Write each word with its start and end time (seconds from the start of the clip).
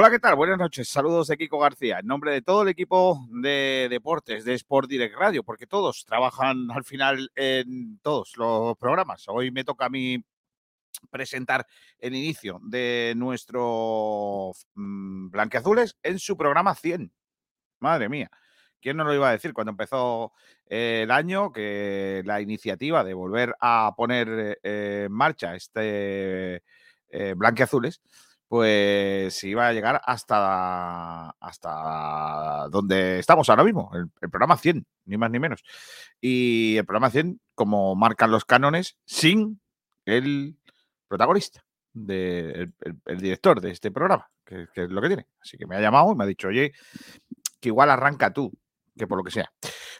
Hola, 0.00 0.10
¿qué 0.10 0.20
tal? 0.20 0.36
Buenas 0.36 0.58
noches. 0.58 0.88
Saludos 0.88 1.26
de 1.26 1.36
Kiko 1.36 1.58
García. 1.58 1.98
En 1.98 2.06
nombre 2.06 2.30
de 2.30 2.40
todo 2.40 2.62
el 2.62 2.68
equipo 2.68 3.26
de 3.30 3.88
deportes 3.90 4.44
de 4.44 4.54
Sport 4.54 4.88
Direct 4.88 5.16
Radio, 5.16 5.42
porque 5.42 5.66
todos 5.66 6.04
trabajan 6.06 6.70
al 6.70 6.84
final 6.84 7.32
en 7.34 7.98
todos 7.98 8.36
los 8.36 8.78
programas. 8.78 9.24
Hoy 9.26 9.50
me 9.50 9.64
toca 9.64 9.86
a 9.86 9.88
mí 9.88 10.24
presentar 11.10 11.66
el 11.98 12.14
inicio 12.14 12.60
de 12.62 13.12
nuestro 13.16 14.52
mm, 14.74 15.30
Blanqueazules 15.30 15.96
en 16.04 16.20
su 16.20 16.36
programa 16.36 16.76
100. 16.76 17.12
Madre 17.80 18.08
mía. 18.08 18.30
¿Quién 18.80 18.98
no 18.98 19.02
lo 19.02 19.12
iba 19.12 19.30
a 19.30 19.32
decir 19.32 19.52
cuando 19.52 19.72
empezó 19.72 20.32
eh, 20.66 21.00
el 21.02 21.10
año 21.10 21.50
que 21.50 22.22
la 22.24 22.40
iniciativa 22.40 23.02
de 23.02 23.14
volver 23.14 23.56
a 23.60 23.94
poner 23.96 24.60
eh, 24.62 25.06
en 25.06 25.12
marcha 25.12 25.56
este 25.56 26.62
eh, 27.08 27.34
Blanqueazules 27.36 28.00
pues 28.48 29.44
iba 29.44 29.68
a 29.68 29.72
llegar 29.74 30.00
hasta, 30.04 31.30
hasta 31.38 32.68
donde 32.70 33.18
estamos 33.18 33.48
ahora 33.50 33.62
mismo, 33.62 33.90
el, 33.94 34.30
programa 34.30 34.56
100, 34.56 34.86
ni 35.04 35.18
más 35.18 35.30
ni 35.30 35.38
menos. 35.38 35.62
Y 36.20 36.78
el 36.78 36.86
programa 36.86 37.10
100, 37.10 37.40
como 37.54 37.94
marcan 37.94 38.30
los 38.30 38.46
cánones, 38.46 38.96
sin 39.04 39.60
el 40.06 40.56
protagonista, 41.08 41.62
el, 41.94 42.72
director 43.18 43.60
de 43.60 43.70
este 43.70 43.90
programa, 43.90 44.30
que, 44.46 44.66
es 44.74 44.90
lo 44.90 45.02
que 45.02 45.08
tiene. 45.08 45.26
Así 45.42 45.58
que 45.58 45.66
me 45.66 45.76
ha 45.76 45.80
llamado 45.80 46.10
y 46.12 46.16
me 46.16 46.24
ha 46.24 46.26
dicho, 46.26 46.48
oye, 46.48 46.72
que 47.60 47.68
igual 47.68 47.90
arranca 47.90 48.32
tú, 48.32 48.50
que 48.96 49.06
por 49.06 49.18
lo 49.18 49.24
que 49.24 49.30
sea. 49.30 49.52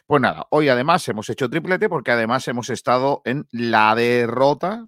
Pues 0.07 0.21
nada, 0.23 0.47
hoy 0.49 0.69
además 0.69 1.07
hemos 1.07 1.29
hecho 1.29 1.51
triplete 1.51 1.87
porque 1.87 2.11
además 2.11 2.47
hemos 2.47 2.71
estado 2.71 3.21
en 3.25 3.47
la 3.51 3.93
derrota 3.93 4.87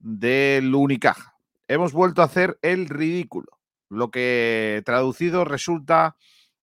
del 0.00 0.74
Unicaja 0.74 1.31
hemos 1.72 1.94
vuelto 1.94 2.20
a 2.20 2.26
hacer 2.26 2.58
el 2.60 2.86
ridículo, 2.86 3.58
lo 3.88 4.10
que 4.10 4.82
traducido 4.84 5.46
resulta 5.46 6.16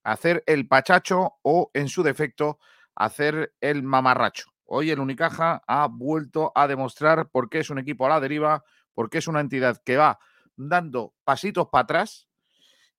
hacer 0.04 0.44
el 0.46 0.68
pachacho 0.68 1.34
o, 1.42 1.72
en 1.74 1.90
su 1.90 2.04
defecto, 2.04 2.60
hacer 2.96 3.56
el 3.60 3.82
mamarracho. 3.82 4.52
Hoy 4.66 4.92
el 4.92 5.00
Unicaja 5.00 5.64
ha 5.68 5.88
vuelto 5.88 6.52
a 6.54 6.68
demostrar 6.68 7.30
por 7.30 7.50
qué 7.50 7.60
es 7.60 7.72
un 7.72 7.80
equipo 7.80 8.06
a 8.06 8.10
la 8.10 8.20
deriva, 8.20 8.64
por 8.94 9.10
qué 9.10 9.18
es 9.18 9.28
una 9.28 9.40
entidad 9.40 9.82
que 9.84 9.98
va 9.98 10.20
dando 10.56 11.16
pasitos 11.24 11.70
para 11.72 11.84
atrás 11.84 12.28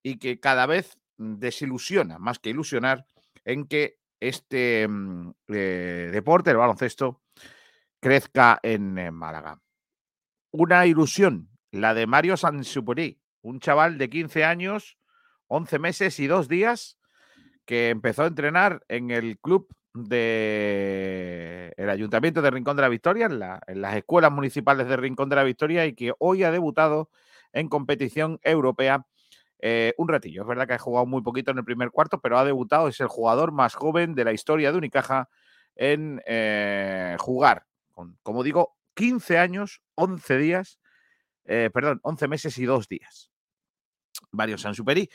y 0.02 0.18
que 0.18 0.40
cada 0.40 0.66
vez 0.66 0.98
desilusiona, 1.16 2.18
más 2.18 2.40
que 2.40 2.50
ilusionar, 2.50 3.06
en 3.44 3.68
que 3.68 4.00
este 4.18 4.88
mm, 4.88 5.30
eh, 5.48 6.10
deporte, 6.12 6.50
el 6.50 6.56
baloncesto, 6.56 7.22
crezca 8.00 8.58
en 8.64 9.14
Málaga. 9.14 9.60
Una 10.50 10.86
ilusión 10.86 11.49
la 11.70 11.94
de 11.94 12.06
Mario 12.06 12.36
Sansupuri, 12.36 13.20
un 13.42 13.60
chaval 13.60 13.98
de 13.98 14.10
15 14.10 14.44
años, 14.44 14.98
11 15.48 15.78
meses 15.78 16.18
y 16.20 16.26
dos 16.26 16.48
días, 16.48 16.98
que 17.64 17.90
empezó 17.90 18.24
a 18.24 18.26
entrenar 18.26 18.82
en 18.88 19.10
el 19.10 19.38
club 19.38 19.68
del 19.94 21.72
el 21.76 21.90
Ayuntamiento 21.90 22.42
de 22.42 22.50
Rincón 22.50 22.76
de 22.76 22.82
la 22.82 22.88
Victoria, 22.88 23.26
en, 23.26 23.80
las 23.80 23.96
escuelas 23.96 24.32
municipales 24.32 24.88
de 24.88 24.96
Rincón 24.96 25.28
de 25.28 25.36
la 25.36 25.44
Victoria, 25.44 25.86
y 25.86 25.94
que 25.94 26.12
hoy 26.18 26.44
ha 26.44 26.50
debutado 26.50 27.10
en 27.52 27.68
competición 27.68 28.38
europea 28.42 29.06
eh, 29.60 29.94
un 29.98 30.08
ratillo. 30.08 30.42
Es 30.42 30.48
verdad 30.48 30.66
que 30.66 30.74
ha 30.74 30.78
jugado 30.78 31.06
muy 31.06 31.22
poquito 31.22 31.50
en 31.50 31.58
el 31.58 31.64
primer 31.64 31.90
cuarto, 31.90 32.20
pero 32.20 32.38
ha 32.38 32.44
debutado, 32.44 32.88
es 32.88 33.00
el 33.00 33.08
jugador 33.08 33.52
más 33.52 33.74
joven 33.74 34.14
de 34.14 34.24
la 34.24 34.32
historia 34.32 34.72
de 34.72 34.78
Unicaja 34.78 35.28
en 35.76 36.22
eh, 36.26 37.16
jugar, 37.18 37.66
con, 37.92 38.18
como 38.22 38.42
digo, 38.42 38.76
15 38.94 39.38
años, 39.38 39.82
11 39.94 40.38
días 40.38 40.79
eh, 41.50 41.68
perdón, 41.68 41.98
11 42.04 42.28
meses 42.28 42.56
y 42.58 42.64
dos 42.64 42.86
días. 42.86 43.32
Varios 44.30 44.64
han 44.64 44.74
superi. 44.76 45.10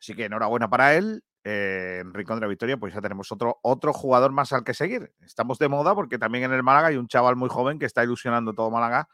Así 0.00 0.14
que 0.14 0.24
enhorabuena 0.24 0.70
para 0.70 0.94
él. 0.96 1.22
Eh, 1.44 1.98
en 2.00 2.14
Rincón 2.14 2.36
de 2.36 2.40
la 2.40 2.46
Victoria, 2.48 2.78
pues 2.78 2.94
ya 2.94 3.02
tenemos 3.02 3.30
otro, 3.30 3.60
otro 3.62 3.92
jugador 3.92 4.32
más 4.32 4.54
al 4.54 4.64
que 4.64 4.72
seguir. 4.72 5.12
Estamos 5.20 5.58
de 5.58 5.68
moda 5.68 5.94
porque 5.94 6.18
también 6.18 6.44
en 6.44 6.54
el 6.54 6.62
Málaga 6.62 6.88
hay 6.88 6.96
un 6.96 7.06
chaval 7.06 7.36
muy 7.36 7.50
joven 7.50 7.78
que 7.78 7.84
está 7.84 8.02
ilusionando 8.02 8.54
todo 8.54 8.70
Málaga 8.70 9.08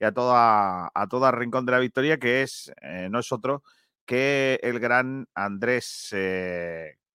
y 0.00 0.06
a 0.06 0.12
toda, 0.12 0.90
a 0.94 1.06
toda 1.08 1.30
Rincón 1.30 1.66
de 1.66 1.72
la 1.72 1.78
Victoria, 1.78 2.18
que 2.18 2.40
es, 2.40 2.72
eh, 2.80 3.08
no 3.10 3.18
es 3.18 3.30
otro 3.30 3.62
que 4.06 4.58
el 4.62 4.80
gran 4.80 5.28
Andrés 5.34 6.14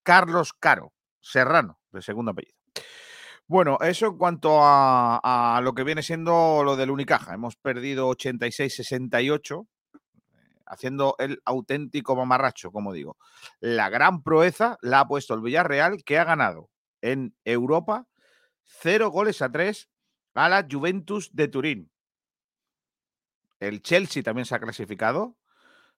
Carlos 0.04 0.52
Caro 0.52 0.92
Serrano, 1.20 1.80
de 1.90 2.02
segundo 2.02 2.30
apellido. 2.30 2.56
Bueno, 3.50 3.78
eso 3.80 4.06
en 4.06 4.16
cuanto 4.16 4.60
a, 4.62 5.60
lo 5.64 5.74
que 5.74 5.82
viene 5.82 6.04
siendo 6.04 6.62
lo 6.62 6.76
del 6.76 6.92
Unicaja. 6.92 7.34
Hemos 7.34 7.56
perdido 7.56 8.08
86-68, 8.08 9.66
haciendo 10.66 11.16
el 11.18 11.42
auténtico 11.44 12.14
mamarracho, 12.14 12.70
como 12.70 12.92
digo. 12.92 13.16
La 13.58 13.88
gran 13.88 14.22
proeza 14.22 14.78
la 14.82 15.00
ha 15.00 15.08
puesto 15.08 15.34
el 15.34 15.40
Villarreal, 15.40 16.04
que 16.04 16.20
ha 16.20 16.22
ganado 16.22 16.70
en 17.00 17.34
Europa 17.44 18.06
cero 18.62 19.10
goles 19.10 19.42
a 19.42 19.50
tres 19.50 19.88
a 20.34 20.48
la 20.48 20.64
Juventus 20.70 21.30
de 21.32 21.48
Turín. 21.48 21.90
El 23.58 23.82
Chelsea 23.82 24.22
también 24.22 24.44
se 24.44 24.54
ha 24.54 24.60
clasificado, 24.60 25.36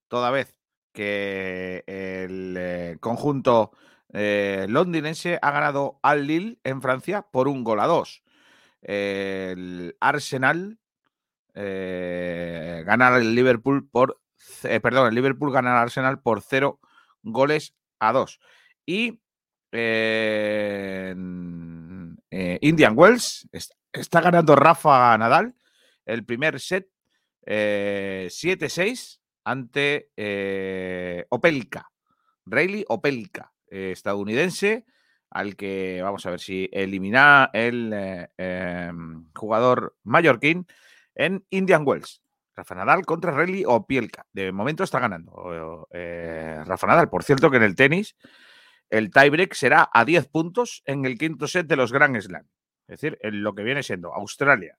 toda 0.08 0.30
vez 0.30 0.56
que 0.94 1.84
el 1.86 2.56
eh, 2.58 2.96
conjunto 2.98 3.72
eh, 4.12 4.66
londinense 4.68 5.38
ha 5.40 5.50
ganado 5.50 5.98
al 6.02 6.26
Lille 6.26 6.58
en 6.64 6.82
Francia 6.82 7.22
por 7.22 7.48
un 7.48 7.64
gol 7.64 7.80
a 7.80 7.86
dos. 7.86 8.22
el 8.82 9.96
Arsenal 10.00 10.78
eh, 11.54 12.82
gana 12.86 13.08
al 13.08 13.34
Liverpool 13.34 13.88
por. 13.88 14.20
Eh, 14.64 14.80
perdón, 14.80 15.08
el 15.08 15.14
Liverpool 15.14 15.52
gana 15.52 15.72
al 15.72 15.82
Arsenal 15.84 16.20
por 16.20 16.42
cero 16.42 16.80
goles 17.22 17.74
a 18.00 18.12
dos. 18.12 18.40
Y 18.84 19.20
Indian 22.60 22.94
Wells 22.94 23.48
está 23.92 24.20
ganando 24.20 24.54
Rafa 24.54 25.16
Nadal 25.16 25.54
el 26.04 26.24
primer 26.26 26.60
set 26.60 26.88
7-6 27.46 29.20
ante 29.44 30.10
Opelka. 31.30 31.90
Rayleigh 32.44 32.84
Opelka. 32.88 33.51
Eh, 33.74 33.90
estadounidense, 33.90 34.84
al 35.30 35.56
que 35.56 36.00
vamos 36.02 36.26
a 36.26 36.30
ver 36.30 36.40
si 36.40 36.68
elimina 36.74 37.48
el 37.54 37.90
eh, 37.94 38.28
em, 38.36 39.24
jugador 39.34 39.96
mallorquín 40.02 40.66
en 41.14 41.46
Indian 41.48 41.82
Wells. 41.86 42.22
Rafa 42.54 42.74
Nadal 42.74 43.06
contra 43.06 43.30
Relly 43.30 43.64
o 43.66 43.86
Pielka. 43.86 44.26
De 44.30 44.52
momento 44.52 44.84
está 44.84 45.00
ganando 45.00 45.88
eh, 45.90 46.62
Rafa 46.66 46.86
Nadal. 46.86 47.08
Por 47.08 47.24
cierto 47.24 47.50
que 47.50 47.56
en 47.56 47.62
el 47.62 47.74
tenis 47.74 48.14
el 48.90 49.10
tiebreak 49.10 49.54
será 49.54 49.88
a 49.90 50.04
10 50.04 50.28
puntos 50.28 50.82
en 50.84 51.06
el 51.06 51.16
quinto 51.16 51.48
set 51.48 51.66
de 51.66 51.76
los 51.76 51.92
Grand 51.92 52.20
Slam. 52.20 52.46
Es 52.86 53.00
decir, 53.00 53.18
en 53.22 53.42
lo 53.42 53.54
que 53.54 53.62
viene 53.62 53.82
siendo 53.82 54.12
Australia, 54.12 54.78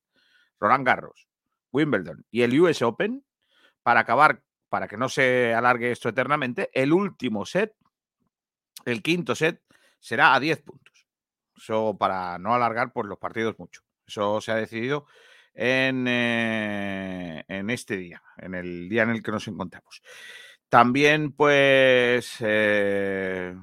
Roland 0.59 0.85
Garros, 0.85 1.27
Wimbledon 1.71 2.27
y 2.29 2.43
el 2.43 2.61
US 2.61 2.83
Open, 2.83 3.25
para 3.81 4.01
acabar, 4.01 4.43
para 4.69 4.87
que 4.87 4.97
no 4.97 5.09
se 5.09 5.55
alargue 5.55 5.89
esto 5.89 6.09
eternamente, 6.09 6.69
el 6.75 6.93
último 6.93 7.47
set 7.47 7.73
el 8.85 9.01
quinto 9.01 9.35
set 9.35 9.61
será 9.99 10.33
a 10.33 10.39
10 10.39 10.61
puntos. 10.61 11.07
Eso 11.55 11.97
para 11.97 12.37
no 12.39 12.53
alargar 12.53 12.91
por 12.91 13.05
los 13.05 13.17
partidos 13.17 13.57
mucho. 13.57 13.81
Eso 14.05 14.41
se 14.41 14.51
ha 14.51 14.55
decidido 14.55 15.05
en, 15.53 16.05
eh, 16.07 17.45
en 17.47 17.69
este 17.69 17.97
día, 17.97 18.21
en 18.37 18.55
el 18.55 18.89
día 18.89 19.03
en 19.03 19.11
el 19.11 19.23
que 19.23 19.31
nos 19.31 19.47
encontramos. 19.47 20.01
También, 20.73 21.33
pues, 21.33 22.37
eh, 22.39 23.55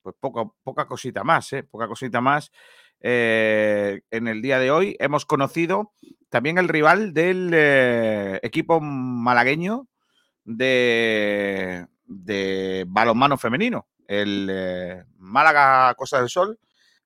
pues 0.00 0.14
poca, 0.20 0.48
poca 0.62 0.86
cosita 0.86 1.24
más, 1.24 1.52
¿eh? 1.52 1.64
poca 1.64 1.88
cosita 1.88 2.20
más. 2.20 2.52
Eh, 3.00 4.02
en 4.12 4.28
el 4.28 4.40
día 4.40 4.60
de 4.60 4.70
hoy 4.70 4.96
hemos 5.00 5.26
conocido 5.26 5.92
también 6.28 6.58
el 6.58 6.68
rival 6.68 7.12
del 7.12 7.52
equipo 8.42 8.80
malagueño 8.80 9.88
de, 10.44 11.88
de 12.06 12.84
balonmano 12.86 13.36
femenino, 13.36 13.88
el 14.08 14.48
eh, 14.50 15.04
Málaga 15.18 15.94
Costa 15.94 16.18
del 16.18 16.28
Sol, 16.28 16.58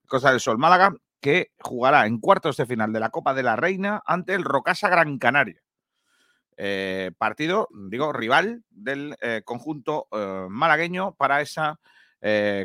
Costa 0.07 0.31
del 0.31 0.39
Sol 0.39 0.57
Málaga, 0.57 0.93
que 1.21 1.51
jugará 1.59 2.05
en 2.05 2.19
cuartos 2.19 2.57
de 2.57 2.65
final 2.65 2.93
de 2.93 2.99
la 2.99 3.09
Copa 3.09 3.33
de 3.33 3.43
la 3.43 3.55
Reina 3.55 4.01
ante 4.05 4.33
el 4.33 4.43
Rocasa 4.43 4.89
Gran 4.89 5.17
Canaria. 5.17 5.61
Eh, 6.57 7.11
partido, 7.17 7.69
digo, 7.89 8.11
rival 8.11 8.63
del 8.69 9.15
eh, 9.21 9.41
conjunto 9.45 10.07
malagueño 10.49 11.13
para 11.15 11.41
esa 11.41 11.79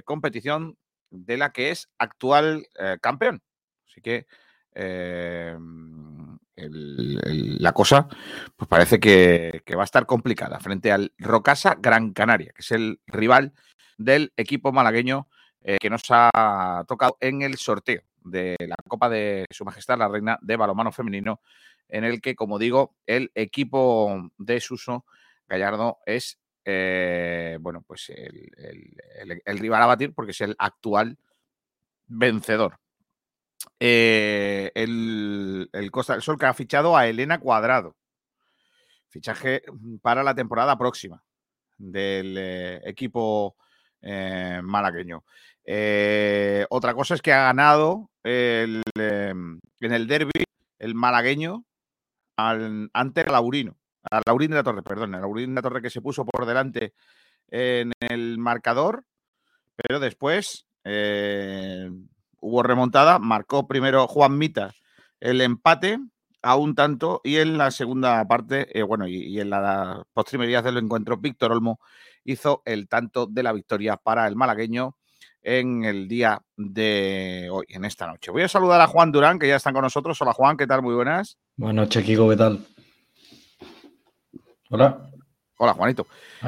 competición 0.05 0.77
de 1.11 1.37
la 1.37 1.53
que 1.53 1.71
es 1.71 1.89
actual 1.99 2.67
campeón. 3.01 3.41
Así 3.87 4.01
que 4.01 4.27
la 6.57 7.73
cosa 7.73 8.09
pues 8.57 8.69
parece 8.69 8.99
que, 8.99 9.63
que, 9.65 9.77
va 9.77 9.83
a 9.83 9.85
estar 9.85 10.07
complicada 10.07 10.59
frente 10.59 10.91
al 10.91 11.13
Rocasa 11.19 11.77
Gran 11.79 12.13
Canaria, 12.13 12.53
que 12.53 12.63
es 12.63 12.73
el 12.73 13.01
rival 13.07 13.53
del 13.99 14.32
equipo 14.37 14.73
malagueño 14.73 15.29
eh, 15.62 15.79
que 15.81 15.91
nos 15.91 16.02
ha 16.11 16.85
tocado 16.87 17.17
en 17.20 17.43
el 17.43 17.56
sorteo 17.56 18.02
de 18.23 18.56
la 18.61 18.76
Copa 18.88 19.08
de 19.08 19.46
Su 19.50 19.64
Majestad 19.64 19.99
la 19.99 20.08
Reina 20.08 20.38
de 20.43 20.56
Balomano 20.56 20.93
Femenino, 20.93 21.41
en 21.88 22.05
el 22.05 22.20
que, 22.20 22.35
como 22.35 22.58
digo, 22.58 22.94
el 23.06 23.31
equipo 23.35 24.31
de 24.38 24.61
Suso 24.61 25.05
Gallardo 25.46 25.99
es 26.06 26.38
eh, 26.64 27.58
bueno, 27.61 27.82
pues 27.87 28.11
el, 28.11 29.58
rival 29.58 29.82
a 29.82 29.87
batir 29.87 30.14
porque 30.14 30.32
es 30.32 30.40
el 30.40 30.56
actual 30.58 31.19
vencedor. 32.06 32.79
Eh, 33.79 34.70
el, 34.75 35.69
Costa 35.90 36.14
del 36.14 36.23
Sol 36.23 36.38
que 36.38 36.47
ha 36.47 36.55
fichado 36.55 36.97
a 36.97 37.06
Elena 37.06 37.38
Cuadrado. 37.38 37.97
Fichaje 39.08 39.62
para 40.02 40.25
la 40.25 40.35
temporada 40.35 40.76
próxima 40.76 41.23
del 41.79 42.82
eh, 44.05 44.61
malagueño. 44.62 45.25
otra 46.69 46.95
cosa 46.95 47.15
es 47.15 47.23
que 47.23 47.33
ha 47.33 47.45
ganado 47.45 48.11
em, 48.23 48.83
en 49.81 49.93
el 49.93 50.06
derby 50.06 50.45
el 50.79 50.95
malagueño 50.95 51.65
al, 52.37 52.91
ante 52.93 53.23
el 53.23 53.33
Laurino 53.33 53.77
a 54.11 54.21
Laurín 54.27 54.51
de 54.51 54.56
la 54.56 54.62
Torre, 54.62 54.83
perdón, 54.83 55.15
a 55.15 55.21
Laurín 55.21 55.51
de 55.51 55.55
la 55.56 55.62
Torre 55.62 55.83
que 55.83 55.91
se 55.91 56.03
puso 56.03 56.25
por 56.25 56.47
delante 56.47 56.95
en 57.49 57.93
el 58.01 58.39
marcador, 58.39 59.05
pero 59.77 60.01
después 60.01 60.67
eh, 60.85 61.91
hubo 62.41 62.62
remontada, 62.62 63.19
marcó 63.19 63.67
primero 63.67 64.07
Juan 64.07 64.37
Mita 64.39 64.75
el 65.21 65.41
empate 65.41 65.99
a 66.43 66.57
un 66.57 66.75
tanto 66.75 67.23
y 67.25 67.37
en 67.37 67.57
la 67.57 67.71
segunda 67.71 68.27
parte, 68.27 68.79
eh, 68.79 68.83
bueno, 68.83 69.09
y, 69.09 69.41
en 69.41 69.50
la 69.50 70.05
postrimería 70.12 70.61
del 70.61 70.77
encuentro, 70.77 71.17
Víctor 71.17 71.53
Olmo 71.53 71.81
hizo 72.25 72.62
el 72.65 72.88
tanto 72.88 73.26
de 73.26 73.43
la 73.43 73.53
victoria 73.53 73.97
para 73.97 74.26
el 74.26 74.37
malagueño 74.37 74.97
en 75.43 75.85
el 75.85 76.09
día 76.09 76.41
de 76.56 77.49
hoy, 77.53 77.67
en 77.69 77.85
esta 77.85 78.06
noche. 78.06 78.31
Voy 78.31 78.43
a 78.43 78.49
saludar 78.49 78.81
a 78.81 78.87
Juan 78.87 79.12
Durán, 79.12 79.38
que 79.38 79.49
ya 79.49 79.56
está 79.56 79.73
con 79.73 79.82
nosotros. 79.82 80.21
Hola 80.21 80.32
Juan, 80.32 80.56
¿qué 80.56 80.67
tal? 80.67 80.82
Muy 80.82 80.94
buenas. 80.94 81.37
Buenas 81.56 81.85
noches, 81.85 82.05
Kiko, 82.05 82.29
¿qué 82.31 82.37
tal? 82.37 82.67
Hola. 84.71 85.11
Hola, 85.56 85.73
Juanito. 85.75 86.06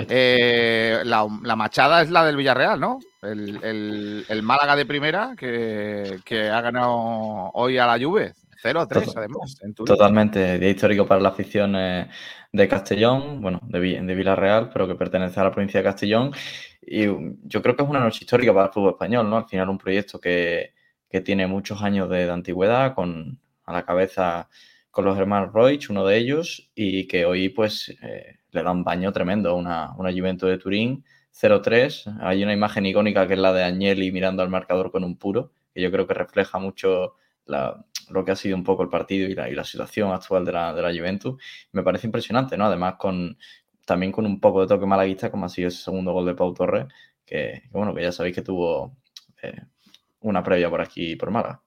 Eh, 0.08 1.00
la, 1.04 1.26
machada 1.56 2.02
es 2.02 2.10
la 2.10 2.24
del 2.24 2.36
Villarreal, 2.36 2.80
¿no? 2.80 2.98
El, 3.22 4.42
Málaga 4.42 4.74
de 4.74 4.84
primera 4.84 5.34
que, 5.36 6.50
ha 6.52 6.60
ganado 6.60 7.50
hoy 7.54 7.78
a 7.78 7.86
la 7.86 8.04
Juve. 8.04 8.34
0-3, 8.62 9.12
además. 9.16 9.60
totalmente. 9.74 10.58
Día 10.58 10.70
histórico 10.70 11.06
para 11.06 11.20
la 11.20 11.30
afición 11.30 11.72
de 11.72 12.68
Castellón, 12.68 13.40
bueno, 13.40 13.60
de, 13.62 13.78
de 13.78 14.14
Villarreal, 14.14 14.70
pero 14.72 14.86
que 14.86 14.94
pertenece 14.94 15.38
a 15.40 15.44
la 15.44 15.52
provincia 15.52 15.80
de 15.80 15.84
Castellón. 15.84 16.32
Y 16.80 17.06
yo 17.44 17.62
creo 17.62 17.76
que 17.76 17.82
es 17.82 17.88
una 17.88 18.00
noche 18.00 18.20
histórica 18.22 18.52
para 18.52 18.66
el 18.66 18.72
fútbol 18.72 18.92
español, 18.92 19.28
¿no? 19.28 19.36
Al 19.36 19.46
final, 19.46 19.68
un 19.68 19.78
proyecto 19.78 20.20
que, 20.20 20.74
tiene 21.24 21.46
muchos 21.46 21.80
años 21.80 22.10
de, 22.10 22.26
de 22.26 22.30
antigüedad, 22.30 22.94
con 22.94 23.40
a 23.64 23.72
la 23.72 23.84
cabeza 23.84 24.48
con 24.90 25.04
los 25.04 25.18
hermanos 25.18 25.52
Roig, 25.52 25.90
uno 25.90 26.06
de 26.06 26.16
ellos, 26.16 26.70
y 26.74 27.06
que 27.06 27.26
hoy 27.26 27.50
pues 27.50 27.94
eh, 28.00 28.38
le 28.50 28.62
da 28.62 28.70
un 28.70 28.82
baño 28.82 29.12
tremendo, 29.12 29.54
una, 29.54 29.94
una 29.98 30.10
Juventus 30.10 30.48
de 30.48 30.56
Turín 30.56 31.04
0-3. 31.38 32.18
Hay 32.22 32.42
una 32.42 32.54
imagen 32.54 32.86
icónica 32.86 33.26
que 33.26 33.34
es 33.34 33.38
la 33.38 33.52
de 33.52 33.62
Agnelli 33.64 34.10
mirando 34.10 34.42
al 34.42 34.48
marcador 34.48 34.90
con 34.90 35.04
un 35.04 35.18
puro, 35.18 35.52
que 35.74 35.82
yo 35.82 35.90
creo 35.90 36.06
que 36.06 36.14
refleja 36.14 36.58
mucho 36.58 37.14
lo 38.10 38.24
que 38.24 38.32
ha 38.32 38.36
sido 38.36 38.56
un 38.56 38.64
poco 38.64 38.82
el 38.82 38.88
partido 38.88 39.28
y 39.28 39.34
la, 39.34 39.48
y 39.48 39.54
la 39.54 39.64
situación 39.64 40.12
actual 40.12 40.44
de 40.44 40.52
la, 40.52 40.74
de 40.74 40.82
la, 40.82 40.90
Juventus. 40.90 41.42
Me 41.72 41.82
parece 41.82 42.06
impresionante, 42.06 42.56
¿no? 42.56 42.66
Además, 42.66 42.94
con, 42.98 43.36
también 43.84 44.12
con 44.12 44.26
un 44.26 44.40
poco 44.40 44.60
de 44.60 44.66
toque 44.66 44.86
malaguista, 44.86 45.30
como 45.30 45.46
ha 45.46 45.48
sido 45.48 45.68
ese 45.68 45.82
segundo 45.82 46.12
gol 46.12 46.26
de 46.26 46.34
Pau 46.34 46.52
Torres, 46.54 46.86
que, 47.24 47.62
bueno, 47.70 47.94
que 47.94 48.02
ya 48.02 48.12
sabéis 48.12 48.34
que 48.34 48.42
tuvo 48.42 48.96
eh, 49.42 49.62
una 50.20 50.42
previa 50.42 50.70
por 50.70 50.80
aquí 50.80 51.16
por 51.16 51.30
Málaga. 51.30 51.62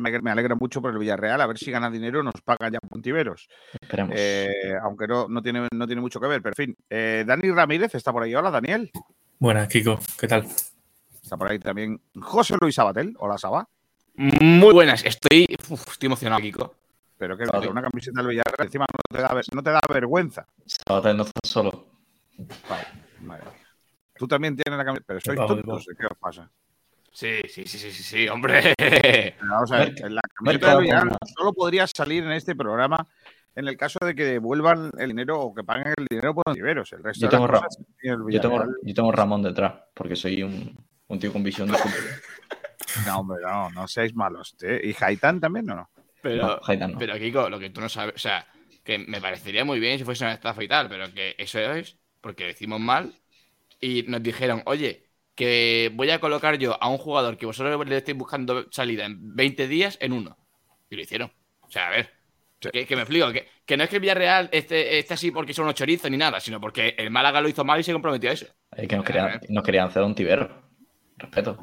Me 0.00 0.30
alegra 0.30 0.54
mucho 0.54 0.80
por 0.80 0.90
el 0.90 0.98
Villarreal, 0.98 1.40
a 1.40 1.46
ver 1.46 1.58
si 1.58 1.70
gana 1.70 1.90
dinero, 1.90 2.22
nos 2.22 2.40
paga 2.42 2.70
ya 2.70 2.78
Pontiveros. 2.80 3.46
Esperemos. 3.78 4.14
Eh, 4.16 4.72
aunque 4.82 5.06
no, 5.06 5.28
no, 5.28 5.42
tiene, 5.42 5.68
no 5.70 5.86
tiene 5.86 6.00
mucho 6.00 6.18
que 6.18 6.28
ver, 6.28 6.40
pero 6.40 6.54
en 6.56 6.66
fin. 6.66 6.76
Eh, 6.88 7.24
Dani 7.26 7.50
Ramírez 7.50 7.94
está 7.94 8.10
por 8.10 8.22
ahí. 8.22 8.34
Hola, 8.34 8.50
Daniel. 8.50 8.90
Buenas, 9.38 9.68
Kiko. 9.68 9.98
¿Qué 10.18 10.26
tal? 10.26 10.46
Está 11.22 11.36
por 11.36 11.50
ahí 11.50 11.58
también 11.58 12.00
José 12.20 12.56
Luis 12.58 12.74
Sabatel. 12.74 13.14
Hola, 13.18 13.36
Saba. 13.36 13.68
Muy 14.16 14.72
buenas. 14.72 15.04
Estoy, 15.04 15.46
estoy 15.50 16.06
emocionado, 16.06 16.40
Kiko. 16.40 16.74
Pero 17.18 17.36
que 17.36 17.44
una 17.68 17.82
camiseta 17.82 18.20
del 18.20 18.28
Villarreal 18.28 18.66
encima 18.66 18.84
no 18.90 19.16
te 19.16 19.22
da, 19.22 19.42
no 19.52 19.62
te 19.62 19.70
da 19.70 19.80
vergüenza. 19.88 20.46
Sabatel 20.66 21.16
no 21.16 21.22
está 21.22 21.40
solo. 21.44 21.86
Vale, 23.20 23.42
Tú 24.14 24.26
también 24.28 24.56
tienes 24.56 24.76
la 24.76 24.84
camiseta. 24.84 25.06
Pero 25.06 25.20
sois 25.20 25.38
tontos. 25.38 25.86
¿Qué 25.98 26.06
os 26.06 26.18
pasa? 26.18 26.50
Sí, 27.12 27.40
sí, 27.48 27.64
sí, 27.66 27.78
sí, 27.78 27.90
sí, 27.90 28.28
hombre. 28.28 28.74
Vamos 29.40 29.72
a 29.72 29.78
ver, 29.78 30.10
la 30.10 30.20
camiseta 30.34 30.78
de 30.78 31.16
solo 31.34 31.52
podría 31.54 31.86
salir 31.86 32.24
en 32.24 32.32
este 32.32 32.54
programa 32.54 33.06
en 33.54 33.68
el 33.68 33.76
caso 33.78 33.98
de 34.04 34.14
que 34.14 34.24
devuelvan 34.24 34.90
el 34.98 35.08
dinero 35.08 35.40
o 35.40 35.54
que 35.54 35.64
paguen 35.64 35.94
el 35.96 36.06
dinero 36.10 36.34
por 36.34 36.44
los 36.46 36.56
liberos. 36.56 36.92
El 36.92 37.02
resto 37.02 37.24
yo, 37.24 37.30
tengo 37.30 37.48
yo, 38.28 38.40
tengo, 38.42 38.64
yo 38.82 38.94
tengo 38.94 39.12
Ramón 39.12 39.42
detrás, 39.42 39.72
porque 39.94 40.14
soy 40.14 40.42
un, 40.42 40.76
un 41.08 41.18
tío 41.18 41.32
con 41.32 41.42
visión 41.42 41.68
de 41.68 41.78
futuro. 41.78 42.02
no, 43.04 43.18
hombre, 43.18 43.38
no, 43.42 43.70
no 43.70 43.88
seáis 43.88 44.14
malos. 44.14 44.56
¿Y 44.62 44.94
Haitán 45.00 45.40
también 45.40 45.68
o 45.70 45.76
no? 45.76 45.90
Pero, 46.22 46.60
no, 46.78 46.98
pero 46.98 47.18
Kiko, 47.18 47.48
lo 47.48 47.58
que 47.58 47.70
tú 47.70 47.80
no 47.80 47.88
sabes, 47.88 48.14
o 48.14 48.18
sea, 48.18 48.46
que 48.82 48.98
me 48.98 49.20
parecería 49.20 49.64
muy 49.64 49.78
bien 49.78 49.98
si 49.98 50.04
fuese 50.04 50.24
una 50.24 50.34
estafa 50.34 50.62
y 50.62 50.68
tal, 50.68 50.88
pero 50.88 51.12
que 51.12 51.34
eso 51.38 51.58
es 51.58 51.98
porque 52.20 52.44
decimos 52.44 52.80
mal 52.80 53.12
y 53.80 54.04
nos 54.04 54.22
dijeron, 54.22 54.62
oye, 54.66 55.04
que 55.34 55.92
voy 55.94 56.10
a 56.10 56.18
colocar 56.18 56.58
yo 56.58 56.82
a 56.82 56.88
un 56.88 56.98
jugador 56.98 57.36
que 57.36 57.46
vosotros 57.46 57.86
le 57.86 57.96
estéis 57.96 58.16
buscando 58.16 58.66
salida 58.72 59.04
en 59.04 59.36
20 59.36 59.68
días 59.68 59.98
en 60.00 60.12
uno. 60.12 60.36
Y 60.88 60.96
lo 60.96 61.02
hicieron. 61.02 61.30
O 61.60 61.70
sea, 61.70 61.88
a 61.88 61.90
ver, 61.90 62.10
que, 62.58 62.96
me 62.96 63.02
explico, 63.02 63.30
que, 63.32 63.76
no 63.76 63.84
es 63.84 63.90
que 63.90 63.96
el 63.96 64.00
Villarreal 64.00 64.48
esté, 64.50 64.98
esté 64.98 65.14
así 65.14 65.30
porque 65.30 65.52
son 65.52 65.64
unos 65.64 65.74
chorizos 65.74 66.10
ni 66.10 66.16
nada, 66.16 66.40
sino 66.40 66.60
porque 66.60 66.94
el 66.96 67.10
Málaga 67.10 67.40
lo 67.40 67.48
hizo 67.48 67.64
mal 67.64 67.78
y 67.78 67.82
se 67.82 67.92
comprometió 67.92 68.30
a 68.30 68.32
eso. 68.32 68.46
Es 68.74 68.88
que 68.88 68.96
nos 68.96 69.04
querían, 69.04 69.40
nos 69.48 69.64
querían 69.64 69.88
hacer 69.88 70.02
un 70.02 70.14
tibero. 70.14 70.62
Respeto. 71.18 71.58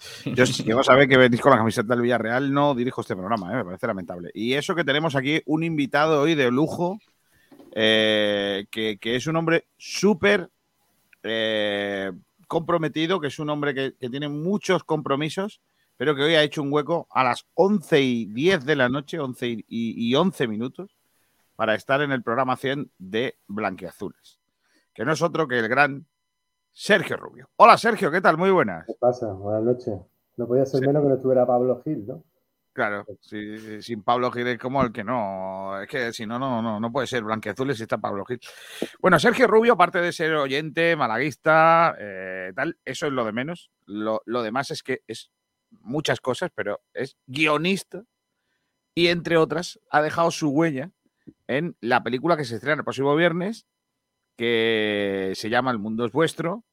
Yo 0.24 0.46
si 0.46 0.64
quiero 0.64 0.82
saber 0.82 1.08
que 1.08 1.16
venís 1.16 1.40
con 1.40 1.50
la 1.50 1.58
camiseta 1.58 1.94
del 1.94 2.02
Villarreal, 2.02 2.52
no 2.52 2.74
dirijo 2.74 3.02
este 3.02 3.16
programa, 3.16 3.52
¿eh? 3.52 3.56
me 3.56 3.64
parece 3.64 3.86
lamentable. 3.86 4.30
Y 4.34 4.54
eso 4.54 4.74
que 4.74 4.84
tenemos 4.84 5.14
aquí 5.14 5.42
un 5.46 5.62
invitado 5.62 6.22
hoy 6.22 6.34
de 6.34 6.50
lujo, 6.50 6.98
eh, 7.72 8.66
que, 8.70 8.98
es 9.02 9.26
un 9.26 9.36
hombre 9.36 9.66
súper 9.76 10.50
eh, 11.22 12.12
comprometido, 12.48 13.20
que 13.20 13.28
es 13.28 13.38
un 13.38 13.50
hombre 13.50 13.74
que, 13.74 14.08
tiene 14.08 14.28
muchos 14.28 14.84
compromisos, 14.84 15.60
pero 15.96 16.14
que 16.14 16.22
hoy 16.22 16.34
ha 16.34 16.42
hecho 16.42 16.62
un 16.62 16.72
hueco 16.72 17.06
a 17.10 17.22
las 17.22 17.46
11 17.54 18.00
y 18.00 18.24
10 18.26 18.64
de 18.64 18.76
la 18.76 18.88
noche, 18.88 19.18
11 19.18 19.64
y, 19.68 20.14
11 20.14 20.48
minutos, 20.48 20.96
para 21.56 21.74
estar 21.74 22.00
en 22.00 22.10
el 22.10 22.22
programa 22.22 22.56
100 22.56 22.90
de 22.98 23.36
Blanqueazules, 23.46 24.38
que 24.94 25.04
no 25.04 25.12
es 25.12 25.20
otro 25.20 25.46
que 25.46 25.58
el 25.58 25.68
gran 25.68 26.06
Sergio 26.80 27.18
Rubio. 27.18 27.50
Hola 27.56 27.76
Sergio, 27.76 28.10
¿qué 28.10 28.22
tal? 28.22 28.38
Muy 28.38 28.50
buenas. 28.50 28.86
¿Qué 28.86 28.94
pasa? 28.98 29.30
Buenas 29.34 29.62
noches. 29.62 30.00
No 30.38 30.46
podía 30.48 30.64
ser 30.64 30.80
menos 30.80 31.02
que 31.02 31.10
no 31.10 31.14
estuviera 31.16 31.46
Pablo 31.46 31.82
Gil, 31.84 32.06
¿no? 32.06 32.24
Claro, 32.72 33.04
sin 33.20 34.02
Pablo 34.02 34.32
Gil 34.32 34.46
es 34.46 34.58
como 34.58 34.82
el 34.82 34.90
que 34.90 35.04
no, 35.04 35.78
es 35.82 35.86
que 35.86 36.10
si 36.14 36.24
no, 36.24 36.38
no, 36.38 36.62
no, 36.62 36.80
no 36.80 36.90
puede 36.90 37.06
ser 37.06 37.22
blanqueazules 37.22 37.76
si 37.76 37.82
está 37.82 37.98
Pablo 37.98 38.24
Gil. 38.24 38.40
Bueno, 38.98 39.18
Sergio 39.18 39.46
Rubio, 39.46 39.74
aparte 39.74 40.00
de 40.00 40.10
ser 40.10 40.32
oyente, 40.32 40.96
malaguista, 40.96 41.94
eh, 41.98 42.54
tal, 42.56 42.78
eso 42.82 43.08
es 43.08 43.12
lo 43.12 43.26
de 43.26 43.32
menos. 43.32 43.70
Lo, 43.84 44.22
demás 44.42 44.70
es 44.70 44.82
que 44.82 45.02
es 45.06 45.30
muchas 45.82 46.22
cosas, 46.22 46.50
pero 46.54 46.80
es 46.94 47.18
guionista 47.26 48.04
y 48.94 49.08
entre 49.08 49.36
otras 49.36 49.78
ha 49.90 50.00
dejado 50.00 50.30
su 50.30 50.48
huella 50.48 50.92
en 51.46 51.76
la 51.82 52.02
película 52.02 52.38
que 52.38 52.46
se 52.46 52.54
estrena 52.54 52.80
el 52.80 52.84
próximo 52.84 53.14
viernes, 53.14 53.66
que 54.34 55.32
se 55.34 55.50
llama 55.50 55.72
El 55.72 55.78
mundo 55.78 56.06
es 56.06 56.12
vuestro 56.12 56.64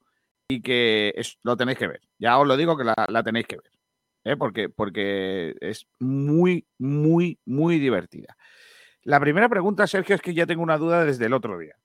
y 0.50 0.62
que 0.62 1.14
es, 1.16 1.38
lo 1.44 1.58
tenéis 1.58 1.78
que 1.78 1.88
ver. 1.88 2.02
Ya 2.20 2.38
os 2.40 2.48
lo 2.48 2.58
digo 2.58 2.78
que 2.78 2.84
la 2.84 3.24
tenéis 3.24 3.48
que 3.48 3.58
ver. 3.58 3.72
¿eh? 4.28 4.38
porque, 4.38 4.70
porque 4.70 5.56
es 5.62 5.88
muy, 6.00 6.68
muy, 6.78 7.40
muy 7.46 7.80
divertida. 7.80 8.38
La 9.04 9.20
primera 9.20 9.48
pregunta, 9.48 9.88
Sergio, 9.88 10.16
es 10.16 10.22
que 10.22 10.34
ya 10.34 10.46
tengo 10.46 10.64
una 10.64 10.78
duda 10.78 11.06
desde 11.06 11.26
el 11.26 11.34
otro 11.34 11.58
día. 11.58 11.76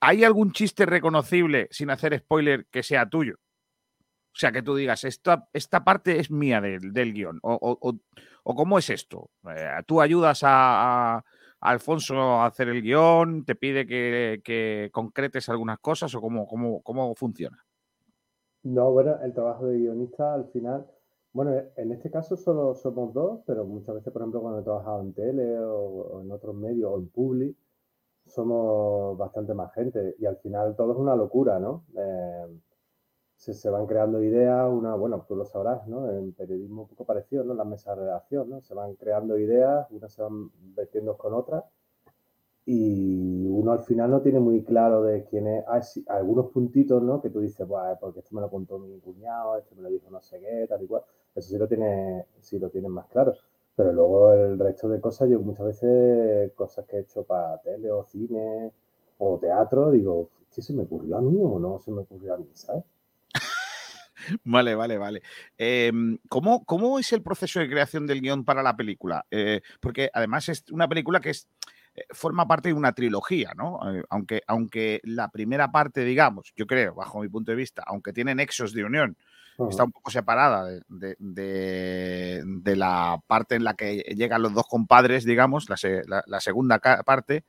¿Hay 0.00 0.24
algún 0.24 0.52
chiste 0.52 0.84
reconocible, 0.84 1.68
sin 1.70 1.90
hacer 1.90 2.18
spoiler, 2.18 2.66
que 2.66 2.82
sea 2.82 3.08
tuyo? 3.08 3.36
O 3.36 4.38
sea, 4.38 4.52
que 4.52 4.62
tú 4.62 4.74
digas, 4.74 5.04
esta, 5.04 5.48
esta 5.52 5.84
parte 5.84 6.18
es 6.18 6.30
mía 6.30 6.60
del, 6.60 6.92
del 6.92 7.12
guion. 7.12 7.38
O, 7.42 7.98
cómo 8.44 8.78
es 8.78 8.90
esto? 8.90 9.30
Eh, 9.48 9.70
¿Tú 9.86 10.00
ayudas 10.00 10.40
a, 10.44 11.24
Alfonso 11.62 12.42
hacer 12.42 12.68
el 12.68 12.82
guion? 12.82 13.44
¿Te 13.44 13.54
pide 13.54 13.86
que, 13.86 14.90
concretes 14.92 15.48
algunas 15.48 15.78
cosas? 15.78 16.14
¿O 16.14 16.20
cómo, 16.20 16.46
cómo, 16.46 16.82
cómo 16.82 17.14
funciona? 17.14 17.64
No, 18.64 18.90
bueno, 18.90 19.16
el 19.22 19.32
trabajo 19.32 19.66
de 19.66 19.78
guionista 19.78 20.34
al 20.34 20.46
final, 20.50 20.86
bueno, 21.32 21.52
en 21.76 21.92
este 21.92 22.10
caso 22.10 22.36
solo 22.36 22.74
somos 22.74 23.12
dos, 23.14 23.40
pero 23.46 23.64
muchas 23.64 23.94
veces, 23.94 24.12
por 24.12 24.22
ejemplo, 24.22 24.40
cuando 24.40 24.60
he 24.60 24.64
trabajado 24.64 25.02
en 25.02 25.12
tele 25.14 25.58
o, 25.58 26.20
en 26.22 26.30
otros 26.30 26.54
medios 26.54 26.90
o 26.92 26.98
en 26.98 27.08
public, 27.08 27.56
somos 28.26 29.16
bastante 29.16 29.54
más 29.54 29.72
gente 29.72 30.16
y 30.18 30.26
al 30.26 30.36
final 30.38 30.74
todo 30.76 30.92
es 30.92 30.98
una 30.98 31.16
locura, 31.16 31.58
¿no? 31.58 31.84
Eh, 31.96 32.46
se, 33.42 33.70
van 33.70 33.86
creando 33.86 34.22
ideas, 34.22 34.70
una, 34.70 34.94
bueno, 34.94 35.24
tú 35.26 35.34
lo 35.34 35.44
sabrás, 35.44 35.86
¿no? 35.88 36.10
En 36.10 36.32
periodismo 36.32 36.82
un 36.82 36.88
poco 36.88 37.04
parecido, 37.04 37.42
¿no? 37.44 37.54
Las 37.54 37.66
mesas 37.66 37.96
de 37.96 38.04
redacción, 38.04 38.48
¿no? 38.50 38.60
Se 38.60 38.74
van 38.74 38.94
creando 38.94 39.38
ideas, 39.38 39.86
unas 39.90 40.12
se 40.12 40.22
van 40.22 40.50
vertiendo 40.74 41.16
con 41.16 41.34
otras 41.34 41.64
y 42.64 43.46
uno 43.48 43.72
al 43.72 43.80
final 43.80 44.10
no 44.10 44.20
tiene 44.22 44.38
muy 44.38 44.62
claro 44.62 45.02
de 45.02 45.24
quién 45.24 45.48
es. 45.48 45.64
Hay 45.66 45.82
algunos 46.08 46.50
puntitos, 46.52 47.02
¿no? 47.02 47.20
Que 47.20 47.30
tú 47.30 47.40
dices, 47.40 47.66
pues, 47.66 47.98
porque 48.00 48.20
esto 48.20 48.34
me 48.34 48.40
lo 48.40 48.50
contó 48.50 48.78
mi 48.78 48.98
cuñado, 49.00 49.58
este 49.58 49.74
me 49.74 49.82
lo 49.82 49.88
dijo 49.90 50.10
no 50.10 50.20
sé 50.20 50.38
qué, 50.40 50.66
tal 50.68 50.82
y 50.82 50.86
cual. 50.86 51.02
Eso 51.34 51.48
sí 51.50 51.58
lo 51.58 51.66
tiene, 51.68 52.26
sí 52.40 52.58
lo 52.58 52.70
tienes 52.70 52.90
más 52.90 53.06
claro. 53.08 53.34
Pero 53.74 53.92
luego 53.92 54.32
el 54.32 54.58
resto 54.58 54.88
de 54.88 55.00
cosas, 55.00 55.28
yo 55.30 55.40
muchas 55.40 55.66
veces, 55.66 56.52
cosas 56.52 56.86
que 56.86 56.98
he 56.98 57.00
hecho 57.00 57.24
para 57.24 57.58
tele 57.62 57.90
o 57.90 58.04
cine 58.04 58.72
o 59.18 59.38
teatro, 59.38 59.90
digo, 59.90 60.28
¿qué 60.54 60.62
se 60.62 60.72
me 60.74 60.82
ocurrió 60.82 61.16
a 61.16 61.20
mí 61.22 61.38
o 61.42 61.58
no 61.58 61.80
se 61.80 61.90
me 61.90 62.02
ocurrió 62.02 62.34
a 62.34 62.38
mí, 62.38 62.48
¿sabes? 62.54 62.84
Vale, 64.44 64.74
vale, 64.74 64.98
vale. 64.98 65.22
Em, 65.56 66.18
¿cómo, 66.28 66.64
¿cómo, 66.64 66.98
es 66.98 67.12
el 67.12 67.22
proceso 67.22 67.60
de 67.60 67.68
creación 67.68 68.06
del 68.06 68.20
guion 68.20 68.44
para 68.44 68.62
la 68.62 68.76
película? 68.76 69.24
Eh, 69.30 69.60
porque 69.80 70.10
además 70.12 70.48
es 70.48 70.64
una 70.70 70.88
película 70.88 71.20
que 71.20 71.30
es 71.30 71.48
eh, 71.94 72.04
forma 72.10 72.46
parte 72.48 72.68
de 72.68 72.74
una 72.74 72.92
trilogía, 72.92 73.52
¿no? 73.54 73.80
Eh, 73.92 74.02
aunque, 74.08 74.42
aunque 74.46 75.00
la 75.04 75.28
primera 75.30 75.70
parte, 75.70 76.04
digamos, 76.04 76.52
yo 76.56 76.66
creo, 76.66 76.94
bajo 76.94 77.20
mi 77.20 77.28
punto 77.28 77.52
de 77.52 77.56
vista, 77.56 77.82
aunque 77.86 78.12
tiene 78.12 78.34
nexos 78.34 78.72
de 78.72 78.84
unión, 78.84 79.16
está 79.68 79.84
un 79.84 79.92
poco 79.92 80.10
separada 80.10 80.66
de, 80.88 82.42
la 82.76 83.20
parte 83.26 83.54
en 83.54 83.64
la 83.64 83.74
que 83.74 83.98
llegan 84.16 84.42
los 84.42 84.54
dos 84.54 84.66
compadres, 84.66 85.24
digamos, 85.24 85.68
la, 85.68 86.40
segunda 86.40 86.78
parte. 86.78 87.44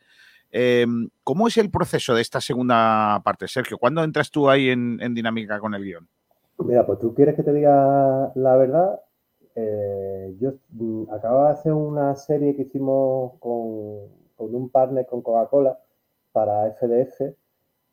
Em, 0.51 1.10
¿Cómo 1.24 1.48
es 1.48 1.58
el 1.58 1.72
proceso 1.72 2.13
de 2.13 2.22
esta 2.22 2.42
segunda 2.42 3.22
parte, 3.24 3.48
Sergio? 3.48 3.77
¿Cuándo 3.77 4.03
entras 4.03 4.30
tú 4.30 4.50
ahí 4.50 4.70
en, 4.70 4.98
dinámica 5.13 5.60
con 5.60 5.74
el 5.74 5.84
guion? 5.84 6.08
Mira, 6.65 6.86
pues 6.86 7.00
tú 7.00 7.13
quieres 7.13 7.36
que 7.36 7.43
te 7.43 7.53
diga 7.53 8.32
la 8.36 8.55
verdad. 8.55 9.01
Eh, 9.55 10.36
yo 10.39 10.53
mm, 10.72 11.12
acababa 11.12 11.48
de 11.48 11.53
hacer 11.53 11.74
una 11.74 12.15
serie 12.15 12.55
que 12.55 12.63
hicimos 12.63 13.34
con, 13.39 14.10
con 14.36 14.55
un 14.55 14.70
partner 14.70 15.05
con 15.05 15.22
Coca-Cola 15.22 15.79
para 16.32 16.67
FDF, 16.67 17.36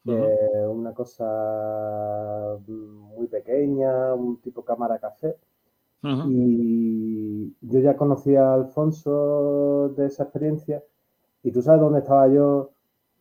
una 0.04 0.94
cosa 0.94 2.58
muy 2.66 3.26
pequeña, 3.26 4.14
un 4.14 4.40
tipo 4.40 4.64
cámara 4.64 4.98
café. 4.98 5.36
Y 6.28 7.54
yo 7.60 7.80
ya 7.80 7.96
conocía 7.96 8.48
a 8.50 8.54
Alfonso 8.54 9.90
de 9.96 10.06
esa 10.06 10.24
experiencia. 10.24 10.82
Y 11.42 11.52
tú 11.52 11.62
sabes 11.62 11.80
dónde 11.80 12.00
estaba 12.00 12.28
yo 12.28 12.70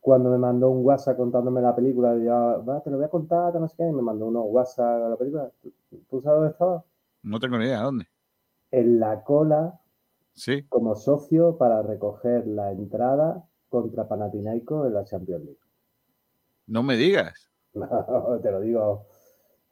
cuando 0.00 0.30
me 0.30 0.38
mandó 0.38 0.70
un 0.70 0.84
WhatsApp 0.84 1.16
contándome 1.16 1.60
la 1.60 1.74
película. 1.74 2.16
Yo, 2.16 2.64
va, 2.64 2.80
te 2.82 2.90
lo 2.90 2.96
voy 2.96 3.06
a 3.06 3.10
contar, 3.10 3.54
no 3.60 3.68
sé 3.68 3.76
qué. 3.76 3.88
Y 3.88 3.92
me 3.92 4.02
mandó 4.02 4.26
unos 4.26 4.44
WhatsApp 4.48 5.04
a 5.04 5.08
la 5.10 5.16
película. 5.16 5.50
¿Tú, 6.08 6.20
sabes 6.20 6.38
dónde 6.38 6.50
estaba? 6.50 6.84
No 7.22 7.38
tengo 7.38 7.58
ni 7.58 7.66
idea, 7.66 7.82
¿dónde? 7.82 8.06
En 8.70 8.98
la 9.00 9.22
cola 9.24 9.78
Sí. 10.32 10.62
como 10.68 10.94
socio 10.94 11.58
para 11.58 11.82
recoger 11.82 12.46
la 12.46 12.72
entrada 12.72 13.44
contra 13.68 14.08
Panathinaikos 14.08 14.86
en 14.86 14.94
la 14.94 15.04
Champions 15.04 15.44
League. 15.44 15.60
No 16.66 16.82
me 16.82 16.96
digas. 16.96 17.50
te 18.42 18.50
lo 18.50 18.60
digo. 18.60 19.06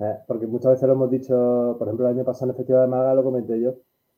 Eh, 0.00 0.18
porque 0.26 0.46
muchas 0.46 0.72
veces 0.72 0.86
lo 0.86 0.94
hemos 0.94 1.10
dicho, 1.10 1.76
por 1.78 1.88
ejemplo, 1.88 2.06
el 2.08 2.14
año 2.14 2.24
pasado 2.24 2.46
en 2.46 2.50
el 2.50 2.56
Festival 2.56 2.82
de 2.82 2.88
Málaga 2.88 3.14
lo 3.14 3.24
comenté 3.24 3.60
yo. 3.60 3.74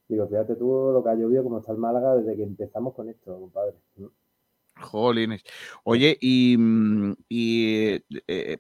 Digo, 0.09 0.27
fíjate 0.27 0.57
tú 0.57 0.91
lo 0.93 1.03
que 1.05 1.11
ha 1.11 1.15
llovido, 1.15 1.45
como 1.45 1.59
está 1.59 1.73
el 1.73 1.79
Málaga 1.79 2.17
desde 2.17 2.37
que 2.37 2.43
empezamos 2.43 2.95
con 2.95 3.09
esto, 3.09 3.39
compadre. 3.39 3.77
Jolines. 4.81 5.43
Oye, 5.85 6.17
y, 6.21 6.57
mm, 6.59 7.15
eh, 7.31 8.59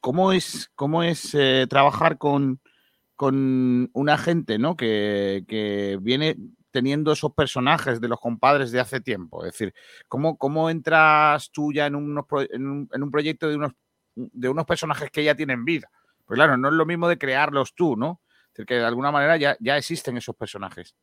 ¿cómo 0.00 0.32
es, 0.32 0.70
cómo 0.74 1.02
es 1.02 1.34
eh, 1.34 1.66
trabajar 1.68 2.18
con, 2.18 2.60
con 3.16 3.90
una 3.92 4.18
gente 4.18 4.58
¿no? 4.58 4.76
que, 4.76 5.44
que 5.48 5.98
viene 6.00 6.36
teniendo 6.70 7.12
esos 7.12 7.32
personajes 7.32 8.00
de 8.00 8.08
los 8.08 8.20
compadres 8.20 8.70
de 8.72 8.80
hace 8.80 9.00
tiempo? 9.00 9.44
Es 9.44 9.52
decir, 9.52 9.74
¿cómo, 10.08 10.36
cómo 10.38 10.70
entras 10.70 11.50
tú 11.50 11.72
ya 11.72 11.86
en, 11.86 11.96
unos, 11.96 12.26
en, 12.50 12.66
un, 12.66 12.88
en 12.92 13.02
un 13.02 13.10
proyecto 13.10 13.48
de 13.48 13.56
unos, 13.56 13.72
de 14.14 14.48
unos 14.48 14.64
personajes 14.66 15.10
que 15.10 15.24
ya 15.24 15.34
tienen 15.34 15.64
vida? 15.64 15.90
Pues 16.24 16.36
claro, 16.36 16.56
no 16.56 16.68
es 16.68 16.74
lo 16.74 16.86
mismo 16.86 17.08
de 17.08 17.18
crearlos 17.18 17.74
tú, 17.74 17.96
¿no? 17.96 18.20
Es 18.48 18.52
decir, 18.52 18.66
que 18.66 18.74
de 18.74 18.84
alguna 18.84 19.10
manera 19.10 19.36
ya, 19.36 19.56
ya 19.60 19.76
existen 19.76 20.16
esos 20.16 20.36
personajes. 20.36 20.94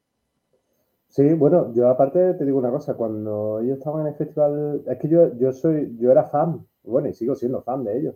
Sí, 1.16 1.34
bueno, 1.34 1.72
yo 1.74 1.88
aparte 1.88 2.34
te 2.34 2.44
digo 2.44 2.58
una 2.60 2.72
cosa, 2.72 2.96
cuando 2.96 3.62
ellos 3.62 3.78
estaban 3.78 4.02
en 4.02 4.08
el 4.08 4.16
festival, 4.16 4.84
es 4.86 4.98
que 5.00 5.08
yo, 5.08 5.34
yo 5.38 5.54
soy, 5.54 5.96
yo 5.98 6.12
era 6.12 6.26
fan, 6.26 6.68
bueno, 6.84 7.08
y 7.08 7.14
sigo 7.14 7.36
siendo 7.36 7.62
fan 7.62 7.86
de 7.86 7.98
ellos, 7.98 8.16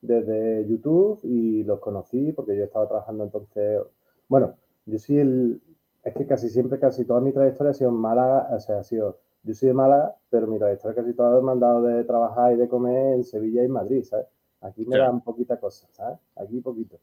desde 0.00 0.66
YouTube 0.66 1.20
y 1.24 1.62
los 1.64 1.78
conocí 1.78 2.32
porque 2.32 2.56
yo 2.56 2.64
estaba 2.64 2.88
trabajando 2.88 3.24
entonces, 3.24 3.82
bueno, 4.28 4.54
yo 4.86 4.98
soy 4.98 5.18
el, 5.18 5.60
es 6.02 6.14
que 6.14 6.26
casi 6.26 6.48
siempre, 6.48 6.78
casi 6.78 7.04
toda 7.04 7.20
mi 7.20 7.32
trayectoria 7.32 7.72
ha 7.72 7.74
sido 7.74 7.90
en 7.90 7.96
Málaga, 7.96 8.48
o 8.50 8.60
sea, 8.60 8.78
ha 8.78 8.84
sido, 8.84 9.18
yo 9.42 9.52
soy 9.52 9.68
de 9.68 9.74
Málaga, 9.74 10.16
pero 10.30 10.46
mi 10.46 10.58
trayectoria 10.58 11.02
casi 11.02 11.12
toda 11.12 11.42
me 11.42 11.52
han 11.52 11.60
dado 11.60 11.82
de 11.82 12.02
trabajar 12.04 12.54
y 12.54 12.56
de 12.56 12.66
comer 12.66 13.16
en 13.16 13.24
Sevilla 13.24 13.62
y 13.62 13.68
Madrid, 13.68 14.04
¿sabes? 14.04 14.26
Aquí 14.62 14.86
me 14.86 14.96
dan 14.96 15.20
poquita 15.20 15.60
cosa, 15.60 15.86
¿sabes? 15.92 16.18
Aquí 16.36 16.62
poquito. 16.62 16.96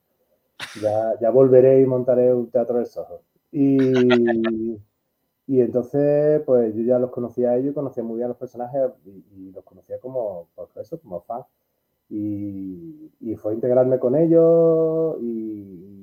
Ya, 0.81 1.13
ya 1.21 1.29
volveré 1.29 1.81
y 1.81 1.85
montaré 1.85 2.33
un 2.33 2.49
teatro 2.49 2.79
de 2.79 2.85
Soho. 2.87 3.21
Y, 3.51 4.81
y 5.47 5.61
entonces, 5.61 6.41
pues 6.45 6.73
yo 6.75 6.83
ya 6.83 6.99
los 6.99 7.11
conocía 7.11 7.51
a 7.51 7.57
ellos, 7.57 7.73
conocía 7.73 8.03
muy 8.03 8.17
bien 8.17 8.25
a 8.25 8.29
los 8.29 8.37
personajes 8.37 8.91
y, 9.05 9.51
los 9.51 9.63
conocía 9.63 9.99
como, 9.99 10.47
por 10.55 10.69
pues 10.69 10.87
eso, 10.87 10.99
como 10.99 11.21
fan. 11.21 11.43
Y, 12.09 13.11
y 13.19 13.35
fue 13.35 13.53
integrarme 13.55 13.99
con 13.99 14.15
ellos 14.15 15.17
y, 15.21 15.95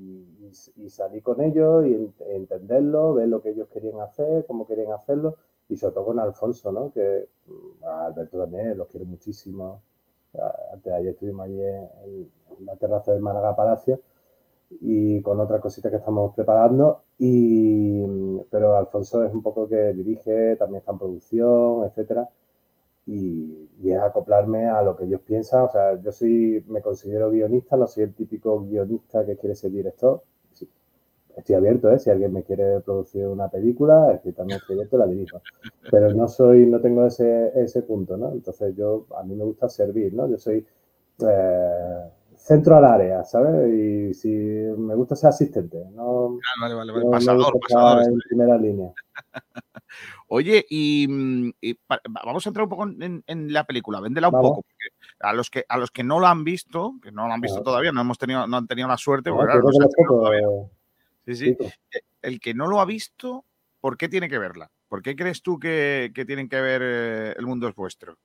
y, 0.77 0.91
salí 0.91 1.21
con 1.21 1.41
ellos 1.41 1.87
y 1.87 2.13
entenderlo, 2.29 3.15
ver 3.15 3.29
lo 3.29 3.41
que 3.43 3.51
ellos 3.51 3.69
querían 3.69 4.01
hacer, 4.01 4.45
cómo 4.47 4.67
querían 4.67 4.93
hacerlo, 4.93 5.37
y 5.69 5.77
sobre 5.77 5.95
todo 5.95 6.07
con 6.07 6.19
Alfonso, 6.21 6.73
¿no? 6.73 6.93
Que 6.93 7.29
mm, 7.47 7.85
Alberto 7.85 8.39
también 8.39 8.77
los 8.77 8.89
quiero 8.89 9.07
muchísimo. 9.07 9.83
Antes 10.73 10.93
ayer 10.93 11.11
estuvimos 11.13 11.47
allí 11.47 11.61
en, 11.63 12.31
la 12.65 12.77
terraza 12.77 13.13
del 13.13 13.23
Málaga 13.23 13.57
Palacio 13.57 14.01
y 14.81 15.21
con 15.23 15.41
otras 15.41 15.61
cositas 15.61 15.91
que 15.91 15.99
estamos 15.99 16.35
preparando. 16.35 17.03
Y, 17.25 18.03
pero 18.51 18.77
Alfonso 18.77 19.23
es 19.25 19.33
un 19.33 19.43
poco 19.43 19.69
que 19.69 19.93
dirige, 19.93 20.57
también 20.57 20.81
está 20.81 20.91
en 20.91 20.99
producción, 20.99 21.85
etcétera. 21.85 22.29
Y, 23.07 23.69
es 23.85 23.99
acoplarme 23.99 24.67
a 24.67 24.83
lo 24.83 24.97
que 24.97 25.05
ellos 25.05 25.21
piensan. 25.23 25.63
O 25.65 25.69
sea, 25.71 26.01
yo 26.01 26.11
soy, 26.13 26.65
me 26.69 26.83
considero 26.83 27.31
guionista, 27.31 27.77
no 27.77 27.87
soy 27.87 28.05
el 28.05 28.15
típico 28.15 28.61
guionista 28.65 29.25
que 29.27 29.37
quiere 29.37 29.55
ser 29.55 29.71
director 29.73 30.23
estoy 31.37 31.55
abierto, 31.55 31.91
¿eh? 31.91 31.99
Si 31.99 32.11
alguien 32.11 32.33
me 32.33 32.43
quiere 32.43 32.81
producir 32.81 33.27
una 33.27 33.49
película, 33.49 34.13
estoy 34.15 34.33
también 34.33 34.59
estoy 34.59 34.77
abierto, 34.77 34.99
la 34.99 35.07
dirijo. 35.07 35.41
Pero 35.91 36.13
no 36.15 36.29
soy, 36.29 36.67
no 36.67 36.81
tengo 36.81 37.07
ese, 37.07 37.53
ese 37.55 37.83
punto, 37.83 38.17
¿no? 38.17 38.33
Entonces 38.33 38.75
yo, 38.77 39.07
a 39.17 39.23
mí 39.23 39.35
me 39.35 39.45
gusta 39.45 39.69
servir, 39.69 40.13
¿no? 40.15 40.29
Yo 40.29 40.39
soy 40.39 40.67
eh, 41.27 42.11
centro 42.43 42.77
al 42.77 42.85
área, 42.85 43.25
¿sabes? 43.25 43.73
Y 43.73 44.15
si 44.15 44.29
me 44.29 44.95
gusta 44.95 45.17
ser 45.17 45.31
asistente, 45.31 45.79
¿no? 45.93 46.39
Ah, 46.39 46.61
vale, 46.61 46.75
vale, 46.75 46.93
vale. 46.93 47.05
pasador, 47.11 47.59
pasador. 47.61 48.03
En 48.03 48.19
primera 48.19 48.59
línea. 48.59 48.93
Oye, 50.29 50.65
y, 50.69 51.07
vamos 52.09 52.47
a 52.47 52.49
entrar 52.49 52.65
un 52.65 52.71
poco 52.71 52.85
en, 52.85 53.53
la 53.53 53.65
película, 53.65 54.01
véndela 54.01 54.29
un 54.29 54.41
poco, 54.41 54.63
porque 54.63 54.87
a 55.21 55.33
los 55.35 55.51
que 55.51 55.65
a 55.69 55.77
los 55.77 55.91
que 55.91 56.03
no 56.03 56.19
lo 56.19 56.27
han 56.27 56.43
visto, 56.43 56.95
que 57.03 57.13
no 57.13 57.27
lo 57.27 57.35
han 57.35 57.41
visto 57.41 57.63
todavía, 57.63 57.93
no 57.93 58.01
hemos 58.01 58.19
tenido, 58.19 58.47
no 58.47 58.57
han 58.57 58.67
tenido 58.67 58.89
la 58.89 58.97
suerte, 58.97 59.31
porque, 59.31 59.53
claro, 59.53 60.71
Sí, 61.27 61.37
sí. 61.37 61.57
E, 61.93 62.01
el 62.23 62.41
que 62.41 62.55
no 62.55 62.67
lo 62.67 62.81
ha 62.81 62.85
visto, 62.85 63.45
¿por 63.81 63.97
qué 63.97 64.09
tiene 64.09 64.29
que 64.29 64.39
verla? 64.39 64.71
¿Por 64.89 65.03
qué 65.03 65.15
crees 65.15 65.43
tú 65.43 65.59
que, 65.59 66.13
tienen 66.27 66.49
que 66.49 66.61
ver 66.61 66.83
eh, 66.85 67.35
El 67.37 67.47
mundo 67.47 67.69
es 67.69 67.75
vuestro? 67.75 68.17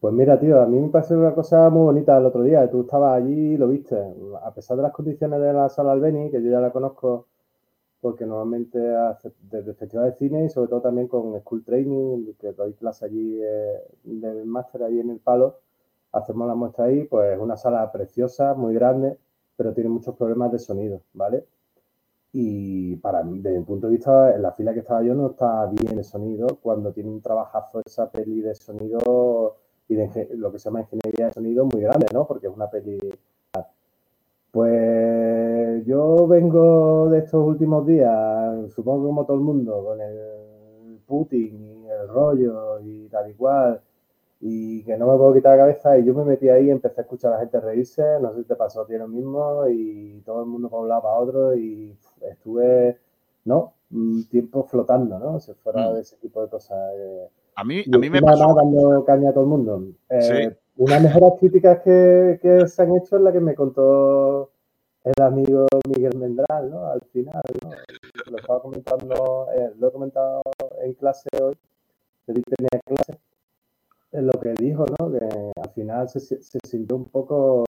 Pues 0.00 0.14
mira, 0.14 0.38
tío, 0.38 0.60
a 0.60 0.66
mí 0.66 0.78
me 0.78 0.88
pasó 0.90 1.14
una 1.18 1.34
cosa 1.34 1.68
muy 1.70 1.82
bonita 1.82 2.16
el 2.18 2.26
otro 2.26 2.42
día. 2.42 2.70
Tú 2.70 2.82
estabas 2.82 3.16
allí 3.20 3.54
y 3.54 3.56
lo 3.56 3.68
viste. 3.68 3.96
A 4.42 4.52
pesar 4.54 4.76
de 4.76 4.84
las 4.84 4.92
condiciones 4.92 5.40
de 5.40 5.52
la 5.52 5.68
sala 5.68 5.92
Albeni, 5.92 6.30
que 6.30 6.40
yo 6.42 6.50
ya 6.50 6.60
la 6.60 6.70
conozco 6.70 7.26
porque 8.00 8.24
normalmente 8.26 8.78
desde 8.78 9.70
el 9.70 9.76
Festival 9.76 10.06
de 10.06 10.16
Cine 10.16 10.44
y 10.44 10.48
sobre 10.50 10.68
todo 10.68 10.82
también 10.82 11.08
con 11.08 11.38
School 11.40 11.64
Training, 11.64 12.34
que 12.38 12.52
doy 12.52 12.74
clase 12.74 13.06
allí 13.06 13.40
eh, 13.42 13.82
del 14.04 14.46
máster 14.46 14.84
ahí 14.84 15.00
en 15.00 15.10
el 15.10 15.18
Palo, 15.18 15.58
hacemos 16.12 16.46
la 16.48 16.54
muestra 16.54 16.84
ahí, 16.86 17.04
pues 17.04 17.32
es 17.34 17.40
una 17.40 17.56
sala 17.56 17.90
preciosa, 17.90 18.54
muy 18.54 18.74
grande, 18.74 19.18
pero 19.56 19.74
tiene 19.74 19.90
muchos 19.90 20.14
problemas 20.16 20.52
de 20.52 20.60
sonido, 20.60 21.02
¿vale? 21.12 21.46
Y 22.32 22.96
para 22.96 23.22
desde 23.24 23.58
mi 23.58 23.64
punto 23.64 23.88
de 23.88 23.94
vista, 23.96 24.34
en 24.34 24.42
la 24.42 24.52
fila 24.52 24.74
que 24.74 24.80
estaba 24.80 25.02
yo 25.02 25.14
no 25.14 25.30
está 25.30 25.66
bien 25.66 25.98
el 25.98 26.04
sonido 26.04 26.58
cuando 26.62 26.92
tiene 26.92 27.10
un 27.10 27.20
trabajazo 27.20 27.82
esa 27.84 28.10
peli 28.10 28.42
de 28.42 28.54
sonido 28.54 29.56
y 29.88 29.94
de 29.94 30.28
lo 30.36 30.52
que 30.52 30.58
se 30.58 30.66
llama 30.66 30.82
ingeniería 30.82 31.26
de 31.26 31.32
sonido 31.32 31.64
muy 31.64 31.80
grande, 31.82 32.06
¿no? 32.12 32.26
Porque 32.26 32.46
es 32.46 32.52
una 32.54 32.70
peli... 32.70 32.98
Pues 34.50 35.84
yo 35.86 36.26
vengo 36.26 37.08
de 37.10 37.18
estos 37.18 37.46
últimos 37.46 37.86
días, 37.86 38.72
supongo 38.72 39.02
que 39.02 39.06
como 39.06 39.24
todo 39.26 39.36
el 39.36 39.42
mundo, 39.42 39.84
con 39.84 40.00
el 40.00 40.98
Putin 41.06 41.84
y 41.84 41.88
el 41.88 42.08
rollo 42.08 42.80
y 42.80 43.08
tal 43.08 43.30
y 43.30 43.34
cual, 43.34 43.80
y 44.40 44.82
que 44.84 44.96
no 44.96 45.06
me 45.06 45.16
puedo 45.18 45.34
quitar 45.34 45.56
la 45.56 45.64
cabeza 45.64 45.98
y 45.98 46.04
yo 46.04 46.14
me 46.14 46.24
metí 46.24 46.48
ahí 46.48 46.66
y 46.66 46.70
empecé 46.70 47.00
a 47.00 47.04
escuchar 47.04 47.32
a 47.32 47.34
la 47.36 47.40
gente 47.40 47.60
reírse, 47.60 48.02
no 48.20 48.32
sé 48.32 48.42
si 48.42 48.44
te 48.44 48.56
pasó 48.56 48.82
a 48.82 48.86
ti 48.86 48.96
lo 48.96 49.08
mismo 49.08 49.66
y 49.68 50.22
todo 50.24 50.40
el 50.40 50.46
mundo 50.46 50.70
para 50.70 50.82
un 50.82 50.88
lado 50.88 51.02
para 51.02 51.14
otro 51.14 51.54
y 51.54 51.96
estuve, 52.22 52.98
¿no? 53.44 53.74
Un 53.90 54.26
tiempo 54.28 54.64
flotando, 54.64 55.18
¿no? 55.18 55.40
Si 55.40 55.52
fuera 55.54 55.90
mm. 55.90 55.94
de 55.94 56.00
ese 56.00 56.16
tipo 56.16 56.42
de 56.42 56.48
cosas. 56.48 56.78
Eh. 56.96 57.28
A 57.60 57.64
mí, 57.64 57.82
a 57.92 57.98
mí 57.98 58.08
me 58.10 58.20
pasó. 58.22 58.54
dando 58.54 59.04
caña 59.04 59.30
a 59.30 59.32
todo 59.32 59.44
el 59.44 59.50
mundo. 59.50 59.82
Eh, 60.08 60.22
Sí. 60.22 60.56
Una 60.76 60.94
de 60.96 61.02
las 61.02 61.14
mejores 61.14 61.40
críticas 61.40 61.80
que, 61.82 62.38
que 62.40 62.68
se 62.68 62.82
han 62.82 62.94
hecho 62.94 63.16
es 63.16 63.22
la 63.22 63.32
que 63.32 63.40
me 63.40 63.54
contó 63.56 64.50
el 65.02 65.22
amigo 65.24 65.66
Miguel 65.88 66.16
Mendral, 66.16 66.70
¿no? 66.70 66.86
Al 66.86 67.00
final, 67.12 67.42
¿no? 67.64 67.70
Lo 68.30 68.36
estaba 68.38 68.62
comentando, 68.62 69.48
eh, 69.56 69.72
lo 69.76 69.88
he 69.88 69.92
comentado 69.92 70.40
en 70.84 70.92
clase 70.94 71.28
hoy, 71.42 71.54
que 72.26 72.32
tenía 72.34 72.80
clase, 72.86 73.18
lo 74.12 74.32
que 74.40 74.54
dijo, 74.54 74.84
¿no? 75.00 75.10
Que 75.10 75.52
al 75.60 75.70
final 75.70 76.08
se, 76.08 76.20
se 76.20 76.40
se 76.40 76.58
sintió 76.64 76.94
un 76.96 77.06
poco 77.06 77.64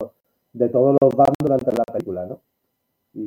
de 0.53 0.69
todos 0.69 0.95
los 1.01 1.15
bandos 1.15 1.35
durante 1.39 1.71
la 1.75 1.83
película, 1.85 2.27
¿no? 2.27 2.41
Y 3.15 3.25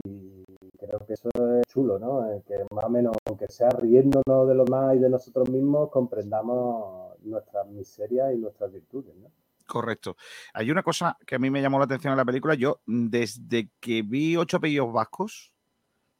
creo 0.86 1.06
que 1.06 1.14
eso 1.14 1.28
es 1.60 1.66
chulo, 1.68 1.98
¿no? 1.98 2.30
Eh, 2.30 2.42
Que 2.46 2.54
más 2.74 2.84
o 2.84 2.90
menos, 2.90 3.16
aunque 3.26 3.46
sea 3.48 3.68
riéndonos 3.70 4.48
de 4.48 4.54
lo 4.54 4.64
más 4.66 4.94
y 4.96 4.98
de 4.98 5.08
nosotros 5.08 5.48
mismos, 5.48 5.90
comprendamos 5.90 7.18
nuestras 7.22 7.66
miserias 7.68 8.34
y 8.34 8.38
nuestras 8.38 8.72
virtudes, 8.72 9.14
¿no? 9.16 9.30
Correcto. 9.66 10.16
Hay 10.52 10.70
una 10.70 10.82
cosa 10.82 11.16
que 11.26 11.36
a 11.36 11.38
mí 11.38 11.48
me 11.50 11.62
llamó 11.62 11.78
la 11.78 11.84
atención 11.84 12.12
en 12.12 12.18
la 12.18 12.24
película. 12.24 12.54
Yo, 12.54 12.80
desde 12.84 13.70
que 13.80 14.02
vi 14.02 14.36
Ocho 14.36 14.58
apellidos 14.58 14.92
vascos, 14.92 15.52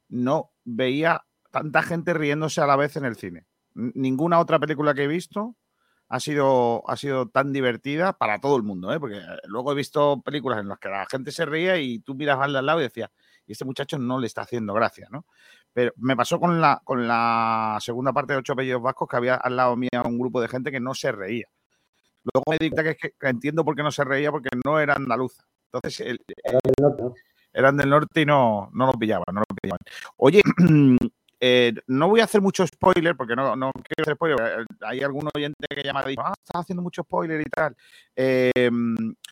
no 0.09 0.51
veía 0.63 1.25
tanta 1.51 1.83
gente 1.83 2.13
riéndose 2.13 2.61
a 2.61 2.67
la 2.67 2.75
vez 2.75 2.95
en 2.95 3.05
el 3.05 3.15
cine. 3.15 3.45
Ninguna 3.75 4.39
otra 4.39 4.59
película 4.59 4.93
que 4.93 5.03
he 5.03 5.07
visto 5.07 5.55
ha 6.09 6.19
sido, 6.19 6.87
ha 6.89 6.95
sido 6.95 7.27
tan 7.29 7.51
divertida 7.53 8.13
para 8.13 8.39
todo 8.39 8.55
el 8.55 8.63
mundo, 8.63 8.93
¿eh? 8.93 8.99
porque 8.99 9.17
eh, 9.17 9.37
luego 9.45 9.71
he 9.71 9.75
visto 9.75 10.21
películas 10.21 10.59
en 10.59 10.67
las 10.67 10.79
que 10.79 10.89
la 10.89 11.05
gente 11.09 11.31
se 11.31 11.45
reía 11.45 11.77
y 11.77 11.99
tú 11.99 12.15
miras 12.15 12.39
al 12.39 12.53
lado 12.65 12.79
y 12.79 12.83
decías, 12.83 13.09
y 13.45 13.51
este 13.53 13.65
muchacho 13.65 13.97
no 13.97 14.19
le 14.19 14.27
está 14.27 14.41
haciendo 14.41 14.73
gracia, 14.73 15.07
¿no? 15.11 15.25
Pero 15.73 15.91
me 15.97 16.15
pasó 16.15 16.39
con 16.39 16.61
la, 16.61 16.81
con 16.83 17.07
la 17.07 17.77
segunda 17.81 18.13
parte 18.13 18.33
de 18.33 18.39
Ocho 18.39 18.53
apellidos 18.53 18.81
vascos 18.81 19.07
que 19.09 19.17
había 19.17 19.35
al 19.35 19.55
lado 19.55 19.75
mía 19.75 19.89
un 20.05 20.17
grupo 20.19 20.39
de 20.41 20.47
gente 20.47 20.71
que 20.71 20.79
no 20.79 20.93
se 20.93 21.11
reía. 21.11 21.47
Luego 22.23 22.43
me 22.49 22.57
di 22.57 22.69
cuenta 22.69 22.83
que, 22.83 22.89
es 22.91 22.97
que- 22.97 23.11
que 23.19 23.27
entiendo 23.27 23.65
por 23.65 23.75
qué 23.75 23.83
no 23.83 23.91
se 23.91 24.03
reía, 24.03 24.31
porque 24.31 24.49
no 24.65 24.79
era 24.79 24.93
andaluza. 24.93 25.43
Entonces 25.71 26.17
eran 27.53 27.77
del 27.77 27.89
norte 27.89 28.21
y 28.21 28.25
no, 28.25 28.69
no 28.73 28.85
los 28.87 28.95
pillaban, 28.97 29.25
no 29.33 29.41
los 29.41 29.57
pillaban. 29.61 29.79
Oye, 30.17 30.41
eh, 31.39 31.73
no 31.87 32.07
voy 32.09 32.21
a 32.21 32.23
hacer 32.23 32.41
mucho 32.41 32.65
spoiler, 32.65 33.15
porque 33.15 33.35
no, 33.35 33.55
no 33.55 33.71
quiero 33.73 34.03
hacer 34.03 34.15
spoiler. 34.15 34.61
eh, 34.61 34.65
Hay 34.81 35.01
algún 35.01 35.27
oyente 35.35 35.67
que 35.69 35.91
me 35.93 35.99
ha 35.99 36.03
dicho, 36.03 36.21
ah, 36.23 36.33
estás 36.41 36.61
haciendo 36.61 36.81
mucho 36.81 37.03
spoiler 37.03 37.41
y 37.41 37.45
tal. 37.45 37.75
Eh, 38.15 38.69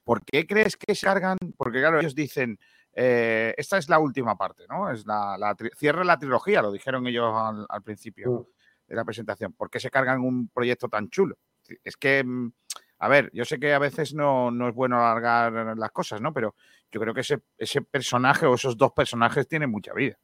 ¿Por 0.04 0.24
qué 0.26 0.46
crees 0.46 0.76
que 0.78 0.94
se 0.94 1.06
cargan? 1.06 1.38
Porque 1.58 1.80
claro, 1.80 2.00
ellos 2.00 2.14
dicen, 2.16 2.60
eh, 2.94 3.54
esta 3.58 3.78
es 3.78 3.90
la 3.90 4.00
última 4.00 4.36
parte, 4.38 4.64
¿no? 4.68 4.90
Es 4.92 5.06
la, 5.06 5.38
la 5.38 5.56
cierra 5.78 6.04
la 6.04 6.18
trilogía, 6.18 6.62
lo 6.62 6.72
dijeron 6.72 7.08
ellos 7.08 7.32
al, 7.36 7.66
al 7.70 7.82
principio 7.84 8.32
Mm. 8.32 8.46
de 8.88 8.96
la 8.96 9.06
presentación. 9.06 9.54
¿Por 9.54 9.70
qué 9.70 9.80
se 9.80 9.90
cargan 9.90 10.22
un 10.22 10.50
proyecto 10.50 10.90
tan 10.90 11.10
chulo? 11.10 11.38
Es 11.84 11.96
que, 11.96 12.24
mm, 12.24 12.52
a 13.00 13.08
ver, 13.08 13.30
yo 13.34 13.46
sé 13.46 13.60
que 13.60 13.74
a 13.74 13.80
veces 13.80 14.14
no, 14.14 14.52
no 14.52 14.68
es 14.68 14.76
bueno 14.76 14.98
alargar 14.98 15.78
las 15.78 15.92
cosas, 15.92 16.20
¿no? 16.22 16.34
Pero 16.34 16.56
yo 16.92 17.00
creo 17.00 17.14
que 17.14 17.22
ese, 17.22 17.40
ese 17.58 17.82
personaje 17.82 18.46
o 18.46 18.56
esos 18.56 18.76
dos 18.76 18.92
personajes 18.92 19.48
tienen 19.48 19.72
mucha 19.72 19.94
vida. 19.94 20.18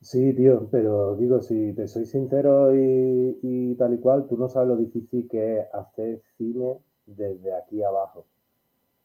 Sí, 0.00 0.32
tío, 0.32 0.66
pero 0.70 1.14
digo, 1.16 1.42
si 1.42 1.74
te 1.74 1.86
soy 1.86 2.06
sincero 2.06 2.74
y, 2.74 3.38
y 3.42 3.74
tal 3.74 3.92
y 3.92 3.98
cual, 3.98 4.26
tú 4.26 4.38
no 4.38 4.48
sabes 4.48 4.68
lo 4.70 4.76
difícil 4.76 5.28
que 5.28 5.58
es 5.60 5.66
hacer 5.74 6.22
cine 6.38 6.78
desde 7.04 7.54
aquí 7.54 7.82
abajo. 7.82 8.26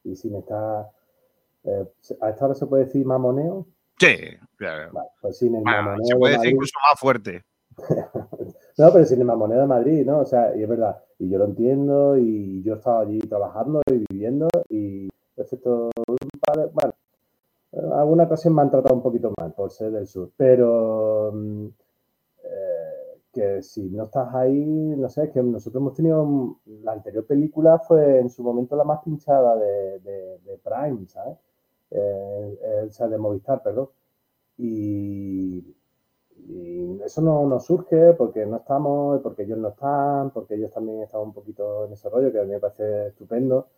Y 0.04 0.16
sin 0.16 0.36
estar... 0.36 0.86
eh, 1.66 1.86
¿A 2.20 2.30
esta 2.30 2.44
hora 2.46 2.54
se 2.54 2.66
puede 2.66 2.84
decir 2.84 3.04
mamoneo? 3.06 3.66
Sí, 3.98 4.14
claro. 4.56 4.92
Vale, 4.92 5.08
pues 5.20 5.38
sin 5.38 5.54
el 5.54 5.62
Bueno, 5.62 5.82
mamoneo 5.82 6.04
se 6.04 6.14
de 6.14 6.18
puede 6.20 6.32
decir 6.32 6.44
Madrid. 6.46 6.54
incluso 6.54 6.78
más 6.90 7.00
fuerte. 7.00 7.42
No, 8.78 8.92
pero 8.92 9.06
sin 9.06 9.20
el 9.20 9.24
mamoneo 9.26 9.60
de 9.62 9.66
Madrid, 9.66 10.04
¿no? 10.04 10.18
O 10.20 10.24
sea, 10.26 10.54
y 10.54 10.62
es 10.62 10.68
verdad, 10.68 11.02
y 11.18 11.30
yo 11.30 11.38
lo 11.38 11.46
entiendo, 11.46 12.18
y 12.18 12.62
yo 12.62 12.74
he 12.74 12.76
estado 12.76 12.98
allí 13.00 13.18
trabajando 13.20 13.80
y 13.90 14.04
viviendo, 14.10 14.48
y 14.68 15.08
excepto 15.34 15.88
un 16.06 16.16
par 16.46 16.58
de, 16.58 16.66
bueno, 16.66 16.92
alguna 17.94 18.24
ocasión 18.24 18.54
me 18.54 18.60
han 18.62 18.70
tratado 18.70 18.94
un 18.94 19.02
poquito 19.02 19.32
mal 19.38 19.54
por 19.54 19.70
ser 19.70 19.92
del 19.92 20.06
sur, 20.06 20.30
pero 20.36 21.32
mm, 21.34 21.66
eh, 22.44 23.20
que 23.32 23.62
si 23.62 23.88
no 23.88 24.04
estás 24.04 24.34
ahí, 24.34 24.62
no 24.64 25.08
sé, 25.08 25.24
es 25.24 25.30
que 25.30 25.42
nosotros 25.42 25.80
hemos 25.80 25.94
tenido, 25.94 26.22
un- 26.22 26.60
la 26.82 26.92
anterior 26.92 27.26
película 27.26 27.78
fue 27.78 28.18
en 28.18 28.28
su 28.28 28.42
momento 28.42 28.76
la 28.76 28.84
más 28.84 29.00
pinchada 29.02 29.56
de, 29.56 30.00
de- 30.00 30.38
de 30.44 30.58
Prime, 30.58 31.06
¿sabes? 31.08 31.38
Eh, 31.90 32.88
de 33.10 33.18
Movistar, 33.18 33.62
perdón. 33.62 33.88
Y, 34.58 35.74
eso 37.04 37.20
no 37.22 37.46
nos 37.46 37.66
surge 37.66 38.12
porque 38.14 38.46
no 38.46 38.56
estamos, 38.58 39.20
porque 39.22 39.42
ellos 39.42 39.58
no 39.58 39.68
están, 39.68 40.30
porque 40.30 40.54
ellos 40.54 40.72
también 40.72 41.02
están 41.02 41.20
un 41.22 41.32
poquito 41.32 41.86
en 41.86 41.92
ese 41.92 42.08
rollo, 42.08 42.32
que 42.32 42.40
a 42.40 42.44
mí 42.44 42.50
me 42.50 42.60
parece 42.60 43.08
estupendo, 43.08 43.68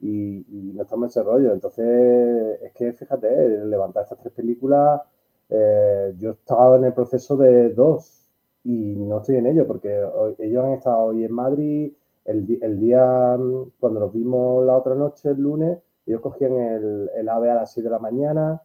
y, 0.00 0.72
no 0.74 0.82
estamos 0.82 1.04
en 1.04 1.08
ese 1.10 1.22
rollo. 1.22 1.52
Entonces, 1.52 2.60
es 2.62 2.72
que 2.72 2.92
fíjate, 2.92 3.66
levantar 3.66 4.04
estas 4.04 4.18
tres 4.20 4.32
películas, 4.34 5.02
eh, 5.50 6.14
yo 6.18 6.30
he 6.30 6.32
estado 6.32 6.76
en 6.76 6.84
el 6.84 6.94
proceso 6.94 7.36
de 7.36 7.70
dos 7.70 8.28
y 8.64 8.96
no 8.96 9.18
estoy 9.18 9.36
en 9.36 9.46
ello, 9.46 9.66
porque 9.66 9.90
ellos 10.38 10.64
han 10.64 10.72
estado 10.72 10.98
hoy 11.04 11.24
en 11.24 11.32
Madrid, 11.32 11.92
el, 12.24 12.58
el 12.62 12.80
día, 12.80 13.36
mm, 13.38 13.72
cuando 13.80 14.00
nos 14.00 14.12
vimos 14.12 14.64
la 14.64 14.76
otra 14.76 14.94
noche, 14.94 15.30
el 15.30 15.40
lunes, 15.40 15.78
ellos 16.06 16.20
cogían 16.20 16.52
el, 16.54 17.10
el 17.16 17.28
AVE 17.28 17.50
a 17.50 17.54
las 17.56 17.72
6 17.72 17.84
de 17.84 17.90
la 17.90 17.98
mañana, 17.98 18.62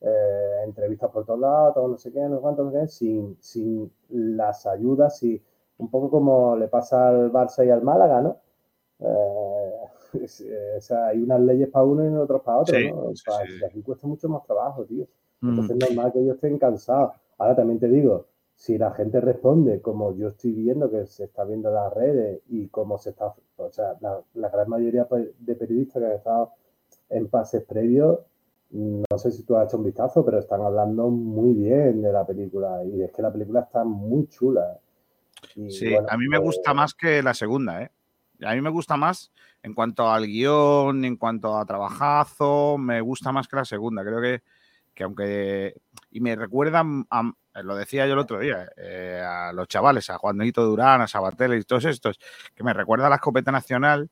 eh, 0.00 0.62
entrevistas 0.64 1.10
por 1.10 1.24
todos 1.26 1.40
lados, 1.40 1.74
todo 1.74 1.88
no 1.88 1.98
sé 1.98 2.12
qué, 2.12 2.20
no 2.20 2.36
sé 2.36 2.42
cuánto, 2.42 2.64
no 2.64 2.70
sé 2.72 2.80
qué, 2.80 2.88
sin, 2.88 3.36
sin 3.40 3.92
las 4.10 4.66
ayudas, 4.66 5.22
y 5.22 5.42
un 5.78 5.90
poco 5.90 6.10
como 6.10 6.56
le 6.56 6.68
pasa 6.68 7.08
al 7.08 7.32
Barça 7.32 7.66
y 7.66 7.70
al 7.70 7.82
Málaga, 7.82 8.20
¿no? 8.22 8.38
Eh, 9.00 9.70
es- 10.22 10.44
o 10.76 10.80
sea, 10.80 11.08
hay 11.08 11.22
unas 11.22 11.40
leyes 11.40 11.68
para 11.70 11.84
uno 11.84 12.04
y 12.10 12.14
otras 12.16 12.42
para 12.42 12.58
otro, 12.58 12.74
Sí, 12.78 12.90
¿no? 12.90 13.12
sí. 13.14 13.30
y 13.60 13.64
aquí 13.64 13.82
cuesta 13.82 14.06
mucho 14.06 14.28
más 14.28 14.44
trabajo, 14.44 14.84
tío. 14.84 15.06
Mm. 15.42 15.48
Entonces 15.50 15.76
es 15.76 15.80
normal 15.80 16.12
que 16.12 16.20
ellos 16.20 16.34
estén 16.36 16.58
cansados. 16.58 17.12
Ahora 17.38 17.56
también 17.56 17.78
te 17.78 17.88
digo, 17.88 18.26
si 18.54 18.76
la 18.78 18.90
gente 18.92 19.20
responde 19.20 19.80
como 19.80 20.12
yo 20.14 20.28
estoy 20.28 20.52
viendo 20.52 20.90
que 20.90 21.06
se 21.06 21.24
está 21.24 21.44
viendo 21.44 21.68
en 21.68 21.74
las 21.76 21.92
redes 21.94 22.40
y 22.48 22.68
como 22.68 22.98
se 22.98 23.10
está, 23.10 23.34
o 23.56 23.70
sea, 23.70 23.96
la, 24.00 24.20
la 24.34 24.48
gran 24.48 24.68
mayoría 24.68 25.06
pe- 25.08 25.32
de 25.38 25.54
periodistas 25.54 26.00
que 26.02 26.06
han 26.06 26.12
estado 26.16 26.52
en 27.10 27.28
pases 27.28 27.64
previos, 27.64 28.20
no 28.70 29.18
sé 29.18 29.30
si 29.30 29.44
tú 29.44 29.56
has 29.56 29.68
hecho 29.68 29.78
un 29.78 29.84
vistazo, 29.84 30.24
pero 30.24 30.38
están 30.38 30.60
hablando 30.60 31.08
muy 31.08 31.54
bien 31.54 32.02
de 32.02 32.12
la 32.12 32.26
película 32.26 32.84
y 32.84 33.02
es 33.02 33.12
que 33.12 33.22
la 33.22 33.32
película 33.32 33.60
está 33.60 33.84
muy 33.84 34.28
chula. 34.28 34.78
Y, 35.54 35.70
Sí, 35.70 35.92
bueno, 35.92 36.08
a 36.10 36.16
mí 36.18 36.28
me 36.28 36.38
pues, 36.38 36.56
gusta 36.56 36.74
más 36.74 36.94
que 36.94 37.22
la 37.22 37.32
segunda, 37.32 37.82
¿eh? 37.82 37.90
A 38.44 38.54
mí 38.54 38.60
me 38.60 38.70
gusta 38.70 38.96
más 38.96 39.32
en 39.62 39.74
cuanto 39.74 40.08
al 40.10 40.26
guion, 40.26 41.04
en 41.04 41.16
cuanto 41.16 41.56
a 41.56 41.64
trabajazo, 41.64 42.76
me 42.78 43.00
gusta 43.00 43.32
más 43.32 43.48
que 43.48 43.56
la 43.56 43.64
segunda. 43.64 44.04
Creo 44.04 44.20
que, 44.20 44.42
que 44.94 45.04
aunque... 45.04 45.74
Y 46.10 46.20
me 46.20 46.36
recuerdan, 46.36 47.06
a- 47.10 47.32
lo 47.62 47.74
decía 47.74 48.06
yo 48.06 48.12
el 48.12 48.18
otro 48.20 48.38
día, 48.38 48.70
eh, 48.76 49.20
a 49.20 49.52
los 49.52 49.66
chavales, 49.66 50.08
a 50.10 50.18
Juanito 50.18 50.64
Durán, 50.64 51.00
a 51.00 51.08
Sabatel 51.08 51.54
y 51.54 51.64
todos 51.64 51.86
estos, 51.86 52.18
que 52.54 52.62
me 52.62 52.72
recuerda 52.72 53.06
a 53.06 53.10
la 53.10 53.16
escopeta 53.16 53.50
nacional, 53.50 54.08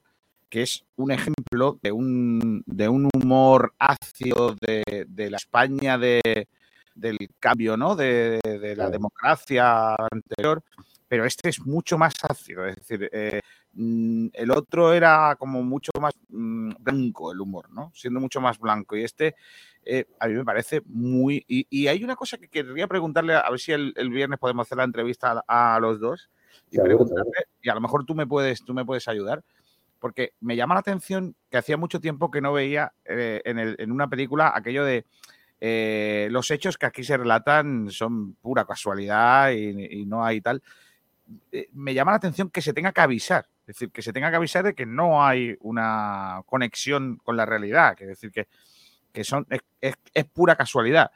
que 0.49 0.63
es 0.63 0.85
un 0.97 1.11
ejemplo 1.11 1.79
de 1.83 1.93
un, 1.93 2.63
de 2.67 2.89
un 2.89 3.09
humor 3.15 3.75
ácido 3.79 4.55
de, 4.61 5.07
de 5.09 5.31
la 5.31 5.37
España 5.37 5.99
de, 5.99 6.49
del 6.95 7.19
cambio, 7.39 7.77
¿no? 7.77 7.95
De, 7.97 8.41
de 8.43 8.77
la 8.77 8.91
democracia 8.91 9.95
anterior, 9.95 10.63
pero 11.09 11.25
este 11.25 11.49
es 11.49 11.61
mucho 11.61 11.99
más 11.99 12.15
ácido, 12.29 12.67
es 12.67 12.77
decir, 12.77 13.09
eh, 13.13 13.41
mm, 13.75 14.29
el 14.33 14.51
otro 14.51 14.93
era 14.93 15.37
como 15.39 15.63
mucho 15.63 15.93
más 16.01 16.15
mm, 16.29 16.73
blanco 16.81 17.33
el 17.33 17.41
humor, 17.41 17.71
¿no? 17.71 17.93
Siendo 17.95 18.21
mucho 18.21 18.41
más 18.41 18.59
blanco 18.59 18.97
y 18.97 19.05
este 19.05 19.37
eh, 19.85 20.05
a 20.19 20.27
mí 20.27 20.35
me 20.35 20.45
parece 20.45 20.83
muy... 20.87 21.45
Y, 21.47 21.67
y 21.71 21.87
hay 21.87 22.03
una 22.03 22.17
cosa 22.17 22.39
que 22.39 22.49
querría 22.49 22.89
preguntarle, 22.89 23.35
a 23.35 23.49
ver 23.49 23.61
si 23.61 23.71
el, 23.71 23.93
el 23.97 24.11
viernes 24.11 24.41
podemos 24.41 24.67
hacer 24.67 24.79
la 24.79 24.85
entrevista 24.85 25.45
a, 25.47 25.77
a 25.77 25.81
los 25.81 26.01
dos 26.01 26.29
y 26.73 26.79
y 27.63 27.69
a 27.69 27.75
lo 27.75 27.81
mejor 27.81 28.05
tú 28.05 28.15
me 28.15 28.27
puedes, 28.27 28.65
tú 28.65 28.75
me 28.75 28.85
puedes 28.85 29.07
ayudar, 29.07 29.45
porque 30.07 30.35
me 30.39 30.55
llama 30.55 30.75
la 30.75 30.81
atención 30.83 31.35
que 31.51 31.57
hacía 31.57 31.77
mucho 31.77 31.99
tiempo 32.01 32.31
que 32.31 32.41
no 32.41 32.53
veía 32.53 32.93
eh, 33.05 33.43
en, 33.45 33.59
el- 33.59 33.75
en 33.81 33.91
una 33.91 34.07
película 34.09 34.53
aquello 34.55 34.85
de 34.85 35.05
eh, 35.61 36.29
los 36.31 36.49
hechos 36.53 36.79
que 36.79 36.87
aquí 36.87 37.03
se 37.03 37.17
relatan 37.17 37.91
son 37.91 38.35
pura 38.35 38.65
casualidad 38.65 39.51
y, 39.51 40.03
y 40.03 40.07
no 40.07 40.25
hay 40.25 40.41
tal. 40.41 40.63
Eh, 41.51 41.69
me 41.73 41.93
llama 41.93 42.13
la 42.13 42.19
atención 42.19 42.51
que 42.51 42.63
se 42.63 42.73
tenga 42.73 42.93
que 42.93 43.01
avisar, 43.01 43.49
es 43.63 43.67
decir, 43.67 43.91
que 43.91 44.01
se 44.01 44.13
tenga 44.13 44.31
que 44.31 44.37
avisar 44.37 44.63
de 44.65 44.75
que 44.77 44.87
no 44.87 45.25
hay 45.27 45.57
una 45.59 46.41
conexión 46.47 47.17
con 47.25 47.37
la 47.37 47.45
realidad, 47.45 47.97
que 47.97 48.05
es 48.05 48.11
decir, 48.11 48.31
que, 48.31 48.47
que 49.13 49.25
son, 49.25 49.45
es, 49.51 49.59
es- 49.81 49.97
es 50.15 50.25
pura 50.27 50.55
casualidad. 50.55 51.11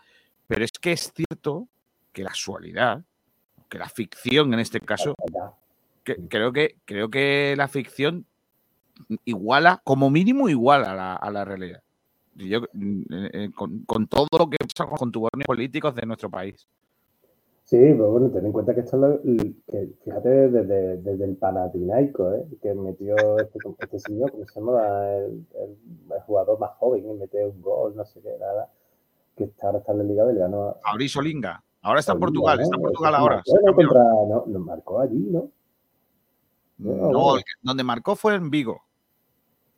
Pero 0.49 0.65
es 0.65 0.73
que 0.73 0.91
es 0.91 1.13
cierto 1.15 1.69
que 2.13 2.25
la 2.25 2.31
casualidad, 2.31 3.05
que 3.69 3.79
la 3.79 3.89
ficción 3.89 4.53
en 4.53 4.59
este 4.59 4.81
caso, 4.81 5.15
que- 6.03 6.17
creo, 6.29 6.51
que, 6.53 6.75
creo 6.87 7.09
que 7.09 7.55
la 7.57 7.69
ficción 7.69 8.27
iguala, 9.25 9.81
como 9.85 10.11
mínimo 10.11 10.49
iguala 10.49 10.93
a 10.93 10.95
la, 10.95 11.17
a 11.17 11.31
la 11.31 11.45
realidad. 11.45 11.83
Yo, 12.35 12.61
mm, 12.73 13.01
eh, 13.13 13.31
eh, 13.33 13.51
con, 13.55 13.81
con 13.81 14.07
todo 14.07 14.29
lo 14.39 14.49
que 14.49 14.57
pasa 14.59 14.89
con 14.89 14.99
contubernios 14.99 15.47
políticos 15.47 15.95
de 15.95 16.07
nuestro 16.07 16.31
país. 16.31 16.67
Sí, 17.71 17.77
pues 17.77 18.11
bueno, 18.11 18.31
ten 18.31 18.47
en 18.47 18.51
cuenta 18.51 18.75
que 18.75 18.81
esto 18.81 18.97
es 18.97 19.01
lo, 19.01 19.23
que, 19.71 19.91
fíjate, 20.05 20.29
desde, 20.29 20.97
desde 20.97 21.25
el 21.25 21.37
Panathinaikos, 21.37 22.35
¿eh? 22.35 22.45
que 22.61 22.75
metió 22.75 23.15
este, 23.39 23.59
este 23.79 23.99
señor, 24.01 24.33
como 24.33 24.45
se 24.45 24.59
llama, 24.59 25.07
el, 25.15 25.47
el, 25.55 26.21
jugador 26.27 26.59
más 26.59 26.73
joven, 26.79 27.09
y 27.09 27.15
metió 27.15 27.49
un 27.49 27.63
gol, 27.63 27.95
no 27.95 28.05
sé 28.05 28.21
qué, 28.23 28.37
nada, 28.41 28.73
que 29.37 29.45
está, 29.45 29.69
ahora 29.69 29.79
está 29.79 29.93
en 29.93 29.99
la 29.99 30.05
Liga 30.05 30.25
Belga, 30.25 30.49
¿no? 30.49 30.79
Mauricio 30.85 31.23
Linga. 31.23 31.63
Ahora 31.83 32.01
está 32.01 32.13
en 32.13 32.19
Portugal, 32.19 32.61
está 32.61 32.75
en 32.75 32.83
Portugal 32.83 33.15
ahora. 33.15 33.43
Bueno, 33.47 33.75
contra, 33.77 34.01
no, 34.29 34.45
nos 34.49 34.63
marcó 34.63 34.99
allí, 34.99 35.29
¿no? 35.31 35.49
No, 36.79 37.13
no 37.13 37.35
donde 37.63 37.85
marcó 37.85 38.17
fue 38.17 38.35
en 38.35 38.51
Vigo, 38.51 38.83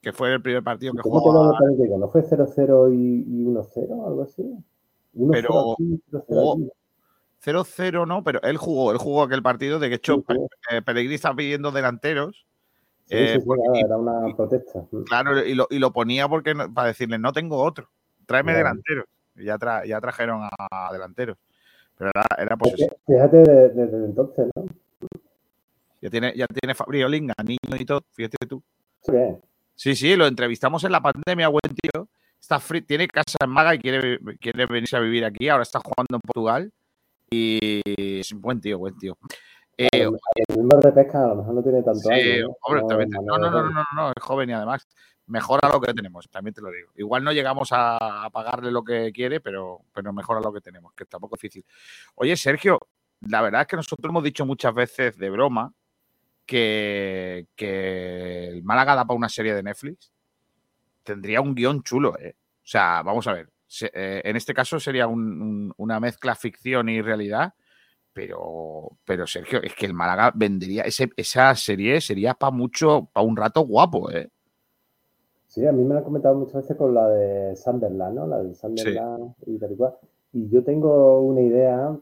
que 0.02 0.12
fue 0.12 0.34
el 0.34 0.42
primer 0.42 0.62
partido 0.64 0.92
que 0.94 1.00
¿Cómo 1.00 1.20
jugó. 1.20 1.56
A... 1.56 1.98
¿No 1.98 2.08
fue 2.08 2.22
0-0 2.22 2.92
y, 2.92 3.42
y 3.42 3.44
1-0 3.44 4.06
algo 4.06 4.22
así? 4.22 4.42
1 5.14 5.32
pero... 5.32 5.76
0-0 7.44 8.06
no, 8.06 8.22
pero 8.22 8.40
él 8.42 8.56
jugó, 8.56 8.92
él 8.92 8.98
jugó 8.98 9.22
aquel 9.22 9.42
partido. 9.42 9.78
De 9.78 9.92
hecho, 9.92 10.24
sí, 10.28 10.36
sí. 10.68 10.80
Pellegrini 10.84 11.14
está 11.14 11.34
pidiendo 11.34 11.70
delanteros. 11.70 12.46
Sí, 13.04 13.16
eh, 13.16 13.42
porque, 13.44 13.80
era 13.84 13.96
una 13.96 14.34
protesta. 14.36 14.84
Claro, 15.06 15.44
y 15.44 15.54
lo, 15.54 15.66
y 15.70 15.78
lo 15.78 15.92
ponía 15.92 16.28
porque 16.28 16.54
para 16.72 16.88
decirle, 16.88 17.18
no 17.18 17.32
tengo 17.32 17.60
otro, 17.62 17.88
tráeme 18.26 18.52
claro. 18.52 18.68
delanteros. 18.68 19.06
Y 19.34 19.44
ya, 19.44 19.58
tra, 19.58 19.84
ya 19.84 20.00
trajeron 20.00 20.42
a, 20.42 20.92
delanteros. 20.92 21.36
Pero 21.98 22.10
era, 22.14 22.24
era 22.38 22.56
posesivo. 22.56 22.96
Fíjate 23.06 23.38
desde, 23.38 23.68
desde 23.70 24.04
entonces, 24.04 24.48
¿no? 24.54 24.64
Ya 26.00 26.10
tiene, 26.10 26.32
ya 26.36 26.46
tiene 26.46 26.74
Fabio 26.74 27.08
Linga, 27.08 27.34
niño 27.44 27.58
y 27.78 27.84
todo, 27.84 28.02
fíjate 28.12 28.36
tú. 28.46 28.62
Sí. 29.02 29.12
Sí, 29.74 29.94
sí, 29.96 30.16
lo 30.16 30.26
entrevistamos 30.26 30.84
en 30.84 30.92
la 30.92 31.00
pandemia, 31.00 31.48
buen 31.48 31.74
tío. 31.74 32.08
Está 32.40 32.58
free, 32.58 32.82
tiene 32.82 33.08
casa 33.08 33.38
en 33.42 33.50
Maga 33.50 33.74
y 33.74 33.78
quiere, 33.78 34.18
quiere 34.40 34.66
venirse 34.66 34.96
a 34.96 35.00
vivir 35.00 35.24
aquí. 35.24 35.48
Ahora 35.48 35.62
está 35.62 35.80
jugando 35.80 36.16
en 36.16 36.20
Portugal. 36.20 36.72
Y 37.30 38.18
es 38.20 38.30
un 38.32 38.40
buen 38.40 38.60
tío, 38.60 38.78
buen 38.78 38.96
tío. 38.98 39.16
Eh, 39.78 39.88
el 39.92 40.10
mismo 40.56 40.78
de 40.80 40.92
pesca 40.92 41.24
a 41.24 41.28
lo 41.28 41.36
mejor 41.36 41.54
no 41.54 41.62
tiene 41.62 41.82
tanto 41.82 42.00
sí, 42.00 42.40
¿no? 42.40 42.74
No, 42.74 42.88
no, 42.88 43.38
no, 43.38 43.50
no, 43.50 43.70
no, 43.70 43.84
no, 43.96 44.08
es 44.10 44.22
joven 44.22 44.50
y 44.50 44.52
además 44.52 44.86
mejora 45.26 45.68
lo 45.72 45.80
que 45.80 45.94
tenemos, 45.94 46.28
también 46.28 46.52
te 46.52 46.60
lo 46.60 46.70
digo. 46.70 46.90
Igual 46.96 47.24
no 47.24 47.32
llegamos 47.32 47.72
a, 47.72 48.24
a 48.24 48.30
pagarle 48.30 48.70
lo 48.70 48.84
que 48.84 49.10
quiere, 49.12 49.40
pero, 49.40 49.80
pero 49.94 50.12
mejora 50.12 50.40
lo 50.40 50.52
que 50.52 50.60
tenemos, 50.60 50.92
que 50.94 51.04
está 51.04 51.18
poco 51.18 51.36
difícil. 51.36 51.64
Oye, 52.16 52.36
Sergio, 52.36 52.78
la 53.20 53.40
verdad 53.40 53.62
es 53.62 53.66
que 53.66 53.76
nosotros 53.76 54.10
hemos 54.10 54.24
dicho 54.24 54.44
muchas 54.44 54.74
veces 54.74 55.16
de 55.16 55.30
broma 55.30 55.72
que, 56.52 57.46
que 57.56 58.48
el 58.48 58.62
Málaga 58.62 58.94
da 58.94 59.06
para 59.06 59.16
una 59.16 59.30
serie 59.30 59.54
de 59.54 59.62
Netflix. 59.62 60.12
Tendría 61.02 61.40
un 61.40 61.54
guion 61.54 61.82
chulo, 61.82 62.18
¿eh? 62.18 62.36
O 62.36 62.66
sea, 62.66 63.02
vamos 63.02 63.26
a 63.26 63.32
ver. 63.32 63.48
Se, 63.66 63.86
eh, 63.86 64.20
en 64.22 64.36
este 64.36 64.52
caso 64.52 64.78
sería 64.78 65.06
un, 65.06 65.40
un, 65.40 65.74
una 65.78 65.98
mezcla 65.98 66.34
ficción 66.34 66.90
y 66.90 67.00
realidad, 67.00 67.54
pero, 68.12 68.98
pero 69.06 69.26
Sergio, 69.26 69.62
es 69.62 69.74
que 69.74 69.86
el 69.86 69.94
Málaga 69.94 70.30
vendería 70.34 70.82
ese, 70.82 71.08
esa 71.16 71.54
serie 71.54 72.02
sería 72.02 72.34
para 72.34 72.50
mucho, 72.50 73.08
para 73.10 73.26
un 73.26 73.34
rato 73.34 73.62
guapo, 73.62 74.10
¿eh? 74.10 74.28
Sí, 75.48 75.66
a 75.66 75.72
mí 75.72 75.82
me 75.84 75.94
lo 75.94 76.00
han 76.00 76.04
comentado 76.04 76.34
muchas 76.34 76.56
veces 76.56 76.76
con 76.76 76.92
la 76.92 77.08
de 77.08 77.56
Sunderland, 77.56 78.14
¿no? 78.14 78.26
La 78.26 78.42
de 78.42 78.54
Sunderland 78.54 79.34
sí. 79.42 79.52
y 79.52 79.58
tal 79.58 79.72
y 79.72 79.76
cual. 79.76 79.94
Y 80.34 80.50
yo 80.50 80.62
tengo 80.62 81.20
una 81.20 81.40
idea, 81.40 81.96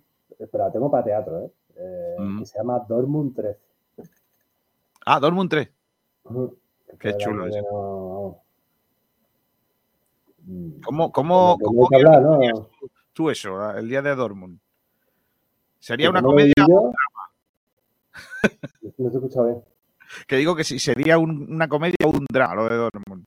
pero 0.51 0.65
la 0.65 0.73
tengo 0.73 0.91
para 0.91 1.05
teatro, 1.05 1.39
¿eh? 1.39 1.51
eh 1.77 2.17
mm. 2.19 2.41
Que 2.41 2.47
se 2.47 2.59
llama 2.59 2.85
Dortmund 2.89 3.37
3. 3.37 3.57
Ah, 5.13 5.19
Dortmund 5.19 5.51
3. 5.51 5.69
Uh, 6.23 6.49
Qué 7.01 7.17
chulo 7.17 7.49
eso. 7.49 7.61
No... 10.47 10.81
¿Cómo, 10.85 11.11
cómo, 11.11 11.59
cómo 11.61 11.89
hablar, 11.93 12.23
¿no? 12.23 12.39
tú 13.13 13.29
eso, 13.29 13.73
el 13.73 13.89
día 13.89 14.03
de 14.03 14.15
Dortmund? 14.15 14.61
¿Sería 15.81 16.11
una 16.11 16.23
comedia 16.23 16.55
o 16.61 16.81
un 16.81 16.93
drama? 16.93 17.33
No 18.99 19.11
te 19.11 19.17
he 19.17 19.19
escuchado 19.19 19.47
bien. 19.47 19.65
Que 20.29 20.37
digo 20.37 20.55
que 20.55 20.63
si 20.63 20.79
sería 20.79 21.19
un, 21.19 21.53
una 21.53 21.69
comedia 21.69 22.07
o 22.07 22.11
un 22.11 22.27
drama 22.31 22.55
lo 22.55 22.69
de 22.69 22.77
Dortmund. 22.77 23.25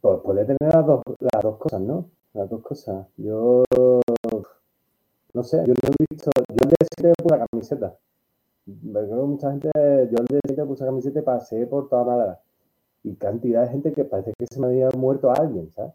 Pues 0.00 0.20
puede 0.22 0.44
tener 0.44 0.72
las 0.72 0.86
dos, 0.86 1.02
las 1.18 1.42
dos 1.42 1.58
cosas, 1.58 1.80
¿no? 1.80 2.08
Las 2.34 2.48
dos 2.48 2.62
cosas. 2.62 3.08
Yo 3.16 3.64
no 5.34 5.42
sé, 5.42 5.56
yo 5.66 5.74
no 5.82 5.88
he 5.88 6.06
visto. 6.08 6.30
Yo 6.48 6.62
el 6.62 6.68
día 6.68 6.86
siguiente 6.94 7.22
puse 7.24 7.36
la 7.36 7.46
camiseta. 7.50 7.96
Creo 8.64 9.08
que 9.08 9.14
mucha 9.14 9.50
gente. 9.50 9.70
Yo 9.74 10.18
el 10.18 10.26
día 10.26 10.40
siguiente 10.44 10.64
puse 10.66 10.84
la 10.84 10.90
camiseta 10.90 11.18
y 11.18 11.22
pasé 11.22 11.66
por 11.66 11.88
toda 11.88 12.04
Málaga. 12.04 12.40
Y 13.04 13.14
cantidad 13.16 13.62
de 13.62 13.70
gente 13.70 13.92
que 13.92 14.04
parece 14.04 14.32
que 14.38 14.46
se 14.46 14.60
me 14.60 14.68
había 14.68 14.88
muerto 14.90 15.30
a 15.30 15.34
alguien, 15.34 15.70
¿sabes? 15.72 15.92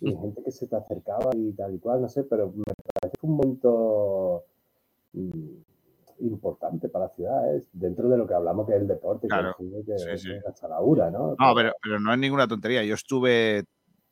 Y 0.00 0.14
gente 0.16 0.42
que 0.42 0.50
se 0.52 0.66
te 0.66 0.76
acercaba 0.76 1.30
y 1.34 1.52
tal 1.52 1.74
y 1.74 1.78
cual, 1.78 2.02
no 2.02 2.08
sé, 2.08 2.22
pero 2.24 2.52
me 2.54 2.62
parece 3.00 3.16
un 3.22 3.36
momento 3.36 4.44
importante 6.20 6.88
para 6.88 7.06
la 7.06 7.10
ciudad, 7.10 7.54
es 7.54 7.68
dentro 7.72 8.08
de 8.08 8.16
lo 8.16 8.26
que 8.26 8.34
hablamos 8.34 8.66
que 8.66 8.74
es 8.74 8.80
el 8.80 8.88
deporte, 8.88 9.28
claro. 9.28 9.54
que, 9.58 9.84
que, 9.84 9.98
sí, 9.98 10.18
sí. 10.18 10.30
hasta 10.46 10.68
la 10.68 10.80
hora, 10.80 11.10
¿no? 11.10 11.36
No, 11.38 11.54
pero, 11.54 11.72
pero 11.82 12.00
no 12.00 12.12
es 12.12 12.18
ninguna 12.18 12.46
tontería. 12.48 12.84
Yo 12.84 12.94
estuve 12.94 13.64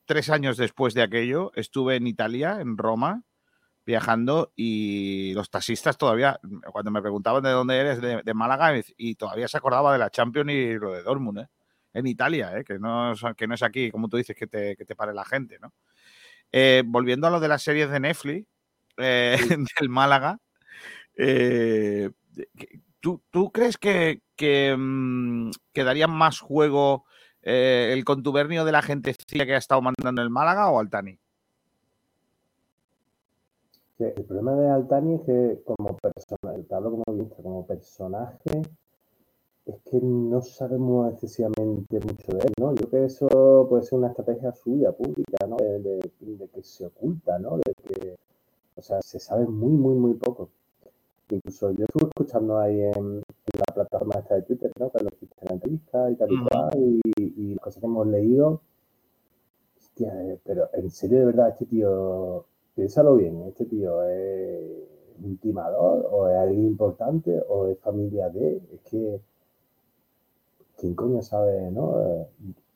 tres 0.05 0.31
años 0.31 0.57
después 0.57 0.95
de 0.95 1.03
aquello, 1.03 1.53
estuve 1.55 1.97
en 1.97 2.07
Italia, 2.07 2.61
en 2.61 2.77
Roma, 2.77 3.23
viajando 3.85 4.53
y 4.55 5.33
los 5.35 5.51
taxistas 5.51 5.99
todavía, 5.99 6.39
cuando 6.71 6.91
me 6.91 7.03
preguntaban 7.03 7.43
de 7.43 7.51
dónde 7.51 7.79
eres, 7.79 8.01
de, 8.01 8.23
de 8.23 8.35
Málaga, 8.35 8.81
y 8.97 9.15
todavía 9.17 9.49
se 9.49 9.57
acordaba 9.57 9.93
de 9.93 9.99
la 9.99 10.11
Champions 10.11 10.51
y 10.51 10.75
lo 10.75 10.93
de 10.93 11.03
Dortmund, 11.03 11.41
¿eh? 11.41 11.49
en 11.95 12.07
Italia, 12.07 12.59
¿eh? 12.59 12.65
que, 12.65 12.79
no, 12.79 13.13
que 13.37 13.47
no 13.47 13.55
es 13.55 13.63
aquí, 13.63 13.91
como 13.91 14.09
tú 14.09 14.17
dices, 14.17 14.37
que 14.37 14.47
te, 14.47 14.77
que 14.77 14.85
te 14.85 14.97
pare 14.97 15.13
la 15.13 15.25
gente, 15.25 15.59
¿no? 15.61 15.73
Eh, 16.51 16.83
volviendo 16.87 17.27
a 17.27 17.31
lo 17.31 17.41
de 17.41 17.49
las 17.49 17.63
series 17.63 17.91
de 17.91 18.01
Netflix, 18.01 18.47
eh, 18.99 19.37
sí. 19.39 19.49
del 19.81 19.89
Málaga, 19.89 20.39
¿tú, 23.01 23.23
¿tú, 23.31 23.53
crees 23.53 23.79
que, 23.79 24.23
que, 24.37 24.75
mmm, 24.77 25.51
que 25.73 25.85
darían 25.85 26.11
más 26.11 26.41
juego 26.41 27.05
el 27.43 28.05
contubernio 28.05 28.65
de 28.65 28.71
la 28.71 28.83
gente 28.83 29.17
que 29.29 29.55
ha 29.55 29.59
estado 29.59 29.83
mandando 29.83 30.23
el 30.23 30.31
Málaga 30.31 30.71
o 30.71 30.79
Altani? 30.79 31.19
El 33.99 34.25
problema 34.25 34.55
de 34.57 34.69
Altani 34.69 35.15
es 35.15 35.21
que 35.23 35.63
como 35.65 35.97
personaje, 35.97 36.67
como, 36.69 37.05
como 37.37 37.67
personaje, 37.67 38.63
es 39.67 39.77
que 39.83 40.01
no 40.01 40.41
sabemos 40.43 41.13
excesivamente 41.13 42.01
mucho 42.01 42.33
de 42.33 42.41
él, 42.41 42.53
¿no? 42.59 42.75
Yo 42.75 42.89
creo 42.89 43.03
que 43.03 43.05
eso 43.07 43.67
puede 43.69 43.85
ser 43.85 43.99
una 43.99 44.09
estrategia 44.09 44.53
suya, 44.53 44.93
pública, 44.93 45.47
¿no? 45.47 45.57
De, 45.57 45.79
de, 45.79 46.11
de, 46.21 46.49
que 46.49 46.63
se 46.63 46.87
oculta, 46.87 47.39
¿no? 47.39 47.59
De 47.59 47.75
que, 47.75 48.17
o 48.75 48.83
sea, 48.83 49.01
se 49.03 49.21
sabe 49.21 49.47
muy, 49.47 49.73
muy, 49.73 49.95
muy 49.95 50.15
poco. 50.15 50.51
Incluso 51.31 51.71
yo 51.73 51.85
estuve 51.85 52.09
escuchando 52.09 52.59
ahí 52.59 52.81
en, 52.81 52.97
en 52.97 53.23
la 53.55 53.75
plataforma 53.75 54.19
esta 54.19 54.35
de 54.35 54.43
Twitter, 54.43 54.73
¿no? 54.79 54.91
Cuando 54.91 55.11
hiciste 55.15 55.45
la 55.47 55.53
entrevista 55.53 56.11
y 56.11 56.17
tal 56.17 56.33
y 56.33 56.45
cual, 56.49 56.71
y, 56.77 57.53
y, 57.53 57.57
cosas 57.57 57.81
que 57.81 57.87
hemos 57.87 58.07
leído. 58.07 58.61
Hostia, 59.79 60.13
eh, 60.25 60.41
pero 60.45 60.69
en 60.73 60.91
serio, 60.91 61.21
de 61.21 61.27
verdad, 61.27 61.51
este 61.51 61.67
tío, 61.67 62.47
piénsalo 62.75 63.17
bien, 63.17 63.43
este 63.49 63.67
tío 63.67 64.03
es 64.05 64.63
un 65.23 65.37
timador, 65.39 66.09
o 66.11 66.29
es 66.29 66.37
alguien 66.37 66.67
importante, 66.67 67.43
o 67.49 67.67
es 67.69 67.79
familia 67.79 68.29
de, 68.29 68.61
es 68.73 68.81
que 68.83 69.21
quién 70.79 70.95
coño 70.95 71.23
sabe, 71.23 71.71
¿no? 71.71 72.27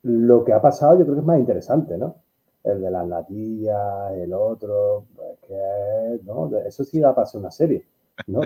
Lo 0.03 0.43
que 0.45 0.53
ha 0.53 0.61
pasado 0.61 0.97
yo 0.97 1.03
creo 1.03 1.15
que 1.15 1.21
es 1.21 1.25
más 1.25 1.39
interesante, 1.39 1.97
¿no? 1.97 2.15
El 2.63 2.81
de 2.81 2.91
las 2.91 3.07
latillas, 3.07 4.13
el 4.13 4.33
otro, 4.33 5.05
pues 5.15 5.37
que, 5.47 6.19
¿no? 6.25 6.49
Eso 6.59 6.83
sí 6.83 6.99
da 6.99 7.13
para 7.13 7.27
ser 7.27 7.39
una 7.39 7.51
serie, 7.51 7.85
¿no? 8.27 8.41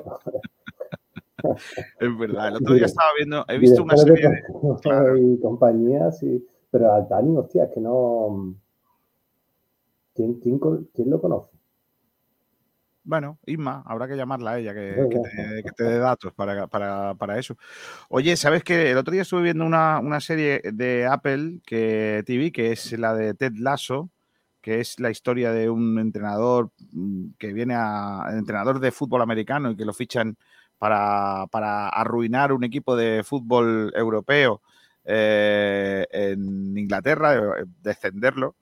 es 1.99 2.17
verdad, 2.17 2.49
el 2.49 2.55
otro 2.55 2.73
día 2.75 2.85
estaba 2.85 3.09
viendo, 3.17 3.45
he 3.47 3.57
visto 3.57 3.83
una 3.83 3.97
serie 3.97 4.29
de... 4.29 4.43
Claro. 4.81 5.17
Y 5.17 5.39
compañías, 5.39 6.21
y, 6.23 6.45
pero 6.69 6.93
Altani, 6.93 7.37
hostia, 7.37 7.65
es 7.65 7.71
que 7.71 7.79
no... 7.79 8.55
¿Quién, 10.21 10.59
quién, 10.59 10.59
quién 10.93 11.09
lo 11.09 11.19
conoce? 11.19 11.49
Bueno, 13.03 13.39
Isma, 13.47 13.81
habrá 13.87 14.07
que 14.07 14.15
llamarla 14.15 14.51
a 14.51 14.59
ella, 14.59 14.75
que, 14.75 15.07
que, 15.09 15.19
te, 15.19 15.63
que 15.63 15.71
te, 15.71 15.83
dé 15.83 15.97
datos 15.97 16.31
para, 16.33 16.67
para, 16.67 17.15
para, 17.15 17.39
eso. 17.39 17.57
Oye, 18.09 18.37
¿sabes 18.37 18.63
que 18.63 18.91
El 18.91 18.97
otro 18.97 19.11
día 19.11 19.23
estuve 19.23 19.41
viendo 19.41 19.65
una, 19.65 19.99
una, 19.99 20.19
serie 20.19 20.61
de 20.71 21.07
Apple 21.07 21.61
que 21.65 22.21
TV, 22.27 22.51
que 22.51 22.71
es 22.71 22.91
la 22.99 23.15
de 23.15 23.33
Ted 23.33 23.53
Lasso, 23.55 24.11
que 24.61 24.79
es 24.79 24.99
la 24.99 25.09
historia 25.09 25.51
de 25.51 25.71
un 25.71 25.97
entrenador 25.97 26.69
mm, 26.91 27.31
que 27.39 27.51
viene 27.53 27.73
a. 27.75 28.27
entrenador 28.33 28.79
de 28.79 28.91
fútbol 28.91 29.23
americano 29.23 29.71
y 29.71 29.75
que 29.75 29.85
lo 29.85 29.93
fichan 29.93 30.37
para, 30.77 31.47
para 31.47 31.89
arruinar 31.89 32.53
un 32.53 32.63
equipo 32.63 32.95
de 32.95 33.23
fútbol 33.23 33.91
europeo 33.95 34.61
eh, 35.05 36.05
en 36.11 36.77
Inglaterra, 36.77 37.55
descenderlo. 37.81 38.55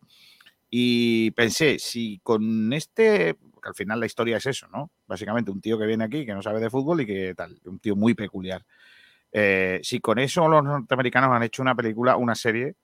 Y 0.69 1.32
pensé, 1.32 1.79
si 1.79 2.19
con 2.23 2.71
este 2.73 3.36
porque 3.60 3.69
al 3.69 3.75
final 3.75 3.99
la 3.99 4.05
historia 4.05 4.38
es 4.38 4.45
eso, 4.45 4.67
¿no? 4.69 4.89
Básicamente 5.05 5.51
un 5.51 5.60
tío 5.60 5.77
que 5.77 5.86
viene 5.86 6.05
aquí, 6.05 6.25
que 6.25 6.34
no 6.34 6.41
sabe 6.41 6.62
de 6.62 6.69
fútbol 6.69 7.01
y 7.01 7.05
que 7.05 7.36
tal, 7.36 7.60
un 7.65 7.79
tío 7.79 7.93
muy 7.93 8.13
peculiar. 8.13 8.65
Eh, 9.34 9.82
si 9.84 9.99
con 9.99 10.17
eso 10.17 10.47
los 10.47 10.63
norteamericanos 10.63 11.29
han 11.32 11.43
hecho 11.43 11.62
una 11.62 11.75
película, 11.75 12.15
una 12.15 12.36
serie, 12.36 12.75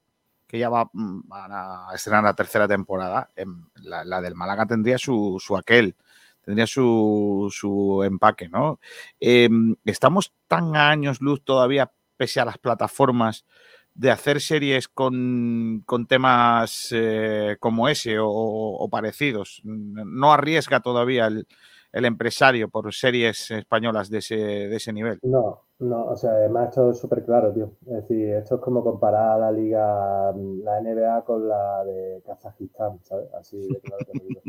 que 0.45 0.59
ya 0.59 0.67
va, 0.67 0.89
van 0.93 1.51
a 1.53 1.87
estrenar 1.95 2.25
la 2.25 2.33
tercera 2.33 2.67
temporada, 2.67 3.31
la, 3.75 4.03
la 4.03 4.21
del 4.21 4.35
Málaga 4.35 4.65
tendría 4.65 4.97
su, 4.97 5.37
su 5.39 5.55
aquel, 5.55 5.95
tendría 6.41 6.67
su, 6.67 7.47
su 7.51 8.03
empaque, 8.03 8.49
¿no? 8.49 8.79
Em, 9.19 9.75
estamos 9.85 10.33
tan 10.47 10.75
a 10.75 10.89
años 10.89 11.21
luz 11.21 11.41
todavía, 11.43 11.89
pese 12.17 12.41
a 12.41 12.45
las 12.45 12.57
plataformas, 12.57 13.45
de 13.95 14.11
hacer 14.11 14.41
series 14.41 14.89
con, 14.89 15.81
con 15.85 16.05
temas 16.05 16.89
eh, 16.91 17.55
como 17.59 17.87
ese 17.87 18.19
o, 18.19 18.27
o, 18.29 18.89
parecidos. 18.89 19.61
No 19.63 20.33
arriesga 20.33 20.81
todavía 20.81 21.27
el, 21.27 21.47
el 21.93 22.05
empresario 22.05 22.67
por 22.67 22.93
series 22.93 23.51
españolas 23.51 24.09
de 24.09 24.17
ese, 24.17 24.35
de 24.35 24.75
ese 24.75 24.91
nivel. 24.91 25.19
No, 25.23 25.61
no, 25.79 26.07
o 26.07 26.17
sea, 26.17 26.31
además 26.31 26.69
esto 26.69 26.91
es 26.91 26.99
súper 26.99 27.23
claro, 27.23 27.53
tío. 27.53 27.71
Es 27.87 28.07
decir, 28.07 28.31
esto 28.31 28.55
es 28.55 28.61
como 28.61 28.83
comparar 28.83 29.39
la 29.39 29.51
liga, 29.53 30.33
la 30.33 30.81
NBA 30.81 31.23
con 31.23 31.47
la 31.47 31.85
de 31.85 32.21
Kazajistán, 32.25 32.99
¿sabes? 33.01 33.33
Así 33.33 33.57
de 33.57 33.79
claro 33.79 34.05
que 34.11 34.19
digo. 34.19 34.41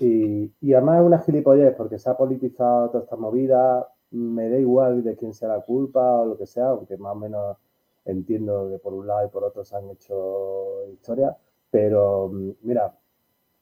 Y, 0.00 0.52
y 0.60 0.74
además 0.74 1.00
es 1.00 1.06
una 1.06 1.18
gilipollez 1.20 1.76
porque 1.76 2.00
se 2.00 2.10
ha 2.10 2.16
politizado 2.16 2.90
toda 2.90 3.04
esta 3.04 3.14
movida, 3.14 3.86
me 4.10 4.48
da 4.48 4.58
igual 4.58 5.04
de 5.04 5.14
quién 5.14 5.34
sea 5.34 5.50
la 5.50 5.60
culpa 5.60 6.18
o 6.18 6.26
lo 6.26 6.36
que 6.36 6.46
sea, 6.46 6.70
aunque 6.70 6.96
más 6.96 7.12
o 7.12 7.16
menos 7.16 7.56
entiendo 8.04 8.68
que 8.70 8.78
por 8.78 8.94
un 8.94 9.06
lado 9.06 9.26
y 9.26 9.30
por 9.30 9.44
otro 9.44 9.64
se 9.64 9.76
han 9.76 9.90
hecho 9.90 10.86
historias, 10.92 11.36
pero 11.70 12.30
mira, 12.62 12.94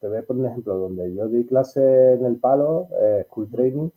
te 0.01 0.09
voy 0.09 0.19
a 0.19 0.23
poner 0.23 0.45
un 0.45 0.51
ejemplo, 0.51 0.77
donde 0.79 1.15
yo 1.15 1.29
di 1.29 1.45
clase 1.47 2.15
en 2.15 2.25
el 2.25 2.37
palo, 2.39 2.89
eh, 3.01 3.25
School 3.29 3.51
Training, 3.51 3.91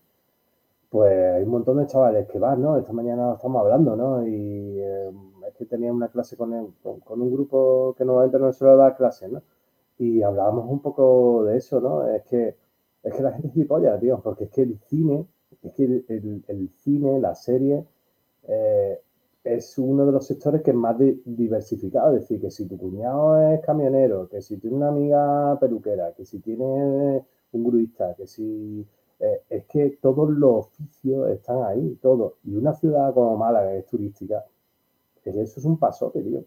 pues 0.89 1.11
hay 1.35 1.43
un 1.43 1.49
montón 1.49 1.77
de 1.77 1.87
chavales 1.87 2.27
que 2.29 2.37
van, 2.39 2.61
¿no? 2.61 2.77
Esta 2.77 2.93
mañana 2.93 3.33
estamos 3.33 3.61
hablando, 3.61 3.95
¿no? 3.95 4.27
Y 4.27 4.79
eh, 4.79 5.11
es 5.47 5.55
que 5.55 5.65
tenía 5.65 5.91
una 5.91 6.09
clase 6.09 6.37
con, 6.37 6.53
el, 6.53 6.67
con, 6.83 6.99
con, 6.99 7.21
un 7.21 7.31
grupo 7.33 7.95
que 7.97 8.05
normalmente 8.05 8.39
no 8.39 8.53
suele 8.53 8.75
dar 8.77 8.95
clases, 8.95 9.31
¿no? 9.31 9.41
Y 9.97 10.21
hablábamos 10.21 10.69
un 10.69 10.81
poco 10.81 11.45
de 11.45 11.57
eso, 11.57 11.81
¿no? 11.81 12.07
Es 12.07 12.23
que, 12.23 12.55
es 13.03 13.13
que 13.15 13.23
la 13.23 13.31
gente 13.31 13.47
es 13.47 13.53
gilipollas, 13.53 13.99
tío, 13.99 14.19
porque 14.21 14.45
es 14.45 14.51
que 14.51 14.61
el 14.63 14.77
cine, 14.79 15.25
es 15.63 15.73
que 15.73 15.83
el, 15.85 16.05
el, 16.09 16.45
el 16.47 16.69
cine, 16.69 17.19
la 17.19 17.33
serie, 17.35 17.85
eh, 18.47 19.01
es 19.43 19.77
uno 19.77 20.05
de 20.05 20.11
los 20.11 20.25
sectores 20.25 20.61
que 20.61 20.71
es 20.71 20.77
más 20.77 20.97
diversificado. 20.97 22.15
Es 22.15 22.21
decir, 22.21 22.39
que 22.39 22.51
si 22.51 22.65
tu 22.67 22.77
cuñado 22.77 23.39
es 23.53 23.61
camionero, 23.61 24.27
que 24.29 24.41
si 24.41 24.57
tiene 24.57 24.77
una 24.77 24.89
amiga 24.89 25.57
peluquera, 25.59 26.13
que 26.13 26.25
si 26.25 26.39
tiene 26.39 27.23
un 27.51 27.63
gruista, 27.63 28.13
que 28.15 28.27
si. 28.27 28.87
Eh, 29.19 29.41
es 29.49 29.65
que 29.65 29.97
todos 30.01 30.29
los 30.29 30.67
oficios 30.67 31.29
están 31.29 31.63
ahí, 31.63 31.97
todos. 32.01 32.33
Y 32.43 32.55
una 32.55 32.73
ciudad 32.73 33.13
como 33.13 33.37
Málaga, 33.37 33.71
que 33.71 33.79
es 33.79 33.85
turística, 33.85 34.43
es 35.23 35.35
eso 35.35 35.59
es 35.59 35.65
un 35.65 35.77
pasote, 35.77 36.21
tío. 36.21 36.43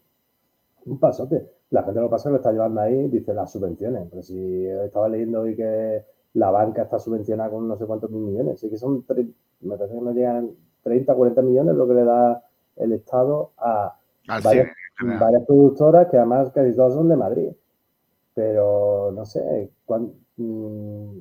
Un 0.86 0.98
pasote. 0.98 1.50
La 1.70 1.82
gente 1.82 2.00
lo 2.00 2.10
pasa 2.10 2.28
que 2.28 2.32
lo 2.32 2.36
está 2.36 2.52
llevando 2.52 2.80
ahí, 2.80 3.08
dice 3.08 3.34
las 3.34 3.52
subvenciones. 3.52 4.08
Pero 4.10 4.22
si 4.22 4.66
estaba 4.66 5.08
leyendo 5.08 5.40
hoy 5.40 5.56
que 5.56 6.04
la 6.34 6.50
banca 6.50 6.82
está 6.82 6.98
subvencionada 6.98 7.50
con 7.50 7.66
no 7.66 7.76
sé 7.76 7.86
cuántos 7.86 8.10
mil 8.10 8.22
millones, 8.22 8.60
sí 8.60 8.68
que 8.70 8.76
son, 8.76 9.04
me 9.60 9.76
parece 9.76 9.94
que 9.94 10.00
no 10.00 10.12
llegan 10.12 10.50
30, 10.82 11.14
40 11.14 11.42
millones 11.42 11.76
lo 11.76 11.88
que 11.88 11.94
le 11.94 12.04
da 12.04 12.45
el 12.76 12.92
Estado 12.92 13.52
a 13.58 13.98
varias, 14.42 14.68
varias, 15.20 15.44
productoras 15.46 16.08
que 16.08 16.16
además 16.16 16.50
casi 16.52 16.74
todas 16.74 16.94
son 16.94 17.08
de 17.08 17.16
Madrid. 17.16 17.52
Pero 18.34 19.12
no 19.12 19.24
sé, 19.24 19.70
cuando, 19.84 20.12
mmm, 20.36 21.18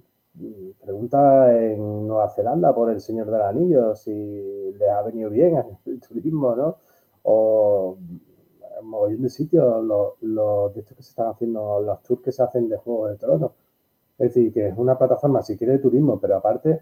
pregunta 0.84 1.56
en 1.58 2.08
Nueva 2.08 2.30
Zelanda 2.30 2.74
por 2.76 2.92
el 2.92 3.00
Señor 3.00 3.32
del 3.32 3.42
Anillo 3.42 3.96
si 3.96 4.12
le 4.12 4.90
ha 4.90 5.02
venido 5.02 5.30
bien 5.30 5.64
el 5.86 6.00
turismo, 6.02 6.56
¿no? 6.56 6.78
O 7.24 7.98
un 8.82 8.90
montón 8.90 9.22
de 9.22 9.30
sitios, 9.30 9.84
los, 9.84 10.14
los 10.22 10.74
de 10.74 10.82
estos 10.82 10.98
que 10.98 11.04
se 11.04 11.10
están 11.10 11.28
haciendo, 11.28 11.82
los 11.82 12.04
tours 12.04 12.22
que 12.22 12.32
se 12.32 12.44
hacen 12.44 12.70
de 12.70 12.78
Juego 12.78 13.08
de 13.08 13.18
Tronos. 13.18 13.52
Es 14.18 14.34
decir, 14.34 14.54
que 14.54 14.68
es 14.68 14.78
una 14.78 14.98
plataforma, 14.98 15.42
si 15.42 15.58
quiere, 15.58 15.74
de 15.74 15.80
turismo, 15.80 16.20
pero 16.20 16.38
aparte 16.38 16.82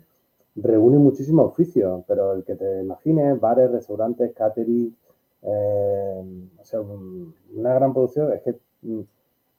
reúne 0.55 0.97
muchísimos 0.97 1.51
oficios, 1.51 2.03
pero 2.07 2.33
el 2.33 2.43
que 2.43 2.55
te 2.55 2.81
imagines, 2.81 3.39
bares, 3.39 3.71
restaurantes, 3.71 4.33
catering, 4.33 4.95
eh, 5.41 6.47
o 6.59 6.63
sea, 6.63 6.81
un, 6.81 7.33
una 7.55 7.73
gran 7.73 7.93
producción, 7.93 8.31
es 8.33 8.41
que 8.41 8.55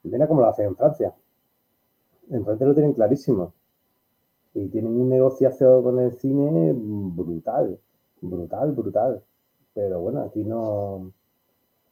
mira 0.03 0.27
cómo 0.27 0.41
lo 0.41 0.47
hacen 0.47 0.67
en 0.67 0.75
Francia. 0.75 1.13
En 2.29 2.43
Francia 2.43 2.65
lo 2.65 2.73
tienen 2.73 2.93
clarísimo. 2.93 3.53
Y 4.53 4.67
tienen 4.69 4.93
un 4.93 5.09
negociación 5.09 5.83
con 5.83 5.99
el 5.99 6.13
cine 6.13 6.73
brutal, 6.73 7.77
brutal, 8.21 8.71
brutal. 8.71 9.23
Pero 9.73 9.99
bueno, 9.99 10.21
aquí 10.21 10.45
no, 10.45 11.11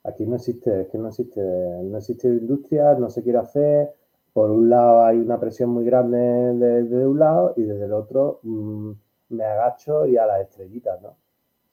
aquí 0.03 0.25
no 0.25 0.37
existe, 0.37 0.81
es 0.81 0.87
que 0.87 0.97
no 0.97 1.09
existe, 1.09 1.41
no 1.41 1.97
existe 1.97 2.29
industria, 2.29 2.93
no 2.93 3.09
se 3.09 3.21
quiere 3.21 3.39
hacer, 3.39 3.93
por 4.33 4.49
un 4.49 4.69
lado 4.69 5.05
hay 5.05 5.19
una 5.19 5.39
presión 5.39 5.69
muy 5.69 5.85
grande 5.85 6.17
desde 6.17 6.97
de 6.97 7.07
un 7.07 7.19
lado 7.19 7.53
y 7.55 7.61
desde 7.63 7.85
el 7.85 7.93
otro 7.93 8.39
mmm, 8.41 8.91
me 9.29 9.43
agacho 9.45 10.05
y 10.07 10.17
a 10.17 10.25
las 10.25 10.41
estrellitas, 10.41 11.01
¿no? 11.01 11.15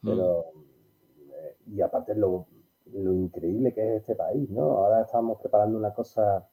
Pero, 0.03 0.47
mm. 0.55 1.75
y 1.75 1.81
aparte 1.81 2.15
lo, 2.15 2.47
lo, 2.93 3.13
increíble 3.13 3.73
que 3.73 3.97
es 3.97 4.01
este 4.01 4.15
país, 4.15 4.49
¿no? 4.51 4.63
Ahora 4.63 5.03
estamos 5.03 5.39
preparando 5.41 5.79
una 5.79 5.93
cosa, 5.93 6.47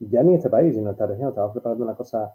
ya 0.00 0.22
ni 0.22 0.34
este 0.34 0.50
país, 0.50 0.74
sino 0.74 0.90
esta 0.90 1.06
región, 1.06 1.30
estamos 1.30 1.52
preparando 1.52 1.84
una 1.84 1.94
cosa 1.94 2.34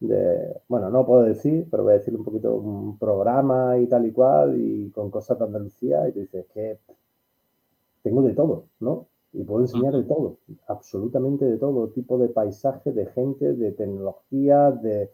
de, 0.00 0.60
bueno, 0.68 0.90
no 0.90 1.06
puedo 1.06 1.22
decir, 1.22 1.66
pero 1.70 1.82
voy 1.84 1.92
a 1.92 1.98
decir 1.98 2.14
un 2.14 2.24
poquito 2.24 2.54
un 2.54 2.98
programa 2.98 3.78
y 3.78 3.86
tal 3.86 4.06
y 4.06 4.12
cual, 4.12 4.58
y 4.58 4.90
con 4.90 5.10
cosas 5.10 5.38
de 5.38 5.44
Andalucía, 5.44 6.08
y 6.08 6.12
tú 6.12 6.20
dices 6.20 6.46
que 6.52 6.78
tengo 8.02 8.22
de 8.22 8.34
todo, 8.34 8.64
¿no? 8.80 9.06
Y 9.36 9.44
puedo 9.44 9.60
enseñar 9.60 9.92
de 9.92 10.02
todo, 10.04 10.38
absolutamente 10.66 11.44
de 11.44 11.58
todo, 11.58 11.88
tipo 11.88 12.16
de 12.16 12.28
paisaje, 12.28 12.90
de 12.90 13.04
gente, 13.06 13.52
de 13.52 13.72
tecnología, 13.72 14.70
de, 14.70 15.10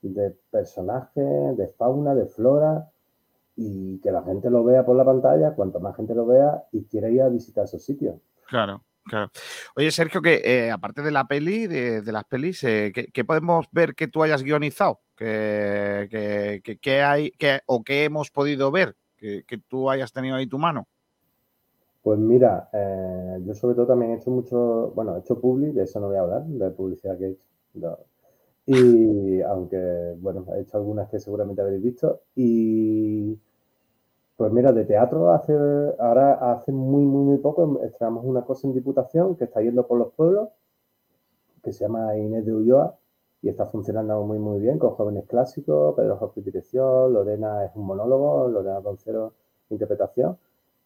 de 0.00 0.30
personajes, 0.50 1.56
de 1.58 1.68
fauna, 1.76 2.14
de 2.14 2.24
flora, 2.24 2.90
y 3.54 3.98
que 3.98 4.10
la 4.10 4.22
gente 4.22 4.48
lo 4.48 4.64
vea 4.64 4.86
por 4.86 4.96
la 4.96 5.04
pantalla, 5.04 5.54
cuanto 5.54 5.78
más 5.78 5.94
gente 5.94 6.14
lo 6.14 6.24
vea 6.24 6.64
y 6.72 6.84
quiera 6.84 7.10
ir 7.10 7.20
a 7.20 7.28
visitar 7.28 7.64
esos 7.64 7.84
sitios. 7.84 8.16
Claro. 8.48 8.82
Claro. 9.04 9.30
Oye, 9.76 9.92
Sergio, 9.92 10.20
que 10.20 10.42
eh, 10.44 10.70
aparte 10.70 11.00
de 11.00 11.12
la 11.12 11.28
peli, 11.28 11.68
de, 11.68 12.02
de 12.02 12.12
las 12.12 12.24
pelis, 12.24 12.64
eh, 12.64 12.90
¿qué, 12.92 13.06
¿qué, 13.12 13.24
podemos 13.24 13.66
ver 13.70 13.94
que 13.94 14.08
tú 14.08 14.24
hayas 14.24 14.42
guionizado? 14.42 15.00
¿Qué, 15.14 16.60
que, 16.64 16.78
que, 16.78 17.02
hay, 17.02 17.30
que, 17.32 17.60
o 17.66 17.84
qué 17.84 18.02
hemos 18.02 18.32
podido 18.32 18.72
ver 18.72 18.96
que, 19.16 19.44
que 19.46 19.58
tú 19.58 19.90
hayas 19.90 20.12
tenido 20.12 20.34
ahí 20.34 20.48
tu 20.48 20.58
mano? 20.58 20.88
Pues 22.06 22.20
mira, 22.20 22.68
eh, 22.72 23.40
yo 23.44 23.52
sobre 23.52 23.74
todo 23.74 23.88
también 23.88 24.12
he 24.12 24.14
hecho 24.14 24.30
mucho, 24.30 24.92
bueno, 24.94 25.16
he 25.16 25.18
hecho 25.18 25.40
public, 25.40 25.72
de 25.74 25.82
eso 25.82 25.98
no 25.98 26.06
voy 26.06 26.16
a 26.16 26.20
hablar, 26.20 26.44
de 26.44 26.70
publicidad 26.70 27.18
que 27.18 27.24
he 27.24 27.30
hecho. 27.30 27.98
Y 28.64 29.40
aunque, 29.42 30.14
bueno, 30.20 30.46
he 30.54 30.60
hecho 30.60 30.76
algunas 30.76 31.08
que 31.10 31.18
seguramente 31.18 31.62
habréis 31.62 31.82
visto. 31.82 32.20
Y 32.36 33.36
pues 34.36 34.52
mira, 34.52 34.72
de 34.72 34.84
teatro 34.84 35.32
hace, 35.32 35.52
ahora 35.98 36.34
hace 36.52 36.70
muy, 36.70 37.04
muy, 37.04 37.24
muy 37.24 37.38
poco 37.38 37.80
estrenamos 37.82 38.24
una 38.24 38.42
cosa 38.44 38.68
en 38.68 38.74
Diputación 38.74 39.34
que 39.34 39.42
está 39.42 39.60
yendo 39.60 39.84
por 39.84 39.98
los 39.98 40.12
pueblos, 40.12 40.50
que 41.64 41.72
se 41.72 41.86
llama 41.86 42.16
Inés 42.16 42.46
de 42.46 42.52
Ulloa, 42.54 42.96
y 43.42 43.48
está 43.48 43.66
funcionando 43.66 44.22
muy, 44.22 44.38
muy 44.38 44.60
bien 44.60 44.78
con 44.78 44.90
jóvenes 44.92 45.24
clásicos, 45.26 45.96
Pedro 45.96 46.18
Jorge 46.18 46.40
dirección, 46.40 47.12
Lorena 47.12 47.64
es 47.64 47.74
un 47.74 47.84
monólogo, 47.84 48.46
Lorena 48.48 48.80
Concero 48.80 49.32
interpretación 49.70 50.38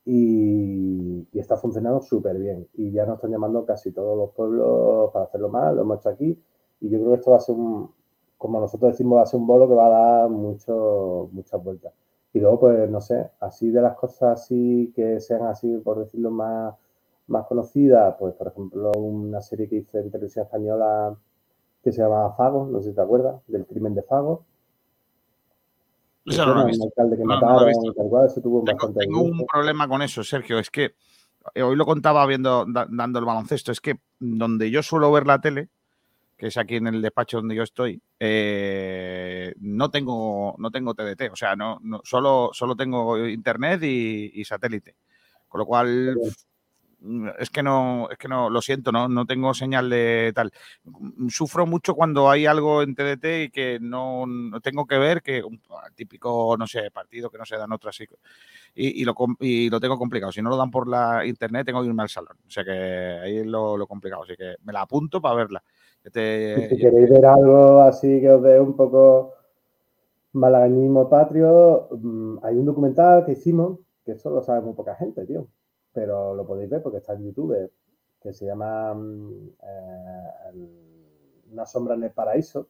y, 0.04 1.26
está 1.32 1.56
funcionando 1.56 2.00
súper 2.02 2.38
bien. 2.38 2.68
Y 2.74 2.92
ya 2.92 3.06
nos 3.06 3.16
están 3.16 3.30
llamando 3.30 3.64
casi 3.64 3.92
todos 3.92 4.16
los 4.16 4.30
pueblos 4.30 5.10
para 5.12 5.26
hacerlo 5.26 5.48
más, 5.48 5.74
lo 5.74 5.82
hemos 5.82 6.00
hecho 6.00 6.10
aquí. 6.10 6.38
Y 6.80 6.88
yo 6.88 6.98
creo 6.98 7.10
que 7.10 7.16
esto 7.16 7.30
va 7.32 7.36
a 7.38 7.40
ser 7.40 7.54
un, 7.56 7.90
como 8.38 8.60
nosotros 8.60 8.92
decimos, 8.92 9.18
va 9.18 9.22
a 9.22 9.26
ser 9.26 9.40
un 9.40 9.46
bolo 9.46 9.68
que 9.68 9.74
va 9.74 9.86
a 9.86 10.20
dar 10.20 10.30
mucho, 10.30 11.28
muchas 11.32 11.62
vueltas. 11.62 11.92
Y 12.32 12.40
luego, 12.40 12.60
pues, 12.60 12.90
no 12.90 13.00
sé, 13.00 13.30
así 13.40 13.70
de 13.70 13.82
las 13.82 13.96
cosas 13.96 14.40
así 14.40 14.92
que 14.94 15.20
sean 15.20 15.42
así, 15.42 15.78
por 15.78 15.98
decirlo 15.98 16.30
más, 16.30 16.74
más 17.26 17.46
conocidas, 17.46 18.16
pues, 18.18 18.34
por 18.34 18.48
ejemplo, 18.48 18.92
una 18.92 19.40
serie 19.40 19.68
que 19.68 19.76
hice 19.76 19.98
en 20.00 20.10
televisión 20.10 20.44
española 20.46 21.16
que 21.82 21.92
se 21.92 22.02
llama 22.02 22.32
Fago, 22.36 22.66
no 22.66 22.80
sé 22.80 22.90
si 22.90 22.94
te 22.94 23.00
acuerdas, 23.00 23.40
del 23.46 23.66
crimen 23.66 23.94
de 23.94 24.02
Fago. 24.02 24.44
Eso 26.24 26.46
no 26.46 26.54
lo 26.54 26.62
he 26.62 26.66
visto. 26.66 26.84
Un 26.84 26.88
alcalde 26.90 27.16
que 27.16 27.22
no, 27.22 27.28
mataron, 27.28 27.54
no 27.54 27.60
lo 27.60 27.66
he 27.66 27.68
visto. 27.68 27.94
Cual, 27.94 28.26
eso 28.26 28.40
tuvo 28.40 28.64
tengo, 28.98 29.22
un 29.22 29.46
problema 29.46 29.88
con 29.88 30.02
eso, 30.02 30.22
Sergio. 30.22 30.58
Es 30.58 30.70
que 30.70 30.94
hoy 31.56 31.76
lo 31.76 31.86
contaba 31.86 32.26
viendo, 32.26 32.64
da, 32.66 32.86
dando 32.90 33.18
el 33.18 33.24
baloncesto. 33.24 33.72
Es 33.72 33.80
que 33.80 34.00
donde 34.18 34.70
yo 34.70 34.82
suelo 34.82 35.10
ver 35.12 35.26
la 35.26 35.40
tele, 35.40 35.68
que 36.36 36.48
es 36.48 36.56
aquí 36.56 36.76
en 36.76 36.86
el 36.86 37.02
despacho 37.02 37.38
donde 37.38 37.54
yo 37.54 37.62
estoy, 37.62 38.00
eh, 38.18 39.54
no 39.60 39.90
tengo 39.90 40.54
no 40.58 40.70
tengo 40.70 40.94
TDT. 40.94 41.30
O 41.32 41.36
sea, 41.36 41.56
no, 41.56 41.78
no 41.82 42.00
solo, 42.04 42.50
solo 42.52 42.76
tengo 42.76 43.18
internet 43.26 43.82
y, 43.82 44.30
y, 44.34 44.44
satélite. 44.44 44.96
Con 45.48 45.60
lo 45.60 45.66
cual 45.66 46.16
es 47.38 47.50
que 47.50 47.62
no, 47.62 48.08
es 48.10 48.18
que 48.18 48.28
no, 48.28 48.50
lo 48.50 48.60
siento, 48.60 48.92
no, 48.92 49.08
no 49.08 49.24
tengo 49.24 49.54
señal 49.54 49.88
de 49.88 50.32
tal. 50.34 50.52
Sufro 51.28 51.66
mucho 51.66 51.94
cuando 51.94 52.30
hay 52.30 52.46
algo 52.46 52.82
en 52.82 52.94
TDT 52.94 53.24
y 53.44 53.50
que 53.50 53.78
no, 53.80 54.24
tengo 54.62 54.86
que 54.86 54.98
ver, 54.98 55.22
que 55.22 55.42
un 55.42 55.60
típico, 55.94 56.56
no 56.58 56.66
sé, 56.66 56.90
partido 56.90 57.30
que 57.30 57.38
no 57.38 57.46
se 57.46 57.56
dan 57.56 57.72
otras 57.72 57.98
y, 58.00 59.00
y, 59.00 59.04
lo, 59.04 59.14
y 59.40 59.70
lo 59.70 59.80
tengo 59.80 59.98
complicado. 59.98 60.32
Si 60.32 60.42
no 60.42 60.50
lo 60.50 60.56
dan 60.56 60.70
por 60.70 60.88
la 60.88 61.24
internet, 61.24 61.66
tengo 61.66 61.80
que 61.80 61.88
irme 61.88 62.02
al 62.02 62.08
salón. 62.08 62.36
O 62.46 62.50
sea 62.50 62.64
que 62.64 62.70
ahí 62.70 63.38
es 63.38 63.46
lo, 63.46 63.76
lo 63.76 63.86
complicado. 63.86 64.24
Así 64.24 64.36
que 64.36 64.56
me 64.64 64.72
la 64.72 64.82
apunto 64.82 65.20
para 65.20 65.36
verla. 65.36 65.62
si 66.04 66.10
queréis 66.10 67.10
ver 67.10 67.24
algo 67.24 67.80
así 67.80 68.20
que 68.20 68.30
os 68.30 68.42
dé 68.42 68.60
un 68.60 68.76
poco 68.76 69.34
malaganismo 70.32 71.08
patrio, 71.08 71.88
mm, 71.90 72.38
hay 72.42 72.56
un 72.56 72.66
documental 72.66 73.24
que 73.24 73.32
hicimos, 73.32 73.78
que 74.04 74.12
eso 74.12 74.30
lo 74.30 74.42
sabe 74.42 74.60
muy 74.60 74.74
poca 74.74 74.94
gente, 74.94 75.26
tío, 75.26 75.48
pero 75.92 76.34
lo 76.34 76.46
podéis 76.46 76.70
ver 76.70 76.82
porque 76.82 76.98
está 76.98 77.14
en 77.14 77.24
YouTube, 77.24 77.70
que 78.20 78.32
se 78.32 78.46
llama 78.46 78.94
mm, 78.94 79.48
eh, 79.62 80.54
Una 81.52 81.66
sombra 81.66 81.94
en 81.94 82.04
el 82.04 82.12
paraíso, 82.12 82.68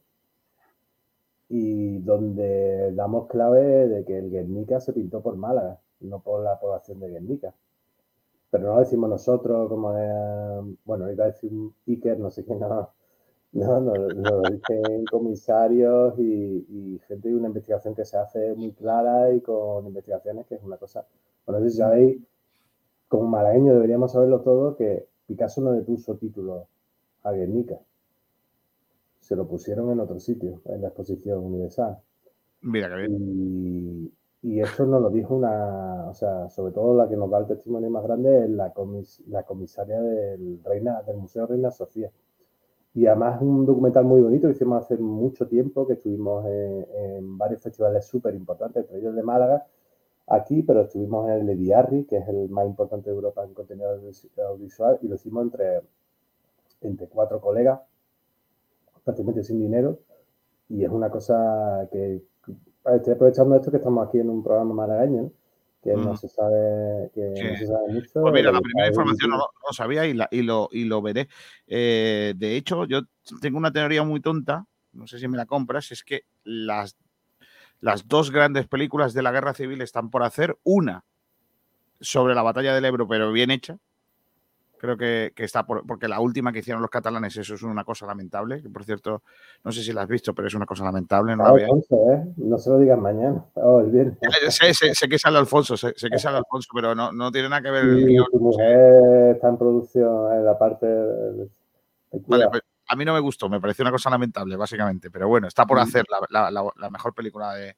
y 1.48 1.98
donde 1.98 2.92
damos 2.92 3.26
clave 3.26 3.88
de 3.88 4.04
que 4.04 4.18
el 4.18 4.30
Guernica 4.30 4.80
se 4.80 4.92
pintó 4.92 5.20
por 5.20 5.36
Málaga, 5.36 5.80
no 6.00 6.20
por 6.22 6.42
la 6.44 6.58
población 6.60 7.00
de 7.00 7.10
Guernica. 7.10 7.52
Pero 8.50 8.64
no 8.64 8.74
lo 8.74 8.80
decimos 8.80 9.10
nosotros, 9.10 9.68
como 9.68 9.92
bueno, 10.84 11.10
iba 11.10 11.24
a 11.24 11.28
decir 11.28 11.52
un 11.52 11.74
Iker, 11.86 12.18
no 12.18 12.30
sé 12.30 12.44
qué, 12.44 12.54
no, 12.54 12.92
no, 13.52 13.80
no, 13.80 13.94
lo 13.94 14.42
dicen 14.50 15.04
comisarios 15.06 16.18
y, 16.18 17.00
gente 17.08 17.28
de 17.28 17.34
una 17.34 17.48
investigación 17.48 17.94
que 17.94 18.04
se 18.04 18.16
hace 18.16 18.54
muy 18.54 18.72
clara 18.72 19.32
y 19.32 19.40
con 19.40 19.86
investigaciones 19.86 20.46
que 20.46 20.54
es 20.54 20.62
una 20.62 20.76
cosa. 20.76 21.04
Bueno, 21.46 21.68
si 21.68 21.76
sabéis, 21.76 22.22
como 23.10 23.28
malagueño 23.28 23.74
deberíamos 23.74 24.12
saberlo 24.12 24.40
todo, 24.40 24.76
que 24.76 25.06
Picasso 25.26 25.60
no 25.60 25.72
le 25.72 25.82
puso 25.82 26.16
título 26.16 26.68
a 27.24 27.32
Guernica. 27.32 27.76
Se 29.18 29.36
lo 29.36 29.46
pusieron 29.46 29.90
en 29.90 30.00
otro 30.00 30.18
sitio, 30.18 30.62
en 30.64 30.80
la 30.80 30.88
exposición 30.88 31.44
universal. 31.44 31.98
Mira 32.62 32.88
que 32.88 33.08
bien. 33.08 34.12
Y, 34.42 34.48
y 34.48 34.60
esto 34.60 34.86
nos 34.86 35.02
lo 35.02 35.10
dijo 35.10 35.34
una, 35.34 36.08
o 36.08 36.14
sea, 36.14 36.48
sobre 36.48 36.72
todo 36.72 36.96
la 36.96 37.08
que 37.08 37.16
nos 37.16 37.28
da 37.28 37.38
el 37.38 37.46
testimonio 37.46 37.90
más 37.90 38.04
grande 38.04 38.44
es 38.44 38.50
la, 38.50 38.72
la 39.26 39.42
comisaria 39.42 40.00
del, 40.00 40.60
Reina, 40.64 41.02
del 41.02 41.16
Museo 41.16 41.46
Reina 41.46 41.70
Sofía 41.70 42.10
y 42.94 43.06
además 43.06 43.40
un 43.40 43.66
documental 43.66 44.04
muy 44.04 44.20
bonito 44.20 44.48
que 44.48 44.54
hicimos 44.54 44.84
hace 44.84 44.96
mucho 44.96 45.46
tiempo, 45.46 45.86
que 45.86 45.94
estuvimos 45.94 46.44
en, 46.46 47.38
varios 47.38 47.62
festivales 47.62 48.06
súper 48.06 48.34
importantes, 48.34 48.82
entre 48.82 48.98
ellos 48.98 49.14
de 49.14 49.22
Málaga, 49.22 49.66
aquí, 50.30 50.62
pero 50.62 50.82
estuvimos 50.82 51.28
en 51.28 51.48
el 51.48 51.58
de 51.58 52.06
que 52.08 52.18
es 52.18 52.28
el 52.28 52.48
más 52.48 52.64
importante 52.64 53.10
de 53.10 53.16
Europa 53.16 53.44
en 53.44 53.52
contenido 53.52 53.90
audiovisual, 53.90 54.98
y 55.02 55.08
lo 55.08 55.16
hicimos 55.16 55.44
entre, 55.44 55.82
entre 56.80 57.08
cuatro 57.08 57.40
colegas, 57.40 57.80
prácticamente 59.04 59.44
sin 59.44 59.60
dinero, 59.60 59.98
y 60.68 60.84
es 60.84 60.90
una 60.90 61.10
cosa 61.10 61.88
que 61.90 62.22
estoy 62.94 63.12
aprovechando 63.12 63.56
esto 63.56 63.70
que 63.70 63.78
estamos 63.78 64.06
aquí 64.06 64.18
en 64.18 64.30
un 64.30 64.42
programa 64.42 64.72
malagueño, 64.72 65.32
que 65.82 65.94
no 65.94 66.16
se 66.16 66.28
sabe 66.28 67.10
que 67.14 67.22
no 67.22 67.56
se 67.56 67.66
sabe 67.66 67.92
mucho. 67.92 68.20
Pues 68.20 68.34
mira, 68.34 68.52
la 68.52 68.60
primera 68.60 68.88
información 68.88 69.30
no, 69.30 69.38
lo 69.38 69.72
sabía 69.72 70.06
y, 70.06 70.14
la, 70.14 70.28
y, 70.30 70.42
lo, 70.42 70.68
y 70.70 70.84
lo 70.84 71.00
veré. 71.00 71.28
Eh, 71.66 72.34
de 72.36 72.56
hecho, 72.56 72.84
yo 72.84 73.00
tengo 73.40 73.58
una 73.58 73.72
teoría 73.72 74.04
muy 74.04 74.20
tonta, 74.20 74.66
no 74.92 75.06
sé 75.06 75.18
si 75.18 75.26
me 75.26 75.38
la 75.38 75.46
compras, 75.46 75.90
es 75.90 76.04
que 76.04 76.22
las, 76.44 76.96
las 77.80 78.08
dos 78.08 78.30
grandes 78.30 78.66
películas 78.66 79.14
de 79.14 79.22
la 79.22 79.32
guerra 79.32 79.54
civil 79.54 79.80
están 79.80 80.10
por 80.10 80.22
hacer. 80.22 80.58
Una 80.64 81.04
sobre 82.00 82.34
la 82.34 82.42
batalla 82.42 82.74
del 82.74 82.84
Ebro, 82.84 83.06
pero 83.06 83.32
bien 83.32 83.50
hecha, 83.50 83.78
Creo 84.80 84.96
que, 84.96 85.32
está 85.36 85.66
por, 85.66 85.86
porque 85.86 86.08
la 86.08 86.20
última 86.20 86.52
que 86.52 86.60
hicieron 86.60 86.80
los 86.80 86.90
catalanes, 86.90 87.36
eso 87.36 87.54
es 87.54 87.62
una 87.62 87.84
cosa 87.84 88.06
lamentable. 88.06 88.62
Que 88.62 88.70
por 88.70 88.82
cierto, 88.82 89.22
no 89.62 89.72
sé 89.72 89.82
si 89.82 89.92
la 89.92 90.02
has 90.02 90.08
visto, 90.08 90.34
pero 90.34 90.48
es 90.48 90.54
una 90.54 90.64
cosa 90.64 90.84
lamentable. 90.84 91.36
No, 91.36 91.58
¿eh? 91.58 91.68
no 92.38 92.56
se 92.56 92.70
lo 92.70 92.78
digas 92.78 92.98
mañana. 92.98 93.44
Oh, 93.54 93.82
eh, 93.82 94.16
sé, 94.48 94.72
sé, 94.72 95.06
que 95.06 95.18
sale 95.18 95.36
Alfonso, 95.36 95.76
sé, 95.76 95.92
que 95.92 96.18
sale 96.18 96.38
Alfonso, 96.38 96.70
pero 96.74 96.94
no, 96.94 97.12
no 97.12 97.30
tiene 97.30 97.50
nada 97.50 97.60
que 97.60 97.70
ver. 97.70 97.84
Y 98.08 98.16
el 98.16 98.24
mujer 98.32 99.34
está 99.34 99.50
en 99.50 99.58
producción 99.58 100.32
en 100.32 100.46
la 100.46 100.58
parte. 100.58 100.86
vale, 102.26 102.48
pues, 102.48 102.62
a 102.90 102.96
mí 102.96 103.04
no 103.04 103.14
me 103.14 103.20
gustó, 103.20 103.48
me 103.48 103.60
pareció 103.60 103.84
una 103.84 103.92
cosa 103.92 104.10
lamentable, 104.10 104.56
básicamente. 104.56 105.10
Pero 105.10 105.28
bueno, 105.28 105.46
está 105.46 105.64
por 105.64 105.78
hacer 105.78 106.04
la, 106.28 106.50
la, 106.50 106.72
la, 106.74 106.90
mejor 106.90 107.14
película 107.14 107.54
de, 107.54 107.76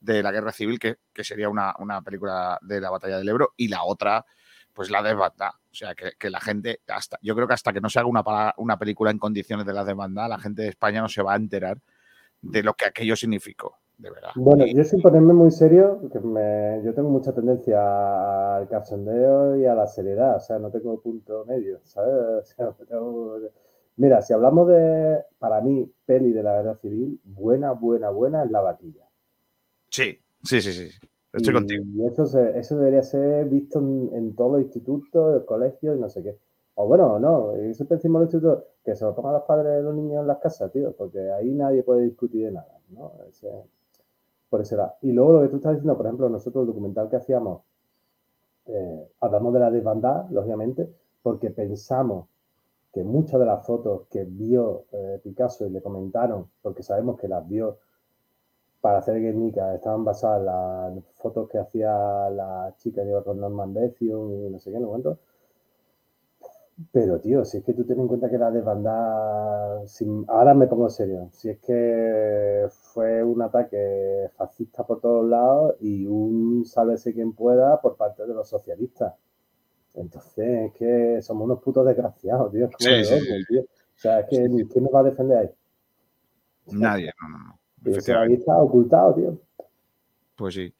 de, 0.00 0.22
la 0.22 0.32
guerra 0.32 0.52
civil, 0.52 0.78
que, 0.78 0.96
que 1.12 1.22
sería 1.22 1.50
una, 1.50 1.74
una 1.78 2.00
película 2.00 2.58
de 2.62 2.80
la 2.80 2.90
batalla 2.90 3.18
del 3.18 3.28
Ebro, 3.28 3.52
y 3.56 3.68
la 3.68 3.84
otra 3.84 4.24
pues 4.72 4.90
la 4.90 5.02
desbandada. 5.02 5.60
O 5.70 5.74
sea, 5.74 5.94
que, 5.94 6.30
la 6.30 6.40
gente, 6.40 6.80
hasta, 6.88 7.18
yo 7.22 7.34
creo 7.34 7.46
que 7.46 7.54
hasta 7.54 7.72
que 7.72 7.80
no 7.80 7.88
se 7.88 7.98
haga 8.00 8.08
una, 8.08 8.54
una 8.58 8.78
película 8.78 9.10
en 9.10 9.18
condiciones 9.18 9.64
de 9.66 9.72
la 9.72 9.84
desbandada, 9.84 10.28
la 10.28 10.38
gente 10.38 10.62
de 10.62 10.68
España 10.68 11.00
no 11.00 11.08
se 11.08 11.22
va 11.22 11.34
a 11.34 11.36
enterar 11.36 11.78
de 12.42 12.62
lo 12.62 12.74
que 12.74 12.86
aquello 12.86 13.16
significó, 13.16 13.78
de 13.96 14.10
verdad. 14.10 14.30
Bueno, 14.34 14.66
yo 14.66 14.84
sin 14.84 15.00
ponerme 15.00 15.32
muy 15.32 15.50
serio, 15.50 16.00
que 16.12 16.18
yo 16.84 16.94
tengo 16.94 17.08
mucha 17.08 17.32
tendencia 17.32 18.56
al 18.56 18.68
cachondeo 18.68 19.56
y 19.56 19.66
a 19.66 19.74
la 19.74 19.86
seriedad, 19.86 20.36
o 20.36 20.40
sea, 20.40 20.58
no 20.58 20.70
tengo 20.70 21.00
punto 21.00 21.44
medio, 21.46 21.80
¿sabes? 21.84 22.54
Mira, 23.96 24.22
si 24.22 24.32
hablamos 24.32 24.68
de, 24.68 25.24
para 25.38 25.60
mí, 25.60 25.90
peli 26.04 26.32
de 26.32 26.42
la 26.42 26.56
guerra 26.56 26.76
civil, 26.76 27.20
buena, 27.24 27.72
buena, 27.72 28.10
buena 28.10 28.44
es 28.44 28.50
La 28.50 28.60
Vaquilla. 28.60 29.06
Sí, 29.88 30.18
sí, 30.42 30.60
sí, 30.60 30.72
sí. 30.72 30.88
Estoy 31.32 31.52
y, 31.52 31.54
contigo. 31.54 31.84
Y 31.94 32.06
eso, 32.06 32.24
eso 32.24 32.78
debería 32.78 33.02
ser 33.02 33.48
visto 33.48 33.78
en, 33.78 34.34
todos 34.34 34.52
los 34.52 34.62
institutos, 34.62 35.36
el 35.36 35.44
colegio 35.44 35.94
y 35.94 36.00
no 36.00 36.08
sé 36.08 36.22
qué. 36.22 36.36
O 36.74 36.88
bueno, 36.88 37.20
no, 37.20 37.52
eso 37.52 37.84
decimos 37.84 38.22
los 38.22 38.34
institutos, 38.34 38.64
que 38.84 38.96
se 38.96 39.04
lo 39.04 39.14
toman 39.14 39.34
los 39.34 39.44
padres 39.44 39.76
de 39.76 39.82
los 39.82 39.94
niños 39.94 40.22
en 40.22 40.26
las 40.26 40.38
casas, 40.38 40.72
tío, 40.72 40.92
porque 40.96 41.30
ahí 41.30 41.54
nadie 41.54 41.84
puede 41.84 42.02
discutir 42.02 42.46
de 42.46 42.52
nada, 42.52 42.80
¿no? 42.90 43.12
por 44.50 44.60
eso 44.60 44.74
era. 44.74 44.94
Y 45.02 45.12
luego 45.12 45.34
lo 45.34 45.42
que 45.42 45.48
tú 45.48 45.56
estás 45.56 45.72
diciendo, 45.72 45.96
por 45.96 46.06
ejemplo, 46.06 46.28
nosotros 46.28 46.62
el 46.62 46.68
documental 46.68 47.08
que 47.08 47.16
hacíamos, 47.16 47.62
eh, 48.66 49.08
hablamos 49.20 49.52
de 49.54 49.60
la 49.60 49.70
desbandada, 49.70 50.26
lógicamente, 50.30 50.88
porque 51.22 51.50
pensamos 51.50 52.26
que 52.94 53.02
muchas 53.04 53.40
de 53.40 53.46
las 53.46 53.66
fotos 53.66 54.02
que 54.08 54.24
vio 54.24 54.86
eh, 54.92 55.20
Picasso 55.22 55.66
y 55.66 55.70
le 55.70 55.82
comentaron, 55.82 56.48
porque 56.62 56.84
sabemos 56.84 57.18
que 57.18 57.28
las 57.28 57.46
vio 57.48 57.78
para 58.80 58.98
hacer 58.98 59.20
Guernica 59.20 59.74
estaban 59.74 60.04
basadas 60.04 60.40
en 60.90 60.96
las 60.96 61.04
fotos 61.14 61.48
que 61.48 61.58
hacía 61.58 61.90
la 62.30 62.74
chica 62.78 63.02
de 63.02 63.12
Norman 63.12 63.74
Becium 63.74 64.30
y 64.32 64.50
no 64.50 64.58
sé 64.60 64.70
qué, 64.70 64.78
no 64.78 64.88
cuento. 64.88 65.18
Pero, 66.92 67.20
tío, 67.20 67.44
si 67.44 67.58
es 67.58 67.64
que 67.64 67.72
tú 67.72 67.84
ten 67.84 68.00
en 68.00 68.08
cuenta 68.08 68.28
que 68.28 68.38
la 68.38 68.50
desbandada. 68.50 69.84
Ahora 70.28 70.54
me 70.54 70.66
pongo 70.66 70.90
serio. 70.90 71.28
Si 71.32 71.48
es 71.50 71.58
que 71.60 72.66
fue 72.68 73.22
un 73.22 73.42
ataque 73.42 74.30
fascista 74.36 74.84
por 74.84 75.00
todos 75.00 75.24
lados 75.24 75.76
y 75.80 76.06
un 76.06 76.64
sálvese 76.64 77.14
quien 77.14 77.32
pueda 77.32 77.80
por 77.80 77.96
parte 77.96 78.26
de 78.26 78.34
los 78.34 78.48
socialistas. 78.48 79.14
Entonces, 79.94 80.66
es 80.66 80.72
que 80.74 81.22
somos 81.22 81.44
unos 81.44 81.62
putos 81.62 81.86
desgraciados, 81.86 82.52
tío. 82.52 82.68
Sí, 82.78 82.88
tío. 83.48 83.62
O 83.62 83.98
sea, 83.98 84.20
es 84.20 84.26
que 84.28 84.36
¿quién 84.36 84.84
nos 84.84 84.94
va 84.94 85.00
a 85.00 85.04
defender 85.04 85.38
ahí? 85.38 85.50
Nadie, 86.66 87.12
no, 87.22 87.28
no, 87.28 87.38
no. 87.38 88.20
Ahí 88.20 88.34
está 88.34 88.56
ocultado, 88.56 89.14
tío. 89.14 89.38
Pues 90.36 90.54
sí. 90.54 90.74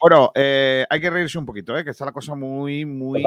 Bueno, 0.00 0.30
eh, 0.34 0.86
hay 0.88 1.00
que 1.00 1.10
reírse 1.10 1.38
un 1.38 1.44
poquito, 1.44 1.76
¿eh? 1.76 1.84
que 1.84 1.90
está 1.90 2.06
la 2.06 2.12
cosa 2.12 2.34
muy, 2.34 2.86
muy, 2.86 3.22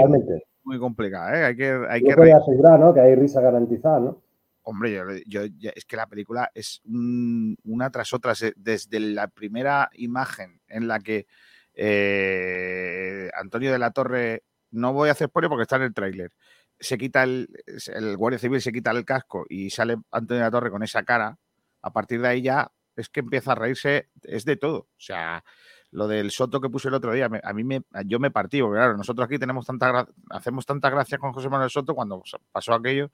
muy 0.63 0.79
complicada. 0.79 1.39
¿eh? 1.39 1.45
Hay 1.45 1.55
que, 1.55 1.85
hay 1.87 2.01
que 2.01 2.11
asegurar, 2.11 2.79
¿no? 2.79 2.93
Que 2.93 3.01
hay 3.01 3.15
risa 3.15 3.41
garantizada, 3.41 3.99
¿no? 3.99 4.21
Hombre, 4.63 5.23
yo, 5.27 5.41
es 5.43 5.85
que 5.85 5.95
la 5.95 6.07
película 6.07 6.49
es 6.55 6.81
una 6.85 7.91
tras 7.91 8.11
otra, 8.13 8.33
desde 8.55 8.99
la 8.99 9.27
primera 9.27 9.91
imagen 9.93 10.59
en 10.67 10.87
la 10.87 10.99
que 10.99 11.27
eh, 11.75 13.29
Antonio 13.35 13.71
de 13.71 13.77
la 13.77 13.91
Torre, 13.91 14.41
no 14.75 14.93
voy 14.93 15.09
a 15.09 15.13
hacer 15.13 15.27
spoiler 15.29 15.49
porque 15.49 15.63
está 15.63 15.77
en 15.77 15.83
el 15.83 15.93
tráiler, 15.93 16.31
se 16.79 16.97
quita 16.97 17.23
el, 17.23 17.49
el 17.87 18.17
guardia 18.17 18.39
civil 18.39 18.61
se 18.61 18.71
quita 18.71 18.91
el 18.91 19.05
casco 19.05 19.45
y 19.49 19.69
sale 19.69 19.97
Antonio 20.11 20.43
de 20.43 20.47
la 20.47 20.51
Torre 20.51 20.71
con 20.71 20.83
esa 20.83 21.03
cara, 21.03 21.37
a 21.81 21.91
partir 21.91 22.21
de 22.21 22.27
ahí 22.27 22.41
ya 22.41 22.71
es 22.95 23.09
que 23.09 23.19
empieza 23.21 23.51
a 23.51 23.55
reírse, 23.55 24.09
es 24.23 24.45
de 24.45 24.55
todo. 24.55 24.77
O 24.77 24.87
sea, 24.97 25.43
lo 25.91 26.07
del 26.07 26.31
Soto 26.31 26.61
que 26.61 26.69
puse 26.69 26.87
el 26.87 26.93
otro 26.93 27.13
día, 27.13 27.29
a 27.43 27.53
mí 27.53 27.63
me, 27.63 27.83
yo 28.05 28.19
me 28.19 28.31
partí, 28.31 28.61
porque 28.61 28.77
claro, 28.77 28.97
nosotros 28.97 29.25
aquí 29.25 29.37
tenemos 29.37 29.65
tanta 29.65 30.07
hacemos 30.29 30.65
tanta 30.65 30.89
gracia 30.89 31.17
con 31.17 31.33
José 31.33 31.49
Manuel 31.49 31.69
Soto, 31.69 31.95
cuando 31.95 32.21
pasó 32.51 32.73
aquello, 32.73 33.11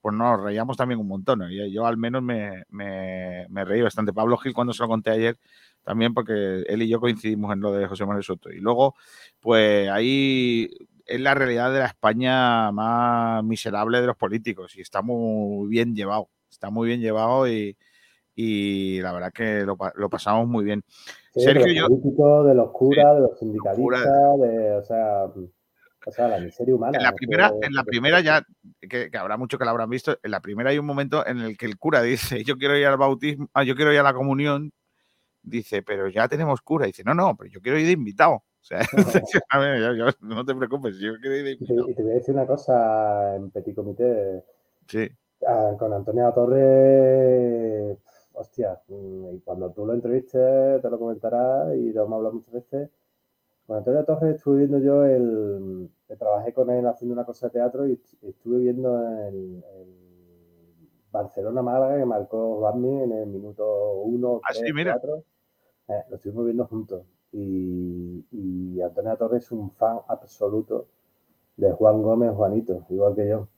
pues 0.00 0.14
nos 0.16 0.40
reíamos 0.42 0.76
también 0.76 1.00
un 1.00 1.08
montón. 1.08 1.42
Y 1.50 1.72
yo 1.72 1.86
al 1.86 1.96
menos 1.96 2.22
me, 2.22 2.64
me, 2.70 3.64
reí 3.64 3.82
bastante. 3.82 4.12
Pablo 4.12 4.36
Gil, 4.38 4.52
cuando 4.54 4.72
se 4.72 4.82
lo 4.82 4.88
conté 4.88 5.10
ayer, 5.10 5.38
también 5.82 6.14
porque 6.14 6.62
él 6.66 6.82
y 6.82 6.88
yo 6.88 7.00
coincidimos 7.00 7.52
en 7.52 7.60
lo 7.60 7.72
de 7.72 7.86
José 7.86 8.04
Manuel 8.04 8.24
Soto. 8.24 8.50
Y 8.50 8.58
luego, 8.60 8.94
pues 9.40 9.88
ahí 9.90 10.70
es 11.06 11.20
la 11.20 11.34
realidad 11.34 11.72
de 11.72 11.80
la 11.80 11.86
España 11.86 12.70
más 12.72 13.42
miserable 13.44 14.00
de 14.00 14.06
los 14.06 14.16
políticos 14.16 14.76
y 14.76 14.80
está 14.80 15.02
muy 15.02 15.68
bien 15.68 15.94
llevado. 15.94 16.28
Está 16.50 16.70
muy 16.70 16.88
bien 16.88 17.00
llevado 17.00 17.48
y, 17.48 17.76
y 18.34 19.00
la 19.00 19.12
verdad 19.12 19.32
que 19.32 19.62
lo, 19.64 19.76
lo 19.94 20.10
pasamos 20.10 20.46
muy 20.48 20.64
bien. 20.64 20.82
Sergio, 21.34 21.64
de 21.64 21.74
los 21.74 21.88
políticos, 21.88 22.46
de 22.46 22.54
los 22.54 22.70
curas, 22.72 23.14
de 23.14 23.20
los 23.20 23.38
sindicalistas, 23.38 24.40
de, 24.40 24.76
o 24.76 24.82
sea... 24.84 25.24
O 26.04 26.10
sea, 26.10 26.26
la 26.26 26.40
miseria 26.40 26.74
humana. 26.74 26.98
En 26.98 27.04
la 27.04 27.12
primera, 27.12 27.52
en 27.62 27.74
la 27.74 27.84
primera 27.84 28.20
ya, 28.20 28.44
que, 28.80 29.08
habrá 29.16 29.36
mucho 29.36 29.56
que 29.56 29.64
la 29.64 29.70
habrán 29.70 29.88
visto, 29.88 30.18
en 30.20 30.32
la 30.32 30.40
primera 30.40 30.70
hay 30.70 30.78
un 30.78 30.84
momento 30.84 31.24
en 31.24 31.38
el 31.38 31.56
que 31.56 31.66
el 31.66 31.78
cura 31.78 32.02
dice, 32.02 32.42
yo 32.44 32.56
quiero 32.56 32.76
ir 32.76 32.86
al 32.86 32.96
bautismo, 32.96 33.48
ah, 33.54 33.62
yo 33.62 33.76
quiero 33.76 33.92
ir 33.92 34.00
a 34.00 34.02
la 34.02 34.12
comunión, 34.12 34.72
dice, 35.42 35.82
pero 35.82 36.08
ya 36.08 36.28
tenemos 36.28 36.60
cura. 36.62 36.86
Dice, 36.86 37.04
no, 37.04 37.14
no, 37.14 37.36
pero 37.36 37.50
yo 37.50 37.60
quiero 37.60 37.78
ir 37.78 37.86
de 37.86 37.92
invitado. 37.92 38.42
O 38.62 38.64
sea, 38.64 38.80
no 40.20 40.44
te 40.44 40.54
preocupes, 40.54 40.98
yo 40.98 41.12
ir. 41.12 41.56
Y 41.60 41.66
te, 41.66 42.02
voy 42.02 42.12
a 42.12 42.14
decir 42.14 42.34
una 42.34 42.46
cosa 42.46 43.34
en 43.36 43.50
Petit 43.50 43.74
Comité. 43.74 44.44
Sí. 44.86 45.10
Ah, 45.46 45.72
con 45.76 45.92
Antonia 45.92 46.32
Torres, 46.32 47.98
hostia, 48.32 48.80
mm, 48.86 49.34
y 49.34 49.40
cuando 49.40 49.72
tú 49.72 49.84
lo 49.84 49.92
entrevistes 49.92 50.80
te 50.80 50.88
lo 50.88 50.98
comentarás 50.98 51.74
y 51.74 51.92
lo 51.92 52.04
hemos 52.04 52.16
hablado 52.16 52.34
muchas 52.36 52.54
veces 52.54 52.90
con 53.66 53.76
Antonio 53.76 54.04
Torres 54.04 54.36
estuve 54.36 54.58
viendo 54.58 54.78
yo 54.78 55.04
el. 55.04 55.90
trabajé 56.18 56.52
con 56.52 56.70
él 56.70 56.86
haciendo 56.86 57.14
una 57.14 57.24
cosa 57.24 57.46
de 57.46 57.52
teatro 57.52 57.88
y 57.88 58.00
estuve 58.22 58.58
viendo 58.58 58.98
el, 59.28 59.64
Barcelona-Málaga 61.10 61.98
que 61.98 62.06
marcó 62.06 62.60
Batman 62.60 63.02
en 63.02 63.12
el 63.12 63.26
minuto 63.26 63.92
1, 63.94 64.40
3, 64.60 64.72
4. 64.92 65.24
lo 66.08 66.16
estuvimos 66.16 66.44
viendo 66.44 66.66
juntos. 66.66 67.04
Y, 67.32 68.24
y 68.30 68.80
Antonio 68.82 69.16
Torres 69.16 69.44
es 69.44 69.52
un 69.52 69.70
fan 69.72 69.98
absoluto 70.08 70.86
de 71.56 71.72
Juan 71.72 72.02
Gómez 72.02 72.34
Juanito, 72.34 72.84
igual 72.90 73.14
que 73.14 73.28
yo. 73.28 73.48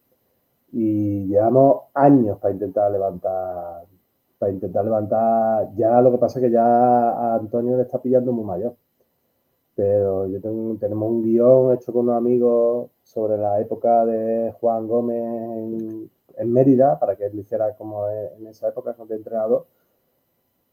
Y 0.73 1.27
llevamos 1.29 1.85
años 1.95 2.39
para 2.39 2.55
intentar 2.55 2.91
levantar, 2.91 3.85
para 4.39 4.53
intentar 4.53 4.85
levantar. 4.85 5.75
Ya 5.77 6.01
lo 6.01 6.13
que 6.13 6.19
pasa 6.19 6.39
es 6.39 6.47
que 6.47 6.51
ya 6.51 6.65
a 6.65 7.35
Antonio 7.37 7.77
le 7.77 7.83
está 7.83 8.01
pillando 8.01 8.33
muy 8.33 8.45
mayor 8.45 8.77
pero 9.75 10.27
yo 10.29 10.41
tengo, 10.41 10.77
tenemos 10.79 11.11
un 11.11 11.23
guion 11.23 11.75
hecho 11.75 11.93
con 11.93 12.03
unos 12.03 12.17
amigos 12.17 12.91
sobre 13.03 13.37
la 13.37 13.61
época 13.61 14.05
de 14.07 14.53
Juan 14.61 14.87
Gómez 14.87 16.11
en, 16.37 16.53
Mérida, 16.53 16.99
para 16.99 17.17
que 17.17 17.27
él 17.27 17.33
lo 17.35 17.41
hiciera 17.41 17.75
como 17.77 18.09
en 18.09 18.47
esa 18.47 18.69
época, 18.69 18.93
de 18.93 19.15
entrenador. 19.17 19.67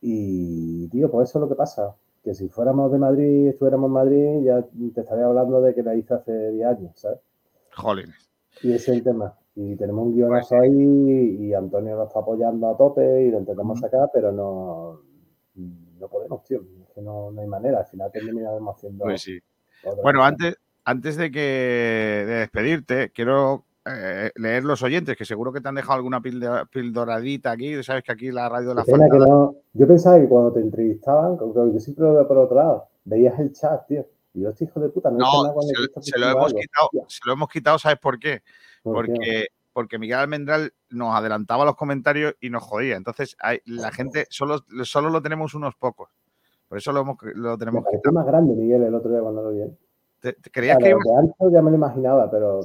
Y, 0.02 0.88
tío, 0.90 1.10
pues 1.12 1.30
eso 1.30 1.40
es 1.40 1.42
lo 1.42 1.50
que 1.50 1.56
pasa. 1.56 1.96
Que 2.24 2.34
si 2.34 2.50
fuéramos 2.50 2.92
de 2.92 3.00
Madrid, 3.00 3.48
estuviéramos 3.48 3.88
en 3.88 3.94
Madrid, 3.94 4.44
ya 4.44 4.62
te 4.62 5.02
estaría 5.02 5.26
hablando 5.26 5.62
de 5.62 5.74
que 5.74 5.84
la 5.84 5.96
hice 5.96 6.14
hace 6.14 6.52
10 6.52 6.68
años, 6.68 6.92
¿sabes? 7.00 7.20
Jolines. 7.76 8.30
Y 8.62 8.74
ese 8.74 8.92
es 8.92 8.98
el 8.98 9.04
tema. 9.04 9.36
Y 9.56 9.76
tenemos 9.76 10.06
un 10.06 10.14
guionazo 10.14 10.56
ahí 10.56 10.72
y 10.72 11.54
Antonio 11.54 11.96
nos 11.96 12.08
está 12.08 12.20
apoyando 12.20 12.70
a 12.70 12.78
tope 12.78 13.24
y 13.24 13.32
lo 13.32 13.40
intentamos 13.40 13.80
sacar, 13.80 14.10
pero 14.14 14.32
no, 14.32 15.02
no 15.56 16.08
podemos, 16.08 16.44
tío 16.44 16.62
que 16.94 17.02
no, 17.02 17.34
hay 17.38 17.48
manera. 17.48 17.80
Al 17.80 17.86
final 17.86 18.12
terminamos 18.12 18.76
haciendo. 18.76 19.06
Pues 19.06 19.22
sí. 19.22 19.40
Bueno, 20.04 20.24
antes, 20.24 20.58
antes 20.84 21.18
de 21.18 21.32
que 21.32 21.40
de 21.40 22.34
despedirte, 22.40 23.12
quiero 23.12 23.66
eh, 23.86 24.32
leer 24.36 24.64
los 24.64 24.84
oyentes, 24.84 25.18
que 25.18 25.26
seguro 25.26 25.52
que 25.52 25.60
te 25.60 25.70
han 25.70 25.76
dejado 25.76 25.94
alguna 25.94 26.22
pildoradita 26.22 27.52
aquí. 27.52 27.82
Sabes 27.84 28.04
que 28.04 28.12
aquí 28.12 28.32
la 28.32 28.48
radio 28.48 28.70
de 28.70 28.76
la 28.76 28.84
no, 29.28 29.56
Yo 29.74 29.88
pensaba 29.88 30.20
que 30.20 30.28
cuando 30.28 30.54
te 30.54 30.60
entrevistaban, 30.60 31.38
yo 31.38 31.80
siempre 31.80 32.06
lo 32.06 32.14
veo 32.14 32.28
por 32.28 32.38
otro 32.38 32.58
lado, 32.58 32.88
veías 33.06 33.40
el 33.40 33.54
chat, 33.54 33.88
tío. 33.88 34.06
Y 34.34 34.42
yo, 34.42 34.50
este 34.50 34.66
hijo 34.66 34.80
de 34.80 34.90
puta, 34.90 35.10
no, 35.10 35.18
no 35.18 35.62
se, 35.62 36.18
lo 36.18 36.30
hemos 36.30 36.54
quitado, 36.54 36.90
se 37.08 37.20
lo 37.26 37.34
hemos 37.34 37.50
quitado, 37.50 37.80
¿sabes 37.80 38.00
por 38.00 38.18
qué? 38.18 38.42
porque, 38.84 39.48
porque 39.74 40.00
Miguel 40.00 40.20
Almendral 40.20 40.74
nos 40.90 41.14
adelantaba 41.16 41.66
los 41.66 41.76
comentarios 41.76 42.36
y 42.40 42.50
nos 42.50 42.64
jodía. 42.64 42.96
Entonces, 42.96 43.36
hay, 43.40 43.60
la 43.66 43.92
gente, 43.92 44.28
solo, 44.30 44.60
solo 44.84 45.10
lo 45.10 45.22
tenemos 45.22 45.54
unos 45.54 45.76
pocos. 45.76 46.10
Por 46.70 46.78
eso 46.78 46.94
lo, 46.94 47.02
hemos, 47.02 47.18
lo 47.36 47.58
tenemos 47.58 47.84
me 47.84 48.12
más 48.14 48.26
grande, 48.26 48.56
Miguel, 48.56 48.84
el 48.84 48.96
otro 48.96 49.12
día 49.12 49.20
cuando 49.20 49.44
lo 49.44 49.52
vi. 49.52 49.64
¿Te, 50.22 50.36
creías 50.52 50.78
que 50.78 50.94
ya 51.52 51.62
me 51.64 51.72
lo 51.72 51.76
imaginaba, 51.76 52.30
pero. 52.30 52.62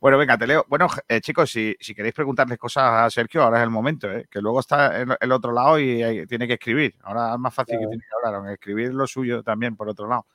Bueno, 0.00 0.16
venga, 0.16 0.38
te 0.38 0.46
leo. 0.46 0.64
Bueno, 0.66 0.88
eh, 1.06 1.20
chicos, 1.20 1.50
si, 1.50 1.76
si, 1.78 1.94
queréis 1.94 2.14
preguntarles 2.14 2.56
cosas 2.56 2.84
a 2.84 3.10
Sergio, 3.10 3.42
ahora 3.42 3.58
es 3.58 3.64
el 3.64 3.70
momento, 3.70 4.10
¿eh? 4.10 4.26
que 4.30 4.40
luego 4.40 4.60
está 4.60 4.98
en 4.98 5.10
el 5.20 5.32
otro 5.32 5.52
lado 5.52 5.78
y 5.78 6.26
tiene 6.26 6.46
que 6.46 6.54
escribir. 6.54 6.94
Ahora 7.02 7.34
es 7.34 7.38
más 7.38 7.52
fácil 7.52 7.78
que 7.78 7.86
tiene 7.86 8.02
que 8.02 8.26
hablar, 8.26 8.50
escribir 8.50 8.94
lo 8.94 9.06
suyo 9.06 9.42
también 9.42 9.76
por 9.76 9.90
otro 9.90 10.08
lado. 10.08 10.26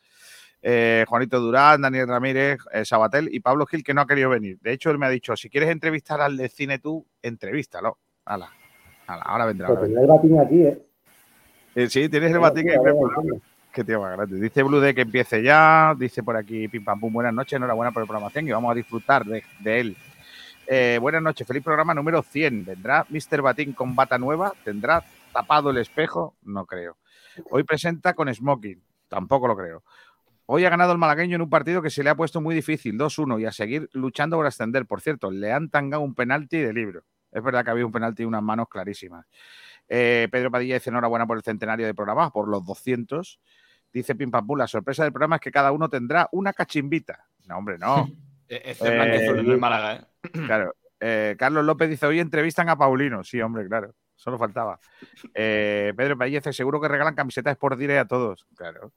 Eh, 0.62 1.04
Juanito 1.08 1.39
Durán, 1.39 1.82
Daniel 1.82 2.08
Ramírez, 2.08 2.60
Sabatel 2.84 3.34
y 3.34 3.39
Pablo 3.39 3.66
Gil, 3.66 3.84
que 3.84 3.95
no 3.95 4.02
ha 4.02 4.08
querido 4.08 4.30
venir. 4.30 4.60
De 4.62 4.72
hecho, 4.72 4.91
él 4.91 4.99
me 4.99 5.08
ha 5.08 5.10
dicho: 5.10 5.36
si 5.36 5.49
quieres 5.49 5.72
entrevistar 5.72 6.22
al 6.22 6.38
de 6.38 6.47
cine 6.47 6.78
tú, 6.78 7.04
entrevístalo. 7.24 7.97
Hala, 8.24 8.52
ahora 9.08 9.45
vendrá. 9.45 9.68
Pues 9.68 9.89
el 9.89 10.06
batín 10.06 10.39
aquí, 10.39 10.62
¿eh? 10.62 10.86
Eh, 11.74 11.89
sí, 11.89 12.08
tienes 12.08 12.32
el 12.32 12.39
batín 12.39 12.68
que 13.72 13.84
tío 13.84 14.01
más 14.01 14.15
grande. 14.15 14.39
Dice 14.39 14.63
Blue 14.63 14.82
que 14.93 15.01
empiece 15.01 15.41
ya. 15.41 15.95
Dice 15.97 16.22
por 16.22 16.36
aquí 16.36 16.67
Pim 16.67 16.84
Pam 16.84 16.99
Pum, 16.99 17.13
buenas 17.13 17.34
noches, 17.34 17.53
enhorabuena 17.53 17.91
por 17.91 18.03
la 18.03 18.07
programación 18.07 18.47
y 18.47 18.51
vamos 18.51 18.72
a 18.72 18.76
disfrutar 18.76 19.26
de, 19.26 19.43
él. 19.63 19.97
Eh, 20.67 20.99
buenas 21.01 21.22
noches, 21.22 21.47
feliz 21.47 21.63
programa 21.63 21.93
número 21.93 22.22
100. 22.22 22.65
¿Vendrá 22.65 23.05
Mr. 23.09 23.41
Batín 23.41 23.74
con 23.74 23.95
bata 23.95 24.17
nueva? 24.17 24.53
¿Tendrá 24.63 25.03
tapado 25.34 25.72
el 25.72 25.78
espejo? 25.78 26.36
No 26.43 26.65
creo. 26.65 26.97
Hoy 27.49 27.63
presenta 27.63 28.13
con 28.13 28.34
smoking. 28.34 28.82
Tampoco 29.07 29.47
lo 29.47 29.55
creo. 29.55 29.84
Hoy 30.45 30.65
ha 30.65 30.69
ganado 30.69 30.91
el 30.91 30.97
malagueño 30.97 31.36
en 31.36 31.41
un 31.41 31.49
partido 31.49 31.82
que 31.82 31.89
se 31.89 32.03
le 32.03 32.09
ha 32.09 32.15
puesto 32.15 32.41
muy 32.41 32.53
difícil, 32.53 32.97
2-1, 32.97 33.39
y 33.39 33.45
a 33.45 33.51
seguir 33.51 33.89
luchando 33.93 34.36
por 34.36 34.45
ascender. 34.45 34.86
Por 34.86 34.99
cierto, 34.99 35.32
le 35.32 35.53
han 35.53 35.69
tangado 35.69 36.03
un 36.03 36.13
penalti 36.13 36.57
de 36.57 36.74
libro. 36.74 37.03
Es 37.32 37.41
verdad 37.41 37.63
que 37.63 37.72
había 37.72 37.86
un 37.86 37.91
penalti 37.91 38.24
y 38.24 38.26
unas 38.26 38.43
manos 38.43 38.67
clarísimas. 38.67 39.26
Eh, 39.94 40.30
Pedro 40.32 40.50
Padilla 40.50 40.76
dice 40.76 40.89
enhorabuena 40.89 41.28
por 41.28 41.36
el 41.36 41.44
centenario 41.44 41.86
de 41.86 41.94
programa, 41.94 42.32
por 42.32 42.48
los 42.48 42.66
200. 42.66 43.42
Dice 43.92 44.16
Pim 44.16 44.32
Pam 44.32 44.48
la 44.56 44.66
sorpresa 44.66 45.04
del 45.04 45.12
programa 45.12 45.36
es 45.36 45.42
que 45.42 45.52
cada 45.52 45.74
uno 45.74 45.89
tendrá 45.89 46.30
una 46.32 46.54
cachimbita. 46.54 47.28
No, 47.46 47.58
hombre, 47.58 47.78
no. 47.78 48.10
Es 48.48 48.82
el 48.82 49.50
eh, 49.50 49.58
Málaga, 49.58 49.96
¿eh? 49.96 50.30
Claro. 50.46 50.76
Eh, 51.00 51.36
Carlos 51.39 51.64
López 51.64 51.89
dice, 51.89 52.06
hoy 52.06 52.20
entrevistan 52.20 52.68
a 52.68 52.78
Paulino. 52.78 53.24
Sí, 53.24 53.42
hombre, 53.42 53.66
claro. 53.66 53.96
Solo 54.14 54.38
faltaba. 54.38 54.78
Pedro 55.34 56.18
Padilla 56.18 56.39
dice, 56.39 56.52
seguro 56.52 56.82
que 56.82 56.89
regalan 56.89 57.16
camisetas 57.16 57.56
por 57.58 57.78
dire 57.78 57.98
a 57.98 58.06
todos. 58.06 58.46
Claro. 58.56 58.92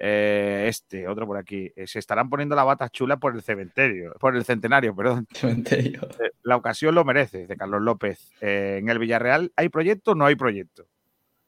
Eh, 0.00 0.66
este, 0.68 1.08
otro 1.08 1.26
por 1.26 1.36
aquí. 1.36 1.72
Eh, 1.74 1.86
se 1.86 1.98
estarán 1.98 2.30
poniendo 2.30 2.54
la 2.54 2.64
bata 2.64 2.88
chula 2.88 3.16
por 3.16 3.34
el 3.34 3.42
cementerio, 3.42 4.12
por 4.20 4.36
el 4.36 4.44
centenario, 4.44 4.94
perdón. 4.94 5.26
Cementerio. 5.32 6.00
Eh, 6.20 6.30
la 6.42 6.56
ocasión 6.56 6.94
lo 6.94 7.04
merece, 7.04 7.46
de 7.46 7.56
Carlos 7.56 7.82
López. 7.82 8.32
en 8.40 8.88
el 8.88 8.98
Villarreal, 8.98 9.52
¿hay 9.54 9.68
proyecto 9.68 10.12
o 10.12 10.14
no 10.14 10.24
hay 10.24 10.34
proyecto? 10.34 10.86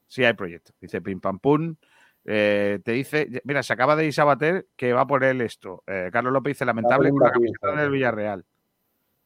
Sí, 0.06 0.24
hay 0.24 0.34
proyecto. 0.34 0.72
Dice 0.80 1.00
Pim 1.00 1.20
Pam 1.20 1.38
Pum. 1.38 1.76
te 2.22 2.82
dice, 2.84 3.40
mira, 3.44 3.62
se 3.62 3.72
acaba 3.72 3.96
de 3.96 4.06
ir 4.06 4.12
Sabater 4.12 4.66
que 4.76 4.92
va 4.92 5.06
por 5.06 5.24
él 5.24 5.40
esto. 5.40 5.82
Carlos 6.12 6.32
López 6.32 6.52
dice, 6.52 6.64
lamentable 6.66 7.10
con 7.10 7.22
la 7.22 7.32
camiseta 7.32 7.72
del 7.76 7.90
Villarreal. 7.90 8.44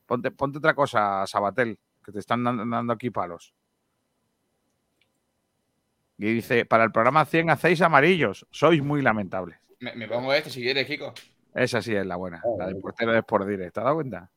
Ponte, 0.07 0.31
ponte 0.31 0.59
otra 0.59 0.75
cosa, 0.75 1.27
Sabatel, 1.27 1.79
que 2.05 2.13
te 2.13 2.21
están 2.21 2.45
dando 2.45 2.93
aquí 2.93 3.11
palos. 3.11 3.53
Y 6.19 6.33
dice, 6.33 6.65
para 6.65 6.85
el 6.85 6.93
programa 6.93 7.25
100 7.25 7.51
hacéis 7.51 7.81
amarillos, 7.83 8.47
sois 8.51 8.83
muy 8.83 9.03
lamentables. 9.03 9.59
Me, 9.81 10.09
pongo 10.09 10.33
este 10.33 10.51
si 10.51 10.63
quieres, 10.63 10.87
Kiko. 10.87 11.13
Esa 11.55 11.83
sí 11.83 11.95
es 11.95 12.07
la 12.07 12.17
buena, 12.17 12.43
la 12.59 12.67
del 12.67 12.77
portero 12.77 13.13
de 13.13 13.19
Sport 13.19 13.47
Direct. 13.47 13.75
¿Te 13.75 13.81
has 13.81 13.85
dado 13.85 13.97
cuenta? 13.97 14.31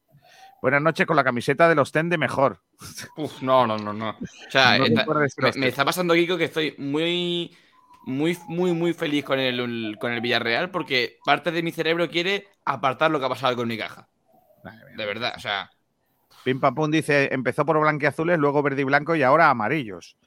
Buenas 0.61 0.81
noches 0.81 1.05
con 1.05 1.15
la 1.15 1.23
camiseta 1.23 1.69
de 1.69 1.75
los 1.75 1.91
Ten 1.91 2.09
de 2.09 2.17
mejor. 2.17 2.61
Uf, 3.17 3.41
no, 3.41 3.67
no, 3.67 3.77
no, 3.77 3.93
no. 3.93 4.09
O 4.09 4.51
sea, 4.51 4.77
me, 5.55 5.67
está 5.67 5.85
pasando, 5.85 6.13
Kiko, 6.15 6.37
que 6.37 6.45
estoy 6.45 6.75
muy, 6.77 7.55
muy, 8.05 8.37
muy, 8.47 8.73
muy 8.73 8.93
feliz 8.93 9.23
con 9.23 9.39
el, 9.39 9.97
con 9.99 10.11
el 10.11 10.21
Villarreal 10.21 10.71
porque 10.71 11.19
parte 11.23 11.51
de 11.51 11.61
mi 11.61 11.71
cerebro 11.71 12.09
quiere 12.09 12.47
apartar 12.65 13.11
lo 13.11 13.19
que 13.19 13.25
ha 13.25 13.29
pasado 13.29 13.55
con 13.55 13.67
mi 13.67 13.77
caja. 13.77 14.07
De 14.95 15.05
verdad, 15.05 15.33
o 15.35 15.39
sea. 15.39 15.69
Pim 16.43 16.59
Pam 16.59 16.75
Pum 16.75 16.91
dice, 16.91 17.29
empezó 17.31 17.65
por 17.65 17.79
blanqueazules, 17.79 18.39
luego 18.39 18.63
verde 18.63 18.81
y 18.81 18.85
blanco 18.85 19.15
y 19.15 19.23
ahora 19.23 19.49
amarillos. 19.49 20.17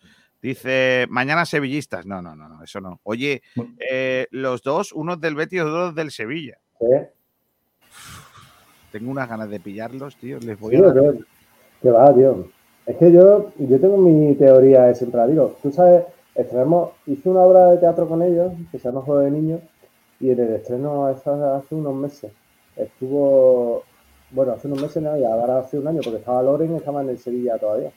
Dice, 0.42 1.06
mañana 1.10 1.44
sevillistas. 1.44 2.06
No, 2.06 2.22
no, 2.22 2.34
no, 2.34 2.48
no 2.48 2.64
eso 2.64 2.80
no. 2.80 3.00
Oye, 3.02 3.42
eh, 3.78 4.26
los 4.30 4.62
dos, 4.62 4.92
uno 4.92 5.16
del 5.16 5.34
Betis 5.34 5.58
y 5.58 5.60
otro 5.60 5.92
del 5.92 6.10
Sevilla. 6.10 6.58
Tengo 8.90 9.10
unas 9.10 9.28
ganas 9.28 9.50
de 9.50 9.60
pillarlos, 9.60 10.16
tío. 10.16 10.38
Les 10.40 10.58
voy 10.58 10.76
a 10.76 10.82
dar... 10.82 11.14
Que 11.82 11.90
va, 11.90 12.14
tío. 12.14 12.48
Es 12.86 12.96
que 12.96 13.12
yo, 13.12 13.52
yo 13.58 13.80
tengo 13.80 13.98
mi 13.98 14.34
teoría 14.34 14.92
siempre 14.94 15.20
la 15.20 15.26
digo. 15.26 15.56
Tú 15.62 15.70
sabes, 15.70 16.04
estrenamos, 16.34 16.92
hice 17.06 17.28
una 17.28 17.40
obra 17.40 17.66
de 17.66 17.78
teatro 17.78 18.08
con 18.08 18.22
ellos, 18.22 18.52
que 18.72 18.78
se 18.78 18.88
llama 18.88 19.02
Juego 19.02 19.20
de 19.20 19.30
Niños, 19.30 19.60
y 20.18 20.30
en 20.30 20.40
el 20.40 20.54
estreno 20.54 21.06
hace 21.06 21.74
unos 21.74 21.94
meses. 21.94 22.32
Estuvo, 22.76 23.84
bueno, 24.30 24.52
hace 24.52 24.66
unos 24.66 24.82
meses, 24.82 25.02
no, 25.02 25.16
y 25.16 25.24
ahora 25.24 25.58
hace 25.58 25.78
un 25.78 25.86
año, 25.86 26.00
porque 26.02 26.18
estaba 26.18 26.42
Loren 26.42 26.72
y 26.72 26.76
estaba 26.76 27.02
en 27.02 27.10
el 27.10 27.18
Sevilla 27.18 27.58
todavía 27.58 27.92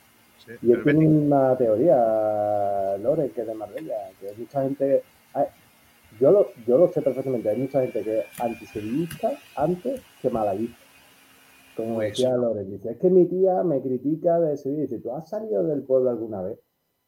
y 0.62 0.72
él 0.72 0.84
tiene 0.84 1.08
una 1.08 1.56
teoría, 1.58 2.98
Lore, 2.98 3.32
que 3.32 3.42
es 3.42 3.48
de 3.48 3.54
Marbella, 3.54 3.96
que 4.20 4.30
hay 4.30 4.38
mucha 4.38 4.64
gente. 4.64 5.04
yo, 6.20 6.32
lo, 6.32 6.48
yo 6.68 6.78
lo 6.78 6.88
sé 6.90 7.02
perfectamente, 7.02 7.50
hay 7.50 7.58
mucha 7.58 7.82
gente 7.82 8.04
que 8.04 8.20
es 8.20 8.26
antisevillista 8.40 9.32
antes 9.56 10.02
que 10.22 10.30
malaguista. 10.30 10.78
Como 11.76 11.96
pues 11.96 12.12
decía 12.12 12.36
Lore, 12.36 12.66
dice, 12.66 12.92
es 12.92 12.98
que 12.98 13.10
mi 13.10 13.26
tía 13.26 13.64
me 13.64 13.82
critica 13.82 14.40
de 14.40 14.58
Sevilla. 14.58 14.84
Dice, 14.84 15.00
¿tú 15.00 15.12
has 15.14 15.28
salido 15.28 15.64
del 15.64 15.82
pueblo 15.84 16.10
alguna 16.12 16.42
vez? 16.42 16.60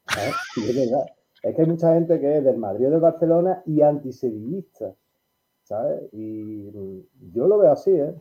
es 0.57 0.75
verdad. 0.75 1.05
Es 1.43 1.55
que 1.55 1.61
hay 1.61 1.67
mucha 1.67 1.93
gente 1.93 2.19
que 2.19 2.37
es 2.37 2.43
del 2.43 2.57
Madrid 2.57 2.87
o 2.87 2.91
del 2.91 2.99
Barcelona 2.99 3.61
y 3.65 3.81
antisevillista. 3.81 4.95
¿sabes? 5.65 6.03
Y 6.13 6.69
yo 7.33 7.47
lo 7.47 7.57
veo 7.57 7.71
así, 7.71 7.91
¿eh? 7.91 8.13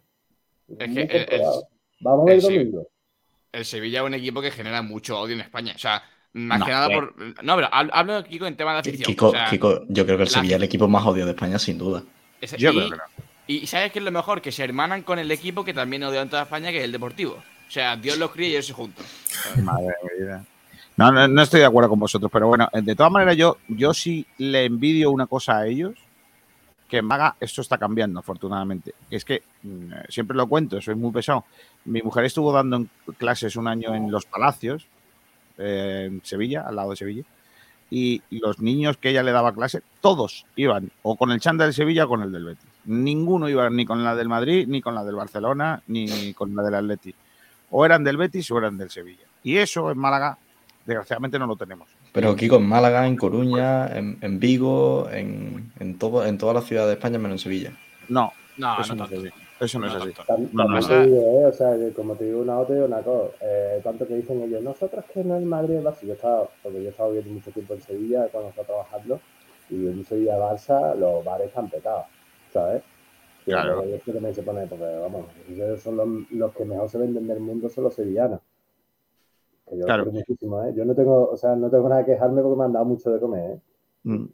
Es 0.78 0.94
que 0.94 1.02
el- 1.02 1.34
el-. 1.34 1.42
Vamos 2.00 2.30
el 2.30 2.40
sí. 2.42 2.58
domingo. 2.58 2.88
El 3.54 3.64
Sevilla 3.64 4.00
es 4.00 4.06
un 4.06 4.14
equipo 4.14 4.40
que 4.42 4.50
genera 4.50 4.82
mucho 4.82 5.18
odio 5.20 5.34
en 5.34 5.40
España. 5.40 5.72
O 5.76 5.78
sea, 5.78 6.02
más 6.32 6.58
No, 6.58 6.66
que 6.66 6.72
nada 6.72 6.86
eh. 6.88 6.94
por. 6.94 7.14
No, 7.44 7.54
pero 7.56 7.70
hab- 7.70 7.90
hablo 7.92 8.16
aquí 8.16 8.38
en 8.42 8.56
tema 8.56 8.72
de 8.74 8.78
afición. 8.80 9.06
Kiko, 9.06 9.28
o 9.28 9.32
sea, 9.32 9.48
Kiko, 9.50 9.84
yo 9.88 10.04
creo 10.04 10.16
que 10.18 10.24
el 10.24 10.28
la- 10.28 10.34
Sevilla 10.34 10.56
es 10.56 10.60
el 10.60 10.64
equipo 10.64 10.88
más 10.88 11.04
odiado 11.06 11.26
de 11.26 11.34
España, 11.34 11.58
sin 11.58 11.78
duda. 11.78 12.02
ese- 12.40 12.58
Yo 12.58 12.70
y, 12.72 12.76
creo 12.76 12.90
que 12.90 12.96
no. 12.96 13.02
y 13.46 13.66
¿sabes 13.66 13.92
qué 13.92 13.98
es 14.00 14.04
lo 14.04 14.10
mejor? 14.12 14.42
Que 14.42 14.52
se 14.52 14.64
hermanan 14.64 15.02
con 15.02 15.18
el 15.18 15.30
equipo 15.30 15.64
que 15.64 15.72
también 15.72 16.02
odia 16.04 16.20
en 16.22 16.28
toda 16.28 16.42
España, 16.42 16.70
que 16.70 16.78
es 16.78 16.84
el 16.84 16.92
Deportivo. 16.92 17.34
O 17.66 17.70
sea, 17.70 17.96
Dios 17.96 18.18
los 18.18 18.30
cría 18.32 18.48
y 18.48 18.50
ellos 18.52 18.66
se 18.66 18.72
juntan. 18.74 19.04
Madre 19.62 19.94
mía. 20.20 20.44
No, 20.96 21.10
no, 21.10 21.26
no 21.26 21.42
estoy 21.42 21.60
de 21.60 21.66
acuerdo 21.66 21.88
con 21.90 21.98
vosotros, 21.98 22.30
pero 22.32 22.46
bueno, 22.46 22.68
de 22.72 22.94
todas 22.94 23.10
maneras 23.10 23.36
yo, 23.36 23.56
yo 23.68 23.92
sí 23.94 24.24
le 24.38 24.64
envidio 24.66 25.10
una 25.10 25.26
cosa 25.26 25.58
a 25.58 25.66
ellos, 25.66 25.92
en 26.98 27.04
Maga 27.04 27.36
esto 27.40 27.60
está 27.60 27.78
cambiando, 27.78 28.20
afortunadamente. 28.20 28.94
Es 29.10 29.24
que 29.24 29.42
mm, 29.62 29.92
siempre 30.08 30.36
lo 30.36 30.46
cuento, 30.46 30.80
soy 30.80 30.94
muy 30.94 31.12
pesado. 31.12 31.44
Mi 31.84 32.02
mujer 32.02 32.24
estuvo 32.24 32.52
dando 32.52 32.86
clases 33.18 33.56
un 33.56 33.68
año 33.68 33.94
en 33.94 34.10
Los 34.10 34.26
Palacios, 34.26 34.86
eh, 35.58 36.08
en 36.08 36.24
Sevilla, 36.24 36.62
al 36.66 36.76
lado 36.76 36.90
de 36.90 36.96
Sevilla, 36.96 37.24
y 37.90 38.22
los 38.30 38.60
niños 38.60 38.96
que 38.96 39.10
ella 39.10 39.22
le 39.22 39.30
daba 39.30 39.54
clase, 39.54 39.82
todos 40.00 40.46
iban 40.56 40.90
o 41.02 41.16
con 41.16 41.30
el 41.30 41.40
chándal 41.40 41.68
del 41.68 41.74
Sevilla 41.74 42.06
o 42.06 42.08
con 42.08 42.22
el 42.22 42.32
del 42.32 42.44
Betis. 42.44 42.68
Ninguno 42.86 43.48
iba 43.48 43.70
ni 43.70 43.86
con 43.86 44.02
la 44.02 44.16
del 44.16 44.28
Madrid, 44.28 44.66
ni 44.68 44.82
con 44.82 44.94
la 44.94 45.04
del 45.04 45.14
Barcelona, 45.14 45.82
ni 45.86 46.34
con 46.34 46.54
la 46.56 46.62
del 46.62 46.74
Atleti. 46.74 47.14
O 47.70 47.84
eran 47.84 48.02
del 48.04 48.16
Betis 48.16 48.50
o 48.50 48.58
eran 48.58 48.76
del 48.76 48.90
Sevilla. 48.90 49.24
Y 49.42 49.58
eso 49.58 49.90
en 49.90 49.98
Málaga, 49.98 50.38
desgraciadamente, 50.84 51.38
no 51.38 51.46
lo 51.46 51.56
tenemos. 51.56 51.88
Pero 52.14 52.36
Kiko, 52.36 52.56
en 52.56 52.66
Málaga, 52.66 53.06
en 53.08 53.16
Coruña, 53.16 53.88
en, 53.88 54.18
en 54.20 54.38
Vigo, 54.38 55.10
en, 55.10 55.72
en, 55.80 55.98
todo, 55.98 56.24
en 56.24 56.38
todas 56.38 56.54
las 56.54 56.64
ciudades 56.64 56.88
de 56.90 56.94
España, 56.94 57.18
menos 57.18 57.34
en 57.34 57.38
Sevilla. 57.40 57.72
No, 58.08 58.32
No, 58.56 58.80
eso 58.80 58.94
no, 58.94 59.06
no 59.08 59.10
es 59.10 59.18
así. 59.18 59.30
Eso 59.60 59.78
no, 59.80 59.86
No 59.88 59.96
es 59.96 59.96
así. 59.96 60.12
No, 60.52 60.64
no, 60.68 60.80
te 60.86 61.02
digo, 61.06 61.40
¿eh? 61.42 61.46
O 61.46 61.52
sea, 61.52 61.76
que 61.76 61.92
como 61.92 62.14
te 62.14 62.24
digo 62.24 62.40
una 62.40 62.58
otra 62.58 62.76
y 62.76 62.78
una 62.78 63.02
cosa. 63.02 63.34
Eh, 63.40 63.80
tanto 63.82 64.06
que 64.06 64.14
dicen 64.14 64.42
ellos, 64.42 64.62
nosotros 64.62 65.04
que 65.12 65.24
no 65.24 65.36
el 65.36 65.44
Madrid 65.44 65.80
Barça. 65.80 66.06
Yo 66.06 66.12
estaba, 66.14 66.48
porque 66.62 66.80
yo 66.82 66.88
he 66.88 66.90
estado 66.90 67.10
viviendo 67.10 67.34
mucho 67.34 67.50
tiempo 67.50 67.74
en 67.74 67.82
Sevilla 67.82 68.28
cuando 68.30 68.50
estaba 68.50 68.66
trabajando, 68.66 69.20
y 69.70 69.74
en 69.86 70.04
Sevilla 70.04 70.36
Barça 70.38 70.94
los 70.96 71.24
bares 71.24 71.48
están 71.48 71.68
petados, 71.68 72.06
¿sabes? 72.52 72.82
Y 73.46 73.50
Claro. 73.50 73.74
luego 73.76 73.82
ellos 73.84 74.00
también 74.06 74.34
se 74.34 74.42
pone, 74.42 74.66
porque 74.66 74.84
vamos, 74.84 75.26
ellos 75.50 75.82
son 75.82 75.96
los, 75.96 76.08
los 76.30 76.52
que 76.54 76.64
mejor 76.64 76.88
se 76.88 76.98
venden 76.98 77.26
del 77.26 77.40
mundo, 77.40 77.68
son 77.68 77.84
los 77.84 77.94
sevillanos. 77.94 78.40
Que 79.74 79.80
yo 79.80 79.86
Claro. 79.86 80.06
muchísimo, 80.06 80.62
¿eh? 80.64 80.72
Yo 80.76 80.84
no 80.84 80.94
tengo, 80.94 81.28
o 81.30 81.36
sea, 81.36 81.56
no 81.56 81.70
tengo 81.70 81.88
nada 81.88 82.04
que 82.04 82.12
quejarme 82.12 82.42
porque 82.42 82.58
me 82.58 82.64
han 82.64 82.72
dado 82.72 82.84
mucho 82.84 83.10
de 83.10 83.20
comer, 83.20 83.50
¿eh? 83.52 83.60
Mm, 84.04 84.24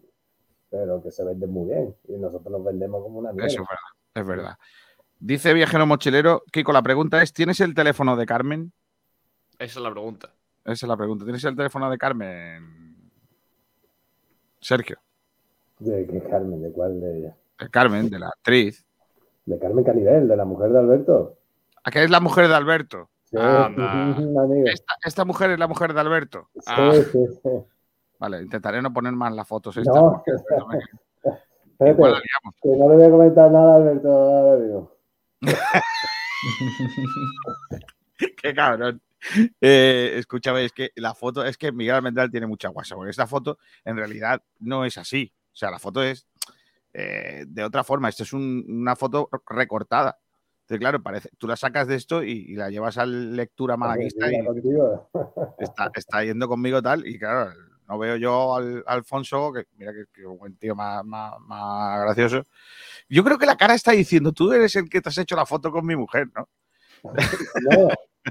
Pero 0.71 1.03
que 1.03 1.11
se 1.11 1.25
venden 1.25 1.51
muy 1.51 1.69
bien. 1.69 1.95
Y 2.09 2.13
nosotros 2.17 2.51
nos 2.53 2.65
vendemos 2.65 3.03
como 3.03 3.19
una 3.19 3.33
mierda. 3.33 3.47
Eso 3.49 3.63
es 3.63 3.69
verdad. 3.69 3.91
Es 4.15 4.27
verdad. 4.27 4.59
Dice 5.19 5.53
Viajero 5.53 5.87
Mochilero, 5.87 6.43
Kiko, 6.53 6.73
la 6.73 6.83
pregunta 6.83 7.23
es, 7.23 7.33
¿tienes 7.33 7.61
el 7.61 7.75
teléfono 7.75 8.17
de 8.17 8.25
Carmen? 8.27 8.73
Esa 9.59 9.79
es 9.79 9.83
la 9.85 9.91
pregunta. 9.91 10.33
Esa 10.65 10.87
es 10.87 10.89
la 10.89 10.97
pregunta. 10.97 11.25
¿Tienes 11.25 11.45
el 11.45 11.57
teléfono 11.57 11.91
de 11.91 11.99
Carmen? 11.99 13.11
Sergio. 14.61 14.99
¿De 15.79 16.07
qué 16.07 16.23
Carmen? 16.23 16.63
¿De 16.63 16.71
cuál 16.73 17.01
de 17.01 17.19
ellas? 17.19 17.37
De 17.59 17.69
Carmen, 17.69 18.09
de 18.11 18.19
la 18.19 18.29
actriz. 18.29 18.85
De 19.47 19.59
Carmen 19.59 19.85
Canivel, 19.85 20.29
de 20.29 20.37
la 20.37 20.45
mujer 20.45 20.71
de 20.71 20.79
Alberto. 20.79 21.37
¿A 21.83 21.91
qué 21.91 22.05
es 22.05 22.11
la 22.11 22.21
mujer 22.21 22.49
de 22.49 22.55
Alberto? 22.55 23.11
Sí, 23.31 23.37
Anda. 23.39 24.13
amigo. 24.17 24.67
Esta, 24.67 24.95
esta 25.05 25.25
mujer 25.25 25.51
es 25.53 25.59
la 25.59 25.69
mujer 25.69 25.95
de 25.95 26.01
Alberto. 26.01 26.49
Sí, 26.55 26.61
Ah. 26.67 26.93
sí, 27.13 27.27
sí. 27.43 27.49
Vale, 28.19 28.43
intentaré 28.43 28.83
no 28.83 28.93
poner 28.93 29.13
más 29.13 29.33
las 29.33 29.47
fotos 29.47 29.77
estas. 29.77 29.95
No, 29.95 30.13
porque- 30.25 30.33
espérate, 31.71 31.91
Igual 31.93 32.23
que 32.63 32.69
no 32.69 32.89
le 32.91 32.97
voy 32.97 33.05
a 33.05 33.11
comentar 33.11 33.51
nada 33.51 33.73
a 33.73 33.77
Alberto 33.77 34.09
ahora 34.09 34.59
mismo. 34.63 34.93
Qué 38.43 38.55
cabrón. 38.55 39.01
Eh, 39.61 40.15
escúchame, 40.17 40.65
es 40.65 40.73
que 40.73 40.91
la 40.97 41.15
foto, 41.15 41.45
es 41.45 41.57
que 41.59 41.73
Miguel 41.73 41.95
Almendral 41.97 42.31
tiene 42.31 42.47
mucha 42.47 42.69
guasa, 42.69 42.95
porque 42.95 43.11
esta 43.11 43.27
foto 43.27 43.59
en 43.85 43.97
realidad 43.97 44.43
no 44.59 44.85
es 44.85 44.99
así. 44.99 45.33
O 45.53 45.57
sea, 45.57 45.71
la 45.71 45.79
foto 45.79 46.03
es 46.03 46.27
eh, 46.93 47.45
de 47.47 47.63
otra 47.65 47.85
forma. 47.85 48.09
Esto 48.09 48.25
es 48.25 48.33
un- 48.33 48.65
una 48.69 48.97
foto 48.97 49.29
recortada. 49.49 50.19
Entonces, 50.71 50.83
claro, 50.83 51.03
parece, 51.03 51.31
tú 51.37 51.49
la 51.49 51.57
sacas 51.57 51.89
de 51.89 51.97
esto 51.97 52.23
y, 52.23 52.31
y 52.31 52.55
la 52.55 52.71
llevas 52.71 52.97
a 52.97 53.05
lectura 53.05 53.77
malaguista 53.77 54.31
y 54.31 54.37
está, 55.59 55.91
está 55.97 56.23
yendo 56.23 56.47
conmigo 56.47 56.81
tal. 56.81 57.05
Y 57.09 57.19
claro, 57.19 57.51
no 57.89 57.99
veo 57.99 58.15
yo 58.15 58.55
al 58.55 58.85
Alfonso, 58.87 59.53
que 59.53 59.65
mira 59.77 59.93
que, 59.93 60.05
que 60.13 60.25
buen 60.25 60.57
tío 60.59 60.77
más, 60.77 61.05
más, 61.05 61.41
más 61.41 62.03
gracioso. 62.03 62.45
Yo 63.09 63.25
creo 63.25 63.37
que 63.37 63.47
la 63.47 63.57
cara 63.57 63.75
está 63.75 63.91
diciendo, 63.91 64.31
tú 64.31 64.53
eres 64.53 64.77
el 64.77 64.89
que 64.89 65.01
te 65.01 65.09
has 65.09 65.19
hecho 65.19 65.35
la 65.35 65.45
foto 65.45 65.73
con 65.73 65.85
mi 65.85 65.97
mujer, 65.97 66.29
¿no? 66.37 66.49
No, 67.69 67.89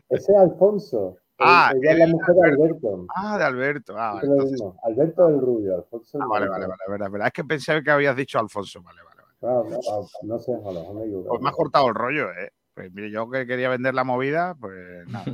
ese 0.07 0.31
es 0.31 0.37
Alfonso. 0.37 1.17
Ah, 1.39 1.73
es 1.75 1.97
la 1.97 2.07
mujer 2.07 2.35
de 2.35 2.51
Alberto. 2.51 3.05
Ah, 3.13 3.37
de 3.37 3.43
Alberto. 3.43 3.95
Ah, 3.97 4.21
entonces-. 4.23 4.61
Alberto 4.83 5.27
el 5.27 5.41
rubio, 5.41 5.75
Alfonso 5.75 6.17
el 6.17 6.23
Ah, 6.23 6.27
vale, 6.29 6.47
vale, 6.47 6.67
vale, 6.67 6.83
verdad, 6.87 7.11
verdad. 7.11 7.27
Es 7.27 7.33
que 7.33 7.43
pensé 7.43 7.83
que 7.83 7.91
habías 7.91 8.15
dicho 8.15 8.39
Alfonso, 8.39 8.81
vale, 8.81 9.01
vale. 9.03 9.08
Claro, 9.39 9.65
no, 9.69 9.79
no 10.23 10.39
sé, 10.39 10.51
a 10.53 10.71
lo 10.71 10.79
mejor 10.81 10.95
me. 10.95 11.23
Pues 11.27 11.41
me 11.41 11.49
ha 11.49 11.53
cortado 11.53 11.87
el 11.87 11.95
rollo, 11.95 12.29
¿eh? 12.31 12.51
Pues 12.73 12.91
mire, 12.93 13.09
yo 13.11 13.29
que 13.29 13.45
quería 13.47 13.69
vender 13.69 13.93
la 13.93 14.03
movida, 14.03 14.55
pues 14.59 15.07
nada. 15.07 15.25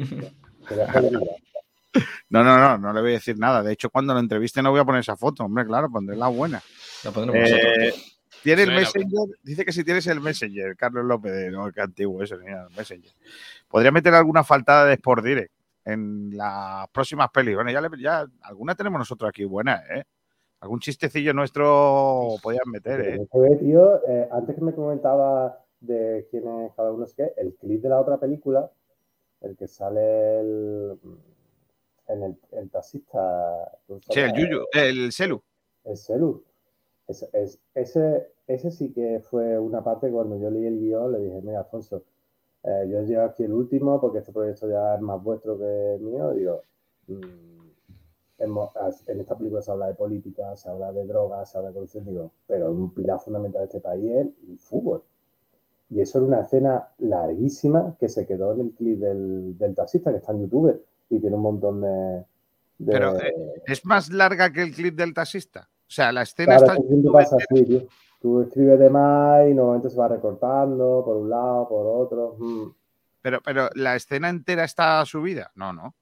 No, 2.29 2.43
no, 2.43 2.57
no, 2.57 2.77
no 2.77 2.91
le 2.91 2.99
voy 3.01 3.11
a 3.11 3.13
decir 3.13 3.37
nada. 3.37 3.63
De 3.63 3.71
hecho, 3.71 3.89
cuando 3.89 4.13
lo 4.13 4.19
entreviste 4.19 4.61
no 4.61 4.71
voy 4.71 4.81
a 4.81 4.83
poner 4.85 4.99
esa 4.99 5.15
foto, 5.15 5.45
hombre, 5.45 5.65
claro, 5.65 5.89
pondré 5.89 6.17
la 6.17 6.27
buena. 6.27 6.61
La 7.05 7.11
pondremos 7.11 7.49
Eh, 7.49 7.53
nosotros. 7.87 8.17
¿Tiene 8.43 8.63
el. 8.63 8.71
Messenger? 8.75 9.37
Dice 9.43 9.63
que 9.63 9.71
si 9.71 9.83
tienes 9.85 10.05
el 10.07 10.19
Messenger, 10.19 10.75
Carlos 10.75 11.05
López, 11.05 11.31
de- 11.31 11.51
no, 11.51 11.71
qué 11.71 11.79
antiguo 11.81 12.21
eso, 12.21 12.37
señor, 12.37 12.67
el 12.69 12.75
Messenger. 12.75 13.11
Podría 13.69 13.91
meter 13.91 14.13
alguna 14.13 14.43
faltada 14.43 14.85
de 14.85 14.93
Sport 14.95 15.23
Direct 15.23 15.53
en 15.85 16.31
las 16.35 16.87
próximas 16.89 17.29
pelis. 17.31 17.55
Bueno, 17.55 17.71
ya, 17.71 17.79
le- 17.79 18.01
ya 18.01 18.25
alguna 18.41 18.75
tenemos 18.75 18.99
nosotros 18.99 19.29
aquí 19.29 19.45
buena, 19.45 19.81
¿eh? 19.89 20.03
Algún 20.61 20.79
chistecillo 20.79 21.33
nuestro 21.33 22.35
podían 22.41 22.69
meter, 22.71 23.01
¿eh? 23.01 23.57
Tío, 23.59 24.07
eh, 24.07 24.27
antes 24.31 24.55
que 24.55 24.61
me 24.61 24.73
comentaba 24.73 25.63
de 25.79 26.27
quién 26.31 26.47
es 26.63 26.73
cada 26.73 26.91
uno, 26.91 27.05
es 27.05 27.13
que 27.13 27.33
el 27.37 27.53
clip 27.55 27.81
de 27.81 27.89
la 27.89 27.99
otra 27.99 28.17
película, 28.19 28.71
el 29.41 29.55
que 29.55 29.67
sale 29.67 30.39
el, 30.39 30.99
en 32.07 32.23
el, 32.23 32.37
el 32.51 32.69
taxista. 32.71 33.71
¿tú 33.85 33.99
Sí, 34.09 34.19
el? 34.21 34.33
Yuyu, 34.33 34.65
el 34.73 35.11
Celu. 35.11 35.41
El 35.83 35.97
Celu. 35.97 36.43
Es- 37.07 37.29
es- 37.33 37.59
ese, 37.75 38.31
ese 38.47 38.71
sí 38.71 38.91
que 38.91 39.19
fue 39.19 39.59
una 39.59 39.83
parte 39.83 40.09
cuando 40.09 40.37
yo 40.39 40.49
leí 40.49 40.65
el 40.65 40.79
guion, 40.79 41.11
le 41.11 41.19
dije, 41.19 41.41
mira, 41.43 41.59
Alfonso, 41.59 42.03
eh, 42.63 42.87
yo 42.89 43.01
llevo 43.03 43.23
aquí 43.25 43.43
el 43.43 43.53
último 43.53 44.01
porque 44.01 44.19
este 44.19 44.31
proyecto 44.31 44.67
ya 44.67 44.95
es 44.95 45.01
más 45.01 45.21
vuestro 45.21 45.57
que 45.59 45.97
mío. 46.01 46.31
Digo, 46.33 46.63
mm, 47.07 47.64
en 48.37 49.19
esta 49.19 49.37
película 49.37 49.61
se 49.61 49.71
habla 49.71 49.87
de 49.87 49.93
política, 49.95 50.55
se 50.55 50.69
habla 50.69 50.91
de 50.91 51.05
drogas, 51.05 51.49
se 51.51 51.57
habla 51.57 51.69
de 51.69 51.75
corrupción, 51.75 52.05
digo, 52.05 52.31
pero 52.47 52.71
un 52.71 52.93
pilar 52.93 53.19
fundamental 53.19 53.61
de 53.61 53.65
este 53.65 53.79
país 53.79 54.03
es 54.11 54.27
el 54.49 54.57
fútbol. 54.59 55.03
Y 55.89 56.01
eso 56.01 56.17
era 56.17 56.27
una 56.27 56.41
escena 56.41 56.89
larguísima 56.97 57.95
que 57.99 58.09
se 58.09 58.25
quedó 58.25 58.53
en 58.53 58.61
el 58.61 58.71
clip 58.71 58.99
del, 58.99 59.57
del 59.57 59.75
taxista 59.75 60.11
que 60.11 60.17
está 60.17 60.31
en 60.31 60.41
YouTube 60.41 60.83
y 61.09 61.19
tiene 61.19 61.35
un 61.35 61.41
montón 61.43 61.81
de... 61.81 62.25
de- 62.79 62.91
Pero, 62.91 63.19
eh, 63.19 63.33
¿Es 63.67 63.85
más 63.85 64.11
larga 64.11 64.51
que 64.51 64.63
el 64.63 64.73
clip 64.73 64.95
del 64.95 65.13
taxista? 65.13 65.69
O 65.81 65.91
sea, 65.91 66.11
la 66.11 66.23
escena 66.23 66.57
Claro, 66.57 66.65
está... 66.65 66.73
es 66.77 66.81
que 66.81 66.87
siempre 66.87 67.11
pasa 67.11 67.37
así, 67.37 67.65
tío. 67.65 67.81
Tú 68.19 68.41
escribes 68.41 68.79
de 68.79 68.89
más 68.89 69.47
y 69.47 69.53
normalmente 69.53 69.89
se 69.91 69.97
va 69.97 70.07
recortando 70.07 71.03
por 71.05 71.17
un 71.17 71.29
lado, 71.29 71.67
por 71.69 71.85
otro. 71.85 72.35
mm. 72.39 72.65
Pero, 73.21 73.39
pero 73.43 73.69
la 73.75 73.95
escena 73.95 74.29
entera 74.29 74.63
está 74.63 75.03
subida. 75.05 75.51
No, 75.55 75.71
no. 75.73 75.95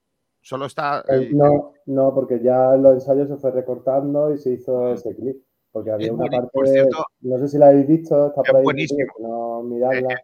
Solo 0.44 0.66
está. 0.68 1.00
Eh, 1.08 1.16
eh, 1.24 1.30
no, 1.34 1.72
no, 1.88 2.14
porque 2.14 2.40
ya 2.42 2.76
los 2.76 2.94
ensayos 2.96 3.30
se 3.30 3.38
fue 3.38 3.52
recortando 3.52 4.32
y 4.34 4.38
se 4.38 4.52
hizo 4.52 4.88
Ah. 4.88 4.94
ese 4.94 5.16
clip. 5.16 5.42
Porque 5.72 5.90
había 5.90 6.08
Es 6.08 6.14
una 6.14 6.26
parte, 6.28 6.50
por 6.54 6.68
cierto. 6.68 6.98
no 7.22 7.38
sé 7.40 7.48
si 7.48 7.58
la 7.58 7.70
habéis 7.70 7.88
visto, 7.88 8.28
está 8.28 8.42
Es 8.44 8.48
por 8.52 8.56
ahí, 8.58 8.60
en 8.60 8.64
buenísimo. 8.66 9.14
No 9.20 9.64
mirarla. 9.64 10.14
Es 10.14 10.20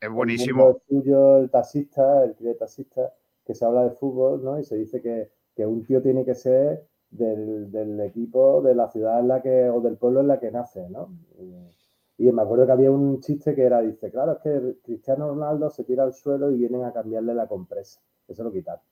El 0.00 0.10
buenísimo. 0.10 0.64
mundo 0.64 0.82
suyo, 0.86 1.38
el 1.38 1.50
taxista, 1.50 2.24
el 2.24 2.34
clip 2.34 2.48
de 2.50 2.54
taxista, 2.56 3.14
que 3.46 3.54
se 3.54 3.64
habla 3.64 3.84
de 3.84 3.90
fútbol, 3.92 4.44
¿no? 4.44 4.58
Y 4.58 4.64
se 4.64 4.76
dice 4.76 5.00
que, 5.00 5.30
que 5.54 5.64
un 5.64 5.82
tío 5.84 6.02
tiene 6.02 6.24
que 6.26 6.34
ser 6.34 6.86
del, 7.10 7.70
del 7.70 8.00
equipo 8.00 8.60
de 8.62 8.74
la 8.74 8.88
ciudad 8.88 9.20
en 9.20 9.28
la 9.28 9.40
que, 9.40 9.70
o 9.70 9.80
del 9.80 9.96
pueblo 9.96 10.20
en 10.20 10.28
la 10.28 10.38
que 10.40 10.50
nace, 10.50 10.88
¿no? 10.90 11.08
Y, 11.38 12.26
y 12.28 12.32
me 12.32 12.42
acuerdo 12.42 12.66
que 12.66 12.72
había 12.72 12.90
un 12.90 13.20
chiste 13.20 13.54
que 13.54 13.62
era, 13.62 13.80
dice, 13.80 14.10
claro, 14.10 14.32
es 14.32 14.38
que 14.40 14.76
Cristiano 14.82 15.28
Ronaldo 15.28 15.70
se 15.70 15.84
tira 15.84 16.02
al 16.04 16.12
suelo 16.12 16.50
y 16.50 16.56
vienen 16.58 16.84
a 16.84 16.92
cambiarle 16.92 17.32
la 17.34 17.46
compresa. 17.46 18.00
Eso 18.28 18.44
lo 18.44 18.52
quitaron. 18.52 18.82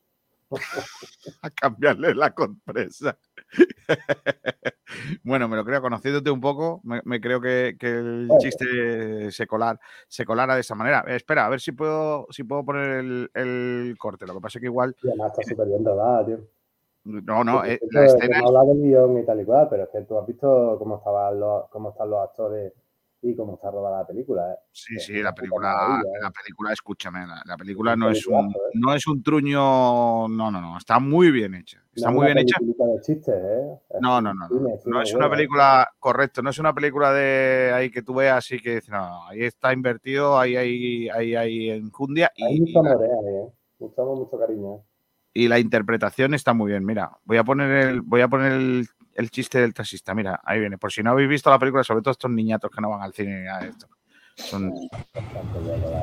A 1.42 1.50
cambiarle 1.50 2.14
la 2.14 2.34
compresa. 2.34 3.18
bueno, 5.24 5.48
me 5.48 5.56
lo 5.56 5.64
creo, 5.64 5.80
conociéndote 5.80 6.30
un 6.30 6.40
poco, 6.40 6.80
me, 6.84 7.00
me 7.04 7.20
creo 7.20 7.40
que, 7.40 7.76
que 7.78 7.88
el 7.88 8.30
chiste 8.38 9.30
se, 9.30 9.46
colar, 9.46 9.78
se 10.08 10.24
colara 10.24 10.54
de 10.54 10.60
esa 10.60 10.74
manera. 10.74 11.04
Eh, 11.06 11.16
espera, 11.16 11.46
a 11.46 11.48
ver 11.48 11.60
si 11.60 11.72
puedo, 11.72 12.26
si 12.30 12.44
puedo 12.44 12.64
poner 12.64 12.98
el, 12.98 13.30
el 13.34 13.96
corte. 13.98 14.26
Lo 14.26 14.34
que 14.34 14.40
pasa 14.40 14.58
es 14.58 14.60
que 14.60 14.66
igual. 14.66 14.96
Y 15.02 15.08
además 15.08 15.32
está 15.32 15.42
súper 15.50 15.68
bien 15.68 15.84
rodada, 15.84 16.26
tío. 16.26 16.38
No, 17.04 17.42
no, 17.44 17.64
eh, 17.64 17.80
la 17.90 18.04
es- 18.04 18.14
escena 18.14 18.40
hablado 18.44 18.74
del 18.74 18.82
guion 18.82 19.18
y 19.18 19.24
tal 19.24 19.40
y 19.40 19.44
cual, 19.44 19.68
pero 19.70 19.84
es 19.84 19.88
que 19.88 20.02
tú 20.02 20.18
has 20.18 20.26
visto 20.26 20.76
cómo, 20.78 20.96
estaban 20.96 21.40
los, 21.40 21.68
cómo 21.70 21.90
están 21.90 22.10
los 22.10 22.20
actores 22.20 22.72
y 23.22 23.36
cómo 23.36 23.54
está 23.54 23.70
rodada 23.70 23.98
la 24.00 24.06
película. 24.06 24.52
¿eh? 24.52 24.56
Sí, 24.72 24.94
Es 24.96 25.04
sí, 25.06 25.22
la 25.22 25.34
película, 25.34 26.00
¿eh? 26.02 26.18
la 26.22 26.30
película, 26.30 26.72
escúchame, 26.72 27.26
la, 27.26 27.42
la 27.44 27.56
película 27.56 27.94
no 27.96 28.10
es 28.10 28.26
un, 28.26 28.48
¿eh? 28.50 28.54
no 28.74 28.94
es 28.94 29.06
un 29.06 29.22
truño, 29.22 29.58
no, 30.28 30.50
no, 30.50 30.60
no, 30.60 30.78
está 30.78 30.98
muy 30.98 31.30
bien 31.30 31.54
hecha, 31.54 31.82
está 31.94 32.08
No 32.08 32.16
muy 32.16 32.26
bien 32.26 32.38
hecha. 32.38 32.56
peliculita 32.58 32.86
de 32.86 33.00
chistes, 33.02 33.34
¿eh? 33.34 33.98
No, 34.00 34.20
no, 34.22 34.32
no, 34.32 34.48
no, 34.48 34.48
cine, 34.48 34.70
no 34.70 34.78
cine 34.78 35.02
es 35.02 35.14
una 35.14 35.28
película, 35.30 35.88
correcto, 35.98 36.40
no 36.42 36.50
es 36.50 36.58
una 36.58 36.72
película 36.72 37.12
de 37.12 37.72
ahí 37.74 37.90
que 37.90 38.02
tú 38.02 38.14
veas 38.14 38.50
y 38.52 38.58
que 38.60 38.76
dices, 38.76 38.88
no, 38.90 39.26
ahí 39.26 39.42
está 39.42 39.72
invertido, 39.72 40.38
ahí 40.38 40.56
hay, 40.56 41.08
ahí 41.10 41.34
hay 41.36 41.70
enjundia 41.70 42.30
Hay 42.36 42.54
y, 42.56 42.56
ahí. 42.56 42.72
Mucho 43.78 44.02
amor, 44.02 44.16
mucho 44.18 44.38
cariño. 44.38 44.82
y 45.34 45.48
la 45.48 45.58
interpretación 45.58 46.34
está 46.34 46.52
muy 46.54 46.70
bien. 46.70 46.84
Mira, 46.84 47.18
voy 47.24 47.36
a 47.36 47.44
poner 47.44 47.70
el, 47.88 48.00
voy 48.02 48.20
a 48.22 48.28
poner 48.28 48.52
el, 48.52 48.86
el 49.20 49.30
chiste 49.30 49.60
del 49.60 49.74
taxista, 49.74 50.14
mira, 50.14 50.40
ahí 50.44 50.58
viene. 50.58 50.78
Por 50.78 50.90
si 50.90 51.02
no 51.02 51.10
habéis 51.10 51.28
visto 51.28 51.50
la 51.50 51.58
película, 51.58 51.84
sobre 51.84 52.02
todo 52.02 52.12
estos 52.12 52.30
niñatos 52.30 52.70
que 52.70 52.80
no 52.80 52.90
van 52.90 53.02
al 53.02 53.12
cine 53.12 53.38
ni 53.38 53.44
nada 53.44 53.60
de 53.60 53.68
esto. 53.68 53.86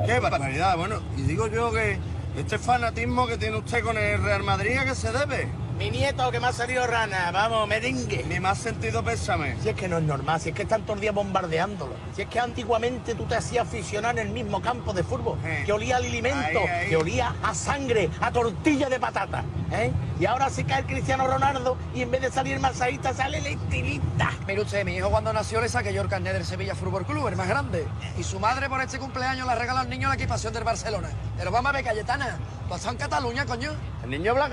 Qué 0.06 0.20
barbaridad, 0.20 0.76
bueno, 0.76 1.00
y 1.16 1.22
digo 1.22 1.48
yo 1.48 1.72
que 1.72 1.98
este 2.38 2.58
fanatismo 2.58 3.26
que 3.26 3.36
tiene 3.36 3.56
usted 3.56 3.82
con 3.82 3.96
el 3.98 4.22
Real 4.22 4.42
Madrid, 4.42 4.76
¿a 4.78 4.84
qué 4.84 4.94
se 4.94 5.10
debe? 5.12 5.48
Mi 5.78 5.90
nieto 5.90 6.28
que 6.32 6.40
me 6.40 6.48
ha 6.48 6.52
salido 6.52 6.84
rana, 6.88 7.30
vamos, 7.30 7.68
merengue. 7.68 8.24
Ni 8.28 8.40
más 8.40 8.58
sentido 8.58 9.04
pésame. 9.04 9.54
Si 9.62 9.68
es 9.68 9.76
que 9.76 9.86
no 9.86 9.98
es 9.98 10.02
normal, 10.02 10.40
si 10.40 10.48
es 10.48 10.54
que 10.56 10.62
están 10.62 10.82
todo 10.82 10.94
el 10.94 11.00
día 11.00 11.12
bombardeándolo. 11.12 11.92
Si 12.16 12.22
es 12.22 12.28
que 12.28 12.40
antiguamente 12.40 13.14
tú 13.14 13.26
te 13.26 13.36
hacías 13.36 13.64
aficionar 13.68 14.18
en 14.18 14.26
el 14.26 14.32
mismo 14.32 14.60
campo 14.60 14.92
de 14.92 15.04
fútbol, 15.04 15.38
Eh. 15.44 15.62
que 15.66 15.72
olía 15.72 15.94
a 15.94 15.98
alimento, 15.98 16.58
Ahí, 16.58 16.66
ahí. 16.68 16.88
que 16.88 16.96
olía 16.96 17.32
a 17.44 17.54
sangre, 17.54 18.10
a 18.20 18.32
tortilla 18.32 18.88
de 18.88 18.98
patata. 18.98 19.44
¿eh? 19.70 19.92
Y 20.18 20.26
ahora 20.26 20.50
se 20.50 20.64
cae 20.64 20.80
el 20.80 20.86
Cristiano 20.86 21.28
Ronaldo 21.28 21.76
y 21.94 22.02
en 22.02 22.10
vez 22.10 22.22
de 22.22 22.32
salir 22.32 22.58
masaísta 22.58 23.14
sale 23.14 23.38
el 23.38 23.46
estilista. 23.46 24.32
Mire 24.48 24.62
usted, 24.62 24.84
mi 24.84 24.96
hijo 24.96 25.10
cuando 25.10 25.32
nació 25.32 25.60
le 25.60 25.68
saqué 25.68 25.94
yo 25.94 26.02
el 26.02 26.08
carnet 26.08 26.32
del 26.32 26.44
Sevilla 26.44 26.74
Fútbol 26.74 27.06
Club, 27.06 27.28
el 27.28 27.36
más 27.36 27.46
grande. 27.46 27.86
Y 28.18 28.24
su 28.24 28.40
madre 28.40 28.68
por 28.68 28.80
este 28.80 28.98
cumpleaños 28.98 29.46
le 29.46 29.54
regala 29.54 29.82
al 29.82 29.88
niño 29.88 30.08
la 30.08 30.14
equipación 30.16 30.52
del 30.52 30.64
Barcelona. 30.64 31.10
Pero 31.36 31.52
vamos 31.52 31.68
a 31.68 31.72
ver, 31.72 31.84
Cayetana, 31.84 32.27
has 32.28 32.76
estado 32.76 32.92
en 32.92 32.98
Cataluña, 32.98 33.46
coño. 33.46 33.72
El 34.02 34.10
niño 34.10 34.32
habla 34.32 34.48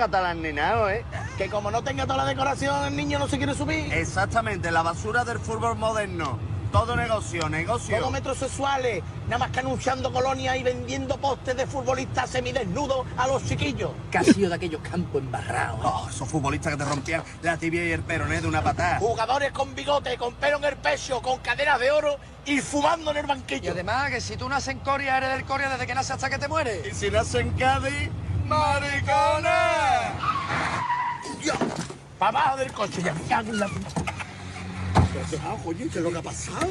nada, 0.54 0.94
¿eh? 0.94 1.06
Que 1.38 1.50
como 1.50 1.72
no 1.72 1.84
tenga 1.84 2.06
toda 2.06 2.18
la 2.18 2.26
decoración, 2.26 2.86
el 2.86 2.96
niño 2.96 3.20
no 3.20 3.28
se 3.28 3.38
quiere 3.38 3.54
subir. 3.54 3.94
Exactamente, 3.94 4.72
la 4.72 4.82
basura 4.82 5.24
del 5.24 5.40
fútbol 5.40 5.78
moderno. 5.78 6.40
Todo 6.76 6.98
negocio, 6.98 7.48
negocio. 7.48 7.98
Todos 7.98 8.12
metrosexuales, 8.12 9.02
nada 9.30 9.38
más 9.38 9.52
que 9.52 9.62
anunciando 9.62 10.12
colonias 10.12 10.58
y 10.58 10.64
vendiendo 10.64 11.16
postes 11.18 11.56
de 11.56 11.66
futbolistas 11.66 12.30
semidesnudos 12.30 13.08
a 13.16 13.28
los 13.28 13.46
chiquillos. 13.46 13.92
Casi 14.12 14.34
de 14.42 14.54
aquellos 14.54 14.82
campos 14.82 15.22
embarrados. 15.22 15.80
¿eh? 15.80 15.88
Oh, 15.90 16.08
esos 16.10 16.28
futbolistas 16.28 16.74
que 16.74 16.78
te 16.78 16.84
rompían 16.84 17.24
la 17.44 17.56
tibia 17.56 17.86
y 17.86 17.92
el 17.94 18.02
peroné 18.02 18.42
de 18.42 18.48
una 18.50 18.62
patada. 18.62 19.00
Jugadores 19.00 19.54
con 19.54 19.74
bigote, 19.74 20.18
con 20.18 20.34
pelo 20.34 20.58
en 20.58 20.66
el 20.66 20.76
pecho, 20.76 21.22
con 21.22 21.40
cadenas 21.40 21.80
de 21.80 21.92
oro 21.92 22.18
y 22.46 22.60
fumando 22.60 23.12
en 23.12 23.18
el 23.18 23.24
Y 23.24 23.28
banquillo. 23.30 23.72
además 23.72 24.10
que 24.12 24.20
si 24.20 24.36
tú 24.36 24.50
naces 24.50 24.74
en 24.74 24.80
Coria, 24.80 25.16
eres 25.18 25.30
del 25.30 25.46
Coria 25.46 25.70
desde 25.70 25.88
que 25.88 25.96
naces 25.96 26.12
hasta 26.12 26.30
que 26.30 26.38
te 26.38 26.48
Y 26.48 26.50
mueres. 26.50 26.98
si 26.98 27.10
nace 27.10 27.40
en 27.40 27.52
Cádiz, 27.52 28.10
maricona. 28.46 30.12
Para 32.20 32.40
abajo 32.40 32.58
del 32.58 32.74
coche, 32.74 33.02
ya 33.02 33.14
me 33.14 33.22
cago 33.30 33.50
en 33.52 33.60
la... 33.60 33.66
Ah, 33.68 34.25
oye, 35.66 35.90
¿qué 35.92 35.98
es 36.00 36.04
lo 36.04 36.12
que 36.12 36.18
ha 36.18 36.22
pasado? 36.22 36.68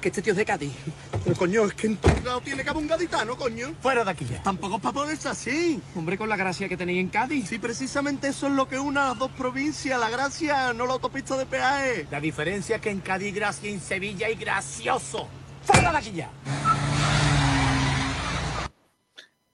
Que 0.00 0.08
este 0.08 0.22
tío 0.22 0.32
es 0.32 0.38
de 0.38 0.44
Cádiz. 0.46 0.72
Pero 1.24 1.36
coño, 1.36 1.64
es 1.66 1.74
que 1.74 1.88
en 1.88 1.96
todos 1.98 2.24
lados 2.24 2.42
tiene 2.42 2.62
que 2.64 2.70
haber 2.70 2.82
un 2.82 2.88
gaditano, 2.88 3.36
coño. 3.36 3.74
Fuera 3.82 4.02
de 4.02 4.10
aquí 4.10 4.24
ya. 4.24 4.42
Tampoco 4.42 4.76
es 4.76 4.82
para 4.82 4.94
ponerse 4.94 5.28
así. 5.28 5.80
Hombre, 5.94 6.16
con 6.16 6.28
la 6.30 6.36
gracia 6.36 6.68
que 6.70 6.76
tenéis 6.78 7.00
en 7.00 7.08
Cádiz. 7.10 7.48
Sí, 7.48 7.58
precisamente 7.58 8.28
eso 8.28 8.46
es 8.46 8.54
lo 8.54 8.66
que 8.66 8.78
une 8.78 8.98
a 8.98 9.08
las 9.08 9.18
dos 9.18 9.30
provincias, 9.32 10.00
la 10.00 10.08
gracia, 10.08 10.72
no 10.72 10.86
la 10.86 10.94
autopista 10.94 11.36
de 11.36 11.44
peaje. 11.44 12.06
La 12.10 12.18
diferencia 12.18 12.76
es 12.76 12.82
que 12.82 12.88
en 12.90 13.00
Cádiz 13.00 13.34
gracia 13.34 13.68
y 13.68 13.74
en 13.74 13.80
Sevilla 13.80 14.26
hay 14.28 14.36
gracioso. 14.36 15.28
¡Fuera 15.64 15.92
de 15.92 15.98
aquí 15.98 16.12
ya! 16.12 16.30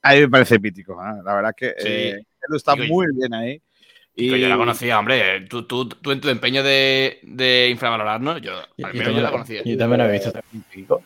ahí 0.01 0.21
me 0.21 0.29
parece 0.29 0.57
mítico, 0.57 0.93
¿eh? 0.93 1.21
la 1.25 1.35
verdad 1.35 1.53
que 1.55 1.75
Sí. 1.77 1.87
eh, 1.87 2.25
Edu 2.47 2.55
está 2.55 2.75
Digo, 2.75 2.93
muy 2.95 3.07
bien 3.13 3.33
ahí. 3.33 3.61
Y 4.19 4.31
Que 4.31 4.39
yo 4.39 4.49
la 4.49 4.57
conocía, 4.57 4.97
hombre. 4.97 5.41
Tú, 5.41 5.63
tú, 5.63 5.87
tú 5.87 6.11
en 6.11 6.19
tu 6.19 6.27
empeño 6.29 6.63
de, 6.63 7.19
de 7.21 7.69
infravalorarnos, 7.69 8.41
yo 8.41 8.53
al 8.53 8.65
menos 8.77 8.93
yo 8.95 9.03
también- 9.03 9.23
la 9.23 9.31
conocía. 9.31 9.61
Yo 9.63 9.77
también 9.77 10.01
he 10.01 10.11
visto. 10.11 11.01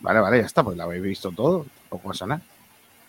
Vale, 0.00 0.20
vale, 0.20 0.38
ya 0.40 0.46
está, 0.46 0.62
pues 0.64 0.76
la 0.78 0.84
habéis 0.84 1.02
visto 1.02 1.30
todo, 1.30 1.66
no 1.92 1.98
pasa 1.98 2.26
nada. 2.26 2.40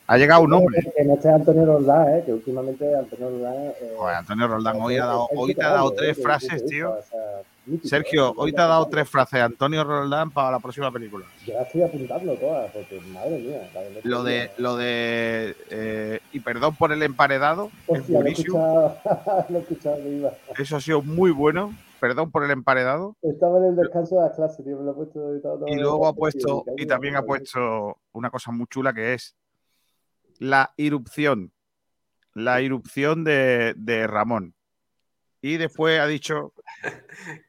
Ha 0.08 0.18
llegado 0.18 0.42
un 0.42 0.52
hombre. 0.52 0.82
Que 0.98 1.06
no 1.06 1.14
esté 1.14 1.30
Antonio 1.30 1.66
Roldán, 1.66 2.18
¿eh? 2.18 2.24
que 2.26 2.34
últimamente 2.34 2.94
Antonio 2.94 3.30
Roldán. 3.30 3.54
Eh, 3.82 3.94
Joder, 3.96 4.16
Antonio 4.18 4.48
Roldán, 4.50 4.78
hoy, 4.82 4.98
ha 4.98 5.06
dado, 5.06 5.30
hoy 5.34 5.56
te 5.56 5.64
ha 5.64 5.70
dado 5.70 5.92
¿eh? 5.94 5.96
tres 5.98 6.22
frases, 6.22 6.66
tío. 6.66 6.92
o 6.92 7.02
sea, 7.10 7.20
mítico, 7.72 7.88
Sergio, 7.88 8.30
¿eh? 8.30 8.34
hoy 8.38 8.54
te 8.54 8.62
ha 8.62 8.68
dado 8.68 8.88
tres 8.88 9.10
frases 9.10 9.42
Antonio 9.42 9.84
Roldán 9.84 10.32
para 10.32 10.52
la 10.52 10.60
próxima 10.60 10.92
película. 10.92 11.26
Yo 11.46 11.54
las 11.54 11.68
estoy 11.68 11.82
apuntando 11.84 12.36
todas, 12.36 12.72
porque 12.72 13.00
madre 13.14 13.40
mía. 13.40 13.70
Lo 14.04 14.24
de, 14.24 14.52
lo 14.58 14.78
de, 14.78 15.56
eh, 15.70 16.20
y 16.32 16.40
perdón 16.40 16.76
por 16.76 16.92
el 16.92 17.02
emparedado, 17.04 17.72
es 17.88 18.00
Hostia, 18.00 18.14
lo 18.14 18.20
he 18.20 18.22
buenísimo. 18.22 18.96
escuchado, 19.58 19.96
lo 20.04 20.08
he 20.08 20.10
iba. 20.10 20.32
Eso 20.58 20.76
ha 20.76 20.82
sido 20.82 21.02
muy 21.02 21.32
bueno. 21.32 21.74
Perdón 22.00 22.32
por 22.32 22.44
el 22.44 22.50
emparedado. 22.50 23.16
Estaba 23.22 23.60
en 23.60 23.66
el 23.66 23.76
descanso 23.76 24.16
de 24.16 24.22
la 24.24 24.32
clase, 24.36 24.64
tío, 24.64 24.76
me 24.76 24.86
lo 24.86 24.92
he 24.92 24.96
puesto 24.96 25.36
y 25.36 25.40
todo. 25.40 25.68
Y 25.68 25.76
luego 25.76 26.08
ha 26.08 26.14
puesto, 26.14 26.66
y 26.76 26.88
también 26.88 27.16
ha 27.16 27.22
puesto 27.22 28.00
una 28.14 28.32
cosa 28.32 28.52
muy 28.52 28.66
chula 28.66 28.92
que 28.92 29.14
es 29.14 29.36
la 30.40 30.74
irrupción. 30.78 31.52
La 32.34 32.60
irrupción 32.60 33.24
de, 33.24 33.76
de 33.78 34.08
Ramón. 34.08 34.56
Y 35.42 35.58
después 35.58 36.00
ha 36.00 36.06
dicho, 36.08 36.54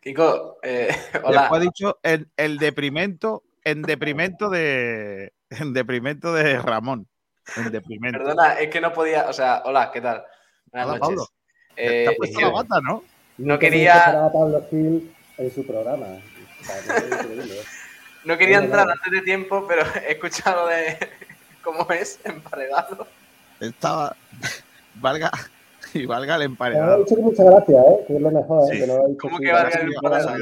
Kiko, 0.01 0.59
eh, 0.62 0.88
después 1.12 1.24
hola. 1.24 1.49
ha 1.53 1.59
dicho 1.61 1.99
el, 2.03 2.28
el 2.36 2.59
deprimento, 2.59 3.43
en 3.64 3.82
deprimento 3.82 4.49
de, 4.49 5.32
en 5.51 5.72
deprimento 5.72 6.32
de 6.32 6.59
Ramón. 6.59 7.07
En 7.57 7.70
deprimento. 7.70 8.18
Perdona, 8.18 8.55
es 8.61 8.70
que 8.70 8.80
no 8.80 8.93
podía. 8.93 9.28
O 9.28 9.32
sea, 9.32 9.62
hola, 9.64 9.90
¿qué 9.93 10.01
tal? 10.01 10.24
Buenas 10.70 10.88
Hola, 10.88 10.99
noches. 10.99 11.16
Pablo. 11.16 11.28
Eh, 11.76 12.07
Te 12.09 12.16
puesto 12.16 12.40
la 12.40 12.49
bata, 12.51 12.80
¿no? 12.80 13.03
no 13.38 13.59
quería, 13.59 14.26
a 14.26 14.32
Pablo 14.32 14.64
Gil 14.70 15.14
en 15.38 15.55
su 15.55 15.66
programa. 15.66 16.07
No 18.24 18.38
quería 18.38 18.59
entrar 18.59 18.88
antes 18.88 19.11
de 19.11 19.20
tiempo, 19.22 19.66
pero 19.66 19.82
he 20.07 20.12
escuchado 20.12 20.68
de 20.68 20.97
cómo 21.61 21.90
es 21.90 22.20
emparedado. 22.22 23.09
Estaba, 23.59 24.14
valga, 24.95 25.32
y 26.03 26.07
valga 26.07 26.34
el 26.34 26.40
Me 26.40 26.45
ha 26.45 26.47
emparedado. 26.47 26.99
dicho 26.99 27.16
que 27.16 27.22
muchas 27.22 27.47
gracias, 27.47 27.84
¿eh? 27.86 28.05
que 28.07 28.16
es 28.16 28.20
lo 28.20 28.30
mejor. 28.30 28.62
¿eh? 28.62 28.74
Sí. 28.74 28.80
Que 28.80 28.86
no 28.86 28.97
lo 28.99 29.07
dicho 29.09 29.18
¿Cómo 29.20 29.36
así, 29.36 29.45
que 29.45 29.53
valga 29.53 29.80
el 29.80 29.88
emparedado? 29.93 30.38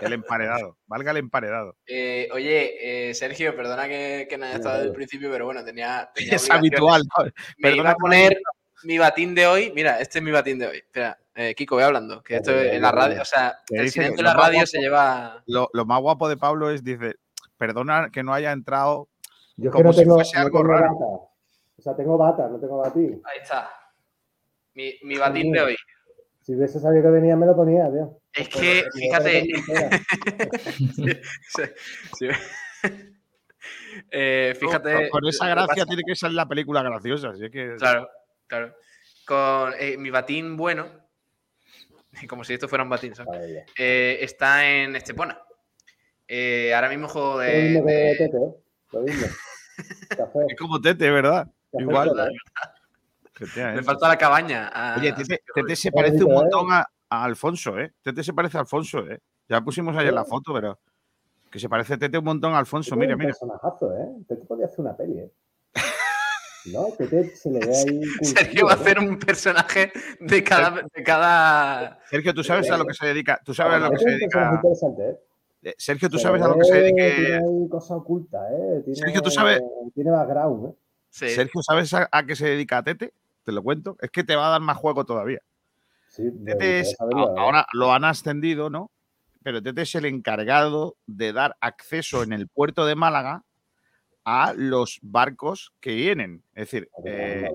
El 0.00 0.12
emparedado, 0.14 0.76
valga 0.86 1.10
el 1.10 1.16
emparedado. 1.18 1.76
Eh, 1.86 2.28
oye, 2.32 3.10
eh, 3.10 3.14
Sergio, 3.14 3.54
perdona 3.54 3.86
que, 3.88 4.26
que 4.28 4.38
no 4.38 4.46
haya 4.46 4.54
estado 4.56 4.76
desde 4.76 4.88
el 4.88 4.94
principio, 4.94 5.30
pero 5.30 5.44
bueno, 5.44 5.62
tenía. 5.64 6.10
tenía 6.14 6.36
Es 6.36 6.50
habitual. 6.50 7.02
¿no? 7.18 7.24
Me 7.24 7.32
Perdona 7.60 7.82
iba 7.82 7.90
a 7.90 7.94
que- 7.94 8.00
poner 8.00 8.40
mi 8.84 8.98
batín 8.98 9.34
de 9.34 9.46
hoy. 9.46 9.70
Mira, 9.74 10.00
este 10.00 10.18
es 10.18 10.24
mi 10.24 10.30
batín 10.30 10.58
de 10.58 10.66
hoy. 10.66 10.76
Espera, 10.78 11.18
eh, 11.34 11.54
Kiko, 11.54 11.74
voy 11.74 11.84
hablando. 11.84 12.22
Que 12.22 12.36
esto 12.36 12.50
en 12.58 12.80
la 12.80 12.90
radio, 12.90 13.20
o 13.20 13.24
sea, 13.24 13.58
el 13.68 13.90
silencio 13.90 14.16
de 14.16 14.22
la 14.22 14.32
lo 14.34 14.40
radio 14.40 14.58
guapo- 14.60 14.66
se 14.66 14.78
lleva. 14.80 15.42
Lo, 15.46 15.68
lo 15.74 15.84
más 15.84 16.00
guapo 16.00 16.26
de 16.28 16.36
Pablo 16.38 16.70
es, 16.70 16.82
dice, 16.82 17.16
perdona 17.58 18.08
que 18.10 18.22
no 18.22 18.32
haya 18.32 18.50
entrado 18.50 19.08
Yo 19.56 19.68
es 19.68 19.76
que 19.76 19.82
como 19.82 19.84
no 19.84 19.92
si 19.92 20.00
tengo, 20.00 20.14
fuese 20.14 20.36
no 20.36 20.42
algo 20.42 20.58
tengo 20.60 20.72
raro. 20.72 20.94
bata. 20.94 21.04
O 21.04 21.82
sea, 21.82 21.94
tengo 21.96 22.16
bata, 22.16 22.48
no 22.48 22.58
tengo 22.58 22.78
batín. 22.78 23.20
Ahí 23.24 23.38
está. 23.42 23.70
Mi, 24.74 24.94
mi 25.02 25.16
batín 25.18 25.52
de 25.52 25.60
hoy. 25.60 25.76
Si 26.40 26.54
hubiese 26.54 26.80
sabido 26.80 27.04
que 27.04 27.10
venía, 27.10 27.36
me 27.36 27.46
lo 27.46 27.54
ponía, 27.54 27.88
tío. 27.90 28.18
Es 28.32 28.48
Pero- 28.48 28.60
que, 28.60 28.82
pero 28.82 29.22
fíjate. 29.22 29.46
Sí. 32.18 32.28
Eh, 34.10 34.56
fíjate. 34.58 35.08
Con, 35.10 35.26
esa 35.28 35.46
lo 35.48 35.54
gracia 35.66 35.84
tiene 35.86 36.02
que 36.06 36.16
ser 36.16 36.32
la 36.32 36.48
película 36.48 36.82
graciosa. 36.82 37.28
Así 37.30 37.48
que, 37.50 37.76
Claro, 37.78 38.08
claro. 38.46 38.74
Con 39.26 39.72
eh, 39.78 39.96
mi 39.96 40.10
batín 40.10 40.56
bueno, 40.56 40.88
como 42.28 42.42
si 42.42 42.54
esto 42.54 42.68
fuera 42.68 42.82
un 42.84 42.90
batín, 42.90 43.14
¿sabes? 43.14 43.64
Eh, 43.78 44.18
está 44.20 44.66
en 44.68 44.96
Estepona. 44.96 45.40
Eh, 46.26 46.72
ahora 46.74 46.88
mismo 46.88 47.06
juego 47.08 47.34
Lo 47.34 47.38
de. 47.40 47.62
mismo 47.62 47.86
que 47.86 47.92
de- 47.92 48.16
Tete, 48.16 48.36
¿eh? 48.36 48.50
Lo 48.92 49.00
mismo. 49.02 49.26
Café. 50.16 50.38
Es 50.48 50.56
como 50.58 50.80
Tete, 50.80 51.10
¿verdad? 51.10 51.46
café 51.70 51.82
Igual. 51.84 52.32
Me 53.56 53.82
falta 53.82 54.08
la 54.08 54.16
cabaña. 54.18 54.70
Ah, 54.72 54.96
Oye, 54.98 55.12
Tete, 55.12 55.42
Tete 55.54 55.76
se 55.76 55.92
parece 55.92 56.24
un 56.24 56.32
bonito, 56.34 56.58
¿eh? 56.58 56.62
montón 56.62 56.72
a, 56.72 56.86
a 57.08 57.24
Alfonso, 57.24 57.78
¿eh? 57.78 57.92
Tete 58.02 58.22
se 58.22 58.32
parece 58.32 58.56
a 58.56 58.60
Alfonso, 58.60 58.98
¿eh? 59.08 59.18
Ya 59.48 59.60
pusimos 59.60 59.96
ayer 59.96 60.12
la 60.12 60.24
foto, 60.24 60.52
pero 60.54 60.78
que 61.50 61.58
se 61.58 61.68
parece 61.68 61.98
Tete 61.98 62.18
un 62.18 62.24
montón 62.24 62.54
a 62.54 62.58
Alfonso. 62.58 62.96
Mira, 62.96 63.14
un 63.14 63.18
mira. 63.18 63.30
personajazo, 63.30 63.96
¿eh? 63.96 64.08
Tete 64.28 64.44
podría 64.46 64.66
hacer 64.66 64.80
una 64.80 64.96
peli, 64.96 65.18
¿eh? 65.18 65.30
No, 66.72 66.86
Tete 66.96 67.34
se 67.34 67.50
le 67.50 67.58
ve 67.58 67.74
ahí. 67.76 68.00
Sergio 68.22 68.66
va 68.66 68.74
a 68.74 68.76
curtido, 68.76 68.96
hacer 68.96 68.98
un 69.00 69.18
personaje 69.18 69.92
de 70.20 70.44
cada. 70.44 70.82
De 70.94 71.02
cada... 71.02 71.98
Sergio, 72.08 72.32
¿tú 72.32 72.44
sabes 72.44 72.70
a 72.70 72.76
lo 72.76 72.84
que 72.84 72.94
se 72.94 73.06
dedica? 73.06 73.40
¿Tú 73.44 73.52
sabes 73.52 73.74
a 73.74 73.78
lo 73.80 73.90
que 73.90 73.98
se 73.98 74.10
dedica? 74.10 74.52
interesante, 74.54 75.10
¿eh? 75.10 75.16
Eh, 75.64 75.74
Sergio, 75.78 76.08
¿tú 76.10 76.16
Se 76.18 76.24
sabes 76.24 76.42
a 76.42 76.48
lo 76.48 76.58
que 76.58 76.64
se 76.64 76.74
dedique? 76.74 77.14
Tiene 77.16 77.68
cosa 77.68 77.94
oculta, 77.96 78.38
¿eh? 78.52 78.80
Tiene, 78.84 78.96
Sergio, 78.96 79.22
¿tú 79.22 79.30
sabes? 79.30 79.60
Tiene 79.94 80.10
background, 80.10 80.66
¿eh? 80.70 80.74
Sí. 81.10 81.28
Sergio, 81.30 81.62
¿sabes 81.62 81.92
a, 81.94 82.08
a 82.10 82.24
qué 82.24 82.34
se 82.34 82.46
dedica 82.46 82.78
a 82.78 82.82
Tete? 82.82 83.12
Te 83.44 83.52
lo 83.52 83.62
cuento. 83.62 83.96
Es 84.00 84.10
que 84.10 84.24
te 84.24 84.36
va 84.36 84.46
a 84.46 84.50
dar 84.50 84.60
más 84.60 84.76
juego 84.76 85.04
todavía. 85.04 85.40
Sí, 86.08 86.22
me 86.22 86.52
Tete 86.52 86.80
es, 86.80 86.86
gustaría 86.88 86.96
saberlo, 86.96 87.28
a- 87.28 87.30
¿eh? 87.30 87.44
ahora 87.44 87.66
lo 87.72 87.92
han 87.92 88.04
ascendido, 88.04 88.70
¿no? 88.70 88.90
pero 89.44 89.60
Tete 89.60 89.82
es 89.82 89.94
el 89.96 90.04
encargado 90.04 90.96
de 91.06 91.32
dar 91.32 91.56
acceso 91.60 92.22
en 92.22 92.32
el 92.32 92.46
puerto 92.46 92.86
de 92.86 92.94
Málaga 92.94 93.42
a 94.24 94.52
los 94.56 95.00
barcos 95.02 95.72
que 95.80 95.96
vienen. 95.96 96.44
Es 96.54 96.70
decir, 96.70 96.88
eh, 97.04 97.50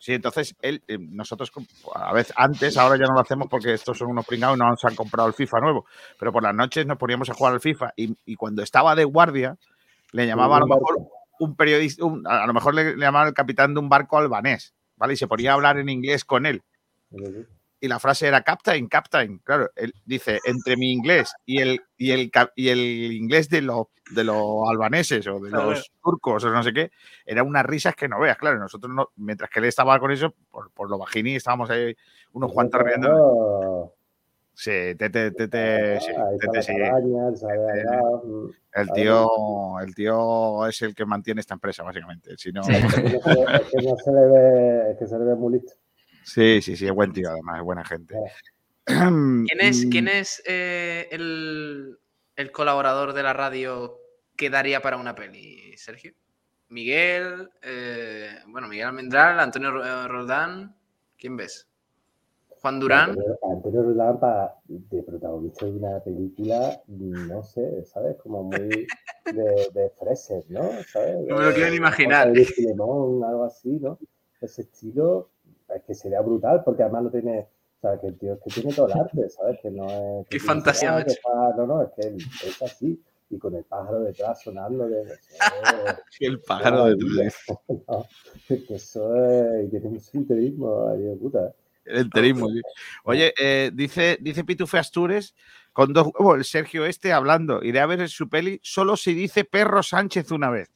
sí, 0.00 0.14
entonces 0.14 0.56
él, 0.62 0.82
eh, 0.88 0.98
nosotros 0.98 1.52
a 1.94 2.12
veces 2.12 2.34
antes, 2.36 2.76
ahora 2.76 2.96
ya 2.98 3.06
no 3.06 3.14
lo 3.14 3.20
hacemos 3.20 3.46
porque 3.48 3.72
estos 3.72 3.96
son 3.98 4.08
unos 4.08 4.26
pringados 4.26 4.56
y 4.56 4.58
no 4.58 4.68
nos 4.68 4.84
han 4.84 4.96
comprado 4.96 5.28
el 5.28 5.34
FIFA 5.34 5.60
nuevo, 5.60 5.86
pero 6.18 6.32
por 6.32 6.42
las 6.42 6.54
noches 6.56 6.84
nos 6.86 6.98
poníamos 6.98 7.30
a 7.30 7.34
jugar 7.34 7.52
al 7.54 7.60
FIFA 7.60 7.92
y, 7.94 8.16
y 8.24 8.34
cuando 8.34 8.64
estaba 8.64 8.96
de 8.96 9.04
guardia 9.04 9.56
le 10.10 10.26
llamaba 10.26 10.56
a 10.56 10.60
lo 10.60 10.66
mejor 10.66 10.98
un 11.38 11.54
periodista, 11.54 12.04
un- 12.04 12.26
a 12.26 12.46
lo 12.48 12.52
mejor 12.52 12.74
le, 12.74 12.96
le 12.96 13.04
llamaba 13.06 13.28
el 13.28 13.34
capitán 13.34 13.74
de 13.74 13.78
un 13.78 13.88
barco 13.88 14.18
albanés, 14.18 14.74
¿vale? 14.96 15.14
Y 15.14 15.16
se 15.16 15.26
ponía 15.26 15.52
a 15.52 15.54
hablar 15.54 15.78
en 15.78 15.88
inglés 15.88 16.24
con 16.24 16.46
él. 16.46 16.62
Y 17.78 17.88
la 17.88 17.98
frase 17.98 18.26
era 18.26 18.42
Captain, 18.42 18.88
Captain. 18.88 19.38
Claro, 19.44 19.70
él 19.76 19.92
dice, 20.04 20.40
entre 20.44 20.76
mi 20.76 20.90
inglés 20.92 21.32
y 21.44 21.60
el, 21.60 21.80
y 21.96 22.10
el, 22.10 22.30
y 22.54 22.68
el 22.68 23.12
inglés 23.12 23.48
de 23.50 23.62
los, 23.62 23.86
de 24.10 24.24
los 24.24 24.68
albaneses 24.68 25.26
o 25.26 25.38
de 25.40 25.50
Claro. 25.50 25.70
los 25.70 25.92
turcos 26.02 26.44
o 26.44 26.50
no 26.50 26.62
sé 26.62 26.72
qué, 26.72 26.90
era 27.26 27.42
unas 27.42 27.66
risas 27.66 27.94
que 27.94 28.08
no 28.08 28.18
veas, 28.18 28.38
claro. 28.38 28.58
Nosotros, 28.58 28.92
no, 28.92 29.10
mientras 29.16 29.50
que 29.50 29.60
él 29.60 29.66
estaba 29.66 29.98
con 29.98 30.10
eso, 30.10 30.34
por, 30.50 30.70
por 30.72 30.88
lo 30.88 30.98
bajini, 30.98 31.36
estábamos 31.36 31.68
ahí 31.70 31.94
unos 32.32 32.50
cuantos 32.52 32.80
riendo. 32.82 33.92
Sí, 34.58 34.70
Tete, 34.96 35.32
Tete, 35.32 36.00
sí, 36.00 36.12
Tete, 36.40 36.62
sí. 36.62 36.72
el 38.72 38.90
tío, 38.92 39.28
el 39.80 39.94
tío 39.94 40.66
es 40.66 40.80
el 40.80 40.94
que 40.94 41.04
mantiene 41.04 41.42
esta 41.42 41.52
empresa, 41.52 41.82
básicamente. 41.82 42.38
Si 42.38 42.52
no, 42.52 42.62
Es 42.62 42.86
que 42.86 43.02
no 43.02 43.20
se, 43.20 43.30
es 43.60 43.70
que 43.70 43.82
no 43.82 43.96
se 43.98 44.12
le 44.12 44.26
ve, 44.26 44.90
es 44.92 44.98
que 44.98 45.06
se 45.06 45.18
le 45.18 45.24
ve 45.26 45.34
muy 45.34 45.52
listo. 45.54 45.72
sí, 46.24 46.62
sí, 46.62 46.74
sí, 46.74 46.86
es 46.86 46.92
buen 46.92 47.12
tío, 47.12 47.30
además, 47.30 47.58
es 47.58 47.64
buena 47.64 47.84
gente. 47.84 48.16
¿Quién 48.86 49.60
es, 49.60 49.86
quién 49.90 50.08
es 50.08 50.42
eh, 50.46 51.08
el, 51.10 51.98
el 52.36 52.50
colaborador 52.50 53.12
de 53.12 53.22
la 53.22 53.34
radio 53.34 53.98
que 54.36 54.48
daría 54.48 54.80
para 54.80 54.96
una 54.96 55.14
peli, 55.14 55.76
Sergio? 55.76 56.14
Miguel, 56.68 57.50
eh, 57.60 58.38
bueno, 58.46 58.68
Miguel 58.68 58.86
Almendral, 58.88 59.38
Antonio 59.38 59.70
Ro- 59.70 60.08
Roldán, 60.08 60.74
¿quién 61.18 61.36
ves? 61.36 61.68
Juan 62.66 62.80
Durán. 62.80 63.10
Antonio- 63.48 63.82
Roldán 63.82 64.18
para 64.18 64.56
de 64.66 65.02
protagonista 65.04 65.66
de 65.66 65.72
una 65.72 66.00
película, 66.00 66.80
no 66.88 67.44
sé, 67.44 67.84
¿sabes? 67.84 68.16
Como 68.16 68.42
muy 68.42 68.58
de, 69.32 69.68
de 69.72 69.90
Freser, 69.98 70.42
¿no? 70.48 70.68
¿Sabes? 70.92 71.16
No 71.28 71.36
me 71.36 71.44
lo 71.44 71.52
quiero 71.54 71.70
ni 71.70 71.76
imaginar. 71.76 72.32
de 72.32 72.42
algo 72.44 73.44
así, 73.44 73.78
¿no? 73.78 73.98
Ese 74.40 74.62
estilo 74.62 75.28
es 75.72 75.82
que 75.84 75.94
sería 75.94 76.20
brutal, 76.22 76.62
porque 76.64 76.82
además 76.82 77.04
lo 77.04 77.10
tiene, 77.10 77.46
¿sabes? 77.80 78.00
Que 78.00 78.06
el 78.08 78.18
tío 78.18 78.32
es 78.34 78.40
que 78.40 78.50
tiene 78.60 78.74
todo 78.74 78.86
el 78.88 78.92
arte, 79.00 79.28
¿sabes? 79.30 79.60
Que 79.60 79.70
no 79.70 79.86
es. 79.86 80.26
que 80.28 80.38
Qué 80.38 80.40
fantasía, 80.40 81.04
que 81.04 81.12
está- 81.12 81.54
no, 81.56 81.66
no, 81.66 81.82
es 81.82 81.90
que 81.96 82.08
él 82.08 82.16
es 82.16 82.62
así. 82.62 83.00
Y 83.30 83.38
con 83.38 83.54
el 83.56 83.64
pájaro 83.64 84.00
detrás 84.00 84.40
sonando. 84.42 84.88
De, 84.88 85.04
El 86.20 86.40
pájaro 86.40 86.86
detrás. 86.86 87.34
No, 87.68 88.04
que 88.48 88.74
eso 88.74 89.16
es. 89.24 89.66
Y 89.66 89.68
tiene 89.70 89.88
un 89.88 90.00
sinterismo, 90.00 90.92
puta. 91.20 91.52
El 91.86 91.98
enterismo, 91.98 92.48
sí. 92.48 92.60
Oye, 93.04 93.32
eh, 93.38 93.70
dice, 93.72 94.18
dice 94.20 94.44
Pitufe 94.44 94.78
Astures, 94.78 95.34
con 95.72 95.92
dos 95.92 96.08
huevos, 96.14 96.38
el 96.38 96.44
Sergio 96.44 96.84
este 96.86 97.12
hablando, 97.12 97.62
iré 97.62 97.80
a 97.80 97.86
ver 97.86 98.08
su 98.08 98.28
peli 98.28 98.58
solo 98.62 98.96
si 98.96 99.14
dice 99.14 99.44
Perro 99.44 99.82
Sánchez 99.82 100.30
una 100.30 100.50
vez. 100.50 100.70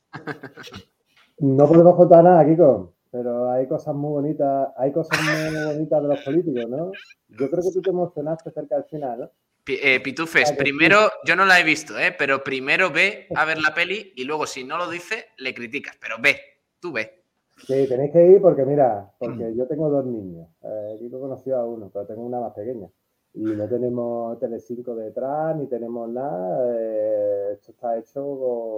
No 1.39 1.67
podemos 1.67 1.97
contar 1.97 2.23
nada, 2.23 2.45
Kiko, 2.45 2.95
pero 3.11 3.51
hay 3.51 3.67
cosas 3.67 3.95
muy 3.95 4.11
bonitas, 4.11 4.69
hay 4.77 4.93
cosas 4.93 5.19
muy 5.23 5.65
bonitas 5.65 6.03
de 6.03 6.09
los 6.09 6.21
políticos, 6.21 6.69
¿no? 6.69 6.93
Yo 7.29 7.51
creo 7.51 7.63
que 7.63 7.73
tú 7.73 7.81
te 7.81 7.91
emocionaste 7.91 8.51
cerca 8.51 8.77
del 8.77 8.85
final, 8.85 9.21
¿no? 9.21 9.31
Eh, 9.67 10.01
Pitufes, 10.01 10.51
Ah, 10.51 10.57
primero, 10.57 11.11
yo 11.25 11.37
no 11.37 11.45
la 11.45 11.61
he 11.61 11.65
visto, 11.65 11.99
¿eh? 11.99 12.15
pero 12.17 12.43
primero 12.43 12.91
ve 12.91 13.29
a 13.35 13.45
ver 13.45 13.59
la 13.61 13.73
peli 13.73 14.13
y 14.17 14.25
luego 14.25 14.47
si 14.47 14.65
no 14.65 14.77
lo 14.79 14.91
dice, 14.91 15.29
le 15.39 15.55
criticas, 15.55 15.97
pero 16.01 16.17
ve, 16.21 16.41
tú 16.81 16.93
ve. 16.93 17.20
Sí, 17.67 17.87
tenéis 17.89 18.13
que 18.13 18.27
ir 18.27 18.41
porque, 18.41 18.65
mira, 18.65 19.11
porque 19.19 19.55
yo 19.55 19.67
tengo 19.67 19.89
dos 19.91 20.05
niños. 20.07 20.49
Eh, 20.63 20.97
Kiko 20.99 21.21
conoció 21.21 21.57
a 21.59 21.65
uno, 21.67 21.91
pero 21.93 22.07
tengo 22.07 22.23
una 22.23 22.41
más 22.41 22.53
pequeña. 22.55 22.89
Y 23.35 23.55
no 23.55 23.69
tenemos 23.69 24.39
Telecinco 24.41 24.95
detrás, 24.97 25.57
ni 25.57 25.67
tenemos 25.67 26.09
nada. 26.09 26.75
eh, 26.77 27.51
esto 27.53 27.73
está 27.73 27.97
hecho 27.99 28.23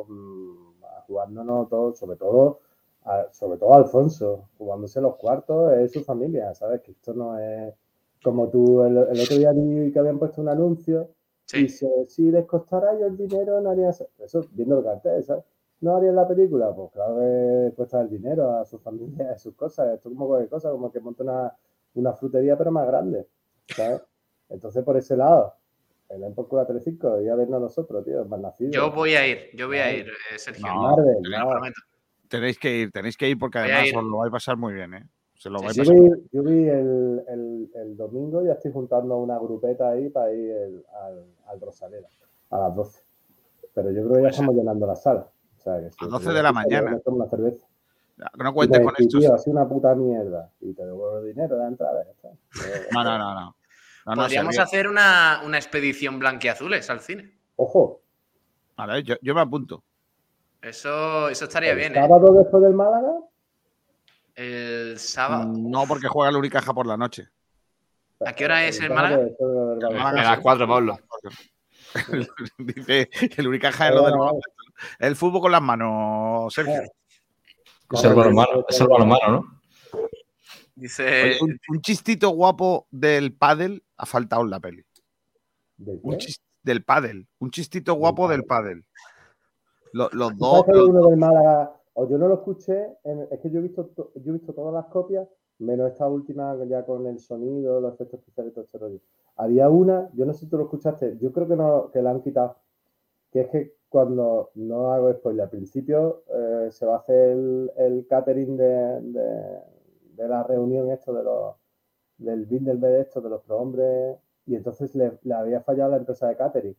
con, 0.06 0.74
jugándonos 1.06 1.68
todo, 1.68 1.94
sobre 1.94 2.16
todo, 2.16 2.60
a- 3.04 3.28
sobre 3.32 3.58
todo 3.58 3.74
Alfonso, 3.74 4.48
jugándose 4.58 5.00
los 5.00 5.16
cuartos, 5.16 5.72
es 5.74 5.92
su 5.92 6.02
familia, 6.04 6.54
¿sabes? 6.54 6.82
Que 6.82 6.92
esto 6.92 7.14
no 7.14 7.38
es 7.38 7.74
como 8.22 8.48
tú, 8.50 8.82
el, 8.84 8.96
el 8.98 9.20
otro 9.20 9.36
día 9.36 9.52
vi 9.52 9.90
que 9.92 9.98
habían 9.98 10.18
puesto 10.18 10.40
un 10.42 10.48
anuncio 10.48 11.08
y 11.52 11.68
si, 11.68 11.86
si 12.08 12.30
les 12.30 12.46
costara 12.46 12.98
yo 12.98 13.06
el 13.06 13.16
dinero, 13.16 13.60
no 13.60 13.70
haría 13.70 13.90
eso, 13.90 14.06
eso 14.18 14.42
viendo 14.52 14.78
el 14.78 14.84
cartel, 14.84 15.22
¿sabes? 15.24 15.44
¿No 15.82 15.96
harían 15.96 16.14
la 16.14 16.26
película? 16.28 16.72
Pues 16.74 16.92
claro 16.92 17.16
que 17.18 17.72
cuesta 17.74 18.00
el 18.00 18.08
dinero 18.08 18.56
a 18.56 18.64
su 18.64 18.78
familia, 18.78 19.32
a 19.32 19.38
sus 19.38 19.54
cosas. 19.54 19.94
Esto 19.94 20.08
es 20.08 20.14
como 20.14 20.28
cualquier 20.28 20.48
cosa, 20.48 20.70
como 20.70 20.92
que 20.92 21.00
monta 21.00 21.24
una, 21.24 21.52
una 21.94 22.12
frutería 22.12 22.56
pero 22.56 22.70
más 22.70 22.86
grande, 22.86 23.26
¿sabes? 23.66 24.00
Entonces, 24.48 24.84
por 24.84 24.96
ese 24.96 25.16
lado, 25.16 25.54
le 26.08 26.18
den 26.18 26.34
por 26.34 26.46
culo 26.46 26.62
a 26.62 26.66
Telecinco 26.66 27.20
y 27.20 27.28
a 27.28 27.34
vernos 27.34 27.60
nosotros, 27.60 28.04
tío, 28.04 28.24
más 28.26 28.38
nacidos. 28.38 28.72
Yo 28.72 28.92
voy 28.92 29.14
a 29.14 29.26
ir, 29.26 29.50
yo 29.54 29.66
voy 29.66 29.78
a 29.78 29.92
ir, 29.92 30.06
eh, 30.32 30.38
Sergio. 30.38 30.64
No, 30.72 30.82
Marvel, 30.82 31.22
no. 31.22 31.60
Tenéis 32.28 32.58
que 32.60 32.76
ir, 32.76 32.92
tenéis 32.92 33.16
que 33.16 33.28
ir 33.28 33.36
porque 33.38 33.58
Voy 33.58 33.68
además 33.70 33.88
ir. 33.88 33.96
os 33.98 34.04
lo 34.04 34.18
vais 34.18 34.28
a 34.28 34.32
pasar 34.32 34.56
muy 34.56 34.72
bien, 34.74 34.94
¿eh? 34.94 35.04
Se 35.34 35.50
lo 35.50 35.58
Sí, 35.58 35.64
vais 35.64 35.74
sí. 35.74 35.80
a 35.80 35.84
Yo 35.84 35.92
vi, 35.92 36.28
yo 36.30 36.42
vi 36.44 36.68
el, 36.68 37.24
el, 37.26 37.70
el 37.74 37.96
domingo, 37.96 38.44
ya 38.44 38.52
estoy 38.52 38.70
juntando 38.70 39.16
una 39.18 39.36
grupeta 39.38 39.90
ahí 39.90 40.08
para 40.10 40.32
ir 40.32 40.50
el- 40.52 40.84
al, 41.02 41.24
al 41.48 41.60
Rosaleda 41.60 42.06
a 42.50 42.58
las 42.58 42.74
12. 42.76 43.02
Pero 43.74 43.90
yo 43.90 44.02
creo 44.04 44.16
que 44.18 44.22
ya 44.22 44.28
estamos 44.28 44.54
llenando 44.54 44.86
la 44.86 44.94
sala. 44.94 45.26
O 45.62 45.64
sea, 45.64 45.80
que 45.80 45.90
si 45.92 46.04
A 46.04 46.08
12 46.08 46.26
te 46.26 46.32
de 46.32 46.42
la 46.42 46.52
mañana. 46.52 46.90
me 46.90 47.00
tomo 47.00 47.18
una 47.18 47.28
cerveza. 47.30 47.66
No 48.36 48.50
Y 48.50 48.52
cuentes 48.52 48.80
con 48.80 48.94
esto. 48.98 49.18
tío, 49.18 49.36
una 49.46 49.68
puta 49.68 49.94
mierda. 49.94 50.50
Y 50.60 50.72
te 50.74 50.84
devuelvo 50.84 51.18
el 51.20 51.26
dinero 51.26 51.54
de 51.56 51.62
la 51.62 51.68
entrada. 51.68 52.04
No, 52.92 53.04
no, 53.04 53.18
no, 53.18 53.34
no. 53.34 53.56
No, 54.04 54.14
no, 54.16 54.22
Podríamos 54.22 54.58
hacer 54.58 54.88
una, 54.88 55.42
una 55.44 55.58
expedición 55.58 56.18
blanquiazules 56.18 56.90
al 56.90 57.00
cine. 57.00 57.38
Ojo, 57.56 58.00
Vale, 58.76 59.02
yo, 59.04 59.14
yo 59.22 59.34
me 59.34 59.40
apunto. 59.42 59.84
Eso, 60.60 61.28
eso 61.28 61.44
estaría 61.44 61.70
el 61.72 61.76
bien, 61.76 61.92
¿eh? 61.92 62.00
sábado 62.00 62.32
después 62.34 62.62
del 62.64 62.72
Málaga, 62.74 63.12
El 64.34 64.98
sábado. 64.98 65.52
No, 65.56 65.84
porque 65.86 66.08
juega 66.08 66.30
el 66.30 66.36
Unicaja 66.36 66.72
por 66.74 66.86
la 66.86 66.96
noche. 66.96 67.28
¿A 68.24 68.32
qué 68.32 68.44
hora 68.44 68.64
es 68.66 68.80
el 68.80 68.90
Málaga? 68.90 69.18
Málaga. 69.38 69.90
Málaga 70.04 70.28
A 70.28 70.32
las 70.34 70.40
cuatro, 70.40 70.66
Pablo. 70.66 70.98
Dice 72.58 73.08
el 73.36 73.48
Unicaja 73.48 73.88
es 73.88 73.94
lo 73.94 74.02
del 74.06 74.12
baloncesto. 74.18 74.61
El 74.98 75.16
fútbol 75.16 75.40
con 75.42 75.52
las 75.52 75.62
manos, 75.62 76.52
Sergio. 76.54 76.82
Es 77.92 78.04
el 78.04 78.14
balonmano, 78.14 78.64
es 78.68 78.80
el 78.80 78.88
balonmano, 78.88 79.30
¿no? 79.32 79.60
Dice. 80.74 81.04
Oye, 81.04 81.38
un, 81.42 81.58
un 81.68 81.80
chistito 81.82 82.30
guapo 82.30 82.86
del 82.90 83.34
pádel 83.34 83.84
ha 83.96 84.06
faltado 84.06 84.42
en 84.42 84.50
la 84.50 84.60
peli. 84.60 84.84
¿De 85.76 85.98
Un 86.02 86.12
qué? 86.12 86.18
chis- 86.26 86.40
del 86.62 86.84
pádel. 86.84 87.26
Un 87.38 87.50
chistito 87.50 87.94
guapo 87.94 88.28
del 88.28 88.44
pádel. 88.44 88.84
Lo- 89.92 90.08
los 90.12 90.30
¿Tú 90.32 90.36
dos. 90.38 90.64
los- 90.68 90.88
uno 90.88 91.08
del 91.08 91.18
Málaga? 91.18 91.76
O 91.94 92.08
yo 92.08 92.16
no 92.16 92.26
lo 92.28 92.34
escuché, 92.36 92.86
en- 93.04 93.28
es 93.30 93.38
que 93.40 93.50
yo 93.50 93.58
he 93.58 93.62
visto 93.62 93.84
to- 93.88 94.12
yo 94.14 94.30
he 94.30 94.38
visto 94.38 94.54
todas 94.54 94.72
las 94.72 94.86
copias, 94.86 95.28
menos 95.58 95.92
esta 95.92 96.08
última 96.08 96.56
ya 96.66 96.86
con 96.86 97.06
el 97.06 97.18
sonido, 97.18 97.80
los 97.80 97.92
efectos 97.94 98.20
especiales 98.20 98.52
y 98.52 98.54
todo 98.54 98.64
este 98.64 98.78
rollo. 98.78 98.98
Había 99.36 99.68
una, 99.68 100.08
yo 100.14 100.24
no 100.24 100.32
sé 100.32 100.40
si 100.40 100.46
tú 100.46 100.56
lo 100.56 100.64
escuchaste, 100.64 101.18
yo 101.20 101.30
creo 101.32 101.46
que 101.46 101.56
no, 101.56 101.90
que 101.92 102.00
la 102.00 102.12
han 102.12 102.22
quitado, 102.22 102.56
que 103.30 103.40
es 103.42 103.48
que 103.50 103.74
cuando, 103.92 104.50
no 104.56 104.92
hago 104.92 105.12
spoiler, 105.12 105.42
al 105.44 105.50
principio 105.50 106.24
eh, 106.34 106.68
se 106.72 106.84
va 106.86 106.96
a 106.96 106.98
hacer 106.98 107.30
el, 107.30 107.70
el 107.76 108.06
catering 108.08 108.56
de, 108.56 109.00
de- 109.02 109.60
de 110.16 110.28
la 110.28 110.42
reunión 110.42 110.90
esto 110.90 111.12
de 111.14 111.22
los 111.22 111.54
del 112.18 112.44
Bilderberg 112.46 113.00
esto 113.02 113.20
de 113.20 113.30
los 113.30 113.42
prohombres 113.42 114.18
y 114.46 114.54
entonces 114.56 114.94
le, 114.94 115.18
le 115.22 115.34
había 115.34 115.60
fallado 115.62 115.90
la 115.92 115.96
empresa 115.98 116.28
de 116.28 116.36
catering 116.36 116.76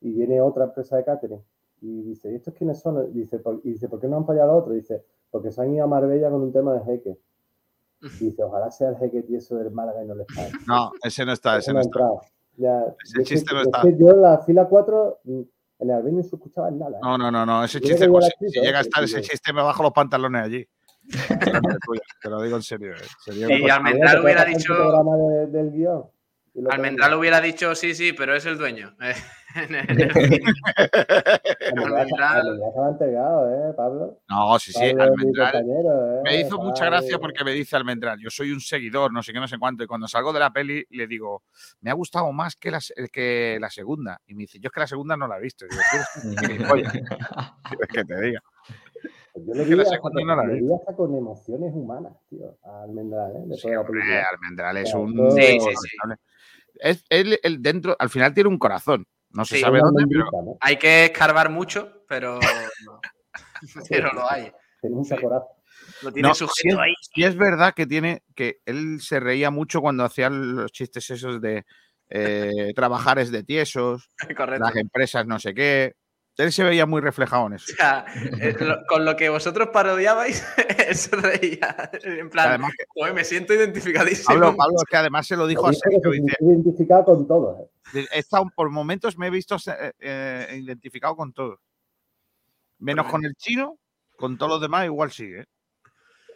y 0.00 0.12
viene 0.12 0.40
otra 0.40 0.64
empresa 0.64 0.96
de 0.96 1.04
catering 1.04 1.42
y 1.80 2.02
dice, 2.02 2.30
¿y 2.32 2.34
estos 2.36 2.54
quiénes 2.54 2.80
son? 2.80 3.08
Y 3.10 3.20
dice, 3.20 3.38
¿por, 3.38 3.60
y 3.64 3.70
dice, 3.72 3.88
¿por 3.88 4.00
qué 4.00 4.08
no 4.08 4.16
han 4.16 4.26
fallado 4.26 4.52
a 4.52 4.56
otro? 4.56 4.72
Y 4.74 4.76
dice, 4.78 5.04
porque 5.30 5.50
se 5.52 5.60
han 5.62 5.74
ido 5.74 5.84
a 5.84 5.86
Marbella 5.86 6.30
con 6.30 6.42
un 6.42 6.52
tema 6.52 6.72
de 6.74 6.84
jeque. 6.84 7.18
Y 8.20 8.24
dice, 8.26 8.42
ojalá 8.42 8.70
sea 8.70 8.90
el 8.90 8.96
jeque 8.96 9.22
tieso 9.22 9.56
del 9.56 9.70
Málaga 9.70 10.02
y 10.04 10.06
no 10.06 10.14
les 10.14 10.26
pague. 10.26 10.50
No, 10.66 10.92
ese 11.02 11.24
no 11.24 11.32
está, 11.32 11.56
ese 11.58 11.72
no 11.72 11.80
está. 11.80 12.10
Ya, 12.56 12.84
Ese 13.02 13.14
yo 13.16 13.22
es 13.22 13.28
que- 13.28 13.34
chiste 13.34 13.54
no 13.54 13.60
es 13.62 13.66
está. 13.66 13.82
que 13.82 13.96
yo 13.96 14.10
en 14.10 14.20
la 14.22 14.38
fila 14.40 14.66
4, 14.68 15.18
mm, 15.24 15.40
en 15.80 15.90
el 15.90 15.96
Albino 15.96 16.16
no 16.18 16.22
se 16.22 16.36
escuchaba 16.36 16.70
nada. 16.70 16.96
¿eh? 16.96 17.00
No, 17.02 17.18
no, 17.18 17.30
no, 17.30 17.44
no. 17.44 17.64
Ese 17.64 17.80
Yo 17.80 17.88
chiste, 17.88 18.08
pues, 18.08 18.26
si, 18.40 18.48
si 18.50 18.60
llega 18.60 18.78
a 18.78 18.80
¿eh? 18.80 18.84
estar 18.84 19.04
ese 19.04 19.20
chiste, 19.22 19.52
me 19.52 19.62
bajo 19.62 19.82
los 19.82 19.92
pantalones 19.92 20.42
allí. 20.42 20.68
Te 22.22 22.30
lo 22.30 22.40
digo 22.42 22.56
en 22.56 22.62
serio. 22.62 22.92
¿eh? 22.94 22.98
Sería 23.24 23.58
Y 23.58 23.68
Almendral 23.68 24.22
hubiera 24.22 24.44
dicho- 24.44 24.74
de- 24.74 25.46
del 25.48 25.70
guion. 25.72 26.04
y 26.54 26.60
Almendral 26.70 27.14
hubiera 27.14 27.40
dicho 27.40 27.74
sí, 27.74 27.94
sí, 27.94 28.12
pero 28.12 28.34
es 28.34 28.46
el 28.46 28.56
dueño. 28.56 28.94
Almendral 29.54 30.10
Almendral 31.70 32.42
se 32.42 32.76
lo 32.76 32.84
ha 32.84 32.88
entregado, 32.90 33.50
¿eh, 33.70 33.72
Pablo? 33.74 34.20
No, 34.28 34.58
sí, 34.58 34.72
sí, 34.72 34.78
Pablo 34.96 35.04
es 35.04 35.10
Almendral. 35.10 35.64
¿eh? 35.68 36.20
Me 36.24 36.36
hizo 36.40 36.58
mucha 36.58 36.86
gracia 36.86 37.18
porque 37.18 37.44
me 37.44 37.52
dice 37.52 37.76
Almendral, 37.76 38.18
yo 38.20 38.30
soy 38.30 38.50
un 38.52 38.60
seguidor, 38.60 39.12
no 39.12 39.22
sé 39.22 39.32
qué, 39.32 39.40
no 39.40 39.48
sé 39.48 39.58
cuánto, 39.58 39.84
y 39.84 39.86
cuando 39.86 40.08
salgo 40.08 40.32
de 40.32 40.40
la 40.40 40.52
peli 40.52 40.84
le 40.90 41.06
digo, 41.06 41.42
me 41.80 41.90
ha 41.90 41.94
gustado 41.94 42.32
más 42.32 42.56
que 42.56 42.70
la, 42.70 42.80
se- 42.80 42.94
que 43.12 43.58
la 43.60 43.70
segunda. 43.70 44.20
Y 44.26 44.34
me 44.34 44.42
dice, 44.42 44.58
yo 44.58 44.68
es 44.68 44.72
que 44.72 44.80
la 44.80 44.86
segunda 44.86 45.16
no 45.16 45.26
la 45.28 45.38
he 45.38 45.42
visto. 45.42 45.66
Y. 45.66 45.68
¿Quieres 46.64 47.88
que 47.92 48.04
te 48.04 48.20
diga? 48.20 48.40
Yo 49.36 49.52
le 49.54 49.62
Es 49.62 49.68
vi, 49.68 49.74
la 49.76 49.82
hasta, 49.82 49.98
no 50.24 50.36
la 50.36 50.44
le 50.44 50.54
vi. 50.54 50.60
vi 50.66 50.72
hasta 50.72 50.94
con 50.94 51.14
emociones 51.14 51.72
humanas, 51.74 52.12
tío, 52.30 52.56
a 52.62 52.82
Almendral, 52.84 53.32
¿eh? 53.36 53.56
Sí, 53.56 53.68
hombre. 53.74 54.00
Almendral 54.22 54.76
es 54.78 54.94
un... 54.94 55.30
Sí, 55.32 55.58
sí, 55.60 55.70
sí. 55.76 55.88
Es, 56.80 57.04
él, 57.08 57.38
él 57.42 57.60
dentro, 57.62 57.96
al 57.98 58.10
final 58.10 58.32
tiene 58.34 58.48
un 58.48 58.58
corazón. 58.58 59.06
No 59.34 59.44
se 59.44 59.56
Sí. 59.56 59.60
sabe 59.62 59.80
dónde, 59.80 60.04
pero 60.08 60.24
almendrita, 60.24 60.42
¿no? 60.52 60.56
Hay 60.60 60.76
que 60.78 61.04
escarbar 61.06 61.50
mucho, 61.50 62.04
pero, 62.08 62.40
pero 63.90 64.12
lo 64.14 64.30
hay. 64.30 64.50
Tiene 64.80 64.96
un 64.96 65.04
Sí. 65.04 65.16
corazón. 65.20 65.48
Lo 66.02 66.12
tiene 66.12 66.28
No, 66.28 66.34
sujeto 66.34 66.80
ahí. 66.80 66.94
sí 67.14 67.24
es 67.24 67.36
verdad 67.36 67.74
que 67.74 67.86
tiene 67.86 68.22
que 68.34 68.60
él 68.64 69.00
se 69.00 69.20
reía 69.20 69.50
mucho 69.50 69.80
cuando 69.80 70.04
hacía 70.04 70.30
los 70.30 70.72
chistes 70.72 71.10
esos 71.10 71.40
de 71.40 71.64
eh, 72.10 72.72
trabajar 72.76 73.18
es 73.18 73.30
de 73.30 73.42
tiesos, 73.42 74.08
Correcto. 74.36 74.64
las 74.64 74.76
empresas 74.76 75.26
no 75.26 75.38
sé 75.38 75.52
qué. 75.54 75.94
Él 76.36 76.50
se 76.52 76.64
veía 76.64 76.84
muy 76.84 77.00
reflejado 77.00 77.46
en 77.46 77.52
eso. 77.54 77.66
O 77.72 77.76
sea, 77.76 78.04
lo- 78.60 78.84
con 78.88 79.04
lo 79.04 79.14
que 79.16 79.28
vosotros 79.28 79.68
parodiabais, 79.72 80.44
se 80.92 81.14
reía. 81.16 81.90
En 82.02 82.28
plan, 82.30 82.48
Además 82.48 82.72
que- 82.76 82.84
"Joder, 82.88 83.14
me 83.14 83.24
siento 83.24 83.54
identificadísimo. 83.54 84.26
Pablo, 84.28 84.56
Pablo, 84.56 84.74
es 84.78 84.84
que 84.90 84.96
además 84.96 85.26
se 85.26 85.36
lo 85.36 85.46
dijo 85.46 85.66
a 85.66 85.70
Dice 85.70 85.82
que 85.88 85.90
Sergio. 85.96 86.10
se 86.12 86.16
Dice, 86.20 86.36
sintió 86.38 86.50
identificado 86.52 87.04
con 87.04 87.26
todos. 87.28 87.60
¿eh? 87.94 88.06
he 88.12 88.18
estado- 88.18 88.46
por 88.56 88.70
momentos 88.70 89.16
me 89.18 89.28
he 89.28 89.30
visto 89.30 89.56
eh, 89.66 89.92
eh, 90.00 90.58
identificado 90.60 91.14
con 91.16 91.32
todo. 91.32 91.60
Menos 92.78 93.06
con 93.06 93.24
el 93.24 93.34
chino, 93.36 93.78
con 94.16 94.36
todos 94.36 94.52
los 94.52 94.60
demás 94.60 94.84
igual 94.86 95.10
sí, 95.12 95.24
¿eh? 95.26 95.44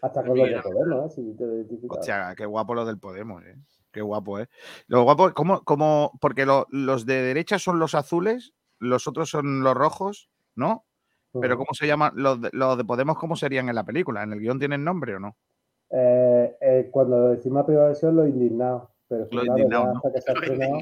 Hasta 0.00 0.20
con 0.24 0.38
los 0.38 0.46
de 0.48 0.54
Mira. 0.56 0.62
Podemos, 0.62 1.10
¿eh? 1.10 1.14
Si 1.16 1.36
te. 1.36 1.86
Hostia, 1.88 2.34
qué 2.36 2.46
guapo 2.46 2.74
lo 2.74 2.84
del 2.84 2.98
Podemos, 3.00 3.42
¿eh? 3.44 3.56
Qué 3.90 4.00
guapo, 4.00 4.38
¿eh? 4.38 4.48
Lo 4.86 5.02
guapo, 5.02 5.34
como, 5.34 5.64
como, 5.64 6.12
porque 6.20 6.46
lo- 6.46 6.66
los 6.70 7.04
de 7.04 7.20
derecha 7.22 7.58
son 7.58 7.80
los 7.80 7.94
azules, 7.96 8.52
los 8.78 9.06
otros 9.06 9.30
son 9.30 9.62
los 9.62 9.74
rojos, 9.74 10.30
¿no? 10.54 10.84
Pero. 11.40 11.56
¿cómo 11.56 11.72
se 11.72 11.86
llaman? 11.86 12.12
Los 12.16 12.40
de, 12.40 12.50
los 12.52 12.76
de 12.76 12.84
Podemos, 12.84 13.18
¿cómo 13.18 13.36
serían 13.36 13.68
en 13.68 13.74
la 13.74 13.84
película? 13.84 14.22
¿En 14.22 14.32
el 14.32 14.40
guion 14.40 14.58
tienen 14.58 14.82
nombre 14.82 15.14
o 15.16 15.20
no? 15.20 15.36
Eh, 15.90 16.56
eh, 16.60 16.88
cuando 16.90 17.30
decimos 17.30 17.60
la 17.60 17.66
primera 17.66 17.86
versión, 17.86 18.16
los 18.16 18.28
indignados. 18.28 18.88
Pero 19.08 19.24
es 19.24 19.30
que, 19.30 19.36
Los 19.36 19.44
claro, 19.44 19.58
indignados, 19.58 19.94
¿no? 19.94 19.96
hasta 19.96 20.12
que 20.12 20.20
se 20.20 20.30
ha 20.30 20.34
estrenado, 20.34 20.80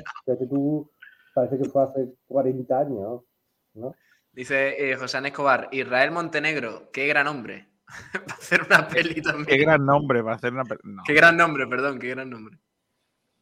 tú, 0.49 0.91
parece 1.35 1.59
que 1.59 1.69
fue 1.69 1.83
hace 1.83 2.15
40 2.27 2.79
años, 2.79 3.23
¿no? 3.75 3.95
Dice 4.33 4.91
eh, 4.91 4.97
José 4.97 5.19
Escobar, 5.25 5.69
Israel 5.73 6.11
Montenegro, 6.11 6.91
qué 6.93 7.07
gran 7.07 7.27
hombre. 7.27 7.69
Para 8.13 8.35
hacer 8.35 8.63
una 8.63 8.89
peli 8.89 9.23
también. 9.23 9.47
Qué 9.47 9.57
gran 9.59 9.87
nombre 9.87 10.23
para 10.23 10.37
hacer 10.37 10.53
una 10.53 10.65
pe- 10.65 10.79
no. 10.83 11.03
Qué 11.07 11.15
gran 11.15 11.37
nombre, 11.37 11.69
perdón, 11.69 12.01
qué 12.01 12.09
gran 12.09 12.29
nombre. 12.29 12.59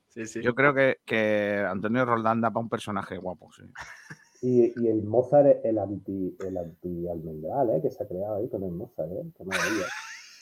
Sí, 0.09 0.27
sí. 0.27 0.43
Yo 0.43 0.55
creo 0.55 0.75
que, 0.75 0.99
que 1.05 1.65
Antonio 1.67 2.05
Roldán 2.05 2.43
da 2.43 2.51
para 2.51 2.61
un 2.61 2.69
personaje 2.69 3.17
guapo, 3.17 3.51
sí. 3.53 3.63
Y, 4.47 4.75
y 4.77 4.89
el 4.89 5.03
Mozart, 5.05 5.65
el 5.65 5.79
anti, 5.79 6.37
el 6.47 6.59
anti 6.59 7.09
almendral, 7.09 7.71
¿eh? 7.71 7.81
Que 7.81 7.91
se 7.91 8.03
ha 8.03 8.07
creado 8.07 8.35
ahí 8.37 8.49
con 8.51 8.63
el 8.63 8.73
Mozart, 8.73 9.11
¿eh? 9.11 9.23
Qué 9.37 9.43
maravilla. 9.45 9.87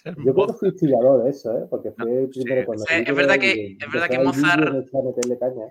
Yo 0.26 0.34
creo 0.34 0.46
que 0.48 0.52
fui 0.54 0.68
instigador 0.70 1.22
de 1.22 1.30
eso, 1.30 1.56
¿eh? 1.56 1.66
Porque 1.70 1.92
fue 1.92 2.28
sí, 2.32 2.42
primero 2.42 2.66
cuando... 2.66 2.84
es- 2.88 2.98
vi 3.04 3.04
es 3.10 3.16
verdad 3.16 3.38
que- 3.38 3.76
es 3.80 3.92
verdad 3.92 4.08
que 4.08 4.18
Mozart- 4.18 5.38
caña. 5.38 5.66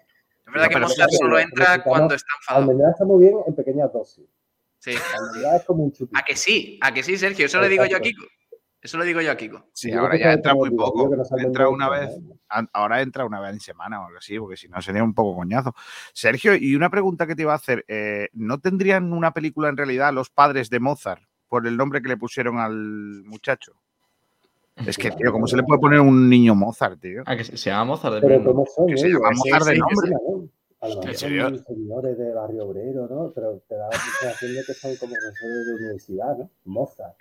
Es 0.47 0.53
verdad 0.53 0.69
que 0.69 0.79
Mozart 0.79 1.09
sí, 1.11 1.17
solo 1.17 1.37
sí, 1.37 1.43
entra 1.43 1.75
sí, 1.75 1.81
cuando 1.83 2.09
sí. 2.11 2.15
está 2.15 2.27
enfadado. 2.39 2.61
Almendral 2.63 2.91
está 2.91 3.05
muy 3.05 3.19
bien 3.25 3.35
en 3.45 3.55
pequeñas 3.55 3.91
dosis. 3.91 4.25
Sí. 4.79 4.91
Almendral 5.17 5.55
es 5.57 5.63
como 5.65 5.83
un 5.83 5.91
chupito. 5.91 6.17
A 6.17 6.23
que 6.23 6.35
sí, 6.37 6.79
a 6.81 6.93
que 6.93 7.03
sí, 7.03 7.17
Sergio. 7.17 7.45
Eso 7.47 7.59
le 7.59 7.67
digo 7.67 7.85
yo 7.85 7.97
a. 7.97 7.99
Kiko. 7.99 8.25
Eso 8.81 8.97
lo 8.97 9.03
digo 9.03 9.21
yo 9.21 9.31
a 9.31 9.35
Kiko. 9.37 9.67
Sí, 9.73 9.91
Yo 9.91 9.99
ahora 9.99 10.17
ya 10.17 10.33
entra 10.33 10.55
muy 10.55 10.71
poco. 10.71 11.11
Entra 11.37 11.69
una 11.69 11.87
vez, 11.87 12.09
¿eh? 12.09 12.67
ahora 12.73 13.01
entra 13.01 13.25
una 13.25 13.39
vez 13.39 13.53
en 13.53 13.59
semana 13.59 14.01
o 14.01 14.07
algo 14.07 14.17
así, 14.17 14.39
porque 14.39 14.57
si 14.57 14.67
no 14.67 14.81
sería 14.81 15.03
un 15.03 15.13
poco 15.13 15.35
coñazo. 15.35 15.75
Sergio, 16.13 16.55
y 16.55 16.75
una 16.75 16.89
pregunta 16.89 17.27
que 17.27 17.35
te 17.35 17.43
iba 17.43 17.53
a 17.53 17.57
hacer, 17.57 17.85
eh, 17.87 18.29
¿no 18.33 18.59
tendrían 18.59 19.13
una 19.13 19.33
película 19.33 19.69
en 19.69 19.77
realidad 19.77 20.11
los 20.13 20.31
padres 20.31 20.71
de 20.71 20.79
Mozart 20.79 21.21
por 21.47 21.67
el 21.67 21.77
nombre 21.77 22.01
que 22.01 22.09
le 22.09 22.17
pusieron 22.17 22.57
al 22.57 23.23
muchacho? 23.23 23.73
Es 24.75 24.97
que, 24.97 25.11
tío, 25.11 25.31
¿cómo 25.31 25.45
se 25.45 25.57
le 25.57 25.63
puede 25.63 25.79
poner 25.79 25.99
un 25.99 26.27
niño 26.27 26.55
Mozart, 26.55 26.99
tío? 26.99 27.21
Ah, 27.27 27.37
que 27.37 27.43
se 27.43 27.57
llama 27.57 27.85
Mozart 27.85 28.15
de 28.15 28.21
Pero. 28.21 28.43
¿cómo 28.43 28.65
son 28.65 28.87
Que 28.87 28.97
se 28.97 29.07
ellos? 29.07 29.21
llama 29.21 29.35
Mozart 29.35 29.65
de 29.65 29.77
nombre. 29.77 30.49
A 30.83 30.87
de 30.87 32.33
barrio 32.33 32.65
obrero, 32.65 33.07
¿no? 33.07 33.31
Pero 33.35 33.61
te 33.69 33.75
da 33.75 33.87
la 33.91 33.99
sensación 33.99 34.55
de 34.55 34.63
que 34.65 34.73
son 34.73 34.95
como 34.95 35.13
profesores 35.13 35.67
de 35.67 35.73
universidad, 35.75 36.37
¿no? 36.37 36.49
Mozart. 36.65 37.15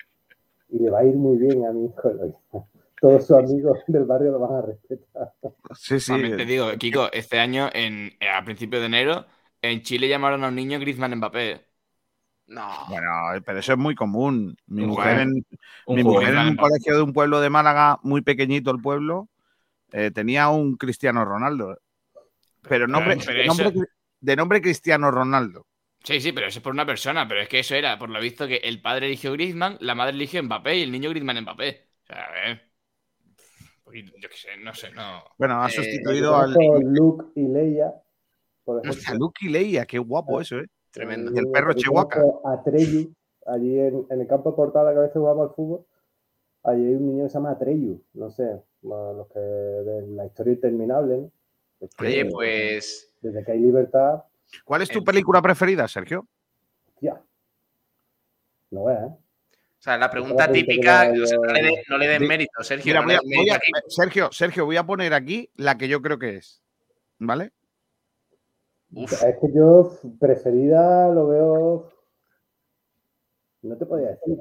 Y 0.73 0.79
le 0.79 0.91
va 0.91 1.01
a 1.01 1.05
ir 1.05 1.15
muy 1.15 1.37
bien 1.37 1.65
a 1.67 1.73
mi 1.73 1.87
hijo. 1.87 2.69
Todos 3.01 3.27
sus 3.27 3.37
amigos 3.37 3.79
del 3.87 4.05
barrio 4.05 4.33
lo 4.33 4.41
van 4.41 4.57
a 4.57 4.63
respetar. 4.63 5.33
Sí, 5.75 5.99
sí. 5.99 6.13
También 6.13 6.37
te 6.37 6.45
digo, 6.45 6.67
Kiko, 6.79 7.11
este 7.13 7.39
año, 7.39 7.71
en, 7.73 8.13
eh, 8.21 8.29
a 8.29 8.45
principios 8.45 8.81
de 8.81 8.87
enero, 8.87 9.27
en 9.63 9.83
Chile 9.83 10.09
llamaron 10.09 10.45
a 10.45 10.49
un 10.49 10.55
niño 10.55 10.79
Griezmann 10.79 11.17
Mbappé. 11.17 11.65
No. 12.47 12.69
Bueno, 12.89 13.07
pero 13.45 13.59
eso 13.61 13.73
es 13.73 13.79
muy 13.79 13.95
común. 13.95 14.57
Mi 14.67 14.85
mujer 14.85 15.21
en, 15.21 15.47
Un 15.87 15.97
mi 15.97 16.03
mujer 16.03 16.35
en 16.35 16.49
un 16.49 16.57
colegio 16.57 16.97
de 16.97 17.03
un 17.03 17.13
pueblo 17.13 17.41
de 17.41 17.49
Málaga, 17.49 17.99
muy 18.03 18.23
pequeñito 18.23 18.71
el 18.71 18.83
pueblo, 18.83 19.29
eh, 19.93 20.11
tenía 20.11 20.49
un 20.49 20.77
Cristiano 20.77 21.25
Ronaldo. 21.25 21.79
Pero 22.69 22.87
nombre, 22.87 23.17
pero 23.25 23.33
de, 23.39 23.45
eso- 23.47 23.65
nombre, 23.65 23.89
de 24.21 24.37
nombre 24.37 24.61
Cristiano 24.61 25.11
Ronaldo. 25.11 25.67
Sí, 26.03 26.21
sí, 26.21 26.33
pero 26.33 26.47
eso 26.47 26.59
es 26.59 26.63
por 26.63 26.73
una 26.73 26.87
persona, 26.87 27.29
pero 27.29 27.41
es 27.43 27.49
que 27.49 27.59
eso 27.59 27.75
era, 27.75 27.99
por 27.99 28.09
lo 28.09 28.21
visto, 28.21 28.47
que 28.49 28.57
el 28.57 28.81
padre 28.81 29.07
eligió 29.07 29.33
Griezmann, 29.33 29.77
la 29.81 29.95
madre 29.95 30.15
eligió 30.15 30.43
Mbappé 30.43 30.77
y 30.79 30.83
el 30.83 30.93
niño 30.93 31.11
Griezmann 31.11 31.41
Mbappé. 31.43 31.89
O 32.03 32.07
sea, 32.07 32.25
a 32.25 32.33
ver. 32.33 32.71
Yo 33.93 34.29
qué 34.29 34.37
sé, 34.37 34.49
no 34.63 34.73
sé, 34.73 34.91
no. 34.93 35.25
Bueno, 35.37 35.63
ha 35.63 35.67
Eh, 35.69 35.73
sustituido 35.73 36.37
al. 36.37 36.55
Luke 36.81 37.27
y 37.35 37.43
Leia, 37.49 37.93
por 38.65 38.87
Hostia. 38.89 39.15
Luke 39.15 39.45
y 39.45 39.49
Leia, 39.49 39.85
qué 39.85 39.99
guapo 39.99 40.41
eso, 40.41 40.59
¿eh? 40.59 40.67
Tremendo. 40.93 41.33
Y 41.35 41.39
el 41.39 41.51
perro 41.51 41.73
Chihuahua. 41.75 42.41
A 42.45 42.63
Treyu, 42.63 43.13
allí 43.47 43.79
en, 43.79 44.07
en 44.09 44.21
el 44.21 44.27
campo 44.27 44.51
de 44.51 44.57
Portada, 44.57 44.93
que 44.93 44.99
a 44.99 45.03
veces 45.03 45.17
jugamos 45.17 45.49
al 45.49 45.55
fútbol. 45.55 45.85
Allí 46.63 46.87
hay 46.87 46.95
un 46.95 47.07
niño 47.07 47.25
que 47.25 47.31
se 47.31 47.35
llama 47.35 47.53
Atreyu, 47.53 48.03
no 48.15 48.31
sé, 48.31 48.63
bueno, 48.83 49.15
los 49.15 49.29
que 49.29 49.39
de 49.41 50.07
la 50.09 50.27
historia 50.27 50.53
interminable, 50.53 51.17
¿no? 51.17 51.31
Que, 51.97 52.07
Oye, 52.07 52.27
pues. 52.27 53.13
Desde 53.23 53.43
que 53.45 53.53
hay 53.53 53.61
libertad, 53.61 54.25
¿Cuál 54.65 54.83
es 54.83 54.91
tu 54.91 54.99
Eh, 55.01 55.05
película 55.05 55.41
preferida, 55.43 55.87
Sergio? 55.89 56.27
ya. 57.01 57.21
No 58.71 58.85
veas, 58.85 59.03
¿eh? 59.11 59.15
O 59.15 59.83
sea, 59.83 59.97
la 59.97 60.11
pregunta 60.11 60.53
típica, 60.53 61.11
sea, 61.27 61.39
no 61.39 61.53
le, 61.53 61.63
de- 61.63 61.85
no 61.89 61.97
le 61.99 62.07
den 62.07 62.29
mérito, 62.29 62.63
Sergio. 62.63 62.85
Mira, 62.87 63.01
no 63.01 63.07
voy 63.07 63.13
le 63.13 63.17
a- 63.17 63.21
den 63.21 63.29
voy 63.31 63.37
mérito 63.39 63.55
a- 63.55 63.57
a 63.57 63.61
Kiko. 63.61 63.91
Sergio, 63.91 64.33
Sergio, 64.33 64.65
voy 64.67 64.77
a 64.77 64.85
poner 64.85 65.15
aquí 65.15 65.51
la 65.57 65.79
que 65.79 65.89
yo 65.89 66.03
creo 66.03 66.19
que 66.19 66.37
es. 66.37 66.63
¿Vale? 67.19 67.53
Uf. 68.93 69.13
Es 69.13 69.37
que 69.41 69.53
yo 69.55 69.91
preferida 70.21 71.09
lo 71.09 71.29
veo. 71.29 71.93
No 73.63 73.77
te 73.77 73.87
podía 73.87 74.09
decir. 74.09 74.39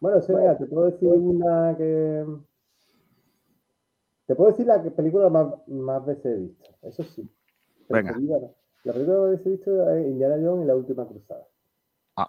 Bueno, 0.00 0.20
sí, 0.22 0.32
mira, 0.32 0.56
te 0.56 0.66
puedo 0.66 0.86
decir 0.90 1.08
una 1.08 1.74
que. 1.76 2.24
Te 4.26 4.34
puedo 4.34 4.50
decir 4.50 4.66
la 4.66 4.82
que 4.82 4.90
película 4.90 5.28
más, 5.28 5.46
más 5.68 6.04
veces 6.06 6.26
he 6.26 6.34
visto. 6.36 6.64
Eso 6.82 7.04
sí. 7.04 7.28
Venga. 7.88 8.16
No. 8.18 8.54
La 8.84 8.92
película 8.92 9.36
que 9.42 9.48
he 9.48 9.52
visto 9.52 9.90
es 9.90 10.06
Indiana 10.06 10.36
Jones 10.40 10.64
y 10.64 10.68
la 10.68 10.76
última 10.76 11.06
cruzada. 11.06 11.46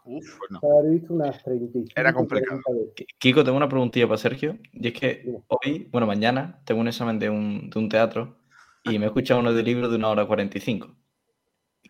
Uf. 0.06 0.38
Pues 0.40 0.52
no. 0.52 0.58
O 0.58 0.62
sea, 0.62 0.72
habré 0.80 0.90
visto 0.90 1.14
unas 1.14 1.44
35. 1.44 1.88
Era 1.96 2.14
complicado. 2.14 2.62
40 2.66 2.82
veces. 2.86 2.94
Ki- 2.96 3.06
Kiko, 3.20 3.44
tengo 3.44 3.58
una 3.58 3.70
preguntilla 3.70 4.08
para 4.08 4.18
Sergio. 4.18 4.58
Y 4.74 4.88
es 4.88 4.94
que 5.00 5.22
Dime. 5.24 5.44
hoy, 5.48 5.88
bueno, 5.92 6.08
mañana, 6.08 6.62
tengo 6.66 6.82
un 6.82 6.88
examen 6.88 7.20
de 7.20 7.30
un, 7.30 7.70
de 7.70 7.80
un 7.80 7.88
teatro 7.90 8.38
y 8.84 8.98
me 9.00 9.06
he 9.06 9.08
escuchado 9.08 9.40
uno 9.40 9.54
de 9.54 9.64
libro 9.64 9.88
de 9.90 9.96
una 9.96 10.10
hora 10.10 10.26
45, 10.28 10.90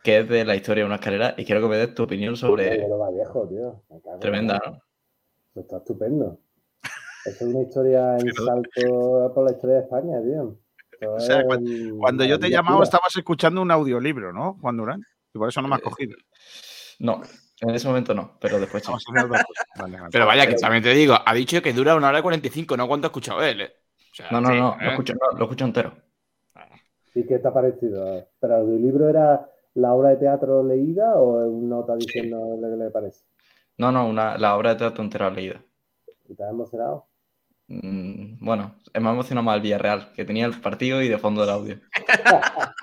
que 0.03 0.19
es 0.19 0.29
de 0.29 0.45
la 0.45 0.55
historia 0.55 0.83
de 0.83 0.87
una 0.87 0.95
escalera 0.95 1.33
y 1.37 1.45
quiero 1.45 1.61
que 1.61 1.67
me 1.67 1.77
des 1.77 1.95
tu 1.95 2.03
opinión 2.03 2.35
sobre... 2.35 2.69
Pero 2.69 3.47
tío. 3.49 3.81
Tremenda, 4.19 4.61
¿no? 4.65 4.73
Eso 5.51 5.61
está 5.61 5.77
estupendo. 5.77 6.39
Eso 7.25 7.45
es 7.45 7.53
una 7.53 7.61
historia 7.63 8.17
en 8.17 8.31
salto 8.33 9.31
por 9.33 9.43
la 9.43 9.51
historia 9.51 9.77
de 9.77 9.81
España, 9.81 10.21
tío. 10.21 10.55
O 11.01 11.19
sea, 11.19 11.43
Cuando 11.99 12.23
yo 12.25 12.39
te 12.39 12.47
he 12.47 12.49
maravilla 12.49 12.57
llamado 12.57 12.77
pura. 12.77 12.85
estabas 12.85 13.15
escuchando 13.15 13.61
un 13.61 13.71
audiolibro, 13.71 14.33
¿no, 14.33 14.55
Juan 14.61 14.77
Durán? 14.77 15.01
Y 15.33 15.37
por 15.37 15.49
eso 15.49 15.61
no 15.61 15.67
me 15.67 15.75
has 15.75 15.81
Eh, 15.81 15.83
cogido. 15.83 16.17
No, 16.99 17.21
en 17.61 17.69
ese 17.71 17.87
momento 17.87 18.13
no, 18.13 18.37
pero 18.39 18.59
después 18.59 18.83
sí. 18.83 18.91
Vamos 18.91 19.03
a 19.07 19.11
hacer 19.11 19.25
otra 19.25 19.43
cosa. 19.43 19.63
Vale, 19.75 19.97
vale. 19.99 20.09
Pero 20.11 20.25
vaya, 20.25 20.47
que 20.47 20.55
también 20.55 20.83
te 20.83 20.93
digo, 20.93 21.15
ha 21.23 21.33
dicho 21.33 21.61
que 21.61 21.73
dura 21.73 21.95
una 21.95 22.09
hora 22.09 22.19
y 22.19 22.23
45, 22.23 22.77
no 22.77 22.87
cuánto 22.87 23.07
ha 23.07 23.09
escuchado 23.09 23.43
él, 23.43 23.61
¿eh? 23.61 23.73
O 24.11 24.15
sea, 24.15 24.27
No, 24.31 24.41
no, 24.41 24.49
sí, 24.49 24.55
no, 24.55 24.73
¿eh? 24.79 24.85
lo 24.85 24.89
escucho, 24.91 25.13
no, 25.13 25.37
lo 25.37 25.43
escucho 25.45 25.65
entero. 25.65 25.93
¿Y 27.13 27.25
qué 27.25 27.39
te 27.39 27.47
ha 27.47 27.53
parecido? 27.53 28.27
¿Pero 28.39 28.61
el 28.61 28.81
libro 28.81 29.09
era 29.09 29.49
la 29.75 29.93
obra 29.93 30.09
de 30.09 30.17
teatro 30.17 30.63
leída 30.63 31.15
o 31.15 31.47
una 31.47 31.77
nota 31.77 31.95
diciendo 31.95 32.57
lo 32.59 32.69
que 32.69 32.75
le 32.83 32.91
parece? 32.91 33.23
No, 33.77 33.91
no, 33.91 34.07
una, 34.07 34.37
la 34.37 34.55
obra 34.55 34.71
de 34.73 34.79
teatro 34.79 35.03
entera 35.03 35.29
leída. 35.29 35.61
¿Y 36.29 36.35
te 36.35 36.43
has 36.43 36.49
emocionado? 36.51 37.07
Mm, 37.67 38.37
Bueno, 38.39 38.75
me 38.93 39.09
ha 39.09 39.11
emocionado 39.11 39.43
más 39.45 39.55
el 39.57 39.61
Villarreal, 39.61 40.11
que 40.13 40.23
tenía 40.25 40.45
el 40.45 40.59
partido 40.59 41.01
y 41.01 41.09
de 41.09 41.17
fondo 41.17 41.43
el 41.43 41.49
audio. 41.49 41.79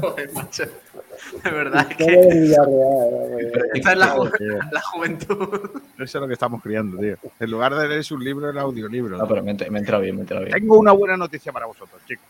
Joder, 0.00 0.32
macho. 0.32 0.64
De 1.44 1.50
verdad, 1.50 1.86
es 1.90 1.96
que 1.96 2.04
Villarreal, 2.04 3.28
güey. 3.30 3.46
esta 3.74 3.92
es 3.92 3.98
la, 3.98 4.14
ju- 4.14 4.38
Tío, 4.38 4.58
la 4.70 4.80
juventud. 4.80 5.70
Eso 5.94 6.04
es 6.04 6.14
lo 6.14 6.26
que 6.26 6.32
estamos 6.32 6.62
criando, 6.62 6.98
tío. 6.98 7.16
En 7.40 7.50
lugar 7.50 7.74
de 7.74 7.88
leer 7.88 8.04
un 8.10 8.24
libro, 8.24 8.48
el 8.50 8.58
audiolibro. 8.58 9.16
No, 9.18 9.26
pero 9.26 9.42
me, 9.42 9.52
me 9.54 9.60
he 9.60 9.80
enterado 9.80 10.02
bien, 10.02 10.14
me 10.14 10.20
he 10.20 10.22
enterado 10.22 10.46
bien. 10.46 10.58
Tengo 10.58 10.78
una 10.78 10.92
buena 10.92 11.16
noticia 11.16 11.52
para 11.52 11.66
vosotros, 11.66 12.00
chicos. 12.06 12.24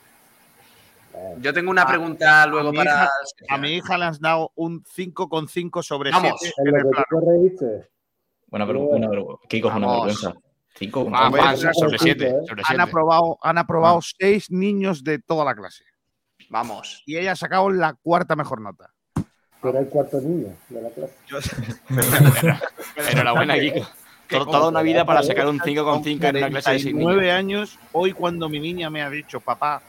Yo 1.41 1.53
tengo 1.55 1.71
una 1.71 1.87
pregunta 1.87 2.47
luego 2.47 2.73
mi 2.73 2.79
para. 2.79 3.05
hija- 3.05 3.11
A 3.49 3.59
mi 3.59 3.73
hija 3.75 3.97
le 3.97 4.05
has 4.07 4.21
dado 4.21 4.53
un 4.55 4.83
5,5 4.85 5.83
sobre 5.83 6.11
Vamos. 6.11 6.33
7 6.41 6.55
En 6.59 6.77
el 6.77 6.83
plano. 6.89 7.05
Una, 8.97 9.09
vergü- 9.09 9.41
una 9.77 9.87
vergüenza. 9.93 10.35
Cinco. 10.77 11.05
Juan, 11.05 11.31
Bueno, 11.31 11.57
sobre 11.57 11.99
7. 11.99 12.27
¿eh? 12.27 12.33
Sobre 12.47 12.63
Han 12.63 12.67
siete. 12.67 12.83
aprobado, 12.83 13.39
han 13.43 13.59
aprobado 13.59 14.01
seis 14.03 14.51
niños 14.51 15.03
de 15.03 15.19
toda 15.19 15.45
la 15.45 15.55
clase. 15.55 15.85
Vamos. 16.51 17.03
Y 17.07 17.17
ella 17.17 17.33
ha 17.33 17.37
sacado 17.37 17.71
la 17.71 17.95
cuarta 17.95 18.37
mejor 18.37 18.61
nota. 18.61 18.93
Eres 19.63 19.81
el 19.83 19.89
cuarto 19.89 20.21
niño 20.21 20.55
de 20.69 20.83
la 20.83 20.91
clase. 20.91 21.57
Enhorabuena, 23.11 23.59
Kiko. 23.59 23.87
Toda 24.29 24.69
una 24.69 24.83
vida 24.83 25.05
para 25.05 25.23
sacar 25.23 25.47
un 25.49 25.59
5,5 25.61 26.29
en 26.29 26.37
una 26.37 26.51
clase 26.51 26.73
de 26.73 26.79
6 26.79 26.95
niños. 26.95 27.13
9 27.15 27.33
años, 27.33 27.79
hoy 27.93 28.13
cuando 28.13 28.49
mi 28.49 28.61
niña 28.61 28.91
me 28.91 29.03
ha 29.03 29.11
dicho, 29.11 29.41
papá, 29.41 29.83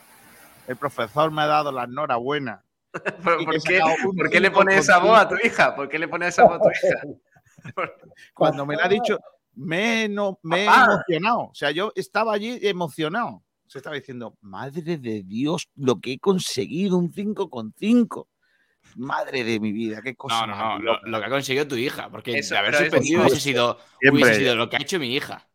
el 0.68 0.76
profesor 0.78 1.32
me 1.32 1.42
ha 1.44 1.48
dado 1.48 1.72
la 1.72 1.84
enhorabuena. 1.84 2.64
¿Por, 3.24 3.62
qué, 3.64 3.80
por 4.04 4.42
le 4.42 4.52
pones 4.52 4.80
esa 4.80 5.00
voz 5.00 5.20
a 5.20 5.28
tu 5.28 5.36
hija? 5.44 5.76
¿Por 5.76 5.90
qué 5.90 6.00
le 6.00 6.08
pones 6.08 6.30
esa 6.30 6.44
voz 6.44 6.54
a 6.56 6.60
tu 6.60 6.70
hija? 6.70 7.84
Cuando 8.34 8.66
me 8.66 8.76
la 8.76 8.86
ha 8.86 8.90
dicho, 8.90 9.20
me, 9.58 10.04
he 10.04 10.10
no, 10.10 10.40
me 10.44 10.64
he 10.64 10.66
emocionado. 10.66 11.40
O 11.52 11.56
sea, 11.56 11.72
yo 11.72 11.92
estaba 11.96 12.34
allí 12.34 12.60
emocionado. 12.62 13.44
Se 13.68 13.80
estaba 13.80 13.96
diciendo, 13.96 14.38
madre 14.42 14.98
de 14.98 15.24
Dios, 15.24 15.68
lo 15.76 16.00
que 16.00 16.14
he 16.14 16.20
conseguido, 16.20 16.98
un 16.98 17.12
5,5. 17.12 18.28
Madre 18.96 19.44
de 19.44 19.60
mi 19.60 19.74
vida, 19.74 20.02
qué 20.02 20.16
cosa. 20.16 20.48
No, 20.48 20.56
no, 20.56 20.80
no. 20.80 20.80
Lo, 20.80 21.02
lo 21.02 21.20
que 21.20 21.26
ha 21.26 21.30
conseguido 21.30 21.68
tu 21.68 21.76
hija. 21.76 22.10
Porque 22.10 22.38
Eso, 22.38 22.54
de 22.56 22.60
haber 22.60 22.76
suspendido 22.76 23.22
hubiese 23.22 23.42
sido, 23.42 23.78
hubiese 24.10 24.36
sido 24.36 24.56
lo 24.56 24.70
que 24.70 24.78
ha 24.78 24.82
hecho 24.82 25.00
mi 25.00 25.14
hija. 25.14 25.50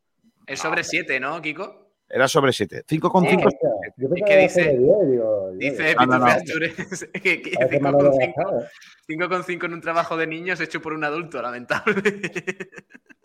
Es 0.47 0.61
sobre 0.61 0.85
7, 0.85 1.19
¿no, 1.21 1.41
Kiko? 1.41 1.95
Era 2.09 2.29
sobre 2.29 2.53
7. 2.53 2.85
5,5. 2.87 3.31
Sí. 3.31 3.57
Yo 3.97 4.11
pensaba 4.11 4.29
que 4.29 4.37
dice- 4.43 4.61
era 4.61 4.73
sobre 4.73 4.79
10, 4.79 5.11
digo, 5.11 5.15
yo, 5.15 5.53
Dice 5.57 5.95
No, 5.95 6.07
no, 6.07 6.19
no. 6.19 6.27
Que, 7.23 7.41
que 7.41 7.51
parece 7.53 7.81
Manolo 7.81 8.11
5,5 8.13 8.35
Bajada. 8.37 8.71
5,5 9.09 9.65
en 9.65 9.73
un 9.73 9.81
trabajo 9.81 10.17
de 10.19 10.27
niños 10.27 10.61
hecho 10.61 10.83
por 10.83 10.93
un 10.93 11.05
adulto, 11.05 11.41
lamentable. 11.41 11.95